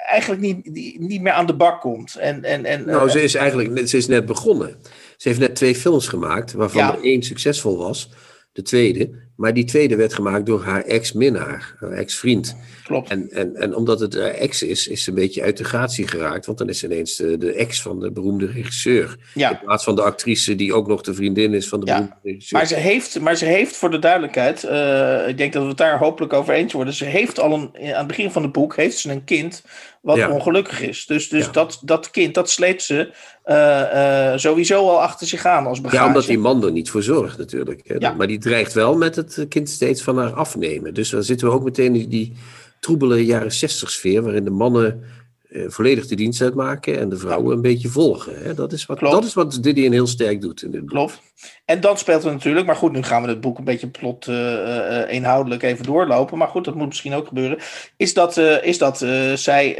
eigenlijk 0.06 0.42
niet, 0.42 0.74
die 0.74 1.00
niet 1.00 1.20
meer 1.20 1.32
aan 1.32 1.46
de 1.46 1.56
bak 1.56 1.80
komt. 1.80 2.14
En, 2.14 2.44
en, 2.44 2.64
en, 2.64 2.86
nou, 2.86 3.08
ze 3.08 3.22
is 3.22 3.34
eigenlijk 3.34 3.88
ze 3.88 3.96
is 3.96 4.06
net 4.06 4.26
begonnen. 4.26 4.76
Ze 5.16 5.28
heeft 5.28 5.40
net 5.40 5.56
twee 5.56 5.74
films 5.74 6.08
gemaakt, 6.08 6.52
waarvan 6.52 6.82
ja. 6.82 6.96
er 6.96 7.02
één 7.02 7.22
succesvol 7.22 7.76
was. 7.76 8.10
De 8.52 8.62
tweede. 8.62 9.22
Maar 9.36 9.54
die 9.54 9.64
tweede 9.64 9.96
werd 9.96 10.14
gemaakt 10.14 10.46
door 10.46 10.62
haar 10.62 10.82
ex-minnaar, 10.82 11.74
haar 11.80 11.90
ex-vriend. 11.90 12.56
Klopt. 12.84 13.10
En, 13.10 13.30
en, 13.30 13.56
en 13.56 13.74
omdat 13.74 14.00
het 14.00 14.14
haar 14.14 14.30
ex 14.30 14.62
is, 14.62 14.88
is 14.88 15.02
ze 15.04 15.08
een 15.08 15.14
beetje 15.14 15.42
uit 15.42 15.56
de 15.56 15.64
gratie 15.64 16.08
geraakt. 16.08 16.46
Want 16.46 16.58
dan 16.58 16.68
is 16.68 16.78
ze 16.78 16.86
ineens 16.86 17.16
de, 17.16 17.38
de 17.38 17.52
ex 17.52 17.82
van 17.82 18.00
de 18.00 18.10
beroemde 18.12 18.46
regisseur. 18.46 19.16
Ja. 19.34 19.50
In 19.50 19.58
plaats 19.64 19.84
van 19.84 19.94
de 19.94 20.02
actrice 20.02 20.54
die 20.54 20.74
ook 20.74 20.86
nog 20.86 21.00
de 21.00 21.14
vriendin 21.14 21.54
is 21.54 21.68
van 21.68 21.80
de 21.80 21.86
ja. 21.86 21.92
beroemde 21.92 22.16
regisseur. 22.22 22.58
Maar 22.58 22.68
ze 22.68 22.74
heeft, 22.74 23.20
maar 23.20 23.36
ze 23.36 23.44
heeft 23.44 23.76
voor 23.76 23.90
de 23.90 23.98
duidelijkheid, 23.98 24.64
uh, 24.64 25.28
ik 25.28 25.38
denk 25.38 25.52
dat 25.52 25.62
we 25.62 25.68
het 25.68 25.78
daar 25.78 25.98
hopelijk 25.98 26.32
over 26.32 26.54
eens 26.54 26.72
worden. 26.72 26.94
Ze 26.94 27.04
heeft 27.04 27.40
al 27.40 27.52
een, 27.52 27.70
aan 27.74 27.98
het 27.98 28.06
begin 28.06 28.30
van 28.30 28.42
het 28.42 28.52
boek, 28.52 28.76
heeft 28.76 28.98
ze 28.98 29.10
een 29.10 29.24
kind 29.24 29.62
wat 30.00 30.16
Ja. 30.16 30.30
ongelukkig 30.30 30.80
is. 30.80 31.06
Dus, 31.06 31.28
dus 31.28 31.44
Ja. 31.44 31.50
dat, 31.52 31.80
dat 31.82 32.10
kind, 32.10 32.34
dat 32.34 32.50
sleept 32.50 32.82
ze 32.82 33.12
eh, 33.44 34.32
eh, 34.32 34.38
sowieso 34.38 34.88
al 34.88 35.02
achter 35.02 35.26
zich 35.26 35.46
aan 35.46 35.66
als 35.66 35.80
bagage. 35.80 36.02
Ja, 36.02 36.08
omdat 36.08 36.26
die 36.26 36.38
man 36.38 36.64
er 36.64 36.72
niet 36.72 36.90
voor 36.90 37.02
zorgt 37.02 37.38
natuurlijk. 37.38 37.80
Hè. 37.84 37.94
Ja. 37.98 38.12
Maar 38.12 38.26
die 38.26 38.38
dreigt 38.38 38.72
wel 38.72 38.96
met 38.96 39.16
het 39.16 39.23
kind 39.48 39.68
steeds 39.68 40.02
van 40.02 40.18
haar 40.18 40.32
afnemen. 40.32 40.94
Dus 40.94 41.10
dan 41.10 41.22
zitten 41.22 41.48
we 41.48 41.54
ook 41.54 41.64
meteen 41.64 41.94
in 41.94 42.08
die 42.08 42.36
troebele 42.80 43.24
jaren 43.24 43.52
zestig 43.52 43.90
sfeer... 43.90 44.22
waarin 44.22 44.44
de 44.44 44.50
mannen 44.50 45.02
eh, 45.48 45.64
volledig 45.68 46.06
de 46.06 46.14
dienst 46.14 46.42
uitmaken... 46.42 46.98
en 46.98 47.08
de 47.08 47.16
vrouwen 47.16 47.56
een 47.56 47.62
beetje 47.62 47.88
volgen. 47.88 48.32
Hè. 48.42 48.54
Dat, 48.54 48.72
is 48.72 48.86
wat, 48.86 48.98
Klopt. 48.98 49.14
dat 49.14 49.24
is 49.24 49.34
wat 49.34 49.58
Didion 49.62 49.92
heel 49.92 50.06
sterk 50.06 50.40
doet 50.40 50.62
in 50.62 50.70
dit. 50.70 50.84
Klopt. 50.84 51.20
En 51.64 51.80
dan 51.80 51.98
speelt 51.98 52.24
er 52.24 52.32
natuurlijk, 52.32 52.66
maar 52.66 52.76
goed, 52.76 52.92
nu 52.92 53.02
gaan 53.02 53.22
we 53.22 53.28
het 53.28 53.40
boek 53.40 53.58
een 53.58 53.64
beetje 53.64 53.88
plot 53.88 54.26
eh, 54.26 55.12
inhoudelijk 55.12 55.62
even 55.62 55.84
doorlopen. 55.84 56.38
Maar 56.38 56.48
goed, 56.48 56.64
dat 56.64 56.74
moet 56.74 56.86
misschien 56.86 57.14
ook 57.14 57.26
gebeuren. 57.26 57.58
Is 57.96 58.14
dat, 58.14 58.36
is 58.62 58.78
dat 58.78 58.98
zij 59.34 59.72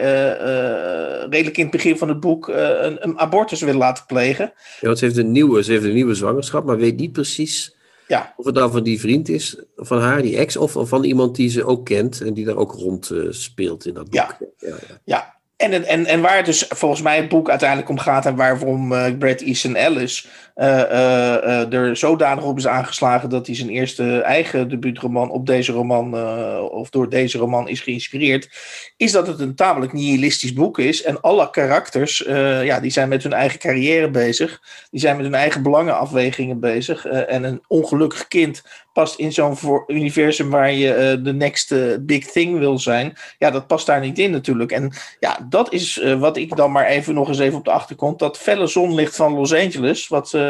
redelijk 1.31 1.57
in 1.57 1.63
het 1.63 1.73
begin 1.73 1.99
van 1.99 2.09
het 2.09 2.21
boek 2.21 2.49
een, 2.49 3.05
een 3.05 3.19
abortus 3.19 3.61
wil 3.61 3.75
laten 3.75 4.05
plegen? 4.07 4.53
Ja, 4.81 4.87
want 4.87 4.99
ze 4.99 5.05
heeft, 5.05 5.17
een 5.17 5.33
nieuwe, 5.33 5.63
ze 5.63 5.73
heeft 5.73 5.85
een 5.85 5.95
nieuwe 5.95 6.15
zwangerschap... 6.15 6.65
maar 6.65 6.77
weet 6.77 6.97
niet 6.97 7.13
precies 7.13 7.75
Ja, 8.07 8.35
of 8.37 8.45
het 8.45 8.55
nou 8.55 8.71
van 8.71 8.83
die 8.83 9.01
vriend 9.01 9.29
is... 9.29 9.59
van 9.77 10.01
haar, 10.01 10.23
die 10.23 10.37
ex... 10.37 10.57
of 10.57 10.77
van 10.79 11.05
iemand 11.05 11.37
die 11.37 11.49
ze 11.49 11.65
ook 11.65 11.85
kent... 11.85 12.21
en 12.21 12.35
die 12.35 12.45
daar 12.45 12.57
ook 12.57 12.73
rond 12.73 13.11
eh, 13.11 13.19
speelt 13.31 13.87
in 13.87 13.95
dat 13.95 14.05
boek. 14.05 14.15
Ja. 14.15 14.39
ja, 14.59 14.69
ja. 14.89 15.01
ja. 15.05 15.33
En, 15.57 15.87
en- 15.87 16.07
en, 16.07 16.21
waar 16.21 16.37
het 16.37 16.47
dus 16.47 16.65
volgens 16.69 17.03
mij 17.03 17.17
het 17.17 17.29
boek 17.29 17.51
uiteindelijk 17.51 17.89
om 17.89 17.99
gaat 17.99 18.27
en 18.27 18.37
waarom 18.37 18.93
eh 18.93 19.19
Brad 19.19 19.41
Easton 19.41 19.75
Ellis 19.75 20.29
er 20.55 21.97
zodanig 21.97 22.45
op 22.45 22.59
is 22.59 22.67
aangeslagen 22.67 23.29
dat 23.29 23.47
hij 23.47 23.57
zijn 23.57 23.69
eerste 23.69 24.21
eigen 24.21 24.69
debuutroman 24.69 25.31
op 25.31 25.47
deze 25.47 25.73
roman, 25.73 26.17
eh, 26.17 26.65
of 26.71 26.91
door 26.91 27.09
deze 27.09 27.39
roman 27.39 27.69
is 27.69 27.81
geïnspireerd, 27.81 28.49
is 28.97 29.13
dat 29.13 29.27
het 29.27 29.41
een 29.41 29.55
tamelijk 29.55 29.93
nihilistisch 29.93 30.53
boek 30.53 30.79
is. 30.79 31.03
En 31.03 31.21
alle 31.21 31.51
karakters, 31.51 32.25
eh, 32.25 32.65
ja, 32.65 32.81
die 32.81 32.91
zijn 32.91 33.09
met 33.09 33.23
hun 33.23 33.33
eigen 33.33 33.59
carrière 33.59 34.11
bezig. 34.11 34.61
Die 34.91 35.01
zijn 35.01 35.17
met 35.17 35.25
hun 35.25 35.35
eigen 35.35 35.63
belangenafwegingen 35.63 36.61
bezig. 36.61 37.07
eh, 37.07 37.33
en 37.35 37.45
een 37.45 37.63
ongelukkig 37.67 38.29
kind 38.29 38.63
past 38.93 39.19
in 39.19 39.33
zo'n 39.33 39.57
universum 39.87 40.51
waar 40.51 40.73
je 40.73 40.95
eh, 40.95 41.25
de 41.25 41.33
next 41.33 41.73
eh, 41.73 41.81
big 42.01 42.27
thing 42.27 42.59
wil 42.59 42.79
zijn. 42.79 43.17
Ja, 43.39 43.51
dat 43.51 43.67
past 43.67 43.87
daar 43.87 44.01
niet 44.01 44.19
in 44.19 44.31
natuurlijk. 44.31 44.73
En 44.73 44.93
ja, 45.21 45.47
dat 45.49 45.73
is 45.73 45.99
eh, 45.99 46.21
wat 46.21 46.37
ik 46.37 46.57
dan 46.57 46.73
maar 46.73 46.87
even 46.87 47.15
nog 47.15 47.29
eens 47.29 47.39
even 47.39 47.59
op 47.59 47.65
de 47.65 47.71
achtergrond. 47.71 48.19
Dat 48.19 48.39
felle 48.39 48.67
zonlicht 48.67 49.17
van 49.17 49.35
Los 49.35 49.55
Angeles, 49.55 50.09
wat, 50.09 50.33
eh, 50.35 50.44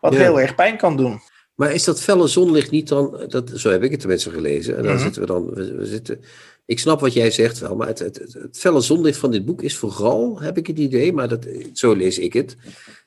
wat 0.00 0.12
Ja. 0.12 0.18
heel 0.18 0.40
erg 0.40 0.54
pijn 0.54 0.76
kan 0.76 0.96
doen. 0.96 1.20
Maar 1.54 1.72
is 1.74 1.84
dat 1.84 2.00
felle 2.00 2.26
zonlicht 2.28 2.70
niet 2.70 2.88
dan, 2.88 3.24
dat, 3.28 3.50
zo 3.54 3.70
heb 3.70 3.82
ik 3.82 3.90
het 3.90 4.00
tenminste 4.00 4.30
gelezen, 4.30 4.76
en 4.76 4.82
dan 4.82 4.92
Mhm. 4.94 5.02
zitten 5.02 5.20
we 5.20 5.26
dan, 5.26 5.50
we, 5.54 5.74
we 5.74 5.86
zitten, 5.86 6.20
ik 6.66 6.78
snap 6.78 7.00
wat 7.00 7.12
jij 7.12 7.30
zegt 7.30 7.58
wel, 7.58 7.76
maar 7.76 7.86
het, 7.86 7.98
het, 7.98 8.18
het, 8.18 8.32
het 8.32 8.58
felle 8.58 8.80
zonlicht 8.80 9.18
van 9.18 9.30
dit 9.30 9.44
boek 9.44 9.62
is 9.62 9.76
vooral, 9.76 10.40
heb 10.40 10.56
ik 10.58 10.66
het 10.66 10.78
idee, 10.78 11.12
maar 11.12 11.28
dat, 11.28 11.46
zo 11.72 11.92
lees 11.92 12.18
ik 12.18 12.32
het, 12.32 12.56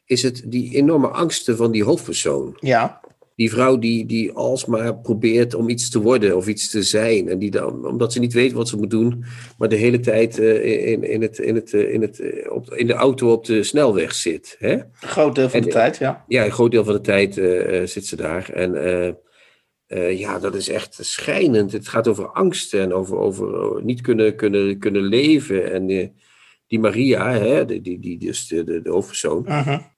is 0.05 0.21
het 0.23 0.41
die 0.45 0.75
enorme 0.75 1.07
angsten 1.07 1.57
van 1.57 1.71
die 1.71 1.83
hoofdpersoon. 1.83 2.57
Ja, 2.59 2.99
Die 3.41 3.49
vrouw 3.49 3.77
die, 3.77 4.05
die 4.05 4.31
alsmaar 4.31 4.97
probeert 4.97 5.53
om 5.53 5.69
iets 5.69 5.89
te 5.89 6.01
worden 6.01 6.37
of 6.37 6.47
iets 6.47 6.69
te 6.69 6.83
zijn. 6.83 7.29
En 7.29 7.39
die 7.39 7.51
dan, 7.51 7.85
omdat 7.85 8.13
ze 8.13 8.19
niet 8.19 8.33
weet 8.33 8.51
wat 8.51 8.67
ze 8.67 8.77
moet 8.77 8.89
doen, 8.89 9.23
maar 9.57 9.69
de 9.69 9.75
hele 9.75 9.99
tijd 9.99 10.39
eh, 10.39 10.91
in, 10.91 11.03
in, 11.03 11.21
het, 11.21 11.39
in, 11.39 11.55
het, 11.55 11.73
eh, 11.73 11.93
in, 11.93 12.01
het, 12.01 12.19
eh, 12.19 12.51
op, 12.51 12.73
in 12.73 12.87
de 12.87 12.93
auto 12.93 13.31
op 13.31 13.45
de 13.45 13.63
snelweg 13.63 14.13
zit. 14.13 14.55
Hè? 14.59 14.71
een 14.73 14.85
groot 14.99 15.35
deel 15.35 15.49
van 15.49 15.59
En- 15.59 15.65
de 15.65 15.71
tijd, 15.71 15.97
ja. 15.97 16.25
Ja, 16.27 16.45
een 16.45 16.51
groot 16.51 16.71
deel 16.71 16.83
van 16.83 16.93
de 16.93 17.01
tijd 17.01 17.33
zit 17.89 18.05
ze 18.05 18.15
daar. 18.15 18.49
En 18.49 19.17
ja, 20.17 20.39
dat 20.39 20.55
is 20.55 20.69
echt 20.69 20.97
schrijnend. 21.01 21.71
Het 21.71 21.87
gaat 21.87 22.07
over 22.07 22.27
angst 22.27 22.73
en 22.73 22.93
over, 22.93 23.17
over 23.17 23.79
niet 23.83 24.01
kunnen, 24.01 24.35
kunnen, 24.35 24.79
kunnen 24.79 25.03
leven. 25.03 25.71
En 25.71 26.13
die 26.71 26.79
Maria, 26.79 27.31
hè, 27.31 27.65
die, 27.65 27.81
die, 27.81 27.99
die, 27.99 28.17
dus 28.17 28.47
de, 28.47 28.63
de, 28.63 28.81
de 28.81 28.89
hoofdpersoon, 28.89 29.45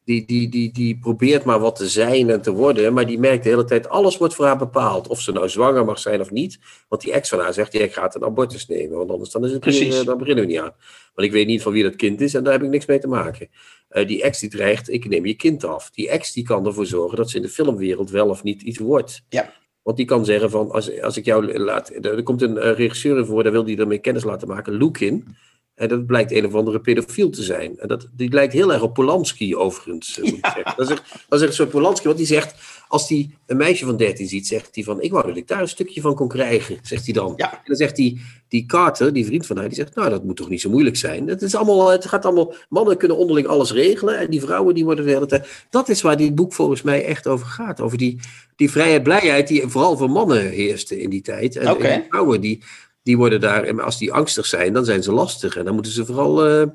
die, 0.06 0.26
die, 0.26 0.50
die, 0.50 0.72
die 0.72 0.98
probeert 1.00 1.44
maar 1.44 1.60
wat 1.60 1.76
te 1.76 1.88
zijn 1.88 2.30
en 2.30 2.42
te 2.42 2.52
worden. 2.52 2.94
Maar 2.94 3.06
die 3.06 3.20
merkt 3.20 3.44
de 3.44 3.50
hele 3.50 3.66
tijd, 3.66 3.90
alles 3.90 4.18
wordt 4.18 4.34
voor 4.34 4.46
haar 4.46 4.58
bepaald. 4.58 5.08
Of 5.08 5.22
ze 5.22 5.32
nou 5.32 5.50
zwanger 5.50 5.86
mag 5.86 6.00
zijn 6.00 6.22
of 6.22 6.32
niet. 6.32 6.60
Want 6.88 7.02
die 7.02 7.14
ex 7.14 7.30
van 7.30 7.40
haar 7.40 7.54
zegt, 7.54 7.74
jij 7.74 7.90
gaat 7.90 8.16
een 8.16 8.24
abortus 8.24 8.68
nemen. 8.68 8.98
Want 8.98 9.10
anders 9.10 9.30
dan 9.30 9.46
is 9.46 9.52
het 9.52 9.60
Precies. 9.60 9.88
weer, 9.88 10.00
eh, 10.00 10.06
dan 10.06 10.18
beginnen 10.18 10.44
we 10.44 10.50
niet 10.50 10.60
aan. 10.60 10.74
Want 11.16 11.28
ik 11.28 11.32
weet 11.34 11.48
niet 11.48 11.62
van 11.62 11.74
wie 11.74 11.84
dat 11.84 11.96
kind 11.96 12.22
is 12.22 12.34
en 12.34 12.44
daar 12.44 12.54
heb 12.54 12.64
ik 12.64 12.70
niks 12.70 12.86
mee 12.86 13.00
te 13.00 13.08
maken. 13.08 13.50
Eh, 13.90 14.08
die 14.08 14.24
ex 14.24 14.40
die 14.40 14.50
dreigt, 14.50 14.90
ik 14.90 15.08
neem 15.08 15.26
je 15.26 15.34
kind 15.34 15.64
af. 15.64 15.90
Die 15.92 16.10
ex 16.10 16.34
die 16.34 16.44
kan 16.44 16.66
ervoor 16.66 16.86
zorgen 16.86 17.18
dat 17.18 17.30
ze 17.30 17.36
in 17.36 17.42
de 17.42 17.50
filmwereld 17.50 18.10
wel 18.10 18.30
of 18.30 18.44
niet 18.44 18.62
iets 18.62 18.78
wordt. 18.78 19.24
Ja. 19.30 19.54
Want 19.82 19.98
die 19.98 20.06
kan 20.06 20.26
zeggen 20.26 20.50
van, 20.50 20.72
als, 20.72 21.02
als 21.02 21.18
ik 21.18 21.26
jou 21.26 21.58
laat... 21.60 21.90
Er 22.06 22.24
komt 22.24 22.42
een 22.42 22.58
eh, 22.58 22.76
regisseur 22.76 23.18
in 23.18 23.26
voor, 23.26 23.44
daar 23.44 23.52
wil 23.52 23.64
die 23.64 23.78
ermee 23.78 24.00
kennis 24.00 24.24
laten 24.24 24.48
maken. 24.48 24.74
Lukin. 24.74 25.36
En 25.76 25.88
dat 25.88 26.06
blijkt 26.06 26.32
een 26.32 26.46
of 26.46 26.54
andere 26.54 26.80
pedofiel 26.80 27.30
te 27.30 27.44
zijn. 27.44 27.80
En 27.80 27.88
dat, 27.88 28.08
die 28.12 28.30
lijkt 28.34 28.54
heel 28.54 28.74
erg 28.74 28.82
op 28.82 28.94
Polanski 28.94 29.56
overigens. 29.56 30.20
eh, 30.20 30.24
moet 30.24 30.38
ik 30.38 30.46
zeggen. 30.46 30.74
Dat, 30.76 30.90
is 30.90 30.92
echt, 30.92 31.12
dat 31.30 31.40
is 31.40 31.40
echt 31.40 31.50
een 31.50 31.54
soort 31.54 31.70
Polanski, 31.70 32.06
want 32.06 32.18
die 32.18 32.28
zegt... 32.28 32.56
als 32.88 33.10
hij 33.10 33.30
een 33.46 33.58
meisje 33.58 33.86
van 33.86 33.98
13 33.98 34.28
ziet, 34.28 34.48
zegt 34.48 34.76
hij 34.76 34.84
van, 34.84 35.02
ik 35.02 35.12
wou 35.12 35.28
dat 35.28 35.38
ik 35.38 35.48
daar 35.48 35.62
een 35.62 35.68
stukje 35.68 36.02
van 36.02 36.16
kon 36.16 36.28
krijgen, 36.28 36.78
zegt 36.82 37.06
hij 37.06 37.14
dan. 37.14 37.34
Ja. 37.36 37.52
En 37.52 37.60
dan 37.64 37.76
zegt 37.76 37.98
hij, 37.98 38.18
die 38.48 38.66
Carter, 38.66 39.14
die 39.14 39.26
vriend 39.26 39.46
van 39.46 39.58
haar, 39.58 39.68
die 39.68 39.76
zegt, 39.76 39.96
nou, 39.96 40.10
dat 40.10 40.24
moet 40.24 40.36
toch 40.36 40.50
niet 40.50 40.62
zo 40.62 40.70
moeilijk 40.70 40.98
zijn. 40.98 41.28
Het, 41.28 41.42
is 41.42 41.56
allemaal, 41.56 41.88
het 41.88 42.06
gaat 42.06 42.26
allemaal, 42.26 42.54
mannen 42.70 42.98
kunnen 42.98 43.18
onderling 43.18 43.48
alles 43.48 43.72
regelen 43.72 44.18
en 44.18 44.30
die 44.30 44.42
vrouwen 44.42 44.76
die 44.76 44.84
worden 44.86 45.06
de 45.06 45.12
hele 45.12 45.26
tijd... 45.26 45.66
Dat 45.70 45.90
is 45.90 46.02
waar 46.02 46.18
dit 46.18 46.36
boek 46.36 46.54
volgens 46.54 46.82
mij 46.82 47.06
echt 47.06 47.28
over 47.28 47.48
gaat. 47.48 47.82
Over 47.82 47.98
die, 47.98 48.20
die 48.56 48.72
vrijheid, 48.72 49.04
blijheid 49.04 49.48
die 49.48 49.68
vooral 49.68 49.98
voor 49.98 50.10
mannen 50.10 50.50
heerste 50.50 51.02
in 51.02 51.10
die 51.10 51.22
tijd. 51.22 51.56
En, 51.56 51.68
en 51.68 52.00
die 52.00 52.08
vrouwen, 52.10 52.42
die, 52.42 52.64
die 53.04 53.18
worden 53.18 53.42
daar, 53.42 53.82
als 53.82 53.98
die 53.98 54.14
angstig 54.14 54.46
zijn, 54.46 54.74
dan 54.74 54.86
zijn 54.86 55.04
ze 55.04 55.12
lastig. 55.12 55.56
En 55.56 55.66
dan 55.66 55.74
moeten 55.74 55.92
ze 55.92 56.06
vooral 56.06 56.46
eh, 56.46 56.68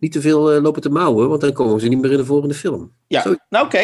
niet 0.00 0.12
te 0.12 0.20
veel 0.20 0.52
eh, 0.52 0.62
lopen 0.62 0.82
te 0.82 0.90
mouwen, 0.90 1.28
want 1.28 1.40
dan 1.40 1.52
komen 1.52 1.80
ze 1.80 1.88
niet 1.88 2.00
meer 2.00 2.10
in 2.10 2.16
de 2.16 2.24
volgende 2.24 2.54
film. 2.54 2.92
Ja, 3.06 3.20
Zo- 3.22 3.34
nou 3.48 3.64
oké. 3.64 3.78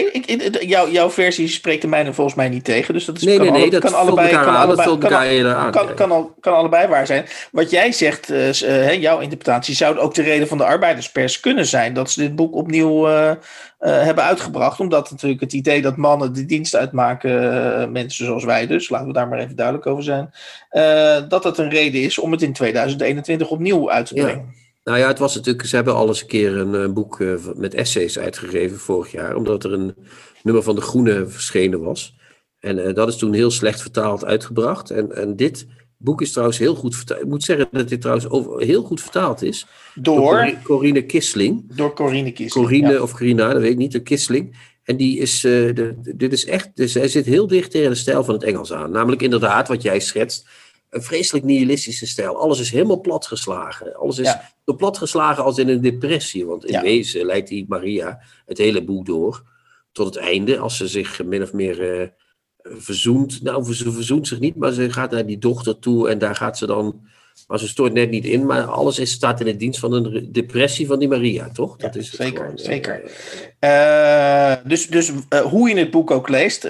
Jou, 0.60 0.90
jouw 0.90 1.10
versie 1.10 1.48
spreekt 1.48 1.82
de 1.82 1.88
mijne 1.88 2.12
volgens 2.12 2.36
mij 2.36 2.48
niet 2.48 2.64
tegen. 2.64 2.94
Dus 2.94 3.04
dat 3.04 3.16
is, 3.16 3.22
Nee, 3.22 3.36
kan, 3.36 3.44
nee, 3.44 3.52
nee, 3.54 3.62
alle- 3.62 3.70
dat 3.70 3.80
kan 3.80 3.94
allebei, 4.00 4.28
kan 4.30 4.38
aan, 4.38 4.46
allebei, 4.66 4.98
kan, 4.98 5.10
aan. 5.54 5.70
kan, 5.70 5.94
kan, 5.94 6.10
al, 6.10 6.34
kan 6.40 6.54
allebei 6.54 6.86
waar 6.88 7.06
zijn. 7.06 7.24
Wat 7.52 7.70
jij 7.70 7.92
zegt, 7.92 8.30
eh, 8.30 8.88
eh, 8.90 9.00
jouw 9.00 9.18
interpretatie, 9.20 9.74
zou 9.74 9.98
ook 9.98 10.14
de 10.14 10.22
reden 10.22 10.48
van 10.48 10.58
de 10.58 10.64
arbeiderspers 10.64 11.40
kunnen 11.40 11.66
zijn. 11.66 11.94
Dat 11.94 12.10
ze 12.10 12.20
dit 12.20 12.36
boek 12.36 12.54
opnieuw 12.54 13.06
eh, 13.08 13.30
eh, 13.30 13.36
hebben 13.78 14.24
uitgebracht. 14.24 14.80
Omdat 14.80 15.10
natuurlijk 15.10 15.40
het 15.40 15.52
idee 15.52 15.82
dat 15.82 15.96
mannen 15.96 16.32
de 16.32 16.44
dienst 16.46 16.76
uitmaken, 16.76 17.52
eh, 17.82 17.88
mensen 17.88 18.24
zoals 18.26 18.44
wij 18.44 18.66
dus, 18.66 18.88
laten 18.88 19.06
we 19.06 19.12
daar 19.12 19.28
maar 19.28 19.38
even 19.38 19.56
duidelijk 19.56 19.86
over 19.86 20.02
zijn. 20.04 20.30
eh, 20.70 21.16
dat 21.28 21.42
dat 21.42 21.58
een 21.58 21.70
reden 21.70 22.00
is 22.02 22.18
om 22.18 22.32
het 22.32 22.42
in 22.42 22.52
2021 22.52 23.48
opnieuw 23.48 23.90
uit 23.90 24.06
te 24.06 24.14
Ja. 24.14 24.40
Nou 24.86 24.98
ja, 24.98 25.06
het 25.06 25.18
was 25.18 25.34
natuurlijk, 25.34 25.66
ze 25.66 25.74
hebben 25.76 25.94
al 25.94 26.08
eens 26.08 26.20
een 26.20 26.26
keer 26.26 26.56
een, 26.56 26.74
eh, 26.74 26.92
boek 26.92 27.20
eh, 27.20 27.34
met 27.56 27.74
essays 27.74 28.18
uitgegeven 28.18 28.78
vorig 28.78 29.12
jaar, 29.12 29.36
omdat 29.36 29.64
er 29.64 29.72
een 29.72 29.94
nummer 30.42 30.62
van 30.62 30.74
De 30.74 30.80
Groene 30.80 31.26
verschenen 31.26 31.80
was. 31.80 32.16
En 32.58 32.84
eh, 32.86 32.94
dat 32.94 33.08
is 33.08 33.16
toen 33.16 33.32
heel 33.32 33.50
slecht 33.50 33.80
vertaald 33.80 34.24
uitgebracht. 34.24 34.90
En, 34.90 35.16
en 35.16 35.36
dit 35.36 35.66
boek 35.96 36.20
is 36.20 36.32
trouwens 36.32 36.58
heel 36.58 36.74
goed 36.74 36.96
vertaald. 36.96 37.20
Ik 37.20 37.26
moet 37.26 37.42
zeggen 37.44 37.68
dat 37.70 37.88
dit 37.88 38.00
trouwens 38.00 38.28
over, 38.28 38.60
heel 38.60 38.82
goed 38.82 39.00
vertaald 39.00 39.42
is. 39.42 39.66
Door, 39.94 40.20
Cor- 40.20 40.62
Corine 40.62 41.02
Kissling. 41.02 41.76
door 41.76 41.92
Corine 41.94 42.32
Kiesling. 42.32 42.66
Corine 42.66 42.92
ja. 42.92 43.00
of 43.02 43.12
Corina, 43.12 43.52
dat 43.52 43.62
weet 43.62 43.70
ik 43.72 43.78
niet, 43.78 43.92
de 43.92 44.02
Kissling. 44.02 44.56
En 44.82 44.96
die 44.96 45.18
is, 45.18 45.40
de, 45.40 45.94
dit 46.16 46.32
is 46.32 46.44
echt, 46.44 46.70
dus 46.74 46.94
hij 46.94 47.08
zit 47.08 47.26
heel 47.26 47.46
dicht 47.46 47.70
tegen 47.70 47.90
de 47.90 47.96
stijl 47.96 48.24
van 48.24 48.34
het 48.34 48.44
Engels 48.44 48.72
aan. 48.72 48.90
Namelijk 48.90 49.22
inderdaad, 49.22 49.68
wat 49.68 49.82
jij 49.82 50.00
schetst, 50.00 50.48
een 50.90 51.02
vreselijk 51.02 51.44
nihilistische 51.44 52.06
stijl. 52.06 52.36
Alles 52.40 52.60
is 52.60 52.70
helemaal 52.70 53.00
platgeslagen. 53.00 53.94
Alles 53.94 54.18
is 54.18 54.26
Ja. 54.26 54.50
zo 54.64 54.74
platgeslagen 54.74 55.44
als 55.44 55.58
in 55.58 55.68
een 55.68 55.80
depressie. 55.80 56.46
Want 56.46 56.64
in 56.64 56.72
Ja. 56.72 56.82
wezen 56.82 57.26
leidt 57.26 57.48
die 57.48 57.64
Maria 57.68 58.20
het 58.46 58.58
hele 58.58 58.84
boek 58.84 59.06
door 59.06 59.42
tot 59.92 60.06
het 60.06 60.16
einde. 60.16 60.58
Als 60.58 60.76
ze 60.76 60.88
zich 60.88 61.24
min 61.24 61.42
of 61.42 61.52
meer 61.52 62.00
eh, 62.00 62.08
verzoent. 62.62 63.42
Nou, 63.42 63.74
ze 63.74 63.92
verzoent 63.92 64.28
zich 64.28 64.38
niet, 64.40 64.56
maar 64.56 64.72
ze 64.72 64.92
gaat 64.92 65.10
naar 65.10 65.26
die 65.26 65.38
dochter 65.38 65.78
toe 65.78 66.08
en 66.08 66.18
daar 66.18 66.34
gaat 66.34 66.58
ze 66.58 66.66
dan... 66.66 67.06
Maar 67.46 67.58
ze 67.58 67.68
stoort 67.68 67.92
net 67.92 68.10
niet 68.10 68.24
in, 68.24 68.46
maar 68.46 68.62
alles 68.62 68.98
is, 68.98 69.10
staat 69.10 69.40
in 69.40 69.46
het 69.46 69.58
dienst 69.58 69.80
van 69.80 69.92
een 69.92 70.10
re- 70.10 70.30
depressie 70.30 70.86
van 70.86 70.98
die 70.98 71.08
Maria, 71.08 71.48
toch? 71.52 71.74
Ja, 71.78 71.92
is 71.94 72.06
het 72.06 72.20
zeker, 72.20 72.44
gewoon, 72.44 72.56
eh, 72.56 72.64
zeker. 72.64 73.02
Eh, 73.58 74.52
dus 74.64 74.86
dus 74.86 75.12
eh, 75.28 75.40
hoe 75.40 75.68
je 75.68 75.78
het 75.78 75.90
boek 75.90 76.10
ook 76.10 76.28
leest, 76.28 76.62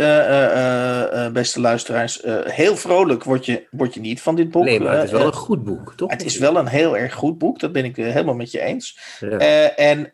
beste 1.33 1.61
luisteraars, 1.61 2.23
heel 2.45 2.77
vrolijk 2.77 3.25
word 3.25 3.47
je, 3.47 3.67
word 3.71 3.95
je 3.95 4.01
niet 4.01 4.21
van 4.21 4.35
dit 4.35 4.51
boek. 4.51 4.65
Nee, 4.65 4.81
maar 4.81 4.95
het 4.95 5.05
is 5.05 5.11
wel 5.11 5.27
een 5.27 5.33
goed 5.33 5.65
boek, 5.65 5.95
toch? 5.97 6.11
het 6.11 6.25
is 6.25 6.39
wel 6.39 6.57
een 6.57 6.69
heel 6.69 6.97
erg 6.97 7.15
goed 7.15 7.39
boek, 7.39 7.61
dat 7.61 7.73
ben 7.73 7.85
ik 7.85 7.97
helemaal 7.97 8.35
met 8.35 8.51
je 8.51 8.61
eens. 8.61 8.99
Ja. 9.21 9.39
En 9.77 10.09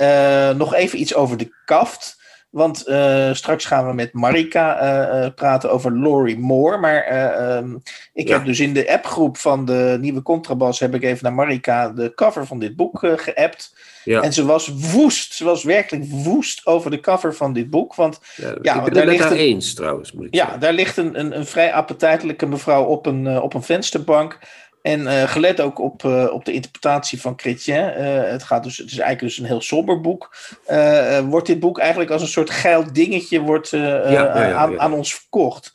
nog 0.57 0.75
even 0.75 1.01
iets 1.01 1.15
over 1.15 1.37
de 1.37 1.51
kaft. 1.65 2.21
Want 2.53 2.87
eh, 2.87 3.33
straks 3.33 3.65
gaan 3.65 3.87
we 3.87 3.93
met 3.93 4.13
Marika 4.13 4.79
eh, 4.79 5.25
eh, 5.25 5.35
praten 5.35 5.71
over 5.71 5.99
Laurie 5.99 6.39
Moore. 6.39 6.77
Maar 6.79 7.03
eh, 7.03 7.57
ehm, 7.57 7.75
ik 8.13 8.29
Ja. 8.29 8.35
heb 8.37 8.45
dus 8.47 8.61
in 8.61 8.75
de 8.75 8.93
appgroep 8.93 9.37
van 9.37 9.65
de 9.65 9.97
nieuwe 10.01 10.23
Contrabas... 10.23 10.81
heb 10.81 10.95
ik 10.95 11.03
even 11.03 11.19
naar 11.25 11.33
Marika 11.33 11.89
de 11.89 12.13
cover 12.15 12.47
van 12.47 12.59
dit 12.59 12.77
boek 12.77 12.99
geappt. 13.17 13.75
ja. 14.05 14.21
En 14.23 14.33
ze 14.33 14.45
was 14.45 14.69
woest. 14.93 15.33
Ze 15.35 15.45
was 15.45 15.65
werkelijk 15.65 16.05
woest 16.11 16.67
over 16.67 16.91
de 16.91 17.01
cover 17.01 17.35
van 17.35 17.53
dit 17.53 17.71
boek. 17.71 17.95
Want 17.95 18.21
Ja, 18.37 18.55
Ja, 18.63 18.75
ik 18.77 18.83
ben 18.85 18.93
daar 18.93 19.03
het 19.03 19.13
ligt 19.13 19.31
een- 19.31 19.37
eens 19.37 19.75
trouwens, 19.75 20.13
moet 20.13 20.25
ik 20.27 20.35
ja, 20.35 20.41
zeggen. 20.43 20.61
daar 20.61 20.73
ligt 20.73 20.97
een, 20.97 21.19
een, 21.19 21.37
een 21.37 21.47
vrij 21.47 21.73
appetijtelijke 21.73 22.47
mevrouw 22.47 22.85
op 22.85 23.07
een, 23.07 23.41
op 23.41 23.55
een 23.55 23.63
vensterbank. 23.63 24.39
En 24.83 25.07
eh, 25.07 25.29
gelet 25.29 25.61
ook 25.61 25.79
op, 25.79 26.05
eh, 26.05 26.29
op 26.33 26.45
de 26.45 26.53
interpretatie 26.53 27.21
van 27.21 27.33
Chrétien. 27.37 27.75
eh, 27.95 28.31
het, 28.31 28.43
gaat 28.43 28.65
dus, 28.65 28.77
het 28.77 28.87
is 28.87 28.99
eigenlijk 28.99 29.35
dus 29.35 29.39
een 29.39 29.51
heel 29.51 29.61
somber 29.61 30.01
boek. 30.01 30.37
wordt 31.29 31.47
dit 31.47 31.61
boek 31.61 31.79
eigenlijk 31.79 32.11
als 32.11 32.23
een 32.23 32.29
soort 32.29 32.51
geil 32.51 32.93
dingetje 32.93 33.41
wordt, 33.41 33.69
ja, 33.69 34.11
ja, 34.11 34.53
aan, 34.53 34.81
aan 34.81 34.93
ons 34.93 35.15
verkocht. 35.15 35.73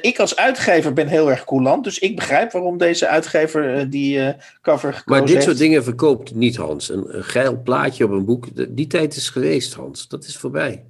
Ik 0.00 0.18
als 0.18 0.36
uitgever 0.36 0.92
ben 0.92 1.06
heel 1.06 1.30
erg 1.30 1.44
coulant. 1.44 1.84
Dus 1.84 1.98
ik 1.98 2.16
begrijp 2.16 2.52
waarom 2.52 2.78
deze 2.78 3.08
uitgever 3.08 3.90
die 3.90 4.34
cover 4.62 4.92
gekozen 4.92 5.10
Maar 5.10 5.20
dit 5.20 5.30
heeft. 5.30 5.44
soort 5.44 5.58
dingen 5.58 5.84
verkoopt 5.84 6.34
niet, 6.34 6.56
Hans. 6.56 6.90
Een, 6.90 7.16
een 7.16 7.24
geil 7.24 7.60
plaatje 7.62 8.04
op 8.04 8.10
een 8.10 8.24
boek, 8.24 8.46
die 8.68 8.86
tijd 8.86 9.16
is 9.16 9.28
geweest, 9.28 9.74
Hans. 9.74 10.08
Dat 10.08 10.24
is 10.24 10.36
voorbij. 10.36 10.84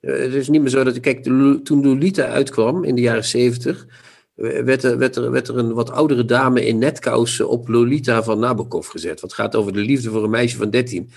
Het 0.00 0.34
is 0.34 0.48
niet 0.48 0.60
meer 0.60 0.70
zo 0.70 0.84
dat... 0.84 1.00
Kijk, 1.00 1.22
toen 1.22 1.82
Lolita 1.82 2.24
uitkwam 2.24 2.84
in 2.84 2.94
de 2.94 3.00
jaren 3.00 3.24
zeventig... 3.24 3.86
Werd 4.34 4.84
er, 4.84 5.58
een 5.58 5.72
wat 5.72 5.90
oudere 5.90 6.24
dame 6.24 6.66
in 6.66 6.78
netkousen 6.78 7.48
op 7.48 7.68
Lolita 7.68 8.22
van 8.22 8.38
Nabokov 8.38 8.88
gezet. 8.88 9.20
Wat 9.20 9.32
gaat 9.32 9.56
over 9.56 9.72
de 9.72 9.80
liefde 9.80 10.10
voor 10.10 10.24
een 10.24 10.30
meisje 10.30 10.56
van 10.56 10.70
13. 10.70 11.10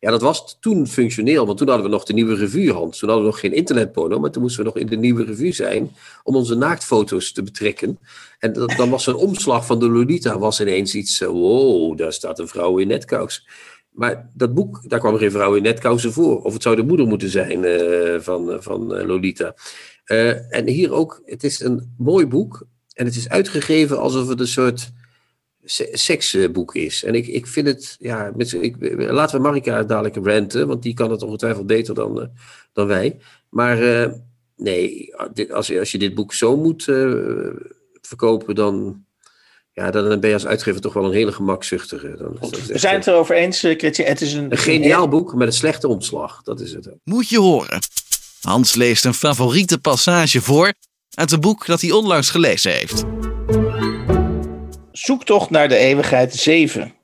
Ja, 0.00 0.10
dat 0.10 0.22
was 0.22 0.56
toen 0.60 0.86
functioneel, 0.86 1.46
want 1.46 1.58
toen 1.58 1.68
hadden 1.68 1.86
we 1.86 1.92
nog 1.92 2.04
de 2.04 2.12
nieuwe 2.12 2.34
revue, 2.34 2.72
Hans. 2.72 2.98
Toen 2.98 3.08
hadden 3.08 3.26
we 3.26 3.32
nog 3.32 3.40
geen 3.40 3.52
internetporno, 3.52 4.18
maar 4.18 4.30
toen 4.30 4.42
moesten 4.42 4.64
we 4.64 4.70
nog 4.70 4.78
in 4.78 4.86
de 4.86 4.96
nieuwe 4.96 5.24
revue 5.24 5.52
zijn 5.52 5.90
om 6.22 6.36
onze 6.36 6.54
naaktfoto's 6.54 7.32
te 7.32 7.42
betrekken. 7.42 7.98
En 8.38 8.52
dan 8.52 8.90
was 8.90 9.06
een 9.06 9.14
omslag 9.14 9.66
van 9.66 9.78
de 9.78 9.88
Lolita 9.88 10.38
was 10.38 10.60
ineens 10.60 10.94
iets, 10.94 11.20
eh, 11.20 11.28
wow, 11.28 11.98
daar 11.98 12.12
staat 12.12 12.38
een 12.38 12.48
vrouw 12.48 12.78
in 12.78 12.88
netkous. 12.88 13.46
Maar 13.90 14.30
dat 14.34 14.54
boek, 14.54 14.80
daar 14.88 14.98
kwam 14.98 15.16
geen 15.16 15.30
vrouw 15.30 15.54
in 15.54 15.62
netkousen 15.62 16.12
voor. 16.12 16.42
Of 16.42 16.52
het 16.52 16.62
zou 16.62 16.76
de 16.76 16.82
moeder 16.82 17.06
moeten 17.06 17.28
zijn 17.28 17.64
eh, 17.64 18.20
van, 18.20 18.56
van 18.62 18.94
eh, 18.94 19.06
Lolita. 19.06 19.54
Eh, 20.08 20.54
en 20.54 20.66
hier 20.68 20.92
ook, 20.92 21.22
het 21.24 21.44
is 21.44 21.60
een 21.60 21.94
mooi 21.98 22.26
boek. 22.26 22.66
En 22.92 23.04
het 23.04 23.16
is 23.16 23.28
uitgegeven 23.28 23.98
alsof 23.98 24.28
het 24.28 24.40
een 24.40 24.46
soort 24.48 24.90
se- 25.64 25.88
seksboek 25.92 26.74
is. 26.74 27.04
En 27.04 27.14
ik, 27.14 27.26
ik 27.26 27.46
vind 27.46 27.66
het, 27.66 27.96
ja, 27.98 28.32
met, 28.36 28.52
ik, 28.52 28.74
laten 29.10 29.36
we 29.36 29.42
Marika 29.42 29.82
dadelijk 29.82 30.16
ranten, 30.26 30.66
want 30.68 30.82
die 30.82 30.94
kan 30.94 31.10
het 31.10 31.22
ongetwijfeld 31.22 31.66
beter 31.66 31.94
dan, 31.94 32.20
eh, 32.20 32.26
dan 32.72 32.86
wij. 32.86 33.16
Maar 33.50 33.82
eh, 34.02 34.12
nee, 34.56 35.14
dit- 35.32 35.52
als, 35.52 35.66
je- 35.66 35.78
als 35.78 35.92
je 35.92 35.98
dit 35.98 36.14
boek 36.14 36.34
zo 36.34 36.56
moet 36.56 36.88
eh, 36.88 37.12
verkopen, 38.00 38.54
dan, 38.54 39.04
ja, 39.72 39.90
dan 39.90 40.20
ben 40.20 40.28
je 40.28 40.34
als 40.34 40.46
uitgever 40.46 40.80
toch 40.80 40.92
wel 40.92 41.04
een 41.04 41.12
hele 41.12 41.32
gemakzuchtige. 41.32 42.14
Dan 42.18 42.32
is 42.40 42.50
dat 42.50 42.66
We 42.66 42.78
zijn 42.78 42.94
het 42.94 43.06
erover 43.06 43.36
eens, 43.36 43.58
Chrétien. 43.60 44.06
Het 44.06 44.20
is 44.20 44.32
een, 44.32 44.50
een 44.52 44.56
geniaal 44.58 45.08
boek 45.08 45.34
met 45.34 45.46
een 45.46 45.52
slechte 45.52 45.88
omslag. 45.88 46.42
Dat 46.42 46.60
is 46.60 46.72
het. 46.72 46.88
Moet 47.04 47.28
je 47.28 47.38
horen. 47.38 47.78
Hans 48.40 48.74
leest 48.74 49.04
een 49.04 49.14
favoriete 49.14 49.78
passage 49.78 50.40
voor 50.40 50.72
uit 51.14 51.32
een 51.32 51.40
boek 51.40 51.66
dat 51.66 51.80
hij 51.80 51.90
onlangs 51.90 52.30
gelezen 52.30 52.72
heeft. 52.72 53.04
Zoektocht 54.92 55.50
naar 55.50 55.68
de 55.68 55.76
eeuwigheid 55.76 56.34
7. 56.34 56.94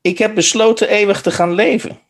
Ik 0.00 0.18
heb 0.18 0.34
besloten 0.34 0.88
eeuwig 0.88 1.22
te 1.22 1.30
gaan 1.30 1.52
leven. 1.52 2.00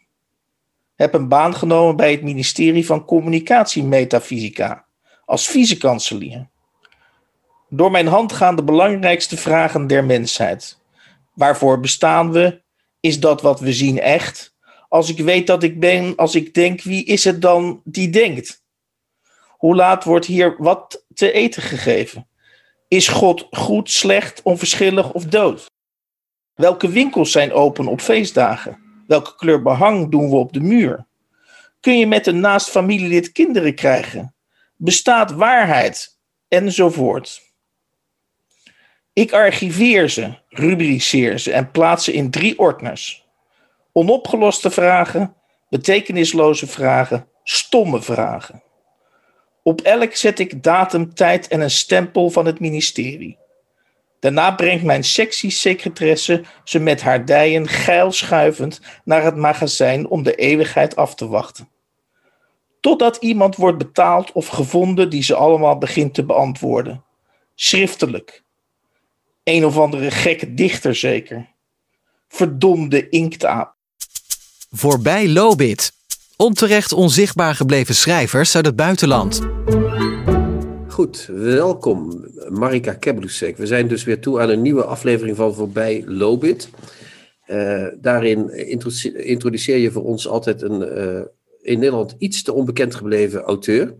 Heb 0.94 1.14
een 1.14 1.28
baan 1.28 1.54
genomen 1.54 1.96
bij 1.96 2.10
het 2.10 2.22
ministerie 2.22 2.86
van 2.86 3.04
Communicatiemetafysica 3.04 4.84
als 5.24 5.48
vicekanselier. 5.48 6.48
Door 7.68 7.90
mijn 7.90 8.06
hand 8.06 8.32
gaan 8.32 8.56
de 8.56 8.64
belangrijkste 8.64 9.36
vragen 9.36 9.86
der 9.86 10.04
mensheid. 10.04 10.78
Waarvoor 11.34 11.80
bestaan 11.80 12.32
we? 12.32 12.62
Is 13.00 13.20
dat 13.20 13.42
wat 13.42 13.60
we 13.60 13.72
zien 13.72 14.00
echt? 14.00 14.54
Als 14.90 15.08
ik 15.08 15.18
weet 15.18 15.46
dat 15.46 15.62
ik 15.62 15.80
ben, 15.80 16.16
als 16.16 16.34
ik 16.34 16.54
denk, 16.54 16.82
wie 16.82 17.04
is 17.04 17.24
het 17.24 17.42
dan 17.42 17.80
die 17.84 18.10
denkt? 18.10 18.62
Hoe 19.48 19.74
laat 19.74 20.04
wordt 20.04 20.26
hier 20.26 20.54
wat 20.58 21.04
te 21.14 21.32
eten 21.32 21.62
gegeven? 21.62 22.28
Is 22.88 23.08
God 23.08 23.46
goed, 23.50 23.90
slecht, 23.90 24.42
onverschillig 24.42 25.12
of 25.12 25.24
dood? 25.24 25.70
Welke 26.54 26.88
winkels 26.88 27.32
zijn 27.32 27.52
open 27.52 27.86
op 27.86 28.00
feestdagen? 28.00 29.04
Welke 29.06 29.34
kleur 29.36 29.62
behang 29.62 30.10
doen 30.10 30.30
we 30.30 30.36
op 30.36 30.52
de 30.52 30.60
muur? 30.60 31.06
Kun 31.80 31.98
je 31.98 32.06
met 32.06 32.26
een 32.26 32.40
naast 32.40 32.68
familielid 32.70 33.32
kinderen 33.32 33.74
krijgen? 33.74 34.34
Bestaat 34.76 35.32
waarheid? 35.32 36.18
Enzovoort. 36.48 37.42
Ik 39.12 39.32
archiveer 39.32 40.08
ze, 40.08 40.34
rubriceer 40.48 41.38
ze 41.38 41.52
en 41.52 41.70
plaats 41.70 42.04
ze 42.04 42.12
in 42.12 42.30
drie 42.30 42.58
ordners. 42.58 43.28
Onopgeloste 43.92 44.70
vragen, 44.70 45.34
betekenisloze 45.68 46.66
vragen, 46.66 47.28
stomme 47.42 48.02
vragen. 48.02 48.62
Op 49.62 49.80
elk 49.80 50.14
zet 50.14 50.38
ik 50.38 50.62
datum, 50.62 51.14
tijd 51.14 51.48
en 51.48 51.60
een 51.60 51.70
stempel 51.70 52.30
van 52.30 52.46
het 52.46 52.60
ministerie. 52.60 53.38
Daarna 54.20 54.50
brengt 54.50 54.84
mijn 54.84 55.04
sectiesecretaresse 55.04 56.44
ze 56.64 56.78
met 56.78 57.00
haar 57.00 57.24
dijen 57.24 57.68
geil 57.68 58.12
schuivend 58.12 58.80
naar 59.04 59.22
het 59.22 59.36
magazijn 59.36 60.08
om 60.08 60.22
de 60.22 60.34
eeuwigheid 60.34 60.96
af 60.96 61.14
te 61.14 61.28
wachten. 61.28 61.68
Totdat 62.80 63.16
iemand 63.16 63.56
wordt 63.56 63.78
betaald 63.78 64.32
of 64.32 64.46
gevonden 64.46 65.10
die 65.10 65.22
ze 65.22 65.34
allemaal 65.34 65.78
begint 65.78 66.14
te 66.14 66.24
beantwoorden. 66.24 67.04
Schriftelijk. 67.54 68.42
Een 69.44 69.64
of 69.64 69.78
andere 69.78 70.10
gekke 70.10 70.54
dichter 70.54 70.94
zeker. 70.94 71.48
Verdomde 72.28 73.08
inktaap. 73.08 73.74
Voorbij 74.72 75.28
Lobit. 75.28 75.92
Onterecht 76.36 76.92
onzichtbaar 76.92 77.54
gebleven 77.54 77.94
schrijvers 77.94 78.56
uit 78.56 78.66
het 78.66 78.76
buitenland. 78.76 79.40
Goed, 80.88 81.28
welkom 81.32 82.26
Marika 82.48 82.94
Keblusek. 82.94 83.56
We 83.56 83.66
zijn 83.66 83.88
dus 83.88 84.04
weer 84.04 84.20
toe 84.20 84.40
aan 84.40 84.48
een 84.48 84.62
nieuwe 84.62 84.84
aflevering 84.84 85.36
van 85.36 85.54
Voorbij 85.54 86.02
Lobit. 86.06 86.70
Uh, 87.46 87.86
daarin 88.00 88.50
introduceer 89.24 89.76
je 89.76 89.90
voor 89.90 90.04
ons 90.04 90.28
altijd 90.28 90.62
een 90.62 90.98
uh, 90.98 91.20
in 91.62 91.78
Nederland 91.78 92.14
iets 92.18 92.42
te 92.42 92.52
onbekend 92.52 92.94
gebleven 92.94 93.42
auteur. 93.42 93.94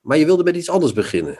Maar 0.00 0.18
je 0.18 0.24
wilde 0.24 0.44
met 0.44 0.56
iets 0.56 0.70
anders 0.70 0.92
beginnen. 0.92 1.38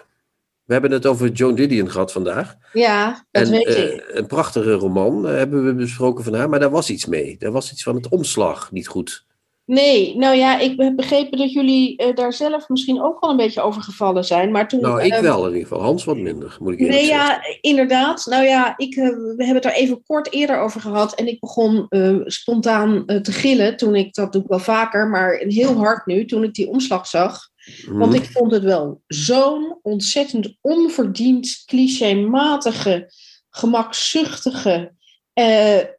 We 0.65 0.73
hebben 0.73 0.91
het 0.91 1.07
over 1.07 1.31
Joan 1.31 1.55
Didion 1.55 1.91
gehad 1.91 2.13
vandaag. 2.13 2.55
Ja, 2.73 3.27
dat 3.31 3.49
weet 3.49 3.69
uh, 3.69 3.93
ik. 3.93 4.05
Een 4.13 4.27
prachtige 4.27 4.73
roman 4.73 5.25
hebben 5.25 5.65
we 5.65 5.75
besproken 5.75 6.25
van 6.25 6.35
haar, 6.35 6.49
maar 6.49 6.61
daar 6.61 6.71
was 6.71 6.91
iets 6.91 7.07
mee. 7.07 7.37
Daar 7.39 7.53
was 7.53 7.73
iets 7.73 7.83
van 7.83 7.95
het 7.95 8.09
omslag 8.09 8.73
niet 8.73 8.89
goed. 8.89 9.27
Nee, 9.65 10.17
nou 10.17 10.37
ja, 10.37 10.59
ik 10.59 10.81
heb 10.81 10.97
begrepen 10.97 11.39
dat 11.39 11.53
jullie 11.53 12.03
uh, 12.03 12.15
daar 12.15 12.33
zelf 12.33 12.69
misschien 12.69 13.03
ook 13.03 13.21
wel 13.21 13.31
een 13.31 13.37
beetje 13.37 13.61
over 13.61 13.83
gevallen 13.83 14.25
zijn. 14.25 14.51
Maar 14.51 14.69
toen, 14.69 14.81
nou, 14.81 15.03
ik 15.03 15.15
wel 15.15 15.47
in 15.47 15.53
ieder 15.53 15.69
geval. 15.69 15.83
Hans 15.83 16.05
wat 16.05 16.17
minder, 16.17 16.57
moet 16.61 16.73
ik 16.73 16.79
eerlijk 16.79 16.99
nee, 16.99 17.07
zeggen. 17.07 17.27
ja, 17.27 17.59
inderdaad. 17.61 18.27
Nou 18.27 18.45
ja, 18.45 18.75
ik, 18.77 18.95
we 18.95 19.35
hebben 19.37 19.55
het 19.55 19.63
daar 19.63 19.73
even 19.73 20.03
kort 20.07 20.33
eerder 20.33 20.59
over 20.59 20.81
gehad. 20.81 21.15
En 21.15 21.29
ik 21.29 21.41
begon 21.41 21.87
spontaan 22.25 23.07
te 23.07 23.33
gillen 23.33 23.77
toen 23.77 23.95
ik, 23.95 24.15
dat 24.15 24.33
doe 24.33 24.43
ik 24.43 24.49
wel 24.49 24.59
vaker, 24.59 25.09
maar 25.09 25.35
heel 25.35 25.77
hard 25.77 26.07
nu, 26.07 26.25
toen 26.25 26.45
ik 26.45 26.55
die 26.55 26.69
omslag 26.69 27.07
zag. 27.07 27.51
Mm. 27.87 27.99
Want 27.99 28.15
ik 28.15 28.25
vond 28.25 28.53
het 28.53 28.63
wel 28.63 29.03
zo'n 29.07 29.79
ontzettend 29.83 30.57
onverdiend, 30.61 31.63
clichématige, 31.67 33.13
gemakzuchtige 33.51 34.95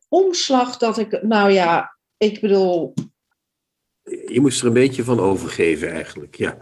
omslag 0.08 0.78
dat 0.78 0.98
ik, 0.98 1.22
nou 1.22 1.52
ja, 1.52 1.98
ik 2.18 2.42
bedoel, 2.42 2.94
je 4.04 4.40
moest 4.42 4.62
er 4.62 4.68
een 4.68 4.74
beetje 4.74 5.04
van 5.04 5.20
overgeven 5.20 5.92
eigenlijk, 5.92 6.36
ja. 6.36 6.58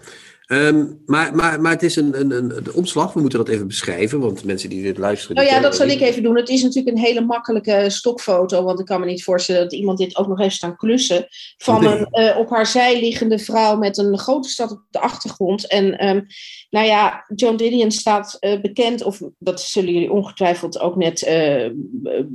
Um, 0.51 1.01
maar, 1.05 1.35
maar, 1.35 1.61
maar 1.61 1.71
het 1.71 1.83
is 1.83 1.95
een, 1.95 2.31
een, 2.31 2.73
omslag, 2.73 3.13
we 3.13 3.21
moeten 3.21 3.39
dat 3.39 3.47
even 3.47 3.67
beschrijven, 3.67 4.19
want 4.19 4.43
mensen 4.43 4.69
die 4.69 4.83
dit 4.83 4.97
luisteren... 4.97 5.35
Nou 5.35 5.47
ja, 5.47 5.59
dat 5.59 5.75
zal 5.75 5.87
ik 5.87 6.01
even 6.01 6.23
doen. 6.23 6.35
Het 6.35 6.49
is 6.49 6.63
natuurlijk 6.63 6.97
een 6.97 7.03
hele 7.03 7.21
makkelijke 7.21 7.85
stokfoto, 7.87 8.63
want 8.63 8.79
ik 8.79 8.85
kan 8.85 8.99
me 8.99 9.05
niet 9.05 9.23
voorstellen 9.23 9.61
dat 9.61 9.73
iemand 9.73 9.97
dit 9.97 10.17
ook 10.17 10.27
nog 10.27 10.39
even 10.39 10.51
staan 10.51 10.75
klussen. 10.75 11.27
Van 11.57 11.85
een 11.85 12.07
uh, 12.11 12.37
op 12.37 12.49
haar 12.49 12.65
zij 12.65 12.99
liggende 12.99 13.39
vrouw 13.39 13.77
met 13.77 13.97
een 13.97 14.17
grote 14.17 14.49
stad 14.49 14.71
op 14.71 14.81
de 14.89 14.99
achtergrond. 14.99 15.67
En 15.67 16.07
um, 16.07 16.25
nou 16.69 16.85
ja, 16.85 17.25
Joan 17.35 17.57
Didion 17.57 17.91
staat 17.91 18.37
uh, 18.39 18.61
bekend, 18.61 19.03
of 19.03 19.21
dat 19.39 19.61
zullen 19.61 19.93
jullie 19.93 20.11
ongetwijfeld 20.11 20.79
ook 20.79 20.95
net 20.95 21.21
uh, 21.27 21.69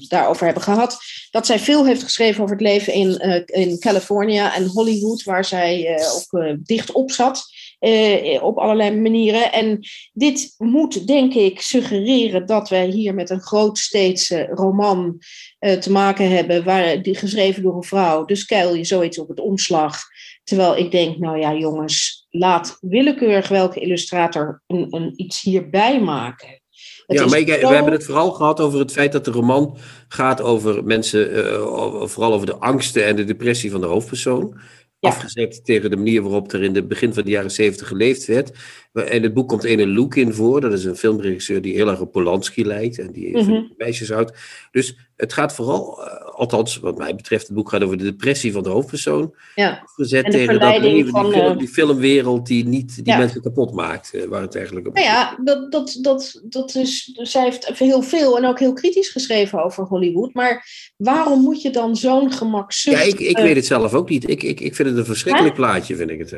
daarover 0.09 0.45
hebben 0.45 0.63
gehad, 0.63 0.99
dat 1.31 1.47
zij 1.47 1.59
veel 1.59 1.87
heeft 1.87 2.03
geschreven 2.03 2.43
over 2.43 2.57
het 2.57 2.65
leven 2.65 2.93
in, 2.93 3.21
in 3.47 3.79
California 3.79 4.55
en 4.55 4.67
Hollywood, 4.67 5.23
waar 5.23 5.45
zij 5.45 6.01
ook 6.15 6.57
dicht 6.63 6.93
op 6.93 7.11
zat. 7.11 7.55
Uh, 7.81 8.43
op 8.43 8.59
allerlei 8.59 9.01
manieren. 9.01 9.53
En 9.53 9.81
dit 10.13 10.55
moet, 10.59 11.07
denk 11.07 11.35
ik, 11.35 11.61
suggereren 11.61 12.47
dat 12.47 12.69
wij 12.69 12.87
hier 12.87 13.15
met 13.15 13.31
een 13.31 13.41
grootsteedse 13.41 14.49
roman 14.51 15.19
uh, 15.61 15.73
te 15.73 15.93
maken 15.93 16.31
hebben, 16.31 16.65
waar, 16.65 17.03
die, 17.03 17.15
geschreven 17.15 17.63
door 17.63 17.77
een 17.77 17.83
vrouw. 17.83 18.25
Dus 18.25 18.45
kuil 18.45 18.75
je 18.75 18.85
zoiets 18.85 19.19
op 19.19 19.29
het 19.29 19.41
omslag. 19.41 19.99
Terwijl 20.45 20.77
ik 20.77 20.91
denk, 20.91 21.19
nou 21.19 21.39
ja, 21.39 21.55
jongens, 21.55 22.27
laat 22.31 22.79
willekeurig 22.81 23.49
welke 23.49 23.81
illustrator 23.81 24.63
een, 24.67 24.87
een 24.91 25.13
iets 25.17 25.43
hierbij 25.43 26.01
maken. 26.01 26.61
Het 27.07 27.19
ja, 27.19 27.27
maar 27.27 27.39
ik, 27.39 27.47
we 27.47 27.67
hebben 27.67 27.93
het 27.93 28.05
vooral 28.05 28.31
gehad 28.31 28.61
over 28.61 28.79
het 28.79 28.93
feit 28.93 29.13
dat 29.13 29.25
de 29.25 29.31
roman 29.31 29.79
gaat 30.09 30.43
over 30.43 30.85
mensen, 30.85 31.37
uh, 31.37 32.07
vooral 32.07 32.33
over 32.33 32.47
de 32.47 32.57
angsten 32.57 33.05
en 33.05 33.17
de 33.17 33.25
depressie 33.25 33.71
van 33.71 33.81
de 33.81 33.87
hoofdpersoon. 33.87 34.61
Ja. 35.07 35.13
Afgezet 35.13 35.65
tegen 35.65 35.91
de 35.91 35.97
manier 35.97 36.23
waarop 36.23 36.53
er 36.53 36.63
in 36.63 36.75
het 36.75 36.89
begin 36.89 37.15
van 37.15 37.25
de 37.25 37.31
jaren 37.31 37.51
zeventig 37.51 37.89
geleefd 37.89 38.27
werd. 38.27 38.53
In 38.93 39.23
het 39.23 39.35
boek 39.35 39.49
komt 39.49 39.65
ene 39.65 39.87
Luke 39.87 40.21
in 40.21 40.33
voor. 40.33 40.61
Dat 40.61 40.73
is 40.73 40.85
een 40.85 40.97
filmregisseur 40.97 41.63
die 41.63 41.75
heel 41.75 41.89
erg 41.89 42.01
op 42.01 42.13
Polanski 42.13 42.67
lijkt. 42.67 42.99
En 42.99 43.13
die 43.13 43.37
mm 43.37 43.45
-hmm. 43.45 43.73
meisjes 43.77 44.11
houdt. 44.11 44.33
Dus 44.71 44.97
het 45.17 45.33
gaat 45.33 45.55
vooral, 45.55 46.01
uh, 46.01 46.26
althans 46.37 46.79
wat 46.79 46.99
mij 46.99 47.15
betreft, 47.15 47.47
het 47.47 47.57
boek 47.57 47.71
gaat 47.71 47.83
over 47.83 47.99
de 47.99 48.05
depressie 48.05 48.53
van 48.53 48.63
de 48.63 48.69
hoofdpersoon. 48.69 49.35
Ja. 49.55 49.81
Afgezet 49.85 50.31
tegen 50.31 50.61
dat 50.61 50.79
leven, 50.79 51.11
van, 51.11 51.25
die, 51.25 51.33
film, 51.33 51.59
die, 51.59 51.69
filmwereld 51.69 52.47
die, 52.47 52.65
niet, 52.65 52.95
die 52.95 53.13
ja. 53.13 53.19
mensen 53.19 53.43
kapot 53.43 53.75
maakt. 53.75 54.15
Uh, 54.15 54.25
waar 54.25 54.43
het 54.43 54.57
eigenlijk 54.57 54.87
om 54.87 54.93
nou 54.93 55.07
ja, 55.07 55.39
dat, 55.45 55.73
dat, 55.73 55.99
dat, 56.01 56.43
dat 56.45 56.75
is, 56.75 57.13
zij 57.15 57.43
heeft 57.43 57.67
heel 57.79 58.03
veel 58.03 58.37
en 58.37 58.45
ook 58.45 58.59
heel 58.59 58.73
kritisch 58.73 59.09
geschreven 59.09 59.65
over 59.65 59.85
Hollywood. 59.85 60.35
Maar 60.35 60.67
waarom 60.97 61.41
moet 61.41 61.63
je 61.63 61.71
dan 61.71 61.97
zo'n 61.97 62.33
gemakzucht... 62.33 62.97
Ja, 62.97 63.03
ik, 63.03 63.21
ik 63.21 63.39
weet 63.39 63.57
het 63.57 63.67
zelf 63.67 63.95
ook 63.95 64.09
niet. 64.09 64.29
Ik, 64.29 64.43
ik, 64.43 64.61
ik 64.61 64.75
vind 64.75 64.89
het 64.89 64.99
een 64.99 65.05
verschrikkelijk 65.05 65.55
plaatje, 65.55 65.97
vind 65.97 66.11
ik 66.11 66.19
het. 66.19 66.37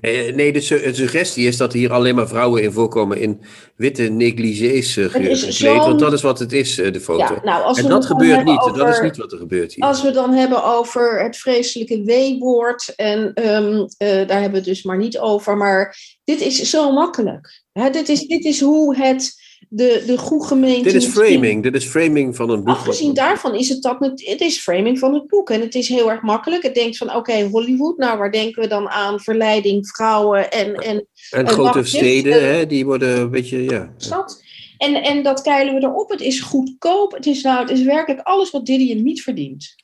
Nee, 0.00 0.52
de, 0.52 0.60
su 0.60 0.80
de, 0.80 0.94
suggestie 0.94 1.46
is 1.46 1.56
dat 1.56 1.72
hier 1.72 1.92
alleen 1.92 2.14
maar 2.14 2.28
vrouwen 2.28 2.62
in 2.62 2.72
voorkomen 2.72 3.18
in 3.18 3.40
witte 3.76 4.02
negligés 4.02 4.94
gekleed. 4.94 5.76
Want 5.76 5.98
dat 5.98 6.12
is 6.12 6.22
wat 6.22 6.38
het 6.38 6.52
is, 6.52 6.78
uh, 6.78 6.92
de 6.92 7.00
foto. 7.00 7.34
Ja, 7.34 7.40
nou, 7.42 7.78
en 7.78 7.88
dat 7.88 8.06
gebeurt 8.06 8.44
niet. 8.44 8.60
Over, 8.60 8.78
dat 8.78 8.88
is 8.88 9.00
niet 9.00 9.16
wat 9.16 9.32
er 9.32 9.38
gebeurt 9.38 9.74
hier. 9.74 9.84
Als 9.84 10.02
we 10.02 10.10
dan 10.10 10.32
hebben 10.32 10.64
over 10.64 11.22
het 11.22 11.36
vreselijke 11.36 12.02
W-woord. 12.04 12.92
En 12.96 13.18
um, 13.18 13.74
uh, 13.74 13.86
daar 13.98 14.40
hebben 14.40 14.50
we 14.50 14.56
het 14.56 14.64
dus 14.64 14.82
maar 14.82 14.98
niet 14.98 15.18
over. 15.18 15.56
Maar 15.56 15.96
dit 16.24 16.40
is 16.40 16.70
zo 16.70 16.92
makkelijk. 16.92 17.62
Hè, 17.72 17.90
dit, 17.90 18.08
is, 18.08 18.26
dit 18.26 18.44
is 18.44 18.60
hoe 18.60 18.96
het 18.96 19.47
de, 19.68 20.02
de 20.06 20.18
goede 20.18 20.46
gemeente. 20.46 20.82
Dit 20.82 20.94
is 20.94 21.06
framing, 21.06 21.62
dit 21.62 21.74
is 21.74 21.84
framing 21.84 22.36
van 22.36 22.50
een 22.50 22.64
boek. 22.64 22.76
Afgezien 22.76 23.14
daarvan 23.14 23.54
is 23.54 23.68
het 23.68 23.82
dat, 23.82 23.96
het 24.14 24.40
is 24.40 24.58
framing 24.58 24.98
van 24.98 25.14
het 25.14 25.26
boek. 25.26 25.50
En 25.50 25.60
het 25.60 25.74
is 25.74 25.88
heel 25.88 26.10
erg 26.10 26.22
makkelijk. 26.22 26.62
Het 26.62 26.74
denkt 26.74 26.96
van, 26.96 27.08
oké, 27.08 27.16
okay, 27.16 27.48
Hollywood, 27.48 27.96
nou 27.96 28.18
waar 28.18 28.32
denken 28.32 28.62
we 28.62 28.68
dan 28.68 28.88
aan? 28.88 29.20
Verleiding, 29.20 29.88
vrouwen 29.88 30.50
en... 30.50 30.74
En, 30.74 31.06
en, 31.30 31.48
grote 31.48 31.84
steden, 31.84 32.54
hè, 32.54 32.66
die 32.66 32.84
worden 32.84 33.20
een 33.20 33.30
beetje, 33.30 33.62
ja. 33.62 33.92
Stad. 33.96 34.42
En, 34.78 34.94
en 34.94 35.22
dat 35.22 35.42
keilen 35.42 35.74
we 35.74 35.82
erop. 35.82 36.10
Het 36.10 36.20
is 36.20 36.40
goedkoop. 36.40 37.12
Het 37.12 37.26
is, 37.26 37.42
nou, 37.42 37.60
het 37.60 37.70
is 37.70 37.84
werkelijk 37.84 38.26
alles 38.26 38.50
wat 38.50 38.66
Didion 38.66 39.02
niet 39.02 39.22
verdient. 39.22 39.74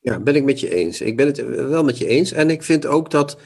Ja, 0.00 0.20
ben 0.20 0.34
ik 0.34 0.44
met 0.44 0.60
je 0.60 0.74
eens. 0.74 1.00
Ik 1.00 1.16
ben 1.16 1.26
het 1.26 1.44
wel 1.68 1.84
met 1.84 1.98
je 1.98 2.06
eens. 2.06 2.32
En 2.32 2.50
ik 2.50 2.62
vind 2.62 2.86
ook 2.86 3.10
dat, 3.10 3.38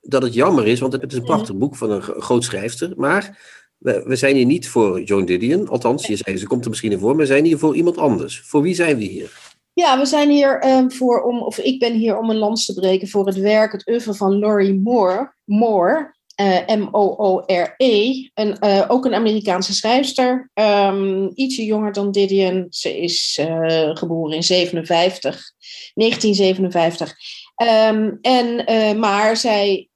dat 0.00 0.22
het 0.22 0.34
jammer 0.34 0.66
is, 0.66 0.80
want 0.80 0.92
het 0.92 1.12
is 1.12 1.18
een 1.18 1.24
prachtig 1.24 1.56
boek 1.56 1.76
van 1.76 1.90
een 1.90 2.02
groot 2.02 2.44
schrijfster. 2.44 2.92
Maar 2.96 3.38
we, 3.78 4.16
zijn 4.16 4.36
hier 4.36 4.46
niet 4.46 4.68
voor 4.68 5.02
Joan 5.02 5.24
Didion. 5.24 5.68
Althans, 5.68 6.06
je 6.06 6.16
zei, 6.16 6.36
ze 6.36 6.46
komt 6.46 6.64
er 6.64 6.70
misschien 6.70 6.92
in 6.92 6.98
voor. 6.98 7.16
Maar 7.16 7.26
zijn 7.26 7.44
hier 7.44 7.58
voor 7.58 7.76
iemand 7.76 7.98
anders. 7.98 8.40
Voor 8.40 8.62
wie 8.62 8.74
zijn 8.74 8.96
we 8.96 9.04
hier? 9.04 9.54
Ja, 9.72 9.98
we 9.98 10.06
zijn 10.06 10.30
hier 10.30 10.66
um, 10.66 10.92
voor 10.92 11.22
om, 11.22 11.42
of 11.42 11.58
ik 11.58 11.78
ben 11.78 11.92
hier 11.92 12.18
om 12.18 12.30
een 12.30 12.36
lans 12.36 12.66
te 12.66 12.74
breken 12.74 13.08
voor 13.08 13.26
het 13.26 13.36
werk, 13.36 13.72
het 13.72 13.88
oeuvre 13.88 14.14
van 14.14 14.38
Laurie 14.38 14.74
Moore. 14.74 15.34
Moore 15.44 16.14
uh, 16.40 16.76
M-O-O-R-E. 16.76 18.28
Een, 18.34 18.56
uh, 18.60 18.84
ook 18.88 19.04
een 19.04 19.14
Amerikaanse 19.14 19.74
schrijfster. 19.74 20.50
Um, 20.54 21.30
ietsje 21.34 21.64
jonger 21.64 21.92
dan 21.92 22.10
Didion. 22.10 22.66
Ze 22.70 23.00
is 23.00 23.38
uh, 23.40 23.96
geboren 23.96 24.36
in 24.36 24.42
57, 24.42 25.52
1957. 25.94 27.14
Um, 27.90 28.18
en, 28.20 28.98
maar 28.98 29.36
zij 29.36 29.88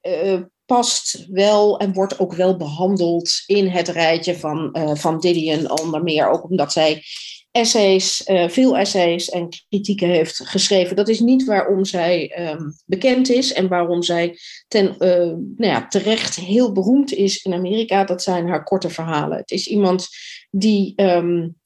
past 0.71 1.27
wel 1.31 1.79
en 1.79 1.93
wordt 1.93 2.19
ook 2.19 2.35
wel 2.35 2.57
behandeld 2.57 3.43
in 3.47 3.69
het 3.69 3.89
rijtje 3.89 4.39
van, 4.39 4.77
uh, 4.79 4.95
van 4.95 5.21
Didion. 5.21 5.81
Onder 5.81 6.03
meer 6.03 6.31
ook 6.31 6.51
omdat 6.51 6.73
zij 6.73 7.03
essays, 7.51 8.29
uh, 8.29 8.49
veel 8.49 8.77
essays 8.77 9.29
en 9.29 9.49
kritieken 9.49 10.09
heeft 10.09 10.41
geschreven. 10.45 10.97
Dat 10.97 11.09
is 11.09 11.21
niet 11.21 11.45
waarom 11.45 11.85
zij 11.85 12.33
um, 12.51 12.75
bekend 12.87 13.29
is 13.29 13.53
en 13.53 13.69
waarom 13.69 14.03
zij 14.03 14.39
ten, 14.69 14.87
uh, 14.99 15.09
nou 15.57 15.73
ja, 15.73 15.87
terecht 15.87 16.35
heel 16.35 16.73
beroemd 16.73 17.13
is 17.13 17.43
in 17.43 17.53
Amerika. 17.53 18.05
Dat 18.05 18.23
zijn 18.23 18.49
haar 18.49 18.65
korte 18.65 18.91
verhalen. 18.91 19.39
Het 19.39 19.51
is 19.51 19.67
iemand 19.67 20.09
die, 20.51 20.93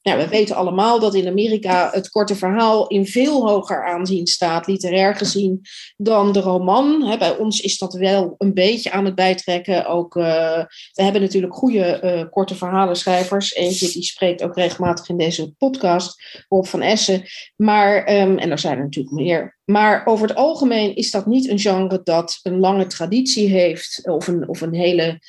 ja, 0.01 0.17
we 0.17 0.27
weten 0.29 0.55
allemaal 0.55 0.99
dat 0.99 1.15
in 1.15 1.27
Amerika 1.27 1.89
het 1.91 2.09
korte 2.09 2.35
verhaal 2.35 2.87
in 2.87 3.05
veel 3.05 3.47
hoger 3.47 3.85
aanzien 3.85 4.27
staat, 4.27 4.67
literair 4.67 5.15
gezien, 5.15 5.61
dan 5.97 6.31
de 6.31 6.39
roman. 6.39 7.15
Bij 7.19 7.37
ons 7.37 7.61
is 7.61 7.77
dat 7.77 7.93
wel 7.93 8.35
een 8.37 8.53
beetje 8.53 8.91
aan 8.91 9.05
het 9.05 9.15
bijtrekken. 9.15 9.85
Ook, 9.85 10.15
uh, 10.15 10.63
we 10.93 11.03
hebben 11.03 11.21
natuurlijk 11.21 11.53
goede 11.53 12.01
uh, 12.03 12.31
korte 12.31 12.55
verhalenschrijvers. 12.55 13.55
Eentje 13.55 13.91
die 13.91 14.03
spreekt 14.03 14.43
ook 14.43 14.55
regelmatig 14.55 15.09
in 15.09 15.17
deze 15.17 15.53
podcast, 15.57 16.43
Rob 16.49 16.65
van 16.65 16.81
Essen. 16.81 17.23
Maar, 17.55 17.97
um, 18.21 18.37
en 18.37 18.51
er 18.51 18.59
zijn 18.59 18.77
er 18.77 18.83
natuurlijk 18.83 19.15
meer. 19.15 19.57
Maar 19.65 20.05
over 20.05 20.27
het 20.27 20.37
algemeen 20.37 20.95
is 20.95 21.11
dat 21.11 21.25
niet 21.25 21.49
een 21.49 21.59
genre 21.59 22.01
dat 22.03 22.39
een 22.43 22.59
lange 22.59 22.87
traditie 22.87 23.47
heeft 23.47 24.01
of 24.03 24.27
een, 24.27 24.49
of 24.49 24.61
een 24.61 24.73
hele 24.73 25.19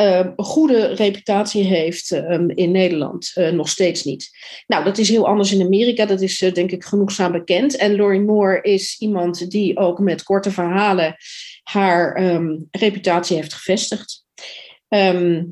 een 0.00 0.32
goede 0.36 0.86
reputatie 0.86 1.64
heeft 1.64 2.10
um, 2.10 2.50
in 2.50 2.70
Nederland. 2.70 3.32
Uh, 3.34 3.50
nog 3.50 3.68
steeds 3.68 4.04
niet. 4.04 4.30
Nou, 4.66 4.84
dat 4.84 4.98
is 4.98 5.08
heel 5.08 5.26
anders 5.26 5.52
in 5.52 5.66
Amerika. 5.66 6.06
Dat 6.06 6.20
is 6.20 6.40
uh, 6.40 6.52
denk 6.52 6.70
ik 6.70 6.84
genoegzaam 6.84 7.32
bekend. 7.32 7.76
En 7.76 7.96
Laurie 7.96 8.20
Moore 8.20 8.62
is 8.62 8.96
iemand 8.98 9.50
die 9.50 9.76
ook 9.76 9.98
met 9.98 10.22
korte 10.22 10.50
verhalen 10.50 11.16
haar 11.62 12.14
ehm, 12.14 12.56
reputatie 12.70 13.36
heeft 13.36 13.54
gevestigd. 13.54 14.24
Ehm, 14.88 15.44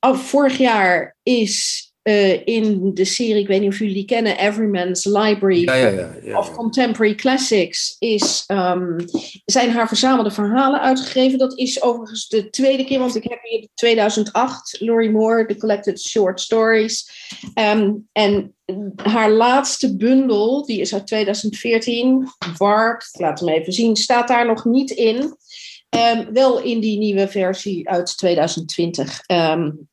vorig 0.00 0.58
jaar 0.58 1.16
is 1.22 1.91
uh, 2.02 2.46
in 2.46 2.94
de 2.94 3.04
serie, 3.04 3.42
ik 3.42 3.46
weet 3.46 3.60
niet 3.60 3.70
of 3.70 3.78
jullie 3.78 3.94
die 3.94 4.04
kennen, 4.04 4.38
Everyman's 4.38 5.04
Library 5.04 5.64
ja, 5.64 5.74
ja, 5.74 6.14
ja, 6.22 6.38
of 6.38 6.52
Contemporary 6.54 7.14
Classics, 7.14 7.96
is, 7.98 8.44
um, 8.46 8.96
zijn 9.44 9.70
haar 9.70 9.88
verzamelde 9.88 10.30
verhalen 10.30 10.80
uitgegeven. 10.80 11.38
Dat 11.38 11.58
is 11.58 11.82
overigens 11.82 12.28
de 12.28 12.50
tweede 12.50 12.84
keer, 12.84 12.98
want 12.98 13.16
ik 13.16 13.22
heb 13.22 13.38
hier 13.42 13.68
2008, 13.74 14.76
Laurie 14.80 15.10
Moore, 15.10 15.46
The 15.46 15.56
Collected 15.56 16.00
Short 16.00 16.40
Stories. 16.40 17.10
Um, 17.54 18.08
en 18.12 18.54
haar 19.02 19.30
laatste 19.30 19.96
bundel, 19.96 20.66
die 20.66 20.80
is 20.80 20.94
uit 20.94 21.06
2014, 21.06 22.28
Wark, 22.56 23.08
ik 23.12 23.20
laat 23.20 23.40
hem 23.40 23.48
even 23.48 23.72
zien, 23.72 23.96
staat 23.96 24.28
daar 24.28 24.46
nog 24.46 24.64
niet 24.64 24.90
in. 24.90 25.36
Um, 26.16 26.32
wel 26.32 26.62
in 26.62 26.80
die 26.80 26.98
nieuwe 26.98 27.28
versie 27.28 27.88
uit 27.88 28.16
2020. 28.16 29.20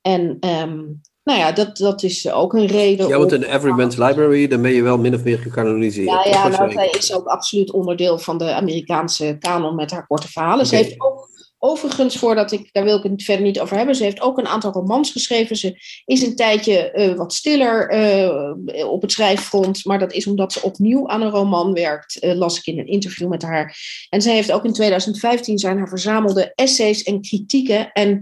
en 0.01 0.89
nou 1.29 1.41
ja, 1.41 1.51
dat, 1.51 1.77
dat 1.77 2.03
is 2.03 2.31
ook 2.31 2.53
een 2.53 2.65
reden. 2.65 3.07
Ja, 3.07 3.17
want 3.17 3.31
in 3.31 3.43
Everyman's 3.43 3.95
Library, 3.95 4.47
dan 4.47 4.61
ben 4.61 4.71
je 4.71 4.83
wel 4.83 4.97
min 4.97 5.15
of 5.15 5.23
meer 5.23 5.37
gecanoniseerd. 5.37 6.07
Ja, 6.07 6.25
ja 6.25 6.47
nou, 6.47 6.71
zij 6.71 6.89
is 6.89 7.13
ook 7.13 7.27
absoluut 7.27 7.71
onderdeel 7.71 8.17
van 8.17 8.37
de 8.37 8.53
Amerikaanse 8.53 9.35
kanon 9.39 9.75
met 9.75 9.91
haar 9.91 10.07
korte 10.07 10.27
verhalen. 10.27 10.65
Ze 10.65 10.75
heeft 10.75 11.01
ook, 11.01 11.29
overigens, 11.57 12.17
voordat 12.17 12.51
ik, 12.51 12.69
daar 12.71 12.83
wil 12.83 12.97
ik 12.97 13.03
het 13.03 13.23
verder 13.23 13.45
niet 13.45 13.59
over 13.59 13.77
hebben, 13.77 13.95
ze 13.95 14.03
heeft 14.03 14.21
ook 14.21 14.37
een 14.37 14.47
aantal 14.47 14.71
romans 14.71 15.11
geschreven. 15.11 15.55
Ze 15.55 15.79
is 16.05 16.21
een 16.21 16.35
tijdje 16.35 16.91
uh, 16.95 17.13
wat 17.15 17.33
stiller 17.33 17.93
uh, 17.93 18.91
op 18.91 19.01
het 19.01 19.11
schrijffront, 19.11 19.85
maar 19.85 19.99
dat 19.99 20.13
is 20.13 20.27
omdat 20.27 20.53
ze 20.53 20.61
opnieuw 20.61 21.07
aan 21.07 21.21
een 21.21 21.29
roman 21.29 21.73
werkt, 21.73 22.23
uh, 22.23 22.33
las 22.33 22.57
ik 22.57 22.65
in 22.65 22.79
een 22.79 22.87
interview 22.87 23.27
met 23.27 23.41
haar. 23.41 23.77
En 24.09 24.21
zij 24.21 24.33
heeft 24.33 24.51
ook 24.51 24.65
in 24.65 24.73
2015 24.73 25.57
zijn 25.57 25.77
haar 25.77 25.89
verzamelde 25.89 26.51
essays 26.55 27.03
en 27.03 27.21
kritieken 27.21 27.91
en 27.91 28.21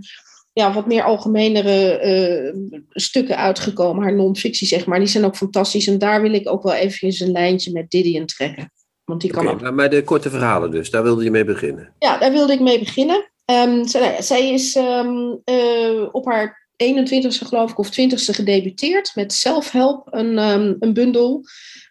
ja, 0.58 0.74
wat 0.74 0.88
meer 0.88 1.04
algemenere 1.04 2.02
uh, 2.04 2.82
stukken 2.90 3.38
uitgekomen. 3.38 4.04
Haar 4.04 4.16
non-fictie, 4.16 4.68
zeg 4.68 4.86
maar. 4.86 5.00
Die 5.00 5.08
zijn 5.08 5.26
ook 5.26 5.36
fantastisch. 5.36 5.88
En 5.88 5.98
daar 5.98 6.22
wil 6.22 6.34
ik 6.34 6.50
ook 6.50 6.64
wel 6.64 6.74
even 6.74 7.28
een 7.28 7.32
lijntje 7.32 7.72
met 7.72 7.90
Didion 7.90 8.26
trekken. 8.26 8.72
Want 9.04 9.22
die 9.22 9.32
kan 9.32 9.48
ook... 9.48 9.72
Maar 9.72 9.90
de 9.90 10.04
korte 10.04 10.30
verhalen 10.30 10.72
dus, 10.72 10.90
daar 10.90 11.04
wilde 11.04 11.24
je 11.24 11.32
mee 11.32 11.44
beginnen? 11.44 11.94
Ja, 12.00 12.18
daar 12.18 12.32
wilde 12.32 12.54
ik 12.54 12.60
mee 12.60 12.80
beginnen. 12.80 13.32
Um, 13.46 13.88
zij, 13.88 14.22
zij, 14.22 14.54
is 14.54 14.76
um, 14.76 15.42
uh, 15.46 16.08
op 16.12 16.26
haar 16.26 16.68
21ste 16.84 17.48
geloof 17.48 17.72
ik, 17.72 17.78
of 17.78 17.88
20ste 17.88 18.36
gedebuteerd 18.36 19.12
met 19.16 19.34
Self-Help, 19.34 20.08
een, 20.12 20.38
um, 20.38 20.76
een 20.80 20.94
bundel. 20.94 21.44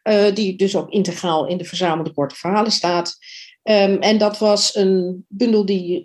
Uh, 0.08 0.34
die 0.34 0.56
dus 0.56 0.76
ook 0.76 0.90
integraal 0.90 1.46
in 1.46 1.56
de 1.56 1.64
verzamelde 1.64 2.12
korte 2.12 2.34
verhalen 2.34 2.72
staat. 2.72 3.16
en 3.62 4.18
dat 4.18 4.38
was 4.38 4.74
een 4.74 5.24
bundel 5.28 5.66
die 5.66 6.02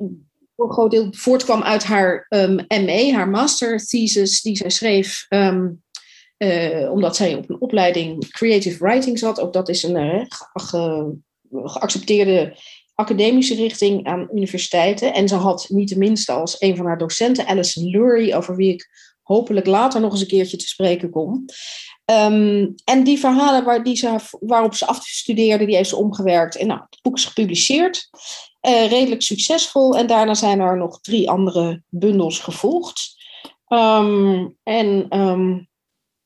een 0.63 0.71
groot 0.71 0.91
deel 0.91 1.07
voortkwam 1.11 1.63
uit 1.63 1.83
haar 1.83 2.25
um, 2.29 2.59
ehm, 2.59 2.85
ME, 2.85 3.13
haar 3.13 3.29
master 3.29 3.85
thesis, 3.85 4.41
die 4.41 4.55
zij 4.55 4.69
schreef. 4.69 5.25
Ehm, 5.29 5.69
eh, 6.37 6.91
omdat 6.91 7.15
zij 7.15 7.35
op 7.35 7.49
een 7.49 7.61
opleiding 7.61 8.29
creative 8.29 8.83
writing 8.83 9.19
zat. 9.19 9.39
Ook 9.39 9.53
dat 9.53 9.69
is 9.69 9.83
een 9.83 10.25
ge, 10.53 11.13
geaccepteerde 11.51 12.57
academische 12.95 13.55
richting 13.55 14.07
aan 14.07 14.29
universiteiten. 14.33 15.13
En 15.13 15.27
ze 15.27 15.35
had 15.35 15.65
niet 15.69 15.89
de 15.89 15.97
minste 15.97 16.31
als 16.31 16.55
een 16.61 16.75
van 16.75 16.85
haar 16.85 16.97
docenten, 16.97 17.45
Alison 17.45 17.89
Lurie, 17.89 18.35
over 18.35 18.55
wie 18.55 18.73
ik 18.73 18.89
hopelijk 19.21 19.65
later 19.65 20.01
nog 20.01 20.11
eens 20.11 20.21
een 20.21 20.27
keertje 20.27 20.57
te 20.57 20.67
spreken 20.67 21.09
kom. 21.09 21.45
Ehm, 22.05 22.67
en 22.83 23.03
die 23.03 23.19
verhalen 23.19 23.63
waar 23.63 23.83
die 23.83 23.95
ze, 23.95 24.15
waarop 24.39 24.75
ze 24.75 24.85
afstudeerde, 24.85 25.65
die 25.65 25.75
heeft 25.75 25.89
ze 25.89 25.95
omgewerkt. 25.95 26.55
En 26.55 26.67
nou, 26.67 26.79
het 26.89 26.99
boek 27.01 27.17
is 27.17 27.25
gepubliceerd. 27.25 28.09
Uh, 28.67 28.89
redelijk 28.89 29.21
succesvol. 29.21 29.97
En 29.97 30.07
daarna 30.07 30.33
zijn 30.33 30.59
er 30.59 30.77
nog 30.77 31.01
drie 31.01 31.29
andere 31.29 31.83
bundels 31.89 32.39
gevolgd. 32.39 33.19
Um, 33.67 34.57
en 34.63 35.19
um, 35.19 35.69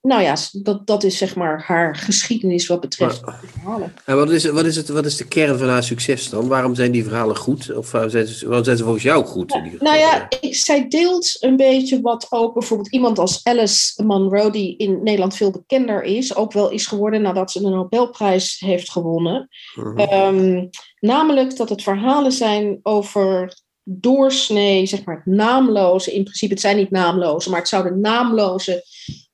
nou 0.06 0.22
ja, 0.22 0.36
dat, 0.52 0.88
dat 0.88 1.04
is 1.04 1.18
zeg 1.18 1.36
maar 1.36 1.64
haar 1.68 1.96
geschiedenis 1.96 2.68
wat 2.68 2.80
betreft 2.80 3.26
maar, 3.26 3.40
verhalen. 3.52 3.94
En 4.06 4.16
wat 4.16 4.32
is, 4.32 4.46
wat, 4.46 4.66
is 4.66 4.76
het, 4.76 4.90
wat 4.90 5.06
is 5.06 5.18
de 5.18 5.28
kern 5.28 5.58
van 5.58 5.70
haar 5.70 5.84
succes 5.84 6.30
dan? 6.30 6.48
Waarom 6.48 6.76
zijn 6.76 6.92
die 6.92 7.04
verhalen 7.04 7.38
goed? 7.38 7.76
Of 7.76 7.92
waarom 7.92 8.10
zijn 8.10 8.28
ze, 8.28 8.46
waarom 8.46 8.64
zijn 8.66 8.78
ze 8.78 8.84
volgens 8.84 9.04
jou 9.04 9.26
goed? 9.26 9.52
Ja, 9.52 9.84
nou 9.84 9.98
ja, 9.98 10.28
ik, 10.40 10.56
zij 10.56 10.88
deelt 10.88 11.38
een 11.40 11.56
beetje 11.56 12.02
wat 12.02 12.28
ook 12.30 12.54
bijvoorbeeld 12.54 12.92
iemand 12.92 13.20
als 13.20 13.40
Alice 13.44 14.04
Munro, 14.04 14.50
die 14.50 14.78
in 14.78 15.04
Nederland 15.04 15.36
veel 15.36 15.52
bekender 15.52 16.04
is, 16.04 16.36
ook 16.36 16.52
wel 16.52 16.70
is 16.70 16.86
geworden 16.86 17.22
nadat 17.22 17.52
ze 17.52 17.62
de 17.62 17.70
Nobelprijs 17.70 18.60
heeft 18.60 18.92
gewonnen. 18.92 19.50
Uh 19.76 19.96
-huh. 19.96 20.28
um, 20.28 20.70
namelijk 21.00 21.58
dat 21.58 21.70
het 21.70 21.84
verhalen 21.84 22.32
zijn 22.32 22.80
over 22.84 23.54
doorsnee, 23.84 24.86
zeg 24.86 25.04
maar 25.04 25.16
het 25.16 25.36
naamloze, 25.36 26.14
in 26.14 26.24
principe 26.24 26.54
het 26.54 26.62
zijn 26.62 26.78
niet 26.78 26.92
naamloze, 26.92 27.50
maar 27.50 27.60
het 27.60 27.68
zouden 27.68 28.00
naamloze 28.00 28.84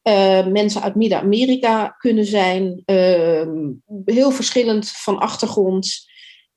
uh, 0.03 0.47
mensen 0.47 0.81
uit 0.81 0.95
Midden-Amerika 0.95 1.87
kunnen 1.87 2.25
zijn, 2.25 2.83
uh, 2.85 3.47
heel 4.05 4.31
verschillend 4.31 4.91
van 4.91 5.19
achtergrond. 5.19 6.09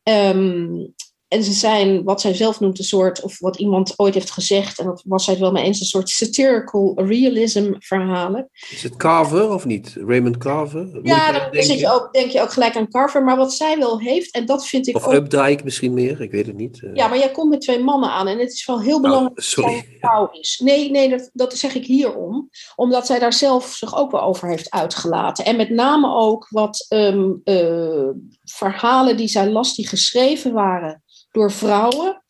Um, 0.02 0.94
en 1.28 1.44
ze 1.44 1.52
zijn 1.52 2.04
wat 2.04 2.20
zij 2.20 2.34
zelf 2.34 2.60
noemt 2.60 2.78
een 2.78 2.84
soort, 2.84 3.22
of 3.22 3.38
wat 3.38 3.56
iemand 3.56 3.92
ooit 3.96 4.14
heeft 4.14 4.30
gezegd, 4.30 4.78
en 4.78 4.86
dat 4.86 5.02
was 5.06 5.24
zij 5.24 5.32
het 5.32 5.42
wel 5.42 5.52
mee 5.52 5.64
eens, 5.64 5.80
een 5.80 5.86
soort 5.86 6.08
satirical 6.08 6.92
realism 6.96 7.72
verhalen. 7.78 8.50
Is 8.70 8.82
het 8.82 8.96
Carver 8.96 9.52
of 9.52 9.64
niet? 9.64 9.96
Raymond 10.06 10.36
Carver? 10.36 11.00
Ja, 11.02 11.32
dan 11.32 11.50
denk 11.50 11.64
je? 11.64 11.92
ook, 11.92 12.12
denk 12.12 12.30
je 12.30 12.40
ook 12.40 12.52
gelijk 12.52 12.76
aan 12.76 12.88
Carver. 12.88 13.24
Maar 13.24 13.36
wat 13.36 13.54
zij 13.54 13.78
wel 13.78 14.00
heeft, 14.00 14.34
en 14.34 14.46
dat 14.46 14.66
vind 14.66 14.86
ik 14.86 14.96
of 14.96 15.06
ook... 15.06 15.12
Updike 15.12 15.64
misschien 15.64 15.94
meer, 15.94 16.20
ik 16.20 16.30
weet 16.30 16.46
het 16.46 16.56
niet. 16.56 16.82
Eh. 16.82 16.90
Ja, 16.94 17.08
maar 17.08 17.18
jij 17.18 17.30
komt 17.30 17.50
met 17.50 17.60
twee 17.60 17.78
mannen 17.78 18.10
aan 18.10 18.28
en 18.28 18.38
het 18.38 18.52
is 18.52 18.66
wel 18.66 18.80
heel 18.80 19.00
belangrijk 19.00 19.38
oh, 19.38 19.44
sorry. 19.44 19.74
dat 19.74 19.82
zij 19.82 19.92
een 19.92 19.98
vrouw 20.00 20.28
is. 20.32 20.60
Nee, 20.64 20.90
nee 20.90 21.08
dat, 21.08 21.30
dat 21.32 21.54
zeg 21.54 21.74
ik 21.74 21.84
hierom. 21.84 22.50
Omdat 22.76 23.06
zij 23.06 23.18
daar 23.18 23.32
zelf 23.32 23.66
zich 23.66 23.96
ook 23.96 24.10
wel 24.10 24.22
over 24.22 24.48
heeft 24.48 24.70
uitgelaten. 24.70 25.44
En 25.44 25.56
met 25.56 25.70
name 25.70 26.14
ook 26.14 26.46
wat 26.50 26.86
um, 26.88 27.40
uh, 27.44 28.08
verhalen 28.44 29.16
die 29.16 29.28
zij 29.28 29.50
las, 29.50 29.74
die 29.74 29.88
geschreven 29.88 30.52
waren 30.52 31.02
door 31.34 31.52
vrouwen. 31.52 32.22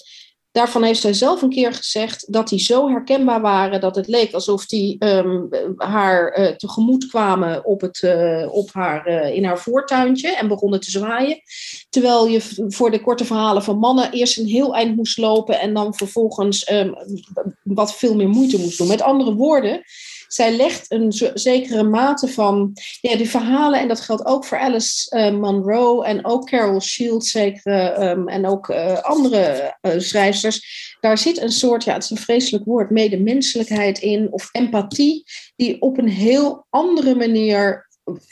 Daarvan 0.51 0.83
heeft 0.83 1.01
zij 1.01 1.13
zelf 1.13 1.43
een 1.43 1.51
keer 1.51 1.73
gezegd 1.73 2.33
dat 2.33 2.49
die 2.49 2.59
zo 2.59 2.89
herkenbaar 2.89 3.41
waren 3.41 3.81
dat 3.81 3.97
het 3.97 4.07
leek 4.07 4.33
alsof 4.33 4.67
die 4.67 5.05
um, 5.05 5.49
haar 5.77 6.39
uh, 6.39 6.47
tegemoet 6.47 7.07
kwamen 7.07 7.65
op 7.65 7.81
het, 7.81 8.03
uh, 8.03 8.49
op 8.51 8.73
haar, 8.73 9.09
uh, 9.09 9.35
in 9.35 9.45
haar 9.45 9.59
voortuintje 9.59 10.37
en 10.37 10.49
begonnen 10.49 10.81
te 10.81 10.91
zwaaien. 10.91 11.41
Terwijl 11.91 12.27
je 12.27 12.41
voor 12.69 12.91
de 12.91 13.01
korte 13.01 13.25
verhalen 13.25 13.63
van 13.63 13.79
mannen 13.79 14.13
eerst 14.13 14.39
een 14.39 14.47
heel 14.47 14.75
eind 14.75 14.97
moest 14.97 15.19
lopen 15.19 15.61
en 15.61 15.75
dan 15.75 15.95
vervolgens 15.95 16.71
um, 16.71 16.95
wat 17.63 17.95
veel 17.95 18.15
meer 18.15 18.29
moeite 18.29 18.59
moest 18.59 18.79
doen. 18.79 18.89
Met 18.89 19.03
andere 19.03 19.35
woorden, 19.35 19.83
zij 20.35 20.57
legt 20.57 20.91
een 20.93 21.13
zekere 21.35 21.83
mate 21.83 22.29
van 22.29 22.73
ja, 23.01 23.17
die 23.17 23.31
verhalen, 23.31 23.81
en 23.81 23.89
dat 23.89 24.01
geldt 24.01 24.27
ook 24.27 24.45
voor 24.45 24.59
Alice 24.59 25.17
uh, 25.17 25.41
Munro 25.41 26.03
en 26.03 26.25
ook 26.25 26.47
Carol 26.47 26.81
Shields 26.81 27.31
zeker, 27.31 28.03
um, 28.11 28.29
en 28.29 28.47
ook 28.47 28.69
uh, 28.69 28.99
andere 28.99 29.77
uh, 29.83 29.93
schrijfsters. 29.97 30.97
Daar 31.01 31.19
zit 31.19 31.41
een 31.41 31.53
soort, 31.53 31.85
ja, 31.85 31.93
het 31.93 32.03
is 32.03 32.11
een 32.11 32.17
vreselijk 32.17 32.65
woord, 32.65 32.91
medemenselijkheid 32.91 33.99
in, 33.99 34.33
of 34.33 34.49
empathie, 34.53 35.25
die 35.57 35.83
op 35.83 35.99
een 35.99 36.09
heel 36.09 36.67
andere 36.71 37.15
manier 37.15 37.89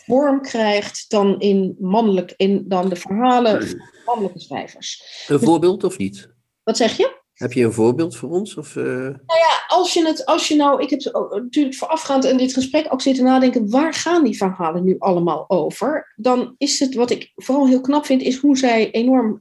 vorm 0.07 0.43
krijgt 0.43 1.05
dan 1.09 1.41
in 1.41 1.77
mannelijk, 1.79 2.35
in, 2.37 2.65
dan 2.69 2.89
de 2.89 2.97
verhalen 2.97 3.69
van 3.69 3.81
mannelijke 4.05 4.41
schrijvers. 4.41 5.03
Een 5.29 5.41
voorbeeld 5.41 5.85
of 5.85 5.99
niet? 5.99 6.29
Wat 6.63 6.77
zeg 6.77 6.97
je? 6.97 7.22
Heb 7.43 7.53
je 7.53 7.65
een 7.65 7.73
voorbeeld 7.73 8.17
voor 8.17 8.31
ons? 8.31 8.57
Of, 8.57 8.77
uh... 8.77 8.85
Nou 8.85 9.15
ja, 9.27 9.65
als 9.67 9.93
je, 9.93 10.07
het, 10.07 10.27
als 10.27 10.49
je 10.49 10.57
nou, 10.57 10.83
ik 10.83 10.91
heb 10.91 11.01
natuurlijk 11.31 11.77
voorafgaand 11.77 12.25
in 12.25 12.37
dit 12.37 12.53
gesprek 12.53 12.87
ook 12.89 13.01
zitten 13.01 13.25
nadenken, 13.25 13.71
waar 13.71 13.95
gaan 13.95 14.25
die 14.25 14.37
verhalen 14.37 14.85
nu 14.85 14.97
allemaal 14.99 15.45
over? 15.49 16.13
Dan 16.17 16.55
is 16.59 16.79
het, 16.79 16.95
wat 16.95 17.11
ik 17.11 17.33
vooral 17.35 17.67
heel 17.67 17.81
knap 17.81 18.07
vind, 18.07 18.23
is 18.23 18.37
hoe 18.37 18.57
zij 18.57 18.91
enorm 18.91 19.41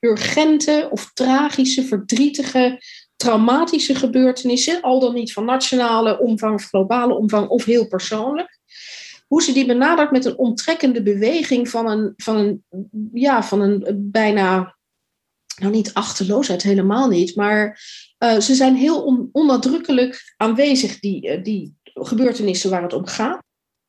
urgente 0.00 0.88
of 0.90 1.10
tragische, 1.14 1.84
verdrietige, 1.84 2.82
traumatische 3.16 3.94
gebeurtenissen, 3.94 4.82
al 4.82 5.00
dan 5.00 5.14
niet 5.14 5.32
van 5.32 5.44
nationale 5.44 6.18
omvang 6.18 6.54
of 6.54 6.64
globale 6.64 7.14
omvang 7.14 7.48
of 7.48 7.64
heel 7.64 7.88
persoonlijk, 7.88 8.58
hoe 9.26 9.42
ze 9.42 9.52
die 9.52 9.66
benadert 9.66 10.10
met 10.10 10.24
een 10.24 10.38
onttrekkende 10.38 11.02
beweging 11.02 11.68
van 11.68 11.88
een, 11.90 12.12
van 12.16 12.36
een, 12.36 12.64
ja, 13.12 13.42
van 13.42 13.60
een 13.60 14.08
bijna 14.10 14.77
nou 15.58 15.72
niet 15.72 15.94
achterloosheid, 15.94 16.62
helemaal 16.62 17.08
niet, 17.08 17.36
maar 17.36 17.80
uh, 18.18 18.38
ze 18.38 18.54
zijn 18.54 18.76
heel 18.76 19.02
on 19.02 19.28
onnadrukkelijk 19.32 20.34
aanwezig, 20.36 20.98
die, 20.98 21.26
uh, 21.28 21.44
die 21.44 21.76
gebeurtenissen 21.82 22.70
waar 22.70 22.82
het 22.82 22.92
om 22.92 23.06
gaat. 23.06 23.42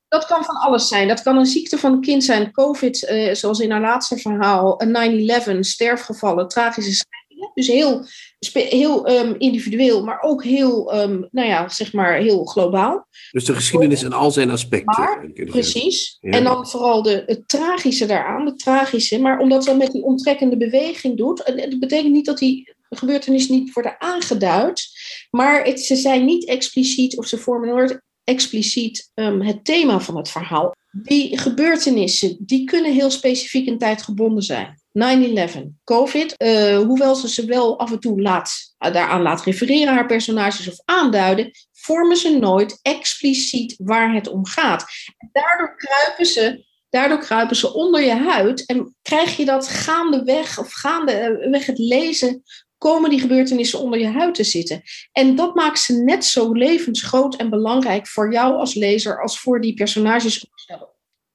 Dat 0.08 0.26
kan 0.26 0.44
van 0.44 0.56
alles 0.56 0.88
zijn. 0.88 1.08
Dat 1.08 1.22
kan 1.22 1.38
een 1.38 1.46
ziekte 1.46 1.78
van 1.78 1.92
een 1.92 2.02
kind 2.02 2.24
zijn, 2.24 2.52
COVID, 2.52 3.10
uh, 3.10 3.34
zoals 3.34 3.60
in 3.60 3.72
haar 3.72 3.82
laatste 3.82 4.18
verhaal, 4.18 4.82
een 4.82 5.58
9-11, 5.58 5.60
sterfgevallen, 5.60 6.48
tragische. 6.48 7.06
Dus 7.54 7.68
heel, 7.68 8.06
heel 8.54 9.06
ehm, 9.06 9.34
individueel, 9.38 10.04
maar 10.04 10.22
ook 10.22 10.44
heel, 10.44 10.92
ehm, 10.92 11.24
nou 11.32 11.48
ja, 11.48 11.70
zeg 11.70 11.94
maar 11.94 12.14
heel 12.14 12.46
globaal. 12.46 13.08
Dus 13.32 13.46
de 13.46 13.54
geschiedenis 13.54 14.04
en 14.04 14.14
al 14.14 14.32
zijn 14.32 14.50
aspecten. 14.50 15.04
Maar, 15.04 15.32
precies. 15.34 16.18
En 16.20 16.44
dan 16.44 16.68
vooral 16.68 17.02
de, 17.02 17.24
het 17.26 17.48
tragische 17.48 18.06
daaraan, 18.06 18.46
het 18.46 18.60
tragische. 18.60 19.20
Maar 19.20 19.40
omdat 19.40 19.64
dat 19.64 19.78
met 19.78 19.92
die 19.92 20.04
onttrekkende 20.04 20.58
beweging 20.58 21.18
doet, 21.18 21.44
en 21.44 21.70
dat 21.70 21.80
betekent 21.80 22.14
niet 22.14 22.26
dat 22.26 22.38
die 22.38 22.76
gebeurtenissen 22.90 23.56
niet 23.56 23.74
worden 23.74 24.02
aangeduid, 24.02 24.88
maar 25.30 25.64
het, 25.64 25.80
ze 25.80 25.96
zijn 25.96 26.26
niet 26.26 26.48
expliciet 26.48 27.18
of 27.18 27.28
ze 27.28 27.38
vormen 27.38 27.70
nooit 27.70 28.02
expliciet 28.24 29.12
um, 29.14 29.42
het 29.42 29.66
thema 29.66 30.00
van 30.00 30.18
het 30.18 30.30
verhaal. 30.30 30.76
Die 30.92 31.38
gebeurtenissen, 31.38 32.38
die 32.40 32.64
kunnen 32.64 32.94
heel 32.94 33.12
specifiek 33.12 33.68
in 33.68 33.78
tijd 33.78 34.02
gebonden 34.02 34.44
zijn. 34.44 34.79
9-11, 34.92 35.74
COVID, 35.84 36.36
uh, 36.38 36.78
hoewel 36.78 37.16
ze 37.16 37.30
ze 37.30 37.46
wel 37.46 37.80
af 37.80 37.92
en 37.92 38.00
toe 38.00 38.22
laat, 38.22 38.76
daaraan 38.78 39.22
laat 39.22 39.44
refereren, 39.44 39.94
haar 39.94 40.06
personages 40.06 40.70
of 40.70 40.82
aanduiden, 40.86 41.52
vormen 41.72 42.18
ze 42.18 42.38
nooit 42.38 42.80
expliciet 42.82 43.76
waar 43.78 44.14
het 44.14 44.28
om 44.28 44.46
gaat. 44.46 44.86
Daardoor 45.32 45.76
kruipen 45.76 46.26
ze 46.26 46.68
Daardoor 46.90 47.20
kruipen 47.20 47.56
ze 47.56 47.74
onder 47.74 48.02
je 48.02 48.16
huid 48.16 48.66
en 48.66 48.96
krijg 49.02 49.38
je 49.38 49.46
dat 49.46 49.68
gaandeweg 49.68 50.60
of 50.60 50.74
gaandeweg 50.74 51.66
het 51.66 51.78
lezen 51.78 52.44
komen 52.78 53.10
die 53.10 53.20
gebeurtenissen 53.20 53.80
onder 53.80 54.00
je 54.00 54.08
huid 54.08 54.36
te 54.36 54.44
zitten. 54.44 54.82
En 55.12 55.36
dat 55.36 55.56
maakt 55.56 55.80
ze 55.80 55.94
net 55.94 56.26
zo 56.26 56.52
levensgroot 56.52 57.36
en 57.36 57.50
belangrijk 57.50 58.08
voor 58.08 58.32
jou 58.32 58.56
als 58.56 58.74
lezer 58.74 59.22
als 59.22 59.40
voor 59.40 59.62
die 59.62 59.74
personages. 59.74 60.46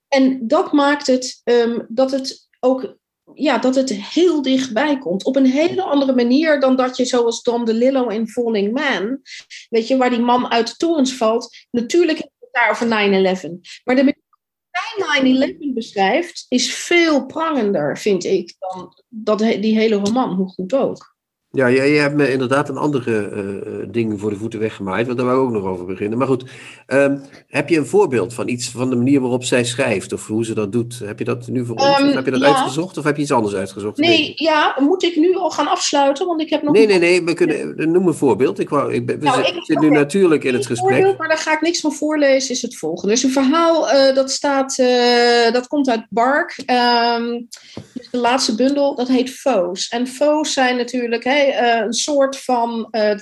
En 0.09 0.47
dat 0.47 0.73
maakt 0.73 1.07
het 1.07 1.41
um, 1.45 1.87
dat 1.89 2.11
het 2.11 2.49
ook 2.61 2.97
ja, 3.35 3.59
dat 3.59 3.75
het 3.75 3.91
heel 3.95 4.43
dichtbij 4.43 4.99
komt. 4.99 5.25
Op 5.25 5.37
een 5.37 5.47
hele 5.47 5.83
andere 5.83 6.15
manier 6.15 6.61
dan 6.61 6.77
dat 6.77 6.97
je, 6.97 7.05
zoals 7.05 7.43
Don 7.43 7.65
DeLillo 7.65 8.09
in 8.09 8.29
Falling 8.29 8.73
Man, 8.73 9.21
weet 9.69 9.89
je, 9.89 9.97
waar 9.97 10.11
die 10.11 10.19
man 10.19 10.51
uit 10.51 10.69
de 10.69 10.77
torens 10.77 11.17
valt. 11.17 11.67
Natuurlijk 11.71 12.19
je 12.19 12.31
het 12.39 12.49
daar 12.53 12.71
over 12.71 12.87
9-11. 12.87 12.91
Maar 13.85 13.97
de 13.97 14.03
manier 14.03 14.23
hij 14.99 15.57
9-11 15.71 15.75
beschrijft, 15.75 16.47
is 16.49 16.75
veel 16.75 17.27
prangender, 17.27 17.99
vind 17.99 18.25
ik, 18.25 18.55
dan 18.59 19.03
dat, 19.09 19.39
die 19.39 19.79
hele 19.79 19.95
roman, 19.95 20.35
hoe 20.35 20.49
goed 20.49 20.75
ook. 20.75 21.14
Ja, 21.55 21.67
je 21.67 21.81
hebt 21.81 22.15
me 22.15 22.33
inderdaad 22.33 22.69
een 22.69 22.77
andere 22.77 23.31
uh, 23.31 23.87
ding 23.89 24.21
voor 24.21 24.31
de 24.31 24.37
voeten 24.37 24.61
weggemaaid, 24.61 25.07
want 25.07 25.19
daar 25.19 25.27
wou 25.27 25.41
ik 25.41 25.47
ook 25.47 25.53
nog 25.53 25.65
over 25.65 25.85
beginnen. 25.85 26.19
Maar 26.19 26.27
goed, 26.27 26.45
um, 26.87 27.23
heb 27.49 27.69
je 27.69 27.79
een 27.79 27.87
voorbeeld 27.87 28.35
van 28.35 28.49
iets 28.49 28.71
van 28.71 28.91
de 28.91 28.97
manier 28.97 29.21
waarop 29.21 29.45
zij 29.45 29.65
schrijft 29.65 30.13
of 30.13 30.27
hoe 30.27 30.45
ze 30.45 30.55
dat 30.55 30.73
doet? 30.73 30.99
Heb 31.05 31.19
je 31.19 31.25
dat 31.25 31.47
nu 31.47 31.65
voor 31.67 31.77
ons? 31.77 32.01
Um, 32.01 32.09
heb 32.09 32.25
je 32.25 32.31
dat 32.31 32.41
ja. 32.41 32.47
uitgezocht 32.47 32.99
of 32.99 33.05
heb 33.05 33.17
je 33.17 33.23
iets 33.23 33.33
anders 33.33 33.55
uitgezocht? 33.55 33.99
Nee, 33.99 34.09
nee, 34.09 34.33
ja, 34.37 34.77
moet 34.79 35.03
ik 35.03 35.17
nu 35.17 35.35
al 35.35 35.51
gaan 35.51 35.69
afsluiten? 35.69 36.27
Want 36.27 36.41
ik 36.41 36.51
heb 36.51 36.63
nog. 36.63 36.73
Nee, 36.73 36.87
nee, 36.87 36.99
nee, 36.99 37.25
we 37.25 37.35
kunnen, 37.35 37.93
noem 37.93 38.07
een 38.07 38.15
voorbeeld. 38.15 38.59
Ik, 38.59 38.69
wou, 38.69 38.95
ik, 38.95 39.07
we 39.07 39.17
nou, 39.21 39.45
zitten 39.45 39.75
ik, 39.75 39.81
nu 39.81 39.91
natuurlijk 39.91 40.45
in 40.45 40.55
het 40.55 40.67
gesprek. 40.67 40.93
Voorbeeld, 40.93 41.19
maar 41.19 41.29
daar 41.29 41.39
ga 41.39 41.53
ik 41.53 41.61
niks 41.61 41.81
van 41.81 41.93
voorlezen, 41.93 42.51
is 42.51 42.63
het 42.63 42.77
volgende. 42.77 43.15
Dus 43.15 43.23
een 43.23 43.31
verhaal 43.31 43.93
uh, 43.93 44.15
dat 44.15 44.31
staat, 44.31 44.79
uh, 44.79 45.53
dat 45.53 45.67
komt 45.67 45.89
uit 45.89 46.07
Bark. 46.09 46.59
Um, 46.59 47.49
de 48.11 48.19
laatste 48.19 48.55
bundel, 48.55 48.95
dat 48.95 49.09
heet 49.09 49.31
Foes. 49.31 49.89
En 49.89 50.07
Foes 50.07 50.53
zijn 50.53 50.77
natuurlijk 50.77 51.25
hey, 51.25 51.44
uh, 51.49 51.77
een 51.77 51.93
soort 51.93 52.41
van 52.41 52.89
uh, 52.91 53.15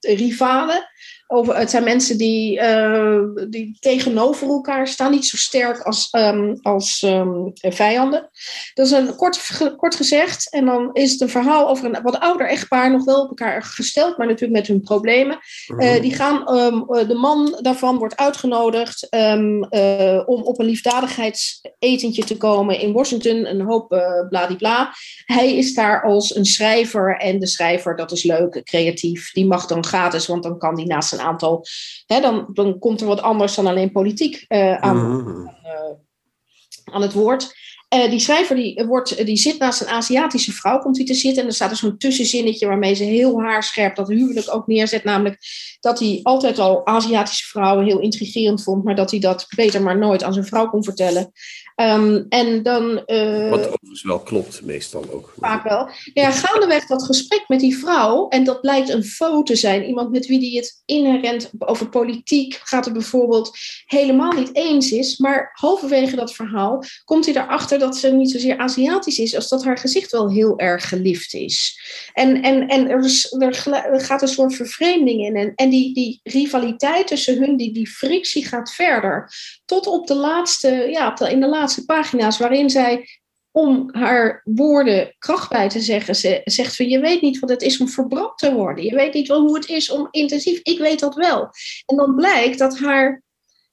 rivalen 0.00 0.88
over, 1.32 1.56
het 1.56 1.70
zijn 1.70 1.84
mensen 1.84 2.18
die, 2.18 2.60
uh, 2.60 3.20
die 3.48 3.76
tegenover 3.80 4.48
elkaar 4.48 4.88
staan, 4.88 5.10
niet 5.10 5.26
zo 5.26 5.36
sterk 5.36 5.82
als, 5.82 6.08
um, 6.12 6.58
als 6.62 7.02
um, 7.02 7.50
vijanden. 7.54 8.30
Dat 8.74 8.86
is 8.86 8.92
een 8.92 9.16
kort, 9.16 9.40
kort 9.76 9.94
gezegd. 9.94 10.52
En 10.52 10.64
dan 10.64 10.90
is 10.92 11.12
het 11.12 11.20
een 11.20 11.28
verhaal 11.28 11.68
over 11.68 11.84
een 11.84 12.02
wat 12.02 12.20
ouder 12.20 12.48
echtpaar, 12.48 12.90
nog 12.90 13.04
wel 13.04 13.22
op 13.22 13.28
elkaar 13.28 13.62
gesteld, 13.62 14.16
maar 14.16 14.26
natuurlijk 14.26 14.58
met 14.58 14.66
hun 14.66 14.80
problemen. 14.80 15.38
Uh, 15.78 16.00
die 16.00 16.14
gaan, 16.14 16.56
um, 16.56 16.86
de 17.08 17.14
man 17.14 17.58
daarvan 17.60 17.98
wordt 17.98 18.16
uitgenodigd 18.16 19.06
uh, 19.10 20.22
om 20.26 20.42
op 20.42 20.58
een 20.58 20.66
liefdadigheidsetentje 20.66 22.24
te 22.24 22.36
komen 22.36 22.80
in 22.80 22.92
Washington, 22.92 23.46
een 23.46 23.60
hoop 23.60 23.88
bladibla. 24.28 24.94
Hij 25.24 25.56
is 25.56 25.74
daar 25.74 26.02
als 26.02 26.34
een 26.34 26.44
schrijver 26.44 27.16
en 27.16 27.38
de 27.38 27.46
schrijver, 27.46 27.96
dat 27.96 28.12
is 28.12 28.22
leuk, 28.22 28.60
creatief, 28.64 29.32
die 29.32 29.46
mag 29.46 29.66
dan 29.66 29.84
gratis, 29.84 30.26
want 30.26 30.42
dan 30.42 30.58
kan 30.58 30.74
die 30.74 30.86
naast 30.86 31.18
een 31.20 31.26
aantal, 31.26 31.64
hè, 32.06 32.20
dan, 32.20 32.48
dan 32.52 32.78
komt 32.78 33.00
er 33.00 33.06
wat 33.06 33.22
anders 33.22 33.54
dan 33.54 33.66
alleen 33.66 33.92
politiek 33.92 34.44
uh, 34.48 34.76
aan, 34.76 34.96
mm. 34.96 35.56
uh, 35.64 36.94
aan 36.94 37.02
het 37.02 37.12
woord. 37.12 37.58
Uh, 37.94 38.10
die 38.10 38.18
schrijver 38.18 38.56
die, 38.56 38.84
wordt, 38.86 39.26
die 39.26 39.36
zit 39.36 39.58
naast 39.58 39.80
een 39.80 39.88
Aziatische 39.88 40.52
vrouw, 40.52 40.78
komt 40.78 40.96
hij 40.96 41.06
te 41.06 41.14
zitten. 41.14 41.42
En 41.42 41.48
er 41.48 41.54
staat 41.54 41.70
er 41.70 41.76
zo'n 41.76 41.98
tussenzinnetje 41.98 42.66
waarmee 42.66 42.94
ze 42.94 43.04
heel 43.04 43.40
haarscherp 43.40 43.96
dat 43.96 44.08
huwelijk 44.08 44.54
ook 44.54 44.66
neerzet. 44.66 45.04
Namelijk 45.04 45.38
dat 45.80 45.98
hij 45.98 46.20
altijd 46.22 46.58
al 46.58 46.86
Aziatische 46.86 47.46
vrouwen 47.46 47.84
heel 47.84 48.00
intrigerend 48.00 48.62
vond, 48.62 48.84
maar 48.84 48.94
dat 48.94 49.10
hij 49.10 49.20
dat 49.20 49.46
beter 49.56 49.82
maar 49.82 49.98
nooit 49.98 50.22
aan 50.22 50.32
zijn 50.32 50.46
vrouw 50.46 50.68
kon 50.68 50.84
vertellen. 50.84 51.32
Um, 51.76 52.26
en 52.28 52.62
dan, 52.62 53.02
uh, 53.06 53.50
Wat 53.50 53.66
overigens 53.66 54.02
wel 54.02 54.20
klopt, 54.20 54.62
meestal 54.62 55.04
ook. 55.10 55.34
Vaak 55.38 55.68
wel. 55.68 55.88
Ja, 56.14 56.30
gaandeweg 56.30 56.86
dat 56.86 57.02
gesprek 57.02 57.44
met 57.48 57.60
die 57.60 57.78
vrouw, 57.78 58.28
en 58.28 58.44
dat 58.44 58.60
blijkt 58.60 58.88
een 58.88 59.04
foto 59.04 59.42
te 59.42 59.56
zijn, 59.56 59.84
iemand 59.84 60.10
met 60.10 60.26
wie 60.26 60.38
die 60.38 60.56
het 60.56 60.82
inherent 60.84 61.50
over 61.58 61.88
politiek 61.88 62.60
gaat 62.64 62.86
er 62.86 62.92
bijvoorbeeld 62.92 63.50
helemaal 63.84 64.32
niet 64.32 64.50
eens 64.52 64.92
is, 64.92 65.18
maar 65.18 65.50
halverwege 65.52 66.16
dat 66.16 66.34
verhaal 66.34 66.84
komt 67.04 67.26
hij 67.26 67.34
erachter 67.34 67.78
dat 67.80 67.96
ze 67.96 68.12
niet 68.12 68.30
zozeer 68.30 68.58
Aziatisch 68.58 69.18
is, 69.18 69.34
als 69.34 69.48
dat 69.48 69.64
haar 69.64 69.78
gezicht 69.78 70.10
wel 70.10 70.30
heel 70.30 70.58
erg 70.58 70.88
geliefd 70.88 71.34
is. 71.34 71.80
En, 72.12 72.42
en, 72.42 72.68
en 72.68 72.88
er, 72.88 73.04
is, 73.04 73.36
er 73.38 74.00
gaat 74.00 74.22
een 74.22 74.28
soort 74.28 74.54
vervreemding 74.54 75.20
in. 75.20 75.36
En, 75.36 75.52
en 75.54 75.70
die, 75.70 75.94
die 75.94 76.20
rivaliteit 76.22 77.06
tussen 77.06 77.38
hun, 77.38 77.56
die, 77.56 77.72
die 77.72 77.88
frictie 77.88 78.46
gaat 78.46 78.72
verder. 78.72 79.32
Tot 79.64 79.86
op 79.86 80.06
de 80.06 80.14
laatste, 80.14 80.68
ja, 80.90 81.28
in 81.28 81.40
de 81.40 81.48
laatste 81.48 81.84
pagina's, 81.84 82.38
waarin 82.38 82.70
zij 82.70 83.08
om 83.52 83.88
haar 83.92 84.40
woorden 84.44 85.14
kracht 85.18 85.50
bij 85.50 85.68
te 85.68 85.80
zeggen. 85.80 86.16
Ze 86.16 86.40
zegt 86.44 86.76
van 86.76 86.88
je 86.88 87.00
weet 87.00 87.22
niet 87.22 87.38
wat 87.38 87.50
het 87.50 87.62
is 87.62 87.80
om 87.80 87.88
verbrand 87.88 88.38
te 88.38 88.52
worden. 88.52 88.84
Je 88.84 88.94
weet 88.94 89.14
niet 89.14 89.28
wel 89.28 89.40
hoe 89.40 89.54
het 89.54 89.68
is 89.68 89.90
om 89.90 90.08
intensief. 90.10 90.60
Ik 90.62 90.78
weet 90.78 91.00
dat 91.00 91.14
wel. 91.14 91.50
En 91.86 91.96
dan 91.96 92.14
blijkt 92.14 92.58
dat 92.58 92.78
haar 92.78 93.22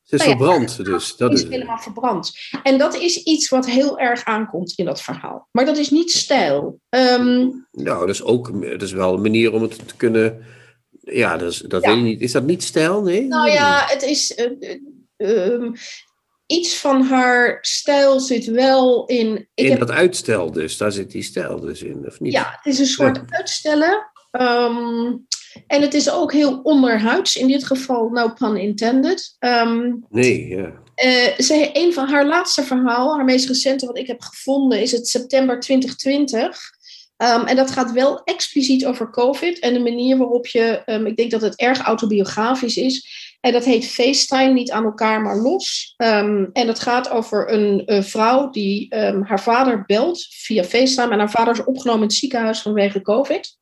ze 0.08 0.16
is 0.16 0.26
nou 0.26 0.32
ja, 0.32 0.38
verbrand 0.38 0.86
dus. 0.86 1.16
Dat 1.16 1.34
is 1.34 1.43
helemaal 1.43 1.78
verbrand. 1.78 2.32
En 2.64 2.78
dat 2.78 2.95
is 2.95 3.24
iets 3.24 3.49
wat 3.49 3.66
heel 3.66 3.99
erg 3.99 4.24
aankomt 4.24 4.74
in 4.76 4.86
dat 4.86 5.01
verhaal. 5.01 5.47
Maar 5.51 5.66
dat 5.66 5.78
is 5.78 5.89
niet 5.89 6.12
stijl. 6.12 6.80
Um, 6.89 7.68
nou, 7.72 7.99
dat 7.99 8.10
is 8.10 8.24
ook 8.24 8.62
dat 8.62 8.82
is 8.82 8.91
wel 8.91 9.14
een 9.14 9.22
manier 9.22 9.53
om 9.53 9.62
het 9.62 9.88
te 9.88 9.95
kunnen... 9.95 10.45
Ja, 10.99 11.38
dat, 11.38 11.51
is, 11.51 11.58
dat 11.58 11.84
ja. 11.84 11.89
weet 11.89 11.97
ik 11.97 12.03
niet. 12.03 12.22
Is 12.22 12.32
dat 12.32 12.43
niet 12.43 12.64
stijl? 12.64 13.01
Nee? 13.01 13.24
Nou 13.24 13.49
ja, 13.49 13.84
het 13.86 14.03
is... 14.03 14.38
Uh, 14.38 14.80
uh, 15.18 15.72
iets 16.45 16.78
van 16.78 17.01
haar 17.01 17.58
stijl 17.62 18.20
zit 18.20 18.45
wel 18.45 19.05
in... 19.05 19.47
in 19.53 19.70
heb, 19.70 19.80
dat 19.80 19.91
uitstel 19.91 20.51
dus, 20.51 20.78
daar 20.78 20.91
zit 20.91 21.12
die 21.12 21.24
stijl 21.24 21.60
dus 21.60 21.82
in, 21.82 22.03
of 22.05 22.20
niet? 22.20 22.34
Ja, 22.34 22.60
het 22.62 22.74
is 22.74 22.80
een 22.80 22.86
soort 22.86 23.16
ja. 23.16 23.38
uitstellen. 23.38 24.12
Um, 24.32 25.26
en 25.68 25.82
het 25.82 25.93
is 25.93 26.10
ook 26.10 26.34
heel 26.34 26.60
onderhuids, 26.64 27.36
in 27.36 27.47
dit 27.47 27.66
geval, 27.66 28.10
no 28.10 28.30
pun 28.30 28.58
intended. 28.58 29.36
Um, 29.39 30.05
nee, 30.10 30.47
ja. 30.47 30.86
Uh, 31.05 31.38
ze, 31.38 31.70
een 31.74 31.93
van 31.93 32.08
haar 32.08 32.26
laatste 32.26 32.64
verhaal, 32.64 33.16
haar 33.16 33.26
meest 33.26 33.47
recente 33.47 33.86
wat 33.86 33.97
ik 33.97 34.08
heb 34.08 34.22
gevonden, 34.22 34.82
is 34.82 34.91
het 34.91 35.08
september 35.08 35.60
2020. 35.60 36.76
Um, 37.18 37.45
en 37.45 37.55
dat 37.55 37.72
gaat 37.72 37.91
wel 37.91 38.24
expliciet 38.24 38.86
over 38.86 39.10
COVID 39.10 39.60
en 39.60 39.74
de 39.74 39.80
manier 39.80 40.18
waarop 40.18 40.47
je, 40.47 40.82
um, 40.86 41.05
ik 41.05 41.18
denk 41.18 41.32
dat 41.32 41.41
het 41.41 41.55
erg 41.55 41.80
autobiografisch 41.80 42.78
is. 42.78 43.26
En 43.41 43.51
dat 43.51 43.66
heet 43.66 43.88
FaceTime, 43.88 44.53
niet 44.53 44.72
aan 44.72 44.84
elkaar, 44.84 45.22
maar 45.22 45.38
los. 45.38 45.93
Um, 45.97 46.49
en 46.53 46.68
dat 46.68 46.80
gaat 46.80 47.10
over 47.10 47.51
een, 47.51 47.82
een 47.86 48.03
vrouw 48.03 48.49
die 48.49 48.95
haar 49.22 49.41
vader 49.41 49.84
belt 49.86 50.28
via 50.30 50.64
FaceTime. 50.64 51.12
En 51.12 51.20
haar 51.20 51.32
vader 51.32 51.53
is 51.53 51.64
opgenomen 51.64 52.01
in 52.01 52.08
het 52.08 52.18
ziekenhuis 52.18 52.62
vanwege 52.62 53.01
COVID. 53.01 53.58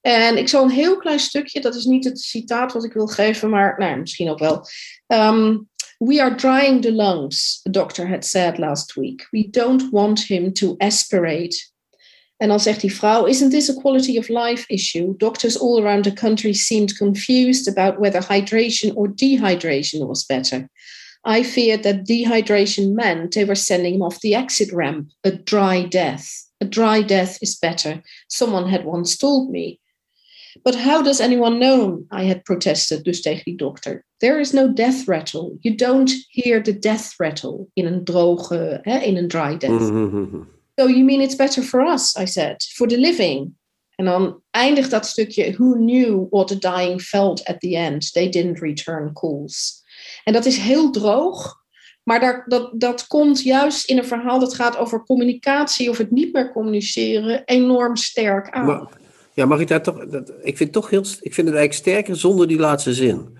En 0.00 0.38
ik 0.38 0.48
zal 0.48 0.62
een 0.62 0.70
heel 0.70 0.96
klein 0.96 1.18
stukje, 1.18 1.60
dat 1.60 1.74
is 1.74 1.84
niet 1.84 2.04
het 2.04 2.20
citaat 2.20 2.72
wat 2.72 2.84
ik 2.84 2.92
wil 2.92 3.06
geven, 3.06 3.50
maar 3.50 3.74
nou, 3.78 4.00
misschien 4.00 4.30
ook 4.30 4.38
wel. 4.38 4.64
Um, 5.06 5.68
We 6.00 6.18
are 6.18 6.34
drying 6.34 6.80
the 6.80 6.92
lungs, 6.92 7.60
the 7.62 7.70
doctor 7.70 8.06
had 8.06 8.24
said 8.24 8.58
last 8.58 8.96
week. 8.96 9.26
We 9.32 9.42
don't 9.50 9.90
want 9.92 10.28
him 10.28 10.52
to 10.54 10.74
aspirate. 10.78 11.70
En 12.36 12.48
dan 12.48 12.60
zegt 12.60 12.80
die 12.80 12.94
vrouw, 12.94 13.26
isn't 13.26 13.50
this 13.50 13.68
a 13.68 13.74
quality 13.74 14.18
of 14.18 14.28
life 14.28 14.64
issue? 14.68 15.14
Doctors 15.16 15.58
all 15.58 15.78
around 15.78 16.04
the 16.04 16.12
country 16.12 16.54
seemed 16.54 16.96
confused 16.96 17.68
about 17.68 17.98
whether 17.98 18.22
hydration 18.22 18.94
or 18.94 19.14
dehydration 19.14 20.06
was 20.06 20.24
better. 20.24 20.70
I 21.22 21.44
feared 21.44 21.82
that 21.82 22.06
dehydration 22.06 22.94
meant 22.94 23.32
they 23.32 23.44
were 23.44 23.54
sending 23.54 23.94
him 23.94 24.02
off 24.02 24.20
the 24.20 24.34
exit 24.34 24.72
ramp, 24.72 25.10
a 25.22 25.32
dry 25.32 25.82
death. 25.82 26.26
A 26.62 26.64
dry 26.64 27.02
death 27.02 27.36
is 27.42 27.58
better, 27.58 28.02
someone 28.26 28.70
had 28.70 28.86
once 28.86 29.18
told 29.18 29.50
me. 29.50 29.80
But 30.62 30.74
how 30.74 31.02
does 31.02 31.20
anyone 31.20 31.58
know? 31.58 32.04
I 32.10 32.24
had 32.24 32.44
protested, 32.44 33.04
dus 33.04 33.22
tegen 33.22 33.44
die 33.44 33.56
dokter. 33.56 34.04
There 34.18 34.40
is 34.40 34.52
no 34.52 34.72
death 34.72 35.06
rattle. 35.06 35.56
You 35.60 35.74
don't 35.74 36.12
hear 36.28 36.62
the 36.62 36.78
death 36.78 37.14
rattle 37.18 37.68
in 37.74 37.86
een 37.86 38.04
droge, 38.04 38.78
hè, 38.82 38.98
in 38.98 39.16
een 39.16 39.28
dry 39.28 39.56
death. 39.56 39.90
Mm-hmm. 39.90 40.46
So 40.78 40.88
you 40.88 41.04
mean 41.04 41.20
it's 41.20 41.36
better 41.36 41.62
for 41.62 41.80
us, 41.80 42.16
I 42.16 42.26
said, 42.26 42.62
for 42.74 42.88
the 42.88 42.98
living? 42.98 43.54
En 43.96 44.04
dan 44.04 44.42
eindigt 44.50 44.90
dat 44.90 45.06
stukje, 45.06 45.52
who 45.52 45.74
knew 45.74 46.26
what 46.30 46.48
the 46.48 46.58
dying 46.58 47.00
felt 47.00 47.44
at 47.44 47.60
the 47.60 47.76
end? 47.76 48.12
They 48.12 48.28
didn't 48.28 48.58
return 48.58 49.12
calls. 49.12 49.82
En 50.24 50.32
dat 50.32 50.46
is 50.46 50.56
heel 50.56 50.90
droog, 50.90 51.60
maar 52.02 52.20
daar, 52.20 52.44
dat, 52.46 52.80
dat 52.80 53.06
komt 53.06 53.42
juist 53.42 53.88
in 53.88 53.98
een 53.98 54.04
verhaal 54.04 54.38
dat 54.38 54.54
gaat 54.54 54.76
over 54.76 55.04
communicatie 55.04 55.90
of 55.90 55.98
het 55.98 56.10
niet 56.10 56.32
meer 56.32 56.52
communiceren 56.52 57.44
enorm 57.44 57.96
sterk 57.96 58.50
aan. 58.50 58.66
Maar, 58.66 58.99
ja, 59.40 59.46
mag 59.46 59.60
ik 59.60 59.68
daar 59.68 59.82
toch. 59.82 60.06
Dat, 60.06 60.32
ik, 60.42 60.56
vind 60.56 60.72
toch 60.72 60.90
heel, 60.90 61.00
ik 61.00 61.34
vind 61.34 61.48
het 61.48 61.56
eigenlijk 61.56 61.72
sterker 61.72 62.16
zonder 62.16 62.48
die 62.48 62.58
laatste 62.58 62.94
zin. 62.94 63.38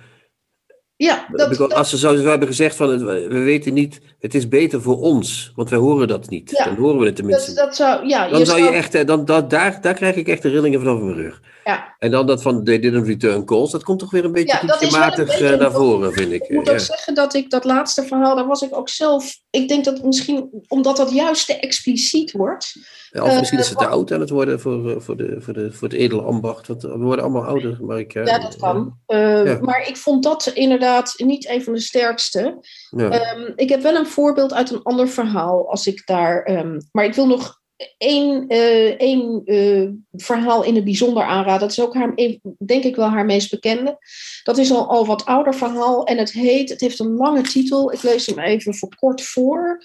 Ja, 0.97 1.27
dat, 1.33 1.57
dat, 1.57 1.75
als 1.75 1.91
ze 1.91 1.99
zo 1.99 2.17
hebben 2.17 2.49
gezegd 2.49 2.77
van 2.77 3.05
we 3.07 3.39
weten 3.39 3.75
niet, 3.75 4.01
het 4.19 4.35
is 4.35 4.49
beter 4.49 4.83
voor 4.83 5.01
ons, 5.01 5.53
want 5.55 5.71
wij 5.71 5.79
horen 5.79 6.09
dat 6.09 6.31
niet. 6.31 6.51
Ja, 6.51 6.65
dan 6.65 6.77
horen 6.77 6.99
we 6.99 7.07
het 7.07 7.17
tenminste. 7.17 7.55
Dat, 7.55 7.65
dat 7.65 7.77
zou, 7.77 8.07
ja, 8.07 8.29
dan 8.29 8.47
zou 8.47 8.63
je 8.63 8.69
echt, 8.69 9.07
dan, 9.07 9.25
dat, 9.25 9.51
daar, 9.51 9.79
daar 9.81 9.95
krijg 9.95 10.17
ik 10.17 10.29
echt 10.29 10.43
de 10.43 10.49
rillingen 10.49 10.81
vanaf 10.81 11.01
mijn 11.01 11.17
rug. 11.17 11.41
Ja. 11.65 11.95
En 11.99 12.11
dan 12.11 12.27
dat 12.27 12.43
van 12.43 12.65
they 12.65 12.79
didn't 12.79 13.07
return 13.07 13.45
calls, 13.45 13.71
dat 13.71 13.83
komt 13.85 13.99
toch 13.99 14.11
weer 14.11 14.25
een 14.25 14.33
beetje 14.33 14.59
Ja, 14.67 14.77
beetje- 14.79 15.57
naar 15.57 15.73
voren, 15.73 16.13
vind 16.13 16.33
ik. 16.33 16.43
Ik 16.43 16.51
moet 16.55 16.67
Ja. 16.67 16.73
ook 16.73 16.79
zeggen 16.79 17.15
dat 17.15 17.35
ik 17.35 17.51
dat 17.51 17.65
laatste 17.65 18.03
verhaal, 18.05 18.37
daar 18.37 18.47
was 18.47 18.63
ik 18.63 18.77
ook 18.77 18.89
zelf. 18.89 19.39
Ik 19.51 19.69
denk 19.69 19.85
dat 19.85 20.03
misschien 20.03 20.51
omdat 20.69 20.97
dat 20.97 21.11
juist 21.11 21.47
te 21.47 21.59
expliciet 21.61 22.33
wordt. 22.33 22.73
Ja, 23.11 23.23
Of 23.23 23.39
misschien 23.39 23.59
Eh, 23.59 23.65
is 23.65 23.71
het 23.71 23.79
te 23.79 23.87
oud 23.87 24.13
aan 24.13 24.21
het 24.21 24.31
worden 24.31 24.61
voor, 24.61 24.91
eh, 24.91 25.01
voor, 25.01 25.17
de, 25.17 25.37
voor, 25.41 25.55
de, 25.55 25.73
voor 25.73 25.89
het 25.89 25.97
edele 25.97 26.23
ambacht. 26.23 26.67
Want 26.67 26.83
we 26.83 26.99
worden 26.99 27.25
allemaal 27.25 27.45
ouder, 27.45 27.79
maar 27.81 27.99
ik... 27.99 28.13
Ja, 28.13 28.39
dat 28.39 28.57
kan. 28.57 28.99
Eh. 29.07 29.61
Maar 29.61 29.89
ik 29.89 29.97
vond 29.97 30.23
dat 30.23 30.47
inderdaad 30.55 31.15
niet 31.17 31.49
een 31.49 31.63
van 31.63 31.73
de 31.73 31.81
sterkste. 31.81 32.59
Ehm, 32.97 33.53
ik 33.57 33.69
heb 33.69 33.83
wel 33.83 33.95
een 33.95 34.07
voorbeeld 34.07 34.53
uit 34.53 34.71
een 34.71 34.83
ander 34.83 35.09
verhaal, 35.09 35.71
als 35.71 35.87
ik 35.87 36.07
daar. 36.07 36.43
ehm, 36.43 36.81
maar 36.93 37.05
ik 37.05 37.15
wil 37.15 37.27
nog 37.27 37.60
één, 37.99 38.49
eh, 38.49 38.87
één 38.99 39.43
eh, 39.45 39.89
verhaal 40.13 40.65
in 40.65 40.75
het 40.75 40.85
bijzonder 40.85 41.23
aanraden. 41.23 41.61
Dat 41.61 41.71
is 41.71 41.81
ook 41.81 41.95
haar, 41.95 42.15
denk 42.59 42.85
ik 42.85 42.97
wel 42.97 43.09
haar 43.09 43.25
meest 43.25 43.51
bekende. 43.51 43.99
Dat 44.43 44.59
is 44.59 44.73
al, 44.73 44.89
al 44.89 45.07
wat 45.07 45.25
ouder 45.25 45.55
verhaal 45.55 46.05
en 46.07 46.19
het 46.19 46.33
heet. 46.33 46.69
Het 46.69 46.81
heeft 46.81 46.99
een 46.99 47.17
lange 47.17 47.43
titel. 47.43 47.93
Ik 47.93 48.03
lees 48.03 48.27
hem 48.27 48.39
even 48.39 48.75
voor 48.75 48.95
kort 48.97 49.23
voor. 49.23 49.85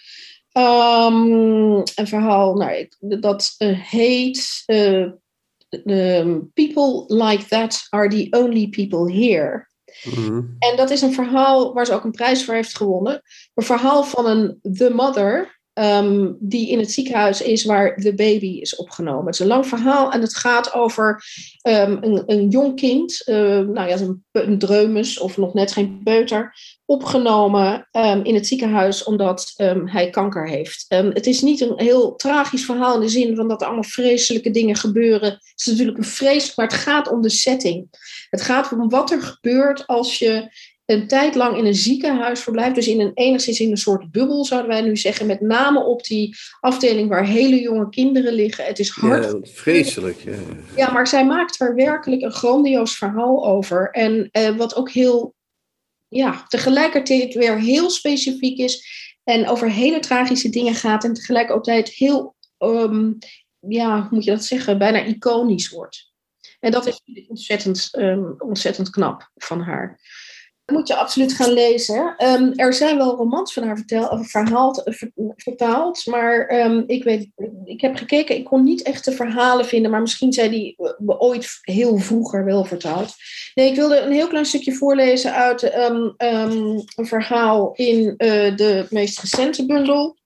Ehm, 0.51 1.81
een 1.95 2.07
verhaal, 2.07 2.53
nou, 2.55 2.71
ik, 2.71 2.95
dat 2.99 3.55
eh, 3.57 3.79
heet. 3.79 4.63
eh, 4.65 5.01
ehm, 5.85 6.39
People 6.53 7.03
like 7.07 7.45
that 7.45 7.87
are 7.89 8.07
the 8.09 8.27
only 8.31 8.67
people 8.69 9.13
here. 9.13 9.67
Mhm. 10.03 10.41
En 10.59 10.75
dat 10.75 10.89
is 10.89 11.01
een 11.01 11.13
verhaal 11.13 11.73
waar 11.73 11.85
ze 11.85 11.93
ook 11.93 12.03
een 12.03 12.11
prijs 12.11 12.45
voor 12.45 12.53
heeft 12.53 12.77
gewonnen. 12.77 13.21
Een 13.53 13.63
verhaal 13.63 14.03
van 14.03 14.25
een 14.27 14.59
The 14.73 14.89
Mother, 14.89 15.59
ehm, 15.75 16.31
die 16.39 16.69
in 16.69 16.79
het 16.79 16.91
ziekenhuis 16.91 17.41
is 17.41 17.65
waar 17.65 17.97
de 17.97 18.15
baby 18.15 18.59
is 18.59 18.75
opgenomen. 18.75 19.25
Het 19.25 19.33
is 19.33 19.39
een 19.39 19.47
lang 19.47 19.67
verhaal 19.67 20.11
en 20.11 20.21
het 20.21 20.35
gaat 20.35 20.73
over 20.73 21.23
ehm, 21.61 21.97
een, 22.01 22.23
een 22.25 22.49
jong 22.49 22.75
kind, 22.75 23.21
eh, 23.25 23.35
nou 23.59 23.87
ja, 23.87 23.99
een, 23.99 24.23
een 24.31 24.59
dreumes 24.59 25.19
of 25.19 25.37
nog 25.37 25.53
net 25.53 25.71
geen 25.71 26.01
peuter, 26.03 26.53
opgenomen 26.85 27.87
in 28.23 28.33
het 28.33 28.47
ziekenhuis 28.47 29.03
omdat 29.03 29.53
hij 29.85 30.09
kanker 30.09 30.47
heeft. 30.47 30.85
Het 30.87 31.25
is 31.25 31.41
niet 31.41 31.61
een 31.61 31.73
heel 31.75 32.15
tragisch 32.15 32.65
verhaal 32.65 32.95
in 32.95 33.01
de 33.01 33.09
zin 33.09 33.35
van 33.35 33.47
dat 33.47 33.61
er 33.61 33.67
allemaal 33.67 33.83
vreselijke 33.83 34.51
dingen 34.51 34.75
gebeuren. 34.75 35.29
Het 35.29 35.53
is 35.55 35.65
natuurlijk 35.65 35.97
een 35.97 36.03
vreselijk, 36.03 36.57
maar 36.57 36.67
het 36.67 36.75
gaat 36.75 37.11
om 37.11 37.21
de 37.21 37.29
setting. 37.29 37.87
Het 38.29 38.41
gaat 38.41 38.71
om 38.71 38.89
wat 38.89 39.11
er 39.11 39.21
gebeurt 39.21 39.87
als 39.87 40.19
je 40.19 40.49
een 40.85 41.07
tijd 41.07 41.35
lang 41.35 41.57
in 41.57 41.65
een 41.65 41.75
ziekenhuis 41.75 42.39
verblijft. 42.39 42.75
Dus 42.75 42.87
in 42.87 42.99
een 42.99 43.11
enigszins 43.13 43.59
in 43.59 43.71
een 43.71 43.77
soort 43.77 44.11
bubbel, 44.11 44.45
zouden 44.45 44.69
wij 44.69 44.81
nu 44.81 44.97
zeggen. 44.97 45.25
Met 45.25 45.41
name 45.41 45.83
op 45.83 46.03
die 46.03 46.35
afdeling 46.59 47.09
waar 47.09 47.25
hele 47.25 47.59
jonge 47.59 47.89
kinderen 47.89 48.33
liggen. 48.33 48.65
Het 48.65 48.79
is 48.79 48.89
hard. 48.89 49.23
Ja, 49.23 49.39
vreselijk. 49.41 50.19
Ja. 50.19 50.37
Ja, 50.75 50.91
maar 50.91 51.07
zij 51.07 51.25
maakt 51.25 51.61
er 51.61 51.75
werkelijk 51.75 52.21
een 52.21 52.31
grandioos 52.31 52.97
verhaal 52.97 53.47
over. 53.47 53.89
En 53.91 54.29
eh, 54.31 54.55
wat 54.55 54.75
ook 54.75 54.91
heel, 54.91 55.35
ja, 56.07 56.45
tegelijkertijd 56.47 57.33
weer 57.33 57.59
heel 57.59 57.89
specifiek 57.89 58.57
is. 58.57 59.03
En 59.23 59.47
over 59.47 59.69
hele 59.69 59.99
tragische 59.99 60.49
dingen 60.49 60.75
gaat. 60.75 61.03
En 61.03 61.13
tegelijkertijd 61.13 61.89
heel, 61.89 62.35
ehm, 62.57 63.13
ja, 63.59 63.99
hoe 64.01 64.09
moet 64.11 64.23
je 64.23 64.31
dat 64.31 64.43
zeggen, 64.43 64.77
bijna 64.77 65.03
iconisch 65.03 65.69
wordt. 65.69 66.13
En 66.59 66.71
dat 66.71 66.85
is 66.85 67.01
ontzettend, 67.27 67.87
ehm, 67.91 68.31
ontzettend 68.37 68.89
knap 68.89 69.31
van 69.35 69.61
haar. 69.61 69.99
Moet 70.71 70.87
je 70.87 70.95
absoluut 70.95 71.33
gaan 71.33 71.51
lezen. 71.51 72.13
Ehm, 72.17 72.51
er 72.55 72.73
zijn 72.73 72.97
wel 72.97 73.15
romans 73.15 73.53
van 73.53 73.63
haar 73.63 73.75
vertel, 73.77 74.07
of 74.07 74.29
verhaald, 74.29 74.81
ver- 74.85 75.11
vertaald, 75.35 76.05
maar 76.05 76.45
ehm, 76.47 76.83
ik, 76.87 77.03
weet, 77.03 77.27
ik 77.65 77.81
heb 77.81 77.95
gekeken, 77.95 78.35
ik 78.35 78.43
kon 78.45 78.63
niet 78.63 78.81
echt 78.81 79.05
de 79.05 79.11
verhalen 79.11 79.65
vinden, 79.65 79.91
maar 79.91 80.01
misschien 80.01 80.33
zijn 80.33 80.51
die 80.51 80.75
eh, 80.77 80.91
ooit 81.21 81.57
heel 81.61 81.97
vroeger 81.97 82.45
wel 82.45 82.65
vertaald. 82.65 83.13
Nee, 83.53 83.69
ik 83.69 83.75
wilde 83.75 83.99
een 83.99 84.11
heel 84.11 84.27
klein 84.27 84.45
stukje 84.45 84.73
voorlezen 84.73 85.33
uit 85.33 85.63
ehm, 85.63 86.09
een 86.17 86.85
verhaal 87.07 87.71
in 87.73 88.13
eh, 88.17 88.55
de 88.55 88.85
meest 88.89 89.19
recente 89.19 89.65
bundel. 89.65 90.17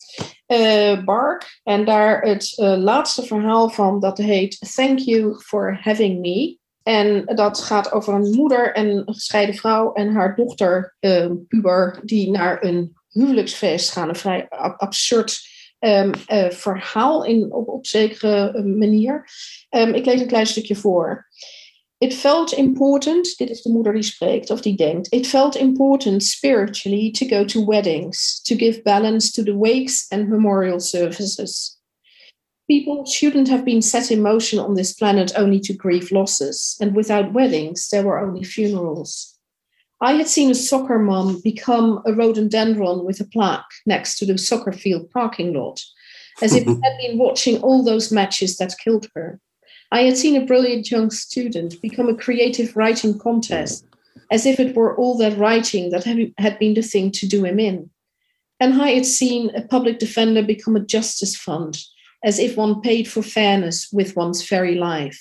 eh, 0.46 1.04
Bark. 1.04 1.60
En 1.64 1.86
daar 1.86 2.22
het 2.22 2.54
eh, 2.56 2.78
laatste 2.78 3.24
verhaal 3.24 3.70
van, 3.70 4.00
dat 4.00 4.18
heet 4.18 4.74
Thank 4.76 5.00
You 5.00 5.36
for 5.42 5.80
Having 5.82 6.20
Me. 6.20 6.59
En 6.90 7.26
dat 7.26 7.60
gaat 7.60 7.92
over 7.92 8.14
een 8.14 8.36
moeder 8.36 8.74
en 8.74 8.88
een 8.88 9.14
gescheiden 9.14 9.56
vrouw 9.56 9.94
en 9.94 10.14
haar 10.14 10.36
dochter, 10.36 10.96
eh, 11.00 11.32
puber, 11.48 12.00
die 12.04 12.32
naar 12.32 12.64
een 12.64 12.98
huwelijksfeest 13.08 13.92
gaan. 13.92 14.10
Een 14.10 14.16
vrij 14.16 14.50
ab- 14.50 14.80
absurd 14.80 15.40
ehm, 15.80 16.14
eh, 16.26 16.50
verhaal 16.50 17.26
in, 17.26 17.54
op, 17.54 17.68
op 17.68 17.86
zekere 17.86 18.52
eh, 18.52 18.64
manier. 18.64 19.30
Ehm, 19.70 19.94
ik 19.94 20.06
lees 20.06 20.22
een 20.22 20.28
klein 20.28 20.48
stukje 20.48 20.76
voor. 20.76 21.28
It 21.98 22.14
felt 22.14 22.52
important, 22.52 23.38
dit 23.38 23.50
is 23.50 23.62
de 23.62 23.72
moeder 23.72 23.94
die 23.94 24.04
spreekt 24.04 24.50
of 24.50 24.62
die 24.62 24.76
denkt. 24.76 25.14
It 25.14 25.28
felt 25.28 25.56
important 25.56 26.24
spiritually 26.24 27.12
to 27.12 27.28
go 27.28 27.46
to 27.46 27.66
weddings, 27.66 28.42
to 28.42 28.56
give 28.56 28.82
balance 28.82 29.32
to 29.32 29.44
the 29.44 29.58
wakes 29.58 30.06
and 30.08 30.28
memorial 30.28 30.80
services. 30.80 31.79
People 32.70 33.04
shouldn't 33.04 33.48
have 33.48 33.66
been 33.66 33.82
set 33.82 34.12
in 34.12 34.22
motion 34.22 34.60
on 34.60 34.76
this 34.76 34.94
planet 34.94 35.32
only 35.36 35.60
to 35.62 35.74
grieve 35.74 36.12
losses, 36.12 36.78
and 36.80 36.96
without 36.96 37.34
weddings, 37.34 37.90
there 37.90 38.04
were 38.04 38.20
only 38.20 38.44
funerals. 38.44 39.36
I 40.02 40.14
had 40.14 40.28
seen 40.28 40.52
a 40.52 40.56
soccer 40.56 41.00
mom 41.00 41.42
become 41.42 42.04
a 42.06 42.14
rhododendron 42.14 43.06
with 43.06 43.20
a 43.20 43.26
plaque 43.26 43.66
next 43.88 44.20
to 44.20 44.26
the 44.28 44.38
soccer 44.38 44.72
field 44.72 45.10
parking 45.10 45.52
lot, 45.52 45.82
as 46.44 46.54
if 46.54 46.68
I 46.68 46.72
had 46.72 46.98
been 47.02 47.18
watching 47.18 47.60
all 47.64 47.84
those 47.84 48.12
matches 48.12 48.58
that 48.58 48.78
killed 48.78 49.08
her. 49.16 49.40
I 49.92 50.02
had 50.02 50.16
seen 50.16 50.40
a 50.40 50.46
brilliant 50.46 50.92
young 50.92 51.10
student 51.10 51.82
become 51.82 52.08
a 52.08 52.16
creative 52.16 52.76
writing 52.76 53.18
contest, 53.18 53.84
as 54.30 54.46
if 54.46 54.60
it 54.60 54.76
were 54.76 54.96
all 54.96 55.18
that 55.18 55.40
writing 55.40 55.90
that 55.90 56.04
had 56.38 56.60
been 56.60 56.76
the 56.76 56.84
thing 56.84 57.10
to 57.14 57.28
do 57.28 57.46
him 57.46 57.60
in. 57.60 57.90
And 58.60 58.80
I 58.80 58.90
had 58.90 59.08
seen 59.08 59.50
a 59.56 59.64
public 59.64 59.98
defender 59.98 60.44
become 60.44 60.76
a 60.76 60.86
justice 60.86 61.36
fund, 61.36 61.84
as 62.24 62.40
if 62.40 62.58
one 62.58 62.82
paid 62.82 63.08
for 63.08 63.22
fairness 63.22 63.90
with 63.92 64.16
one's 64.16 64.48
very 64.48 64.76
life. 64.76 65.20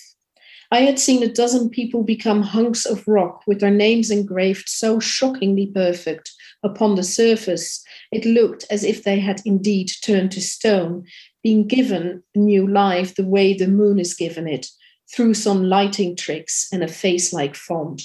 I 0.71 0.81
had 0.81 0.99
seen 0.99 1.23
a 1.23 1.33
dozen 1.33 1.71
people 1.71 2.03
become 2.03 2.43
hunks 2.43 2.85
of 2.85 3.07
rock 3.09 3.43
with 3.47 3.61
their 3.61 3.71
names 3.71 4.11
engraved 4.11 4.69
so 4.69 5.01
shockingly 5.01 5.67
perfect 5.67 6.31
upon 6.63 6.95
the 6.95 7.05
surface, 7.05 7.83
it 8.13 8.25
looked 8.25 8.67
as 8.71 8.85
if 8.85 9.05
they 9.05 9.19
had 9.19 9.41
indeed 9.45 9.91
turned 10.03 10.33
to 10.33 10.41
stone, 10.41 11.05
being 11.43 11.67
given 11.67 12.23
new 12.35 12.67
life 12.67 13.15
the 13.15 13.27
way 13.27 13.55
the 13.55 13.69
moon 13.69 13.99
is 13.99 14.15
given 14.15 14.49
it, 14.49 14.67
through 15.15 15.35
some 15.35 15.65
lighting 15.65 16.17
tricks 16.17 16.69
and 16.73 16.83
a 16.83 16.89
face 16.89 17.33
like 17.33 17.55
font. 17.55 18.03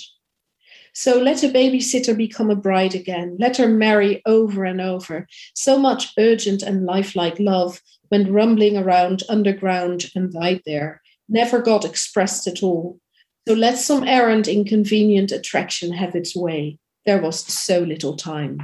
So 0.95 1.19
let 1.19 1.43
a 1.43 1.47
babysitter 1.49 2.15
become 2.15 2.51
a 2.51 2.55
bride 2.55 2.95
again. 2.95 3.35
Let 3.39 3.57
her 3.57 3.67
marry 3.67 4.21
over 4.25 4.63
and 4.63 4.79
over. 4.79 5.25
So 5.55 5.77
much 5.79 6.11
urgent 6.17 6.63
and 6.63 6.85
lifelike 6.85 7.39
love 7.39 7.81
went 8.11 8.29
rumbling 8.29 8.77
around 8.77 9.23
underground 9.29 10.11
and 10.15 10.31
died 10.31 10.61
there, 10.65 11.01
never 11.27 11.61
got 11.61 11.83
expressed 11.83 12.47
at 12.47 12.61
all. 12.63 12.99
So 13.47 13.55
let 13.55 13.77
some 13.79 14.07
errant 14.07 14.47
inconvenient 14.47 15.31
attraction 15.31 15.91
have 15.93 16.15
its 16.17 16.35
way. 16.35 16.77
There 17.05 17.21
was 17.21 17.39
so 17.65 17.79
little 17.81 18.15
time. 18.15 18.55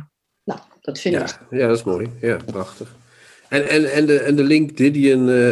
Nou, 0.45 0.59
dat 0.81 0.99
vind 0.99 1.15
ik. 1.15 1.21
Ja, 1.21 1.57
ja, 1.57 1.67
dat 1.67 1.77
is 1.77 1.83
mooi. 1.83 2.07
Ja, 2.21 2.37
prachtig. 2.45 2.95
En, 3.49 3.69
en, 3.69 3.91
en, 3.91 4.05
de, 4.05 4.19
en 4.19 4.35
de 4.35 4.43
link 4.43 4.77
Didion 4.77 5.29
eh 5.29 5.47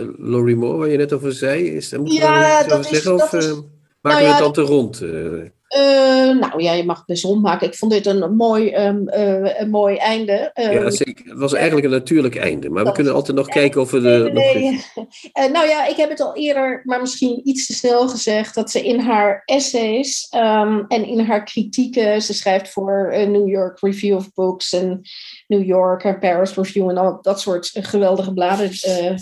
eh, 0.00 0.08
Laurie 0.18 0.56
Moore, 0.56 0.76
waar 0.78 0.88
je 0.88 0.96
net 0.96 1.12
over 1.12 1.32
zei, 1.32 1.64
is, 1.76 1.92
moet 1.96 2.12
Ja, 2.12 2.62
dat 2.62 2.80
is- 2.80 2.88
zeggen? 2.88 3.14
Of 3.14 3.30
dat 3.30 3.42
is- 3.42 3.48
eh, 3.48 3.52
maken 3.52 3.68
nou 4.00 4.16
we 4.18 4.22
ja, 4.22 4.30
het 4.30 4.38
dan 4.38 4.52
te 4.52 4.60
rond? 4.60 5.00
eh? 5.00 5.50
Uh, 5.68 6.38
nou 6.38 6.62
ja, 6.62 6.72
je 6.72 6.84
mag 6.84 6.96
het 6.96 7.06
best 7.06 7.24
rondmaken. 7.24 7.66
Ik 7.66 7.74
vond 7.74 7.92
dit 7.92 8.06
een 8.06 8.36
mooi, 8.36 8.74
um, 8.74 9.08
uh, 9.08 9.60
een 9.60 9.70
mooi 9.70 9.96
einde. 9.96 10.50
Uh, 10.54 10.72
ja, 10.72 10.90
zeker. 10.90 11.24
Het 11.24 11.38
was 11.38 11.52
eigenlijk 11.52 11.86
een 11.86 11.92
natuurlijk 11.92 12.36
einde. 12.36 12.70
Maar 12.70 12.84
we 12.84 12.92
kunnen 12.92 13.14
altijd 13.14 13.36
nog 13.36 13.48
kijken 13.48 13.80
of 13.80 13.90
we 13.90 14.00
de. 14.00 14.30
Nee, 14.32 14.54
nee. 14.54 15.50
nou 15.54 15.68
ja, 15.68 15.86
ik 15.86 15.96
heb 15.96 16.10
het 16.10 16.20
al 16.20 16.36
eerder, 16.36 16.80
maar 16.84 17.00
misschien 17.00 17.40
iets 17.44 17.66
te 17.66 17.72
snel 17.72 18.08
gezegd. 18.08 18.54
Dat 18.54 18.70
ze 18.70 18.84
in 18.84 18.98
haar 18.98 19.42
essays 19.44 20.28
um, 20.36 20.84
en 20.88 21.06
in 21.06 21.20
haar 21.20 21.44
kritieken. 21.44 22.22
Ze 22.22 22.34
schrijft 22.34 22.68
voor 22.70 23.14
New 23.28 23.48
York 23.48 23.80
Review 23.80 24.16
of 24.16 24.32
Books 24.32 24.72
en 24.72 25.00
New 25.46 25.64
York 25.64 26.04
en 26.04 26.18
Paris 26.18 26.54
Review 26.54 26.88
en 26.88 26.96
al 26.96 27.18
dat 27.22 27.40
soort 27.40 27.70
geweldige 27.72 28.32
bladen. 28.32 28.70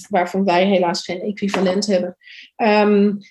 waarvan 0.09 0.45
wij 0.45 0.66
helaas 0.66 1.05
geen 1.05 1.20
equivalent 1.20 1.86
hebben. 1.86 2.16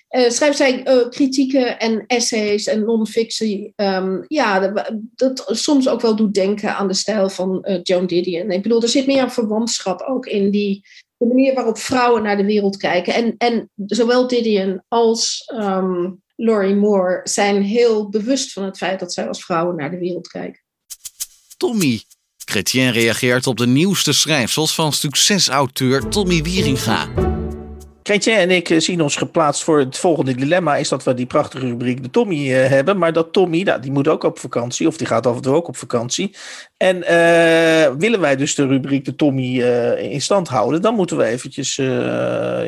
Schrijft 0.08 0.56
zij 0.56 0.82
kritieken 1.10 1.78
en 1.78 2.04
essays 2.06 2.66
en 2.66 2.84
non 2.84 3.06
fictie, 3.12 3.72
um, 3.76 4.24
ja, 4.26 4.72
dat, 5.14 5.44
soms 5.46 5.88
ook 5.88 6.00
wel 6.00 6.16
doet 6.16 6.34
denken 6.34 6.76
aan 6.76 6.88
de 6.88 6.94
stijl 6.94 7.28
van 7.28 7.64
uh, 7.68 7.78
Joan 7.82 8.06
Didion. 8.06 8.50
Ik 8.50 8.62
bedoel, 8.62 8.82
er 8.82 8.88
zit 8.88 9.06
meer 9.06 9.22
een 9.22 9.30
verwantschap 9.30 10.00
ook 10.00 10.26
in 10.26 10.50
die, 10.50 10.82
de 11.16 11.26
manier 11.26 11.54
waarop 11.54 11.78
vrouwen 11.78 12.22
naar 12.22 12.36
de 12.36 12.44
wereld 12.44 12.76
kijken. 12.76 13.14
En, 13.14 13.34
en 13.38 13.70
zowel 13.86 14.26
Didion 14.26 14.82
als 14.88 15.52
um, 15.54 16.22
Laurie 16.36 16.74
Moore 16.74 17.20
zijn 17.24 17.62
heel 17.62 18.08
bewust 18.08 18.52
van 18.52 18.62
het 18.62 18.76
feit 18.76 19.00
dat 19.00 19.12
zij 19.12 19.28
als 19.28 19.44
vrouwen 19.44 19.76
naar 19.76 19.90
de 19.90 19.98
wereld 19.98 20.28
kijken. 20.28 20.60
Tommy. 21.56 22.02
Chrétien 22.44 22.92
reageert 22.92 23.46
op 23.46 23.56
de 23.56 23.66
nieuwste 23.66 24.12
schrijfsels 24.12 24.74
van 24.74 24.92
succesauteur 24.92 26.08
Tommy 26.08 26.42
Wieringa. 26.42 27.31
Kretje 28.02 28.32
en 28.32 28.50
ik 28.50 28.70
eh, 28.70 28.80
zien 28.80 29.00
ons 29.00 29.16
geplaatst 29.16 29.62
voor 29.64 29.78
het 29.78 29.98
volgende 29.98 30.34
dilemma. 30.34 30.76
Is 30.76 30.88
dat 30.88 31.04
we 31.04 31.14
die 31.14 31.26
prachtige 31.26 31.66
rubriek 31.66 32.02
de 32.02 32.10
Tommy 32.10 32.50
uh, 32.50 32.68
hebben. 32.68 32.98
Maar 32.98 33.12
dat 33.12 33.32
Tommy, 33.32 33.62
nou, 33.62 33.80
die 33.80 33.92
moet 33.92 34.08
ook 34.08 34.22
op 34.22 34.38
vakantie. 34.38 34.86
Of 34.86 34.96
die 34.96 35.06
gaat 35.06 35.26
af 35.26 35.36
en 35.36 35.42
toe 35.42 35.54
ook 35.54 35.68
op 35.68 35.76
vakantie. 35.76 36.36
En 36.76 36.96
uh, 36.96 37.90
willen 37.98 38.20
wij 38.20 38.36
dus 38.36 38.54
de 38.54 38.66
rubriek 38.66 39.04
de 39.04 39.14
Tommy 39.14 39.60
in 39.98 40.20
stand 40.20 40.48
houden. 40.48 40.82
Dan 40.82 40.94
moeten 40.94 41.16
we 41.16 41.24
eventjes 41.24 41.76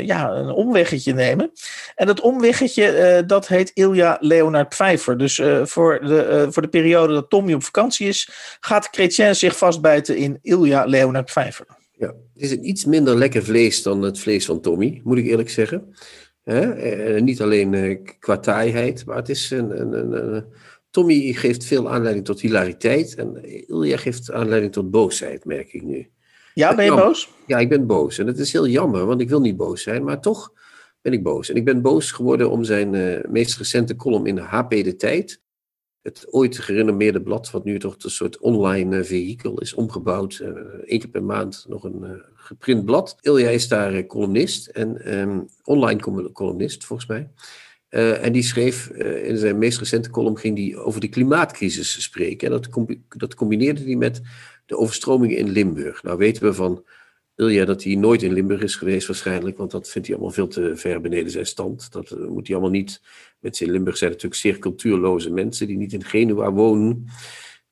ja, 0.07 0.31
een 0.31 0.51
omweggetje 0.51 1.15
nemen. 1.15 1.51
En 1.95 2.07
dat 2.07 2.21
omweggetje 2.21 3.23
dat 3.27 3.49
heet 3.49 3.71
Ilja 3.75 4.17
Leonard 4.21 4.69
Pfeiffer. 4.69 5.19
Dus 5.19 5.43
voor, 5.63 6.01
de, 6.03 6.47
voor 6.51 6.63
de 6.63 6.69
periode 6.69 7.15
dat 7.15 7.31
Tommy 7.31 7.53
op 7.53 7.65
vakantie 7.65 8.09
is. 8.09 8.29
Gaat 8.61 8.89
Chrétien 8.91 9.37
zich 9.37 9.57
vastbijten 9.57 10.17
in 10.17 10.39
Ilja 10.43 10.85
Leonard 10.85 11.25
Pfeiffer. 11.25 11.67
Ja, 12.05 12.15
het 12.35 12.43
is 12.43 12.51
een 12.51 12.69
iets 12.69 12.85
minder 12.85 13.17
lekker 13.17 13.45
vlees 13.45 13.83
dan 13.83 14.03
het 14.03 14.19
vlees 14.19 14.45
van 14.45 14.61
Tommy, 14.61 15.01
moet 15.05 15.19
ik 15.19 15.27
eerlijk 15.27 15.51
zeggen. 15.51 15.95
Eh, 16.43 17.21
niet 17.21 17.43
alleen 17.43 17.75
eh, 17.75 17.99
qua 18.19 18.39
taaiheid, 18.39 19.07
maar 19.07 19.17
het 19.17 19.29
is 19.29 19.51
een, 19.51 19.81
een, 19.81 20.13
een, 20.13 20.45
Tommy 20.91 21.33
geeft 21.33 21.65
veel 21.65 21.91
aanleiding 21.91 22.25
tot 22.25 22.41
hilariteit 22.41 23.15
en 23.15 23.45
Ilja 23.69 23.97
geeft 23.97 24.33
aanleiding 24.33 24.73
tot 24.73 24.91
boosheid, 24.91 25.45
merk 25.45 25.73
ik 25.73 25.83
nu. 25.83 26.11
Ja, 26.55 26.75
ben 26.75 26.85
je 26.85 26.95
boos? 26.95 27.31
Ja, 27.47 27.59
ik 27.59 27.69
ben 27.69 27.87
boos. 27.87 28.19
En 28.19 28.27
het 28.27 28.39
is 28.39 28.53
heel 28.53 28.67
jammer, 28.67 29.07
want 29.07 29.21
ik 29.21 29.29
wil 29.29 29.41
niet 29.41 29.57
boos 29.57 29.83
zijn, 29.83 30.05
maar 30.05 30.21
toch 30.21 30.53
ben 31.01 31.13
ik 31.13 31.23
boos. 31.23 31.51
En 31.51 31.57
ik 31.57 31.65
ben 31.65 31.83
boos 31.83 32.13
geworden 32.13 32.51
om 32.51 32.65
zijn 32.65 32.95
uh, 32.95 33.19
meest 33.29 33.57
recente 33.59 33.97
column 33.97 34.27
in 34.27 34.35
de 34.35 34.41
HP 34.41 34.71
De 34.71 34.97
Tijd 34.97 35.41
het 36.05 36.27
ooit 36.31 36.59
gerenommeerde 36.59 37.23
blad, 37.23 37.51
wat 37.51 37.65
nu 37.65 37.79
toch 37.79 37.97
een 37.99 38.11
soort 38.11 38.39
online 38.39 38.97
uh, 38.97 39.05
vehikel 39.05 39.61
is 39.61 39.75
omgebouwd. 39.75 40.39
Uh, 40.43 40.49
één 40.85 40.99
keer 40.99 41.09
per 41.09 41.23
maand 41.23 41.65
nog 41.69 41.85
een 41.85 42.01
uh, 42.03 42.11
geprint 42.35 42.85
blad. 42.85 43.17
Ilja 43.21 43.49
is 43.49 43.69
daar 43.69 44.07
columnist 44.07 44.67
en 44.67 45.19
um, 45.19 45.49
online 45.65 46.01
columnist 46.33 46.85
volgens 46.85 47.09
mij. 47.09 47.29
en 48.21 48.33
die 48.33 48.43
schreef 48.43 48.89
in 48.89 49.39
zijn 49.39 49.59
meest 49.59 49.79
recente 49.79 50.11
column 50.11 50.39
ging 50.39 50.57
die 50.57 50.77
over 50.77 51.01
de 51.01 51.09
klimaatcrisis 51.09 52.03
spreken. 52.03 52.53
En 52.53 52.61
dat, 52.61 52.87
dat 53.09 53.35
combineerde 53.35 53.85
hij 53.85 53.97
met 53.97 54.21
de 54.67 54.77
overstromingen 54.77 55.37
in 55.37 55.51
Limburg. 55.51 56.03
Nou 56.03 56.19
weten 56.19 56.43
we 56.43 56.55
van 56.55 56.85
Ilja 57.37 57.65
dat 57.65 57.83
hij 57.83 57.95
nooit 57.95 58.23
in 58.23 58.33
Limburg 58.33 58.63
is 58.63 58.77
geweest 58.77 59.07
waarschijnlijk, 59.07 59.57
want 59.57 59.71
dat 59.71 59.91
vindt 59.91 60.09
hij 60.09 60.17
allemaal 60.17 60.35
veel 60.35 60.49
te 60.49 60.77
ver 60.77 61.01
beneden 61.01 61.31
zijn 61.31 61.47
stand. 61.47 61.93
Dat 61.93 62.11
moet 62.29 62.47
hij 62.47 62.57
allemaal 62.57 62.75
niet 62.75 63.01
Mensen 63.45 63.67
in 63.67 63.73
Limburg 63.73 63.97
zijn 63.97 64.11
natuurlijk 64.11 64.41
zeer 64.41 64.59
cultuurloze 64.59 65.31
mensen 65.31 65.67
die 65.67 65.77
niet 65.77 65.93
in 65.93 66.05
Genua 66.05 66.53
wonen. 66.53 67.07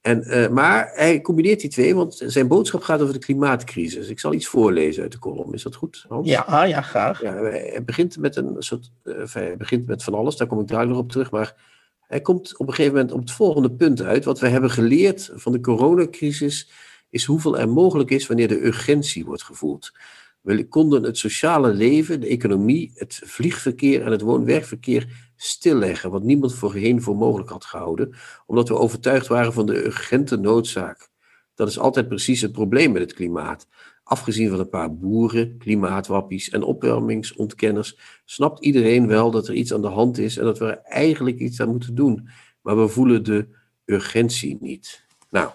En, 0.00 0.24
uh, 0.26 0.48
maar 0.48 0.90
hij 0.94 1.20
combineert 1.20 1.60
die 1.60 1.70
twee, 1.70 1.94
want 1.94 2.22
zijn 2.26 2.48
boodschap 2.48 2.82
gaat 2.82 3.00
over 3.00 3.12
de 3.12 3.20
klimaatcrisis. 3.20 4.08
Ik 4.08 4.20
zal 4.20 4.32
iets 4.32 4.46
voorlezen 4.46 5.02
uit 5.02 5.12
de 5.12 5.18
column. 5.18 5.54
Is 5.54 5.62
dat 5.62 5.74
goed, 5.74 6.04
Hans? 6.08 6.28
Ja, 6.28 6.40
ah, 6.40 6.68
ja 6.68 6.80
graag. 6.80 7.22
Ja, 7.22 7.34
hij 7.34 7.82
begint 7.84 8.18
met 8.18 8.36
een 8.36 8.56
soort. 8.58 8.90
Uh, 9.04 9.14
hij 9.32 9.56
begint 9.56 9.86
met 9.86 10.02
van 10.02 10.14
alles, 10.14 10.36
daar 10.36 10.46
kom 10.46 10.60
ik 10.60 10.68
duidelijk 10.68 10.98
op 10.98 11.10
terug. 11.10 11.30
Maar 11.30 11.54
hij 12.00 12.20
komt 12.20 12.58
op 12.58 12.68
een 12.68 12.74
gegeven 12.74 12.96
moment 12.96 13.12
op 13.12 13.20
het 13.20 13.30
volgende 13.30 13.70
punt 13.70 14.02
uit. 14.02 14.24
Wat 14.24 14.40
we 14.40 14.48
hebben 14.48 14.70
geleerd 14.70 15.30
van 15.34 15.52
de 15.52 15.60
coronacrisis 15.60 16.70
is 17.12 17.24
hoeveel 17.24 17.58
er 17.58 17.68
mogelijk 17.68 18.10
is 18.10 18.26
wanneer 18.26 18.48
de 18.48 18.64
urgentie 18.64 19.24
wordt 19.24 19.42
gevoeld. 19.42 19.92
We 20.40 20.68
konden 20.68 21.02
het 21.02 21.18
sociale 21.18 21.74
leven, 21.74 22.20
de 22.20 22.26
economie, 22.26 22.92
het 22.94 23.20
vliegverkeer 23.24 24.02
en 24.02 24.10
het 24.10 24.20
woon-werkverkeer 24.20 25.30
stilleggen, 25.36 26.10
wat 26.10 26.22
niemand 26.22 26.54
voorheen 26.54 27.02
voor 27.02 27.16
mogelijk 27.16 27.50
had 27.50 27.64
gehouden, 27.64 28.14
omdat 28.46 28.68
we 28.68 28.78
overtuigd 28.78 29.26
waren 29.26 29.52
van 29.52 29.66
de 29.66 29.84
urgente 29.84 30.36
noodzaak. 30.36 31.08
Dat 31.54 31.68
is 31.68 31.78
altijd 31.78 32.08
precies 32.08 32.40
het 32.40 32.52
probleem 32.52 32.92
met 32.92 33.02
het 33.02 33.12
klimaat. 33.12 33.68
Afgezien 34.04 34.50
van 34.50 34.58
een 34.58 34.68
paar 34.68 34.96
boeren, 34.96 35.58
klimaatwappies 35.58 36.50
en 36.50 36.62
opwarmingsontkenners, 36.62 37.98
snapt 38.24 38.64
iedereen 38.64 39.06
wel 39.06 39.30
dat 39.30 39.48
er 39.48 39.54
iets 39.54 39.72
aan 39.72 39.82
de 39.82 39.88
hand 39.88 40.18
is 40.18 40.36
en 40.36 40.44
dat 40.44 40.58
we 40.58 40.66
er 40.66 40.78
eigenlijk 40.82 41.38
iets 41.38 41.60
aan 41.60 41.68
moeten 41.68 41.94
doen. 41.94 42.28
Maar 42.62 42.80
we 42.80 42.88
voelen 42.88 43.24
de 43.24 43.46
urgentie 43.84 44.56
niet. 44.60 45.04
Nou, 45.30 45.50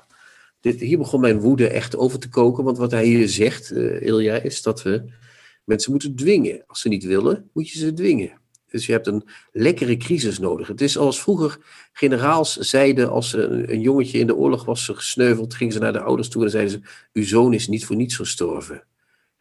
dit, 0.60 0.80
hier 0.80 0.98
begon 0.98 1.22
mijn 1.22 1.40
woede 1.40 1.68
echt 1.68 1.96
over 1.96 2.20
te 2.20 2.30
koken, 2.30 2.64
want 2.64 2.78
wat 2.78 2.92
hij 2.92 3.06
hier 3.06 3.30
zegt, 3.30 3.72
uh, 3.72 4.02
Ilja, 4.02 4.36
is 4.36 4.62
dat 4.62 4.82
we 4.82 5.04
mensen 5.64 5.92
moeten 5.92 6.16
dwingen. 6.16 6.64
Als 6.68 6.82
ze 6.82 6.88
niet 6.90 7.04
willen, 7.04 7.50
moet 7.54 7.70
je 7.70 7.80
ze 7.80 7.94
dwingen. 7.94 8.42
Dus 8.72 8.86
je 8.86 8.92
hebt 8.92 9.08
een 9.08 9.24
lekkere 9.52 9.98
crisis 9.98 10.40
nodig. 10.40 10.68
Het 10.68 10.82
is 10.82 10.98
als 10.98 11.22
vroeger 11.22 11.58
generaals 11.94 12.56
zeiden, 12.56 13.10
als 13.10 13.34
een, 13.34 13.72
een 13.72 13.82
jongetje 13.82 14.20
in 14.20 14.28
de 14.28 14.36
oorlog 14.36 14.66
was 14.66 14.86
gesneuveld, 14.86 15.54
gingen 15.54 15.74
ze 15.74 15.80
naar 15.80 15.94
de 15.94 16.02
ouders 16.02 16.30
toe 16.30 16.44
en 16.44 16.50
zeiden 16.50 16.72
ze, 16.72 16.80
uw 17.14 17.24
zoon 17.24 17.54
is 17.54 17.68
niet 17.68 17.86
voor 17.86 17.96
niets 17.96 18.16
gestorven. 18.16 18.87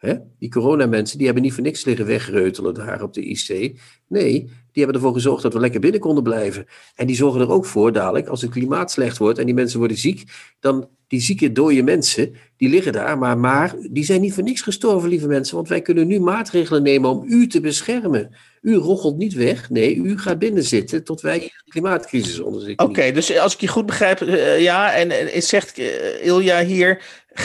Hè? 0.06 0.14
Die 0.38 0.50
coronamensen, 0.50 1.16
die 1.16 1.26
hebben 1.26 1.44
niet 1.44 1.52
voor 1.52 1.62
niks 1.62 1.84
liggen 1.84 2.06
wegreutelen 2.06 2.74
daar 2.74 3.02
op 3.02 3.14
de 3.14 3.22
IC. 3.22 3.80
Nee, 4.08 4.32
die 4.42 4.84
hebben 4.84 4.94
ervoor 4.94 5.12
gezorgd 5.12 5.42
dat 5.42 5.52
we 5.52 5.60
lekker 5.60 5.80
binnen 5.80 6.00
konden 6.00 6.22
blijven. 6.22 6.66
En 6.94 7.06
die 7.06 7.16
zorgen 7.16 7.40
er 7.40 7.50
ook 7.50 7.66
voor 7.66 7.92
dadelijk, 7.92 8.28
als 8.28 8.42
het 8.42 8.50
klimaat 8.50 8.90
slecht 8.90 9.18
wordt 9.18 9.38
en 9.38 9.46
die 9.46 9.54
mensen 9.54 9.78
worden 9.78 9.96
ziek, 9.96 10.24
dan 10.60 10.88
die 11.08 11.20
zieke 11.20 11.52
dode 11.52 11.82
mensen, 11.82 12.34
die 12.56 12.68
liggen 12.68 12.92
daar, 12.92 13.18
maar, 13.18 13.38
maar 13.38 13.74
die 13.90 14.04
zijn 14.04 14.20
niet 14.20 14.32
voor 14.32 14.42
niks 14.42 14.60
gestorven, 14.60 15.08
lieve 15.08 15.26
mensen. 15.26 15.56
Want 15.56 15.68
wij 15.68 15.82
kunnen 15.82 16.06
nu 16.06 16.20
maatregelen 16.20 16.82
nemen 16.82 17.10
om 17.10 17.24
u 17.28 17.46
te 17.46 17.60
beschermen. 17.60 18.34
U 18.60 18.74
roggelt 18.74 19.16
niet 19.16 19.34
weg, 19.34 19.70
nee, 19.70 19.96
u 19.96 20.18
gaat 20.18 20.38
binnen 20.38 20.62
zitten 20.62 21.04
tot 21.04 21.20
wij 21.20 21.38
de 21.38 21.50
klimaatcrisis 21.68 22.40
onderzoeken. 22.40 22.86
Oké, 22.86 23.12
dus 23.12 23.38
als 23.38 23.54
ik 23.54 23.60
je 23.60 23.68
goed 23.68 23.86
begrijp, 23.86 24.20
uh, 24.20 24.60
ja, 24.60 24.94
en, 24.94 25.42
zegt 25.42 25.78
uh, 25.78 26.26
Ilja 26.26 26.64
hier, 26.64 27.02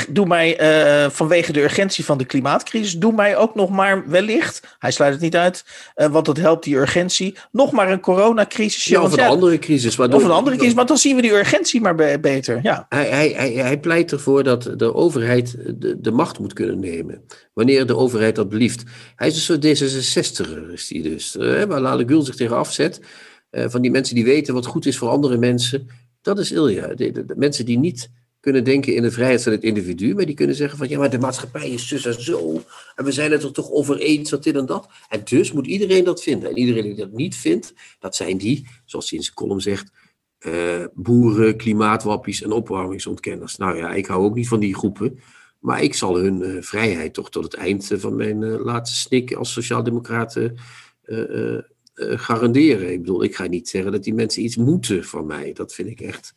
doe 0.10 0.26
mij 0.26 0.62
uh, 0.62 1.10
vanwege 1.10 1.52
de 1.52 1.62
urgentie 1.62 2.06
van 2.06 2.18
de 2.18 2.26
klimaatcrisis, 2.26 2.98
doe 2.98 3.14
mij 3.14 3.38
ook 3.38 3.56
nog 3.56 3.70
maar 3.70 4.10
wellicht, 4.10 4.76
hij 4.80 4.92
sluit 4.92 5.14
het 5.14 5.22
niet 5.22 5.36
uit, 5.36 5.66
uh, 5.96 6.08
want 6.08 6.26
dat 6.26 6.38
helpt 6.38 6.64
die 6.64 6.76
urgentie, 6.76 7.38
nog 7.52 7.72
maar 7.72 7.92
een 7.92 8.00
coronacrisis. 8.00 8.84
Ja, 8.84 9.02
of 9.02 9.12
een 9.12 9.18
ja, 9.18 9.28
andere 9.28 9.60
crisis. 9.60 9.96
Waardoor, 9.96 10.20
of 10.20 10.26
een 10.26 10.32
andere 10.32 10.56
crisis, 10.56 10.76
maar 10.76 10.86
dan 10.86 10.98
zien 10.98 11.16
we 11.16 11.22
die 11.22 11.32
urgentie 11.32 11.82
maar 11.82 11.96
be 11.96 12.18
beter. 12.22 12.60
Ja. 12.64 12.86
Hij, 12.90 13.10
hij, 13.10 13.30
hij, 13.30 13.52
hij, 13.54 13.80
pleit 13.80 14.12
ervoor 14.12 14.44
dat 14.44 14.74
de 14.78 14.94
overheid 14.94 15.56
de, 15.76 16.02
de 16.02 16.12
macht 16.12 16.40
moet 16.40 16.54
kunnen 16.54 16.80
nemen, 16.80 17.26
wanneer 17.54 17.86
de 17.86 17.96
overheid 17.96 18.36
dat 18.36 18.50
belieft. 18.50 18.84
Hij 19.16 19.28
is 19.28 19.36
een 19.36 19.42
soort 19.42 19.66
D66er, 19.66 20.72
is 20.74 20.90
hij 20.90 21.02
dus, 21.02 21.36
uh, 21.36 21.64
waar 21.64 21.80
Lale 21.80 22.04
Gül 22.08 22.22
zich 22.22 22.36
tegen 22.36 22.58
afzet, 22.58 23.02
van 23.52 23.82
die 23.82 23.92
mensen 23.92 24.16
die 24.16 24.24
weten 24.24 24.54
wat 24.54 24.66
goed 24.66 24.86
is 24.86 24.98
voor 24.98 25.10
andere 25.10 25.38
mensen. 25.38 25.88
Dat 26.22 26.40
is 26.40 26.52
Ilja, 26.52 26.88
de, 26.88 27.12
de, 27.12 27.26
de 27.26 27.36
mensen 27.38 27.66
die 27.66 27.80
niet 27.80 28.10
kunnen 28.42 28.64
denken 28.64 28.96
in 28.96 29.02
de 29.02 29.12
vrijheid 29.12 29.44
van 29.44 29.52
het 29.52 29.64
individu, 29.64 30.16
maar 30.16 30.26
die 30.26 30.36
kunnen 30.36 30.56
zeggen 30.56 30.78
van 30.78 30.90
ja, 30.90 30.98
maar 30.98 31.10
de 31.10 31.20
maatschappij 31.20 31.70
is 31.70 31.88
zus 31.88 32.06
en 32.06 32.22
zo, 32.22 32.64
en 32.96 33.06
we 33.06 33.12
zijn 33.12 33.32
het 33.32 33.44
er 33.44 33.52
toch 33.52 33.72
over 33.72 33.98
eens 33.98 34.30
dat 34.30 34.44
dit 34.44 34.56
en 34.56 34.66
dat. 34.66 34.88
En 35.10 35.22
dus 35.24 35.52
moet 35.52 35.68
iedereen 35.68 36.04
dat 36.04 36.24
vinden. 36.24 36.50
En 36.50 36.58
iedereen 36.58 36.84
die 36.84 36.96
dat 36.96 37.12
niet 37.12 37.36
vindt, 37.36 37.74
dat 38.00 38.16
zijn 38.16 38.38
die, 38.38 38.68
zoals 38.86 39.10
hij 39.10 39.18
in 39.18 39.24
zijn 39.24 39.36
column 39.36 39.62
zegt, 39.62 39.92
uh, 40.40 40.86
boeren, 40.94 41.58
klimaatwappies 41.58 42.42
en 42.42 42.52
opwarmingsontkenners. 42.52 43.58
Nou 43.58 43.78
ja, 43.78 43.94
ik 43.94 44.06
hou 44.06 44.24
ook 44.24 44.36
niet 44.36 44.48
van 44.48 44.60
die 44.60 44.76
groepen, 44.76 45.20
maar 45.60 45.84
ik 45.84 45.94
zal 45.94 46.18
hun 46.18 46.42
uh, 46.42 46.62
vrijheid 46.62 47.14
toch 47.14 47.30
tot 47.30 47.44
het 47.44 47.54
eind 47.54 47.92
van 47.96 48.16
mijn 48.16 48.46
laatste 48.46 48.98
snik 49.00 49.34
als 49.34 49.52
sociaaldemocraten 49.52 50.58
garanderen. 51.96 52.92
Ik 52.92 53.00
bedoel, 53.00 53.24
ik 53.24 53.36
ga 53.36 53.46
niet 53.48 53.70
zeggen 53.70 53.92
dat 53.92 54.04
die 54.04 54.14
mensen 54.14 54.44
iets 54.44 54.56
moeten 54.56 55.04
van 55.04 55.26
mij. 55.26 55.54
Dat 55.54 55.74
vind 55.74 55.88
ik 55.88 56.02
echt 56.02 56.34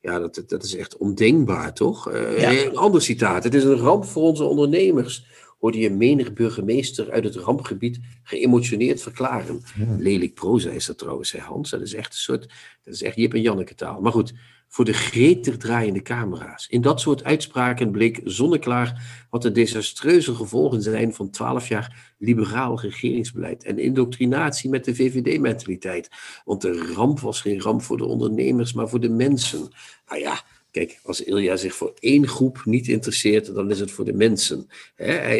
ja, 0.00 0.18
dat, 0.18 0.42
dat 0.46 0.62
is 0.64 0.76
echt 0.76 0.96
ondenkbaar, 0.96 1.74
toch? 1.74 2.12
Uh, 2.12 2.64
Een 2.64 2.76
ander 2.76 3.02
citaat. 3.02 3.44
Het 3.44 3.54
is 3.54 3.64
een 3.64 3.76
ramp 3.76 4.04
voor 4.04 4.22
onze 4.22 4.44
ondernemers. 4.44 5.26
hoorde 5.58 5.78
je 5.78 5.90
menig 5.90 6.32
burgemeester 6.32 7.10
uit 7.10 7.24
het 7.24 7.36
rampgebied 7.36 7.98
geëmotioneerd 8.22 9.02
verklaren. 9.02 9.62
Lelijk 9.98 10.34
proza 10.34 10.70
is 10.70 10.86
dat 10.86 10.98
trouwens, 10.98 11.28
zei 11.28 11.42
Hans. 11.42 11.70
Dat 11.70 11.80
is 11.80 11.94
echt 11.94 12.12
een 12.12 12.18
soort, 12.18 12.48
dat 12.84 12.94
is 12.94 13.02
echt 13.02 13.16
Jip 13.16 13.34
en 13.34 13.40
Janneke 13.40 13.74
taal. 13.74 14.00
Maar 14.00 14.12
goed, 14.12 14.34
voor 14.68 14.84
de 14.84 14.92
gretig 14.92 15.56
draaiende 15.56 16.02
camera's. 16.02 16.66
In 16.68 16.80
dat 16.80 17.00
soort 17.00 17.24
uitspraken 17.24 17.90
bleek 17.90 18.20
zonneklaar 18.24 19.26
wat 19.30 19.42
de 19.42 19.52
desastreuze 19.52 20.34
gevolgen 20.34 20.82
zijn 20.82 21.14
van 21.14 21.30
twaalf 21.30 21.68
jaar 21.68 22.14
liberaal 22.18 22.80
regeringsbeleid 22.80 23.64
en 23.64 23.78
indoctrinatie 23.78 24.70
met 24.70 24.84
de 24.84 24.94
VVD-mentaliteit. 24.94 26.10
Want 26.44 26.60
de 26.62 26.92
ramp 26.94 27.20
was 27.20 27.40
geen 27.40 27.60
ramp 27.60 27.82
voor 27.82 27.96
de 27.96 28.04
ondernemers, 28.04 28.72
maar 28.72 28.88
voor 28.88 29.00
de 29.00 29.10
mensen. 29.10 29.68
Nou 30.06 30.20
ja, 30.20 30.42
Kijk, 30.78 31.00
als 31.02 31.24
Ilja 31.24 31.56
zich 31.56 31.74
voor 31.74 31.94
één 31.98 32.28
groep 32.28 32.62
niet 32.64 32.88
interesseert, 32.88 33.54
dan 33.54 33.70
is 33.70 33.80
het 33.80 33.90
voor 33.90 34.04
de 34.04 34.12
mensen. 34.12 34.68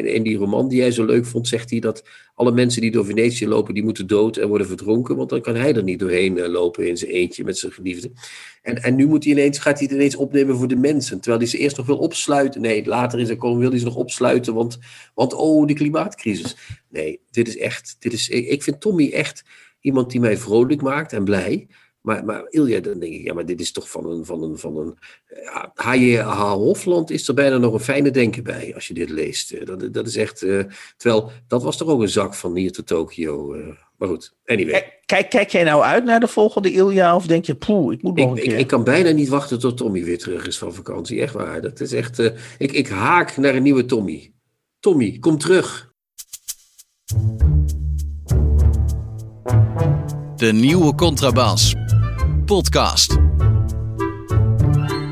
In 0.05 0.23
die 0.23 0.37
roman 0.37 0.69
die 0.69 0.81
hij 0.81 0.91
zo 0.91 1.05
leuk 1.05 1.27
vond, 1.27 1.49
zegt 1.49 1.71
hij 1.71 1.81
dat 1.81 2.05
alle 2.35 2.53
mensen 2.53 2.81
die 2.81 2.91
door 2.91 3.05
Venetië 3.05 3.49
lopen, 3.49 3.75
die 3.75 3.83
moeten 3.83 4.07
dood 4.07 4.37
en 4.37 4.49
worden 4.49 4.67
verdronken, 4.67 5.17
want 5.17 5.31
dan 5.31 5.41
kan 5.41 5.55
hij 5.55 5.75
er 5.75 5.83
niet 5.83 5.99
doorheen 5.99 6.39
eh, 6.39 6.49
lopen 6.49 6.89
in 6.89 6.97
zijn 6.97 7.11
eentje 7.11 7.45
met 7.45 7.59
zijn 7.59 7.73
geliefde. 7.73 8.11
En, 8.63 8.83
en 8.83 8.95
nu 8.95 9.07
moet 9.07 9.25
hij 9.25 9.33
ineens, 9.33 9.59
gaat 9.59 9.79
hij 9.79 9.87
het 9.87 9.97
ineens 9.97 10.17
opnemen 10.17 10.57
voor 10.57 10.69
de 10.69 10.77
mensen, 10.77 11.21
terwijl 11.21 11.43
hij 11.43 11.51
ze 11.51 11.59
eerst 11.59 11.77
nog 11.77 11.87
wil 11.87 11.99
opsluiten. 11.99 12.61
Nee, 12.61 12.87
later 12.87 13.19
in 13.19 13.27
zijn 13.27 13.39
komen 13.39 13.59
wil 13.59 13.71
hij 13.71 13.79
ze 13.79 13.85
nog 13.85 13.97
opsluiten, 13.97 14.55
want, 14.55 14.79
want 15.15 15.35
oh, 15.35 15.67
de 15.67 15.75
klimaatcrisis. 15.75 16.57
Nee, 16.89 17.21
dit 17.31 17.49
is 17.49 17.57
echt, 17.57 17.97
dit 17.99 18.13
is, 18.13 18.29
ik 18.29 18.63
vind 18.63 18.81
Tommy 18.81 19.11
echt 19.13 19.45
iemand 19.81 20.11
die 20.11 20.21
mij 20.21 20.37
vrolijk 20.37 20.83
maakt 20.83 21.13
en 21.13 21.25
blij. 21.25 21.67
Maar, 22.01 22.25
maar 22.25 22.47
Ilja, 22.49 22.81
dan 22.81 22.99
denk 22.99 23.13
ik, 23.13 23.25
ja, 23.25 23.35
maar 23.35 23.47
dit 23.47 23.61
is 23.61 23.73
toch 23.73 23.91
van 23.91 24.11
een. 24.11 24.25
Van 24.25 24.43
een, 24.43 24.59
van 24.59 24.77
een 24.77 24.99
ja, 25.43 25.73
H.J.H. 25.75 26.53
Hofland 26.53 27.11
is 27.11 27.29
er 27.29 27.35
bijna 27.35 27.59
nog 27.59 27.73
een 27.73 27.81
fijne 27.81 28.11
denken 28.11 28.43
bij 28.43 28.75
als 28.75 28.89
je 28.89 28.95
dit 28.95 29.11
leest. 29.11 29.51
Eh, 29.51 29.67
dat, 29.67 29.93
dat 29.93 30.07
is 30.07 30.17
echt. 30.17 30.43
Uh, 30.43 30.63
terwijl 30.97 31.31
dat 31.49 31.63
was 31.63 31.77
toch 31.77 31.89
ook 31.89 32.01
een 32.01 32.09
zak 32.09 32.35
van 32.35 32.57
hier 32.57 32.73
tot 32.73 32.87
Tokio. 32.87 33.55
Uh, 33.55 33.67
maar 33.97 34.09
goed, 34.09 34.35
anyway. 34.45 34.93
Kijk, 35.07 35.31
kijk 35.31 35.51
jij 35.51 35.65
nou 35.65 35.83
uit 35.83 36.05
naar 36.05 36.21
de 36.21 36.29
volgende 36.29 36.73
Ilja 36.73 37.15
of 37.17 37.27
denk 37.27 37.45
je, 37.45 37.55
poeh, 37.55 37.93
ik 37.93 38.03
moet 38.03 38.17
nog 38.17 38.25
ik, 38.25 38.37
een 38.37 38.43
keer. 38.43 38.53
Ik, 38.53 38.59
ik, 38.59 38.67
kan 38.67 38.85
bijna 38.85 39.11
niet 39.11 39.29
wachten 39.29 39.59
tot 39.59 39.77
Tommy 39.77 40.05
weer 40.05 40.19
terug 40.19 40.47
is 40.47 40.59
van 40.59 40.75
vakantie. 40.75 41.21
Echt 41.21 41.35
waar. 41.35 41.61
Dat 41.61 41.81
is 41.81 41.93
echt. 41.93 42.19
Uh, 42.19 42.31
ik, 42.59 42.73
ik 42.73 42.89
haak 42.89 43.37
naar 43.37 43.55
een 43.55 43.63
nieuwe 43.63 43.85
Tommy. 43.85 44.33
Tommy, 44.81 45.17
kom 45.21 45.39
terug. 45.39 45.93
De 50.37 50.53
nieuwe 50.53 50.95
contrabas 50.95 51.75
podcast. 52.49 53.17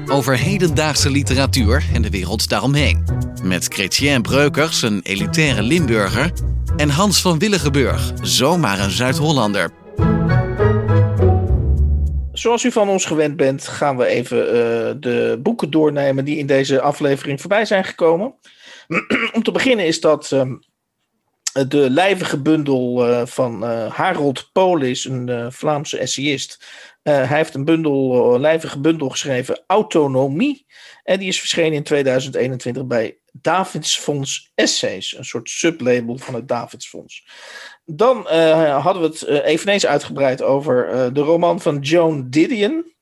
Over 0.07 0.39
hedendaagse 0.39 1.11
literatuur 1.11 1.85
en 1.95 2.03
de 2.03 2.11
wereld 2.11 2.49
daaromheen. 2.49 3.05
Met 3.43 3.65
Chrétien 3.65 4.23
Breukers, 4.23 4.83
een 4.83 5.01
elitaire 5.03 5.63
Limburger. 5.63 6.33
En 6.77 6.89
Hans 6.89 7.21
van 7.21 7.39
Willigenburg, 7.39 8.13
zomaar 8.23 8.79
een 8.79 8.91
Zuid-Hollander. 8.91 9.71
Zoals 12.33 12.65
u 12.65 12.73
van 12.73 12.89
ons 12.89 13.05
gewend 13.05 13.37
bent, 13.37 13.69
gaan 13.69 13.97
we 13.97 14.07
even 14.07 14.39
uh, 14.39 14.53
de 15.01 15.39
boeken 15.43 15.71
doornemen 15.71 16.25
die 16.25 16.39
in 16.39 16.47
deze 16.47 16.81
aflevering 16.81 17.41
voorbij 17.41 17.65
zijn 17.65 17.85
gekomen. 17.85 18.35
Om 19.35 19.43
te 19.43 19.53
beginnen 19.53 19.87
is 19.87 20.01
dat 20.01 20.31
um, 20.31 20.59
de 21.69 21.91
lijvige 21.91 22.41
bundel 22.43 23.09
uh, 23.09 23.27
van 23.27 23.65
uh, 23.65 23.93
Harold 23.93 24.51
Polis, 24.53 25.05
een 25.05 25.53
Vlaamse 25.53 25.99
essayist. 25.99 26.65
Uh, 27.09 27.29
hij 27.29 27.37
heeft 27.37 27.55
een 27.55 27.65
bundel, 27.65 28.35
een 28.35 28.41
lijvige 28.41 28.81
bundel 28.81 29.09
geschreven, 29.09 29.63
Autonomie. 29.67 30.67
En 31.03 31.19
die 31.19 31.29
is 31.29 31.39
verschenen 31.39 31.73
in 31.73 31.83
2021 31.83 32.87
bij 32.87 33.19
Davidsfonds 33.33 34.53
Essays, 34.55 35.17
een 35.17 35.25
soort 35.25 35.51
sublabel 35.51 36.19
van 36.19 36.35
het 36.35 36.49
Davidsfonds. 36.49 37.27
Dan 37.85 38.19
uh, 38.33 38.85
hadden 38.85 39.03
we 39.03 39.09
het 39.09 39.45
eveneens 39.45 39.87
uitgebreid 39.87 40.43
over 40.43 41.11
de 41.13 41.21
roman 41.21 41.61
van 41.61 41.79
Joan 41.79 42.31
Didion. 42.31 42.95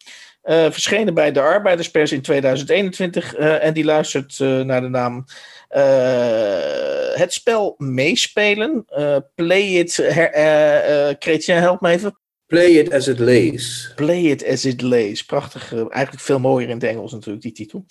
verschenen 0.43 1.15
bij 1.15 1.33
de 1.33 1.41
Arbeiderspers 1.41 2.13
in 2.13 2.23
2021. 2.23 3.35
en 3.35 3.75
die 3.75 3.85
luistert 3.85 4.39
naar 4.39 4.81
de 4.81 4.89
naam 4.89 5.25
Het 7.19 7.33
spel 7.33 7.75
meespelen. 7.79 8.85
play 9.35 9.63
it. 9.63 9.95
Chrétien, 11.19 11.57
help 11.57 11.81
me 11.81 11.91
even. 11.91 12.23
Play 12.55 12.73
it 12.73 12.93
as 12.93 13.09
it 13.09 13.19
lays. 13.19 13.93
Play 13.97 14.23
it 14.23 14.47
as 14.47 14.65
it 14.65 14.83
lays. 14.83 15.25
Prachtig. 15.25 15.73
Uh, 15.73 15.79
eigenlijk 15.79 16.25
veel 16.25 16.39
mooier 16.39 16.69
in 16.69 16.75
het 16.75 16.85
Engels 16.85 17.13
natuurlijk, 17.13 17.43
die 17.43 17.53
titel. 17.53 17.85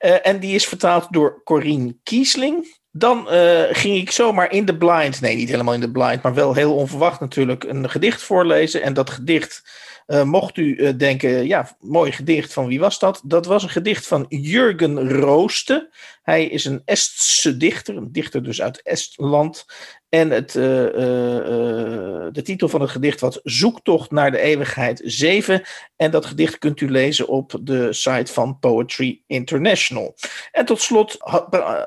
Uh, 0.00 0.26
en 0.26 0.40
die 0.40 0.54
is 0.54 0.66
vertaald 0.66 1.06
door 1.10 1.40
Corine 1.44 1.96
Kiesling. 2.02 2.78
Dan 2.92 3.26
uh, 3.30 3.62
ging 3.70 3.96
ik 3.96 4.10
zomaar 4.10 4.52
in 4.52 4.64
de 4.64 4.76
blind, 4.76 5.20
nee 5.20 5.36
niet 5.36 5.48
helemaal 5.48 5.74
in 5.74 5.80
de 5.80 5.90
blind, 5.90 6.22
maar 6.22 6.34
wel 6.34 6.54
heel 6.54 6.74
onverwacht 6.74 7.20
natuurlijk, 7.20 7.64
een 7.64 7.90
gedicht 7.90 8.22
voorlezen. 8.22 8.82
En 8.82 8.94
dat 8.94 9.10
gedicht, 9.10 9.62
mocht 10.24 10.56
u 10.56 10.96
denken, 10.96 11.46
ja, 11.46 11.76
mooi 11.80 12.12
gedicht, 12.12 12.52
van 12.52 12.66
wie 12.66 12.80
was 12.80 12.98
dat? 12.98 13.20
Dat 13.24 13.46
was 13.46 13.62
een 13.62 13.68
gedicht 13.68 14.06
van 14.06 14.26
Jurgen 14.28 15.10
Rooste. 15.10 15.90
Hij 16.22 16.46
is 16.46 16.64
een 16.64 16.82
Estse 16.84 17.56
dichter, 17.56 17.96
een 17.96 18.12
dichter 18.12 18.42
dus 18.42 18.62
uit 18.62 18.82
Estland. 18.82 19.64
En 20.10 20.30
het, 20.30 20.54
uh, 20.54 20.64
uh, 20.64 20.92
de 22.32 22.42
titel 22.42 22.68
van 22.68 22.80
het 22.80 22.90
gedicht 22.90 23.20
was 23.20 23.40
Zoektocht 23.42 24.10
naar 24.10 24.30
de 24.30 24.40
eeuwigheid 24.40 25.00
7. 25.04 25.62
En 25.96 26.10
dat 26.10 26.26
gedicht 26.26 26.58
kunt 26.58 26.80
u 26.80 26.90
lezen 26.90 27.28
op 27.28 27.58
de 27.60 27.92
site 27.92 28.32
van 28.32 28.58
Poetry 28.58 29.22
International. 29.26 30.16
En 30.52 30.64
tot 30.64 30.80
slot 30.80 31.16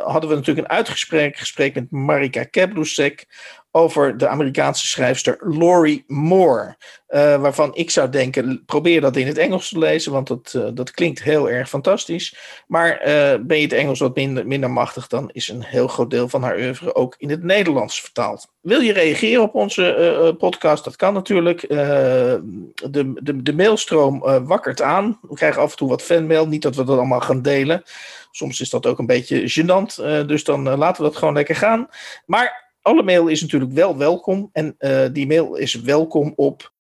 hadden 0.04 0.30
we 0.30 0.36
natuurlijk 0.36 0.68
een 0.68 0.76
uitgesprek 0.76 1.38
gesprek 1.38 1.76
met 1.76 1.92
Marika 1.92 2.44
Keblusek 2.44 3.28
over 3.76 4.18
de 4.18 4.28
Amerikaanse 4.28 4.88
schrijfster 4.88 5.38
Laurie 5.40 6.04
Moore. 6.08 6.76
Uh, 7.10 7.42
waarvan 7.42 7.76
ik 7.76 7.90
zou 7.90 8.10
denken, 8.10 8.64
probeer 8.66 9.02
dat 9.02 9.16
in 9.16 9.28
het 9.28 9.38
Engels 9.38 9.70
te 9.70 9.78
lezen, 9.78 10.12
want 10.12 10.28
dat, 10.28 10.54
uh, 10.56 10.68
dat 10.74 10.92
klinkt 10.92 11.24
heel 11.24 11.50
erg 11.50 11.70
fantastisch. 11.70 12.38
Maar 12.68 13.00
uh, 13.00 13.34
ben 13.42 13.58
je 13.58 13.64
het 13.64 13.74
Engels 13.74 14.00
wat 14.00 14.16
minder, 14.16 14.48
minder 14.48 14.72
machtig, 14.72 15.08
dan 15.08 15.30
is 15.32 15.48
een 15.48 15.64
heel 15.64 15.88
groot 15.88 16.10
deel 16.10 16.30
van 16.30 16.44
haar 16.44 16.58
oeuvre 16.58 16.96
ook 16.96 17.16
in 17.18 17.30
het 17.30 17.44
Nederlands 17.44 18.02
vertaald. 18.02 18.48
Wil 18.62 18.80
je 18.80 18.94
reageren 18.94 19.42
op 19.42 19.56
onze 19.56 20.36
podcast? 20.38 20.84
Dat 20.84 20.96
kan 20.96 21.14
natuurlijk. 21.14 21.62
de, 21.62 23.14
de, 23.22 23.42
de 23.44 23.54
mailstroom 23.54 24.20
wakkert 24.46 24.82
aan. 24.82 25.20
We 25.22 25.36
krijgen 25.36 25.62
af 25.62 25.72
en 25.72 25.78
toe 25.78 25.90
wat 25.90 26.02
fanmail, 26.02 26.48
niet 26.48 26.62
dat 26.62 26.76
we 26.76 26.84
dat 26.84 26.98
allemaal 26.98 27.22
gaan 27.22 27.42
delen. 27.42 27.84
Soms 28.32 28.62
is 28.62 28.70
dat 28.70 28.86
ook 28.86 29.00
een 29.00 29.06
beetje 29.06 29.62
gênant, 29.62 30.26
dus 30.26 30.44
dan 30.44 30.78
laten 30.78 31.04
we 31.04 31.10
dat 31.10 31.18
gewoon 31.18 31.34
lekker 31.34 31.56
gaan. 31.56 31.88
Maar 32.26 32.72
alle 32.84 33.04
mail 33.04 33.28
is 33.28 33.42
natuurlijk 33.42 33.72
wel 33.72 33.98
welkom. 33.98 34.50
En 34.52 34.76
uh, 34.80 35.06
die 35.12 35.28
mail 35.28 35.56
is 35.56 35.82
welkom 35.82 36.34
op 36.36 36.74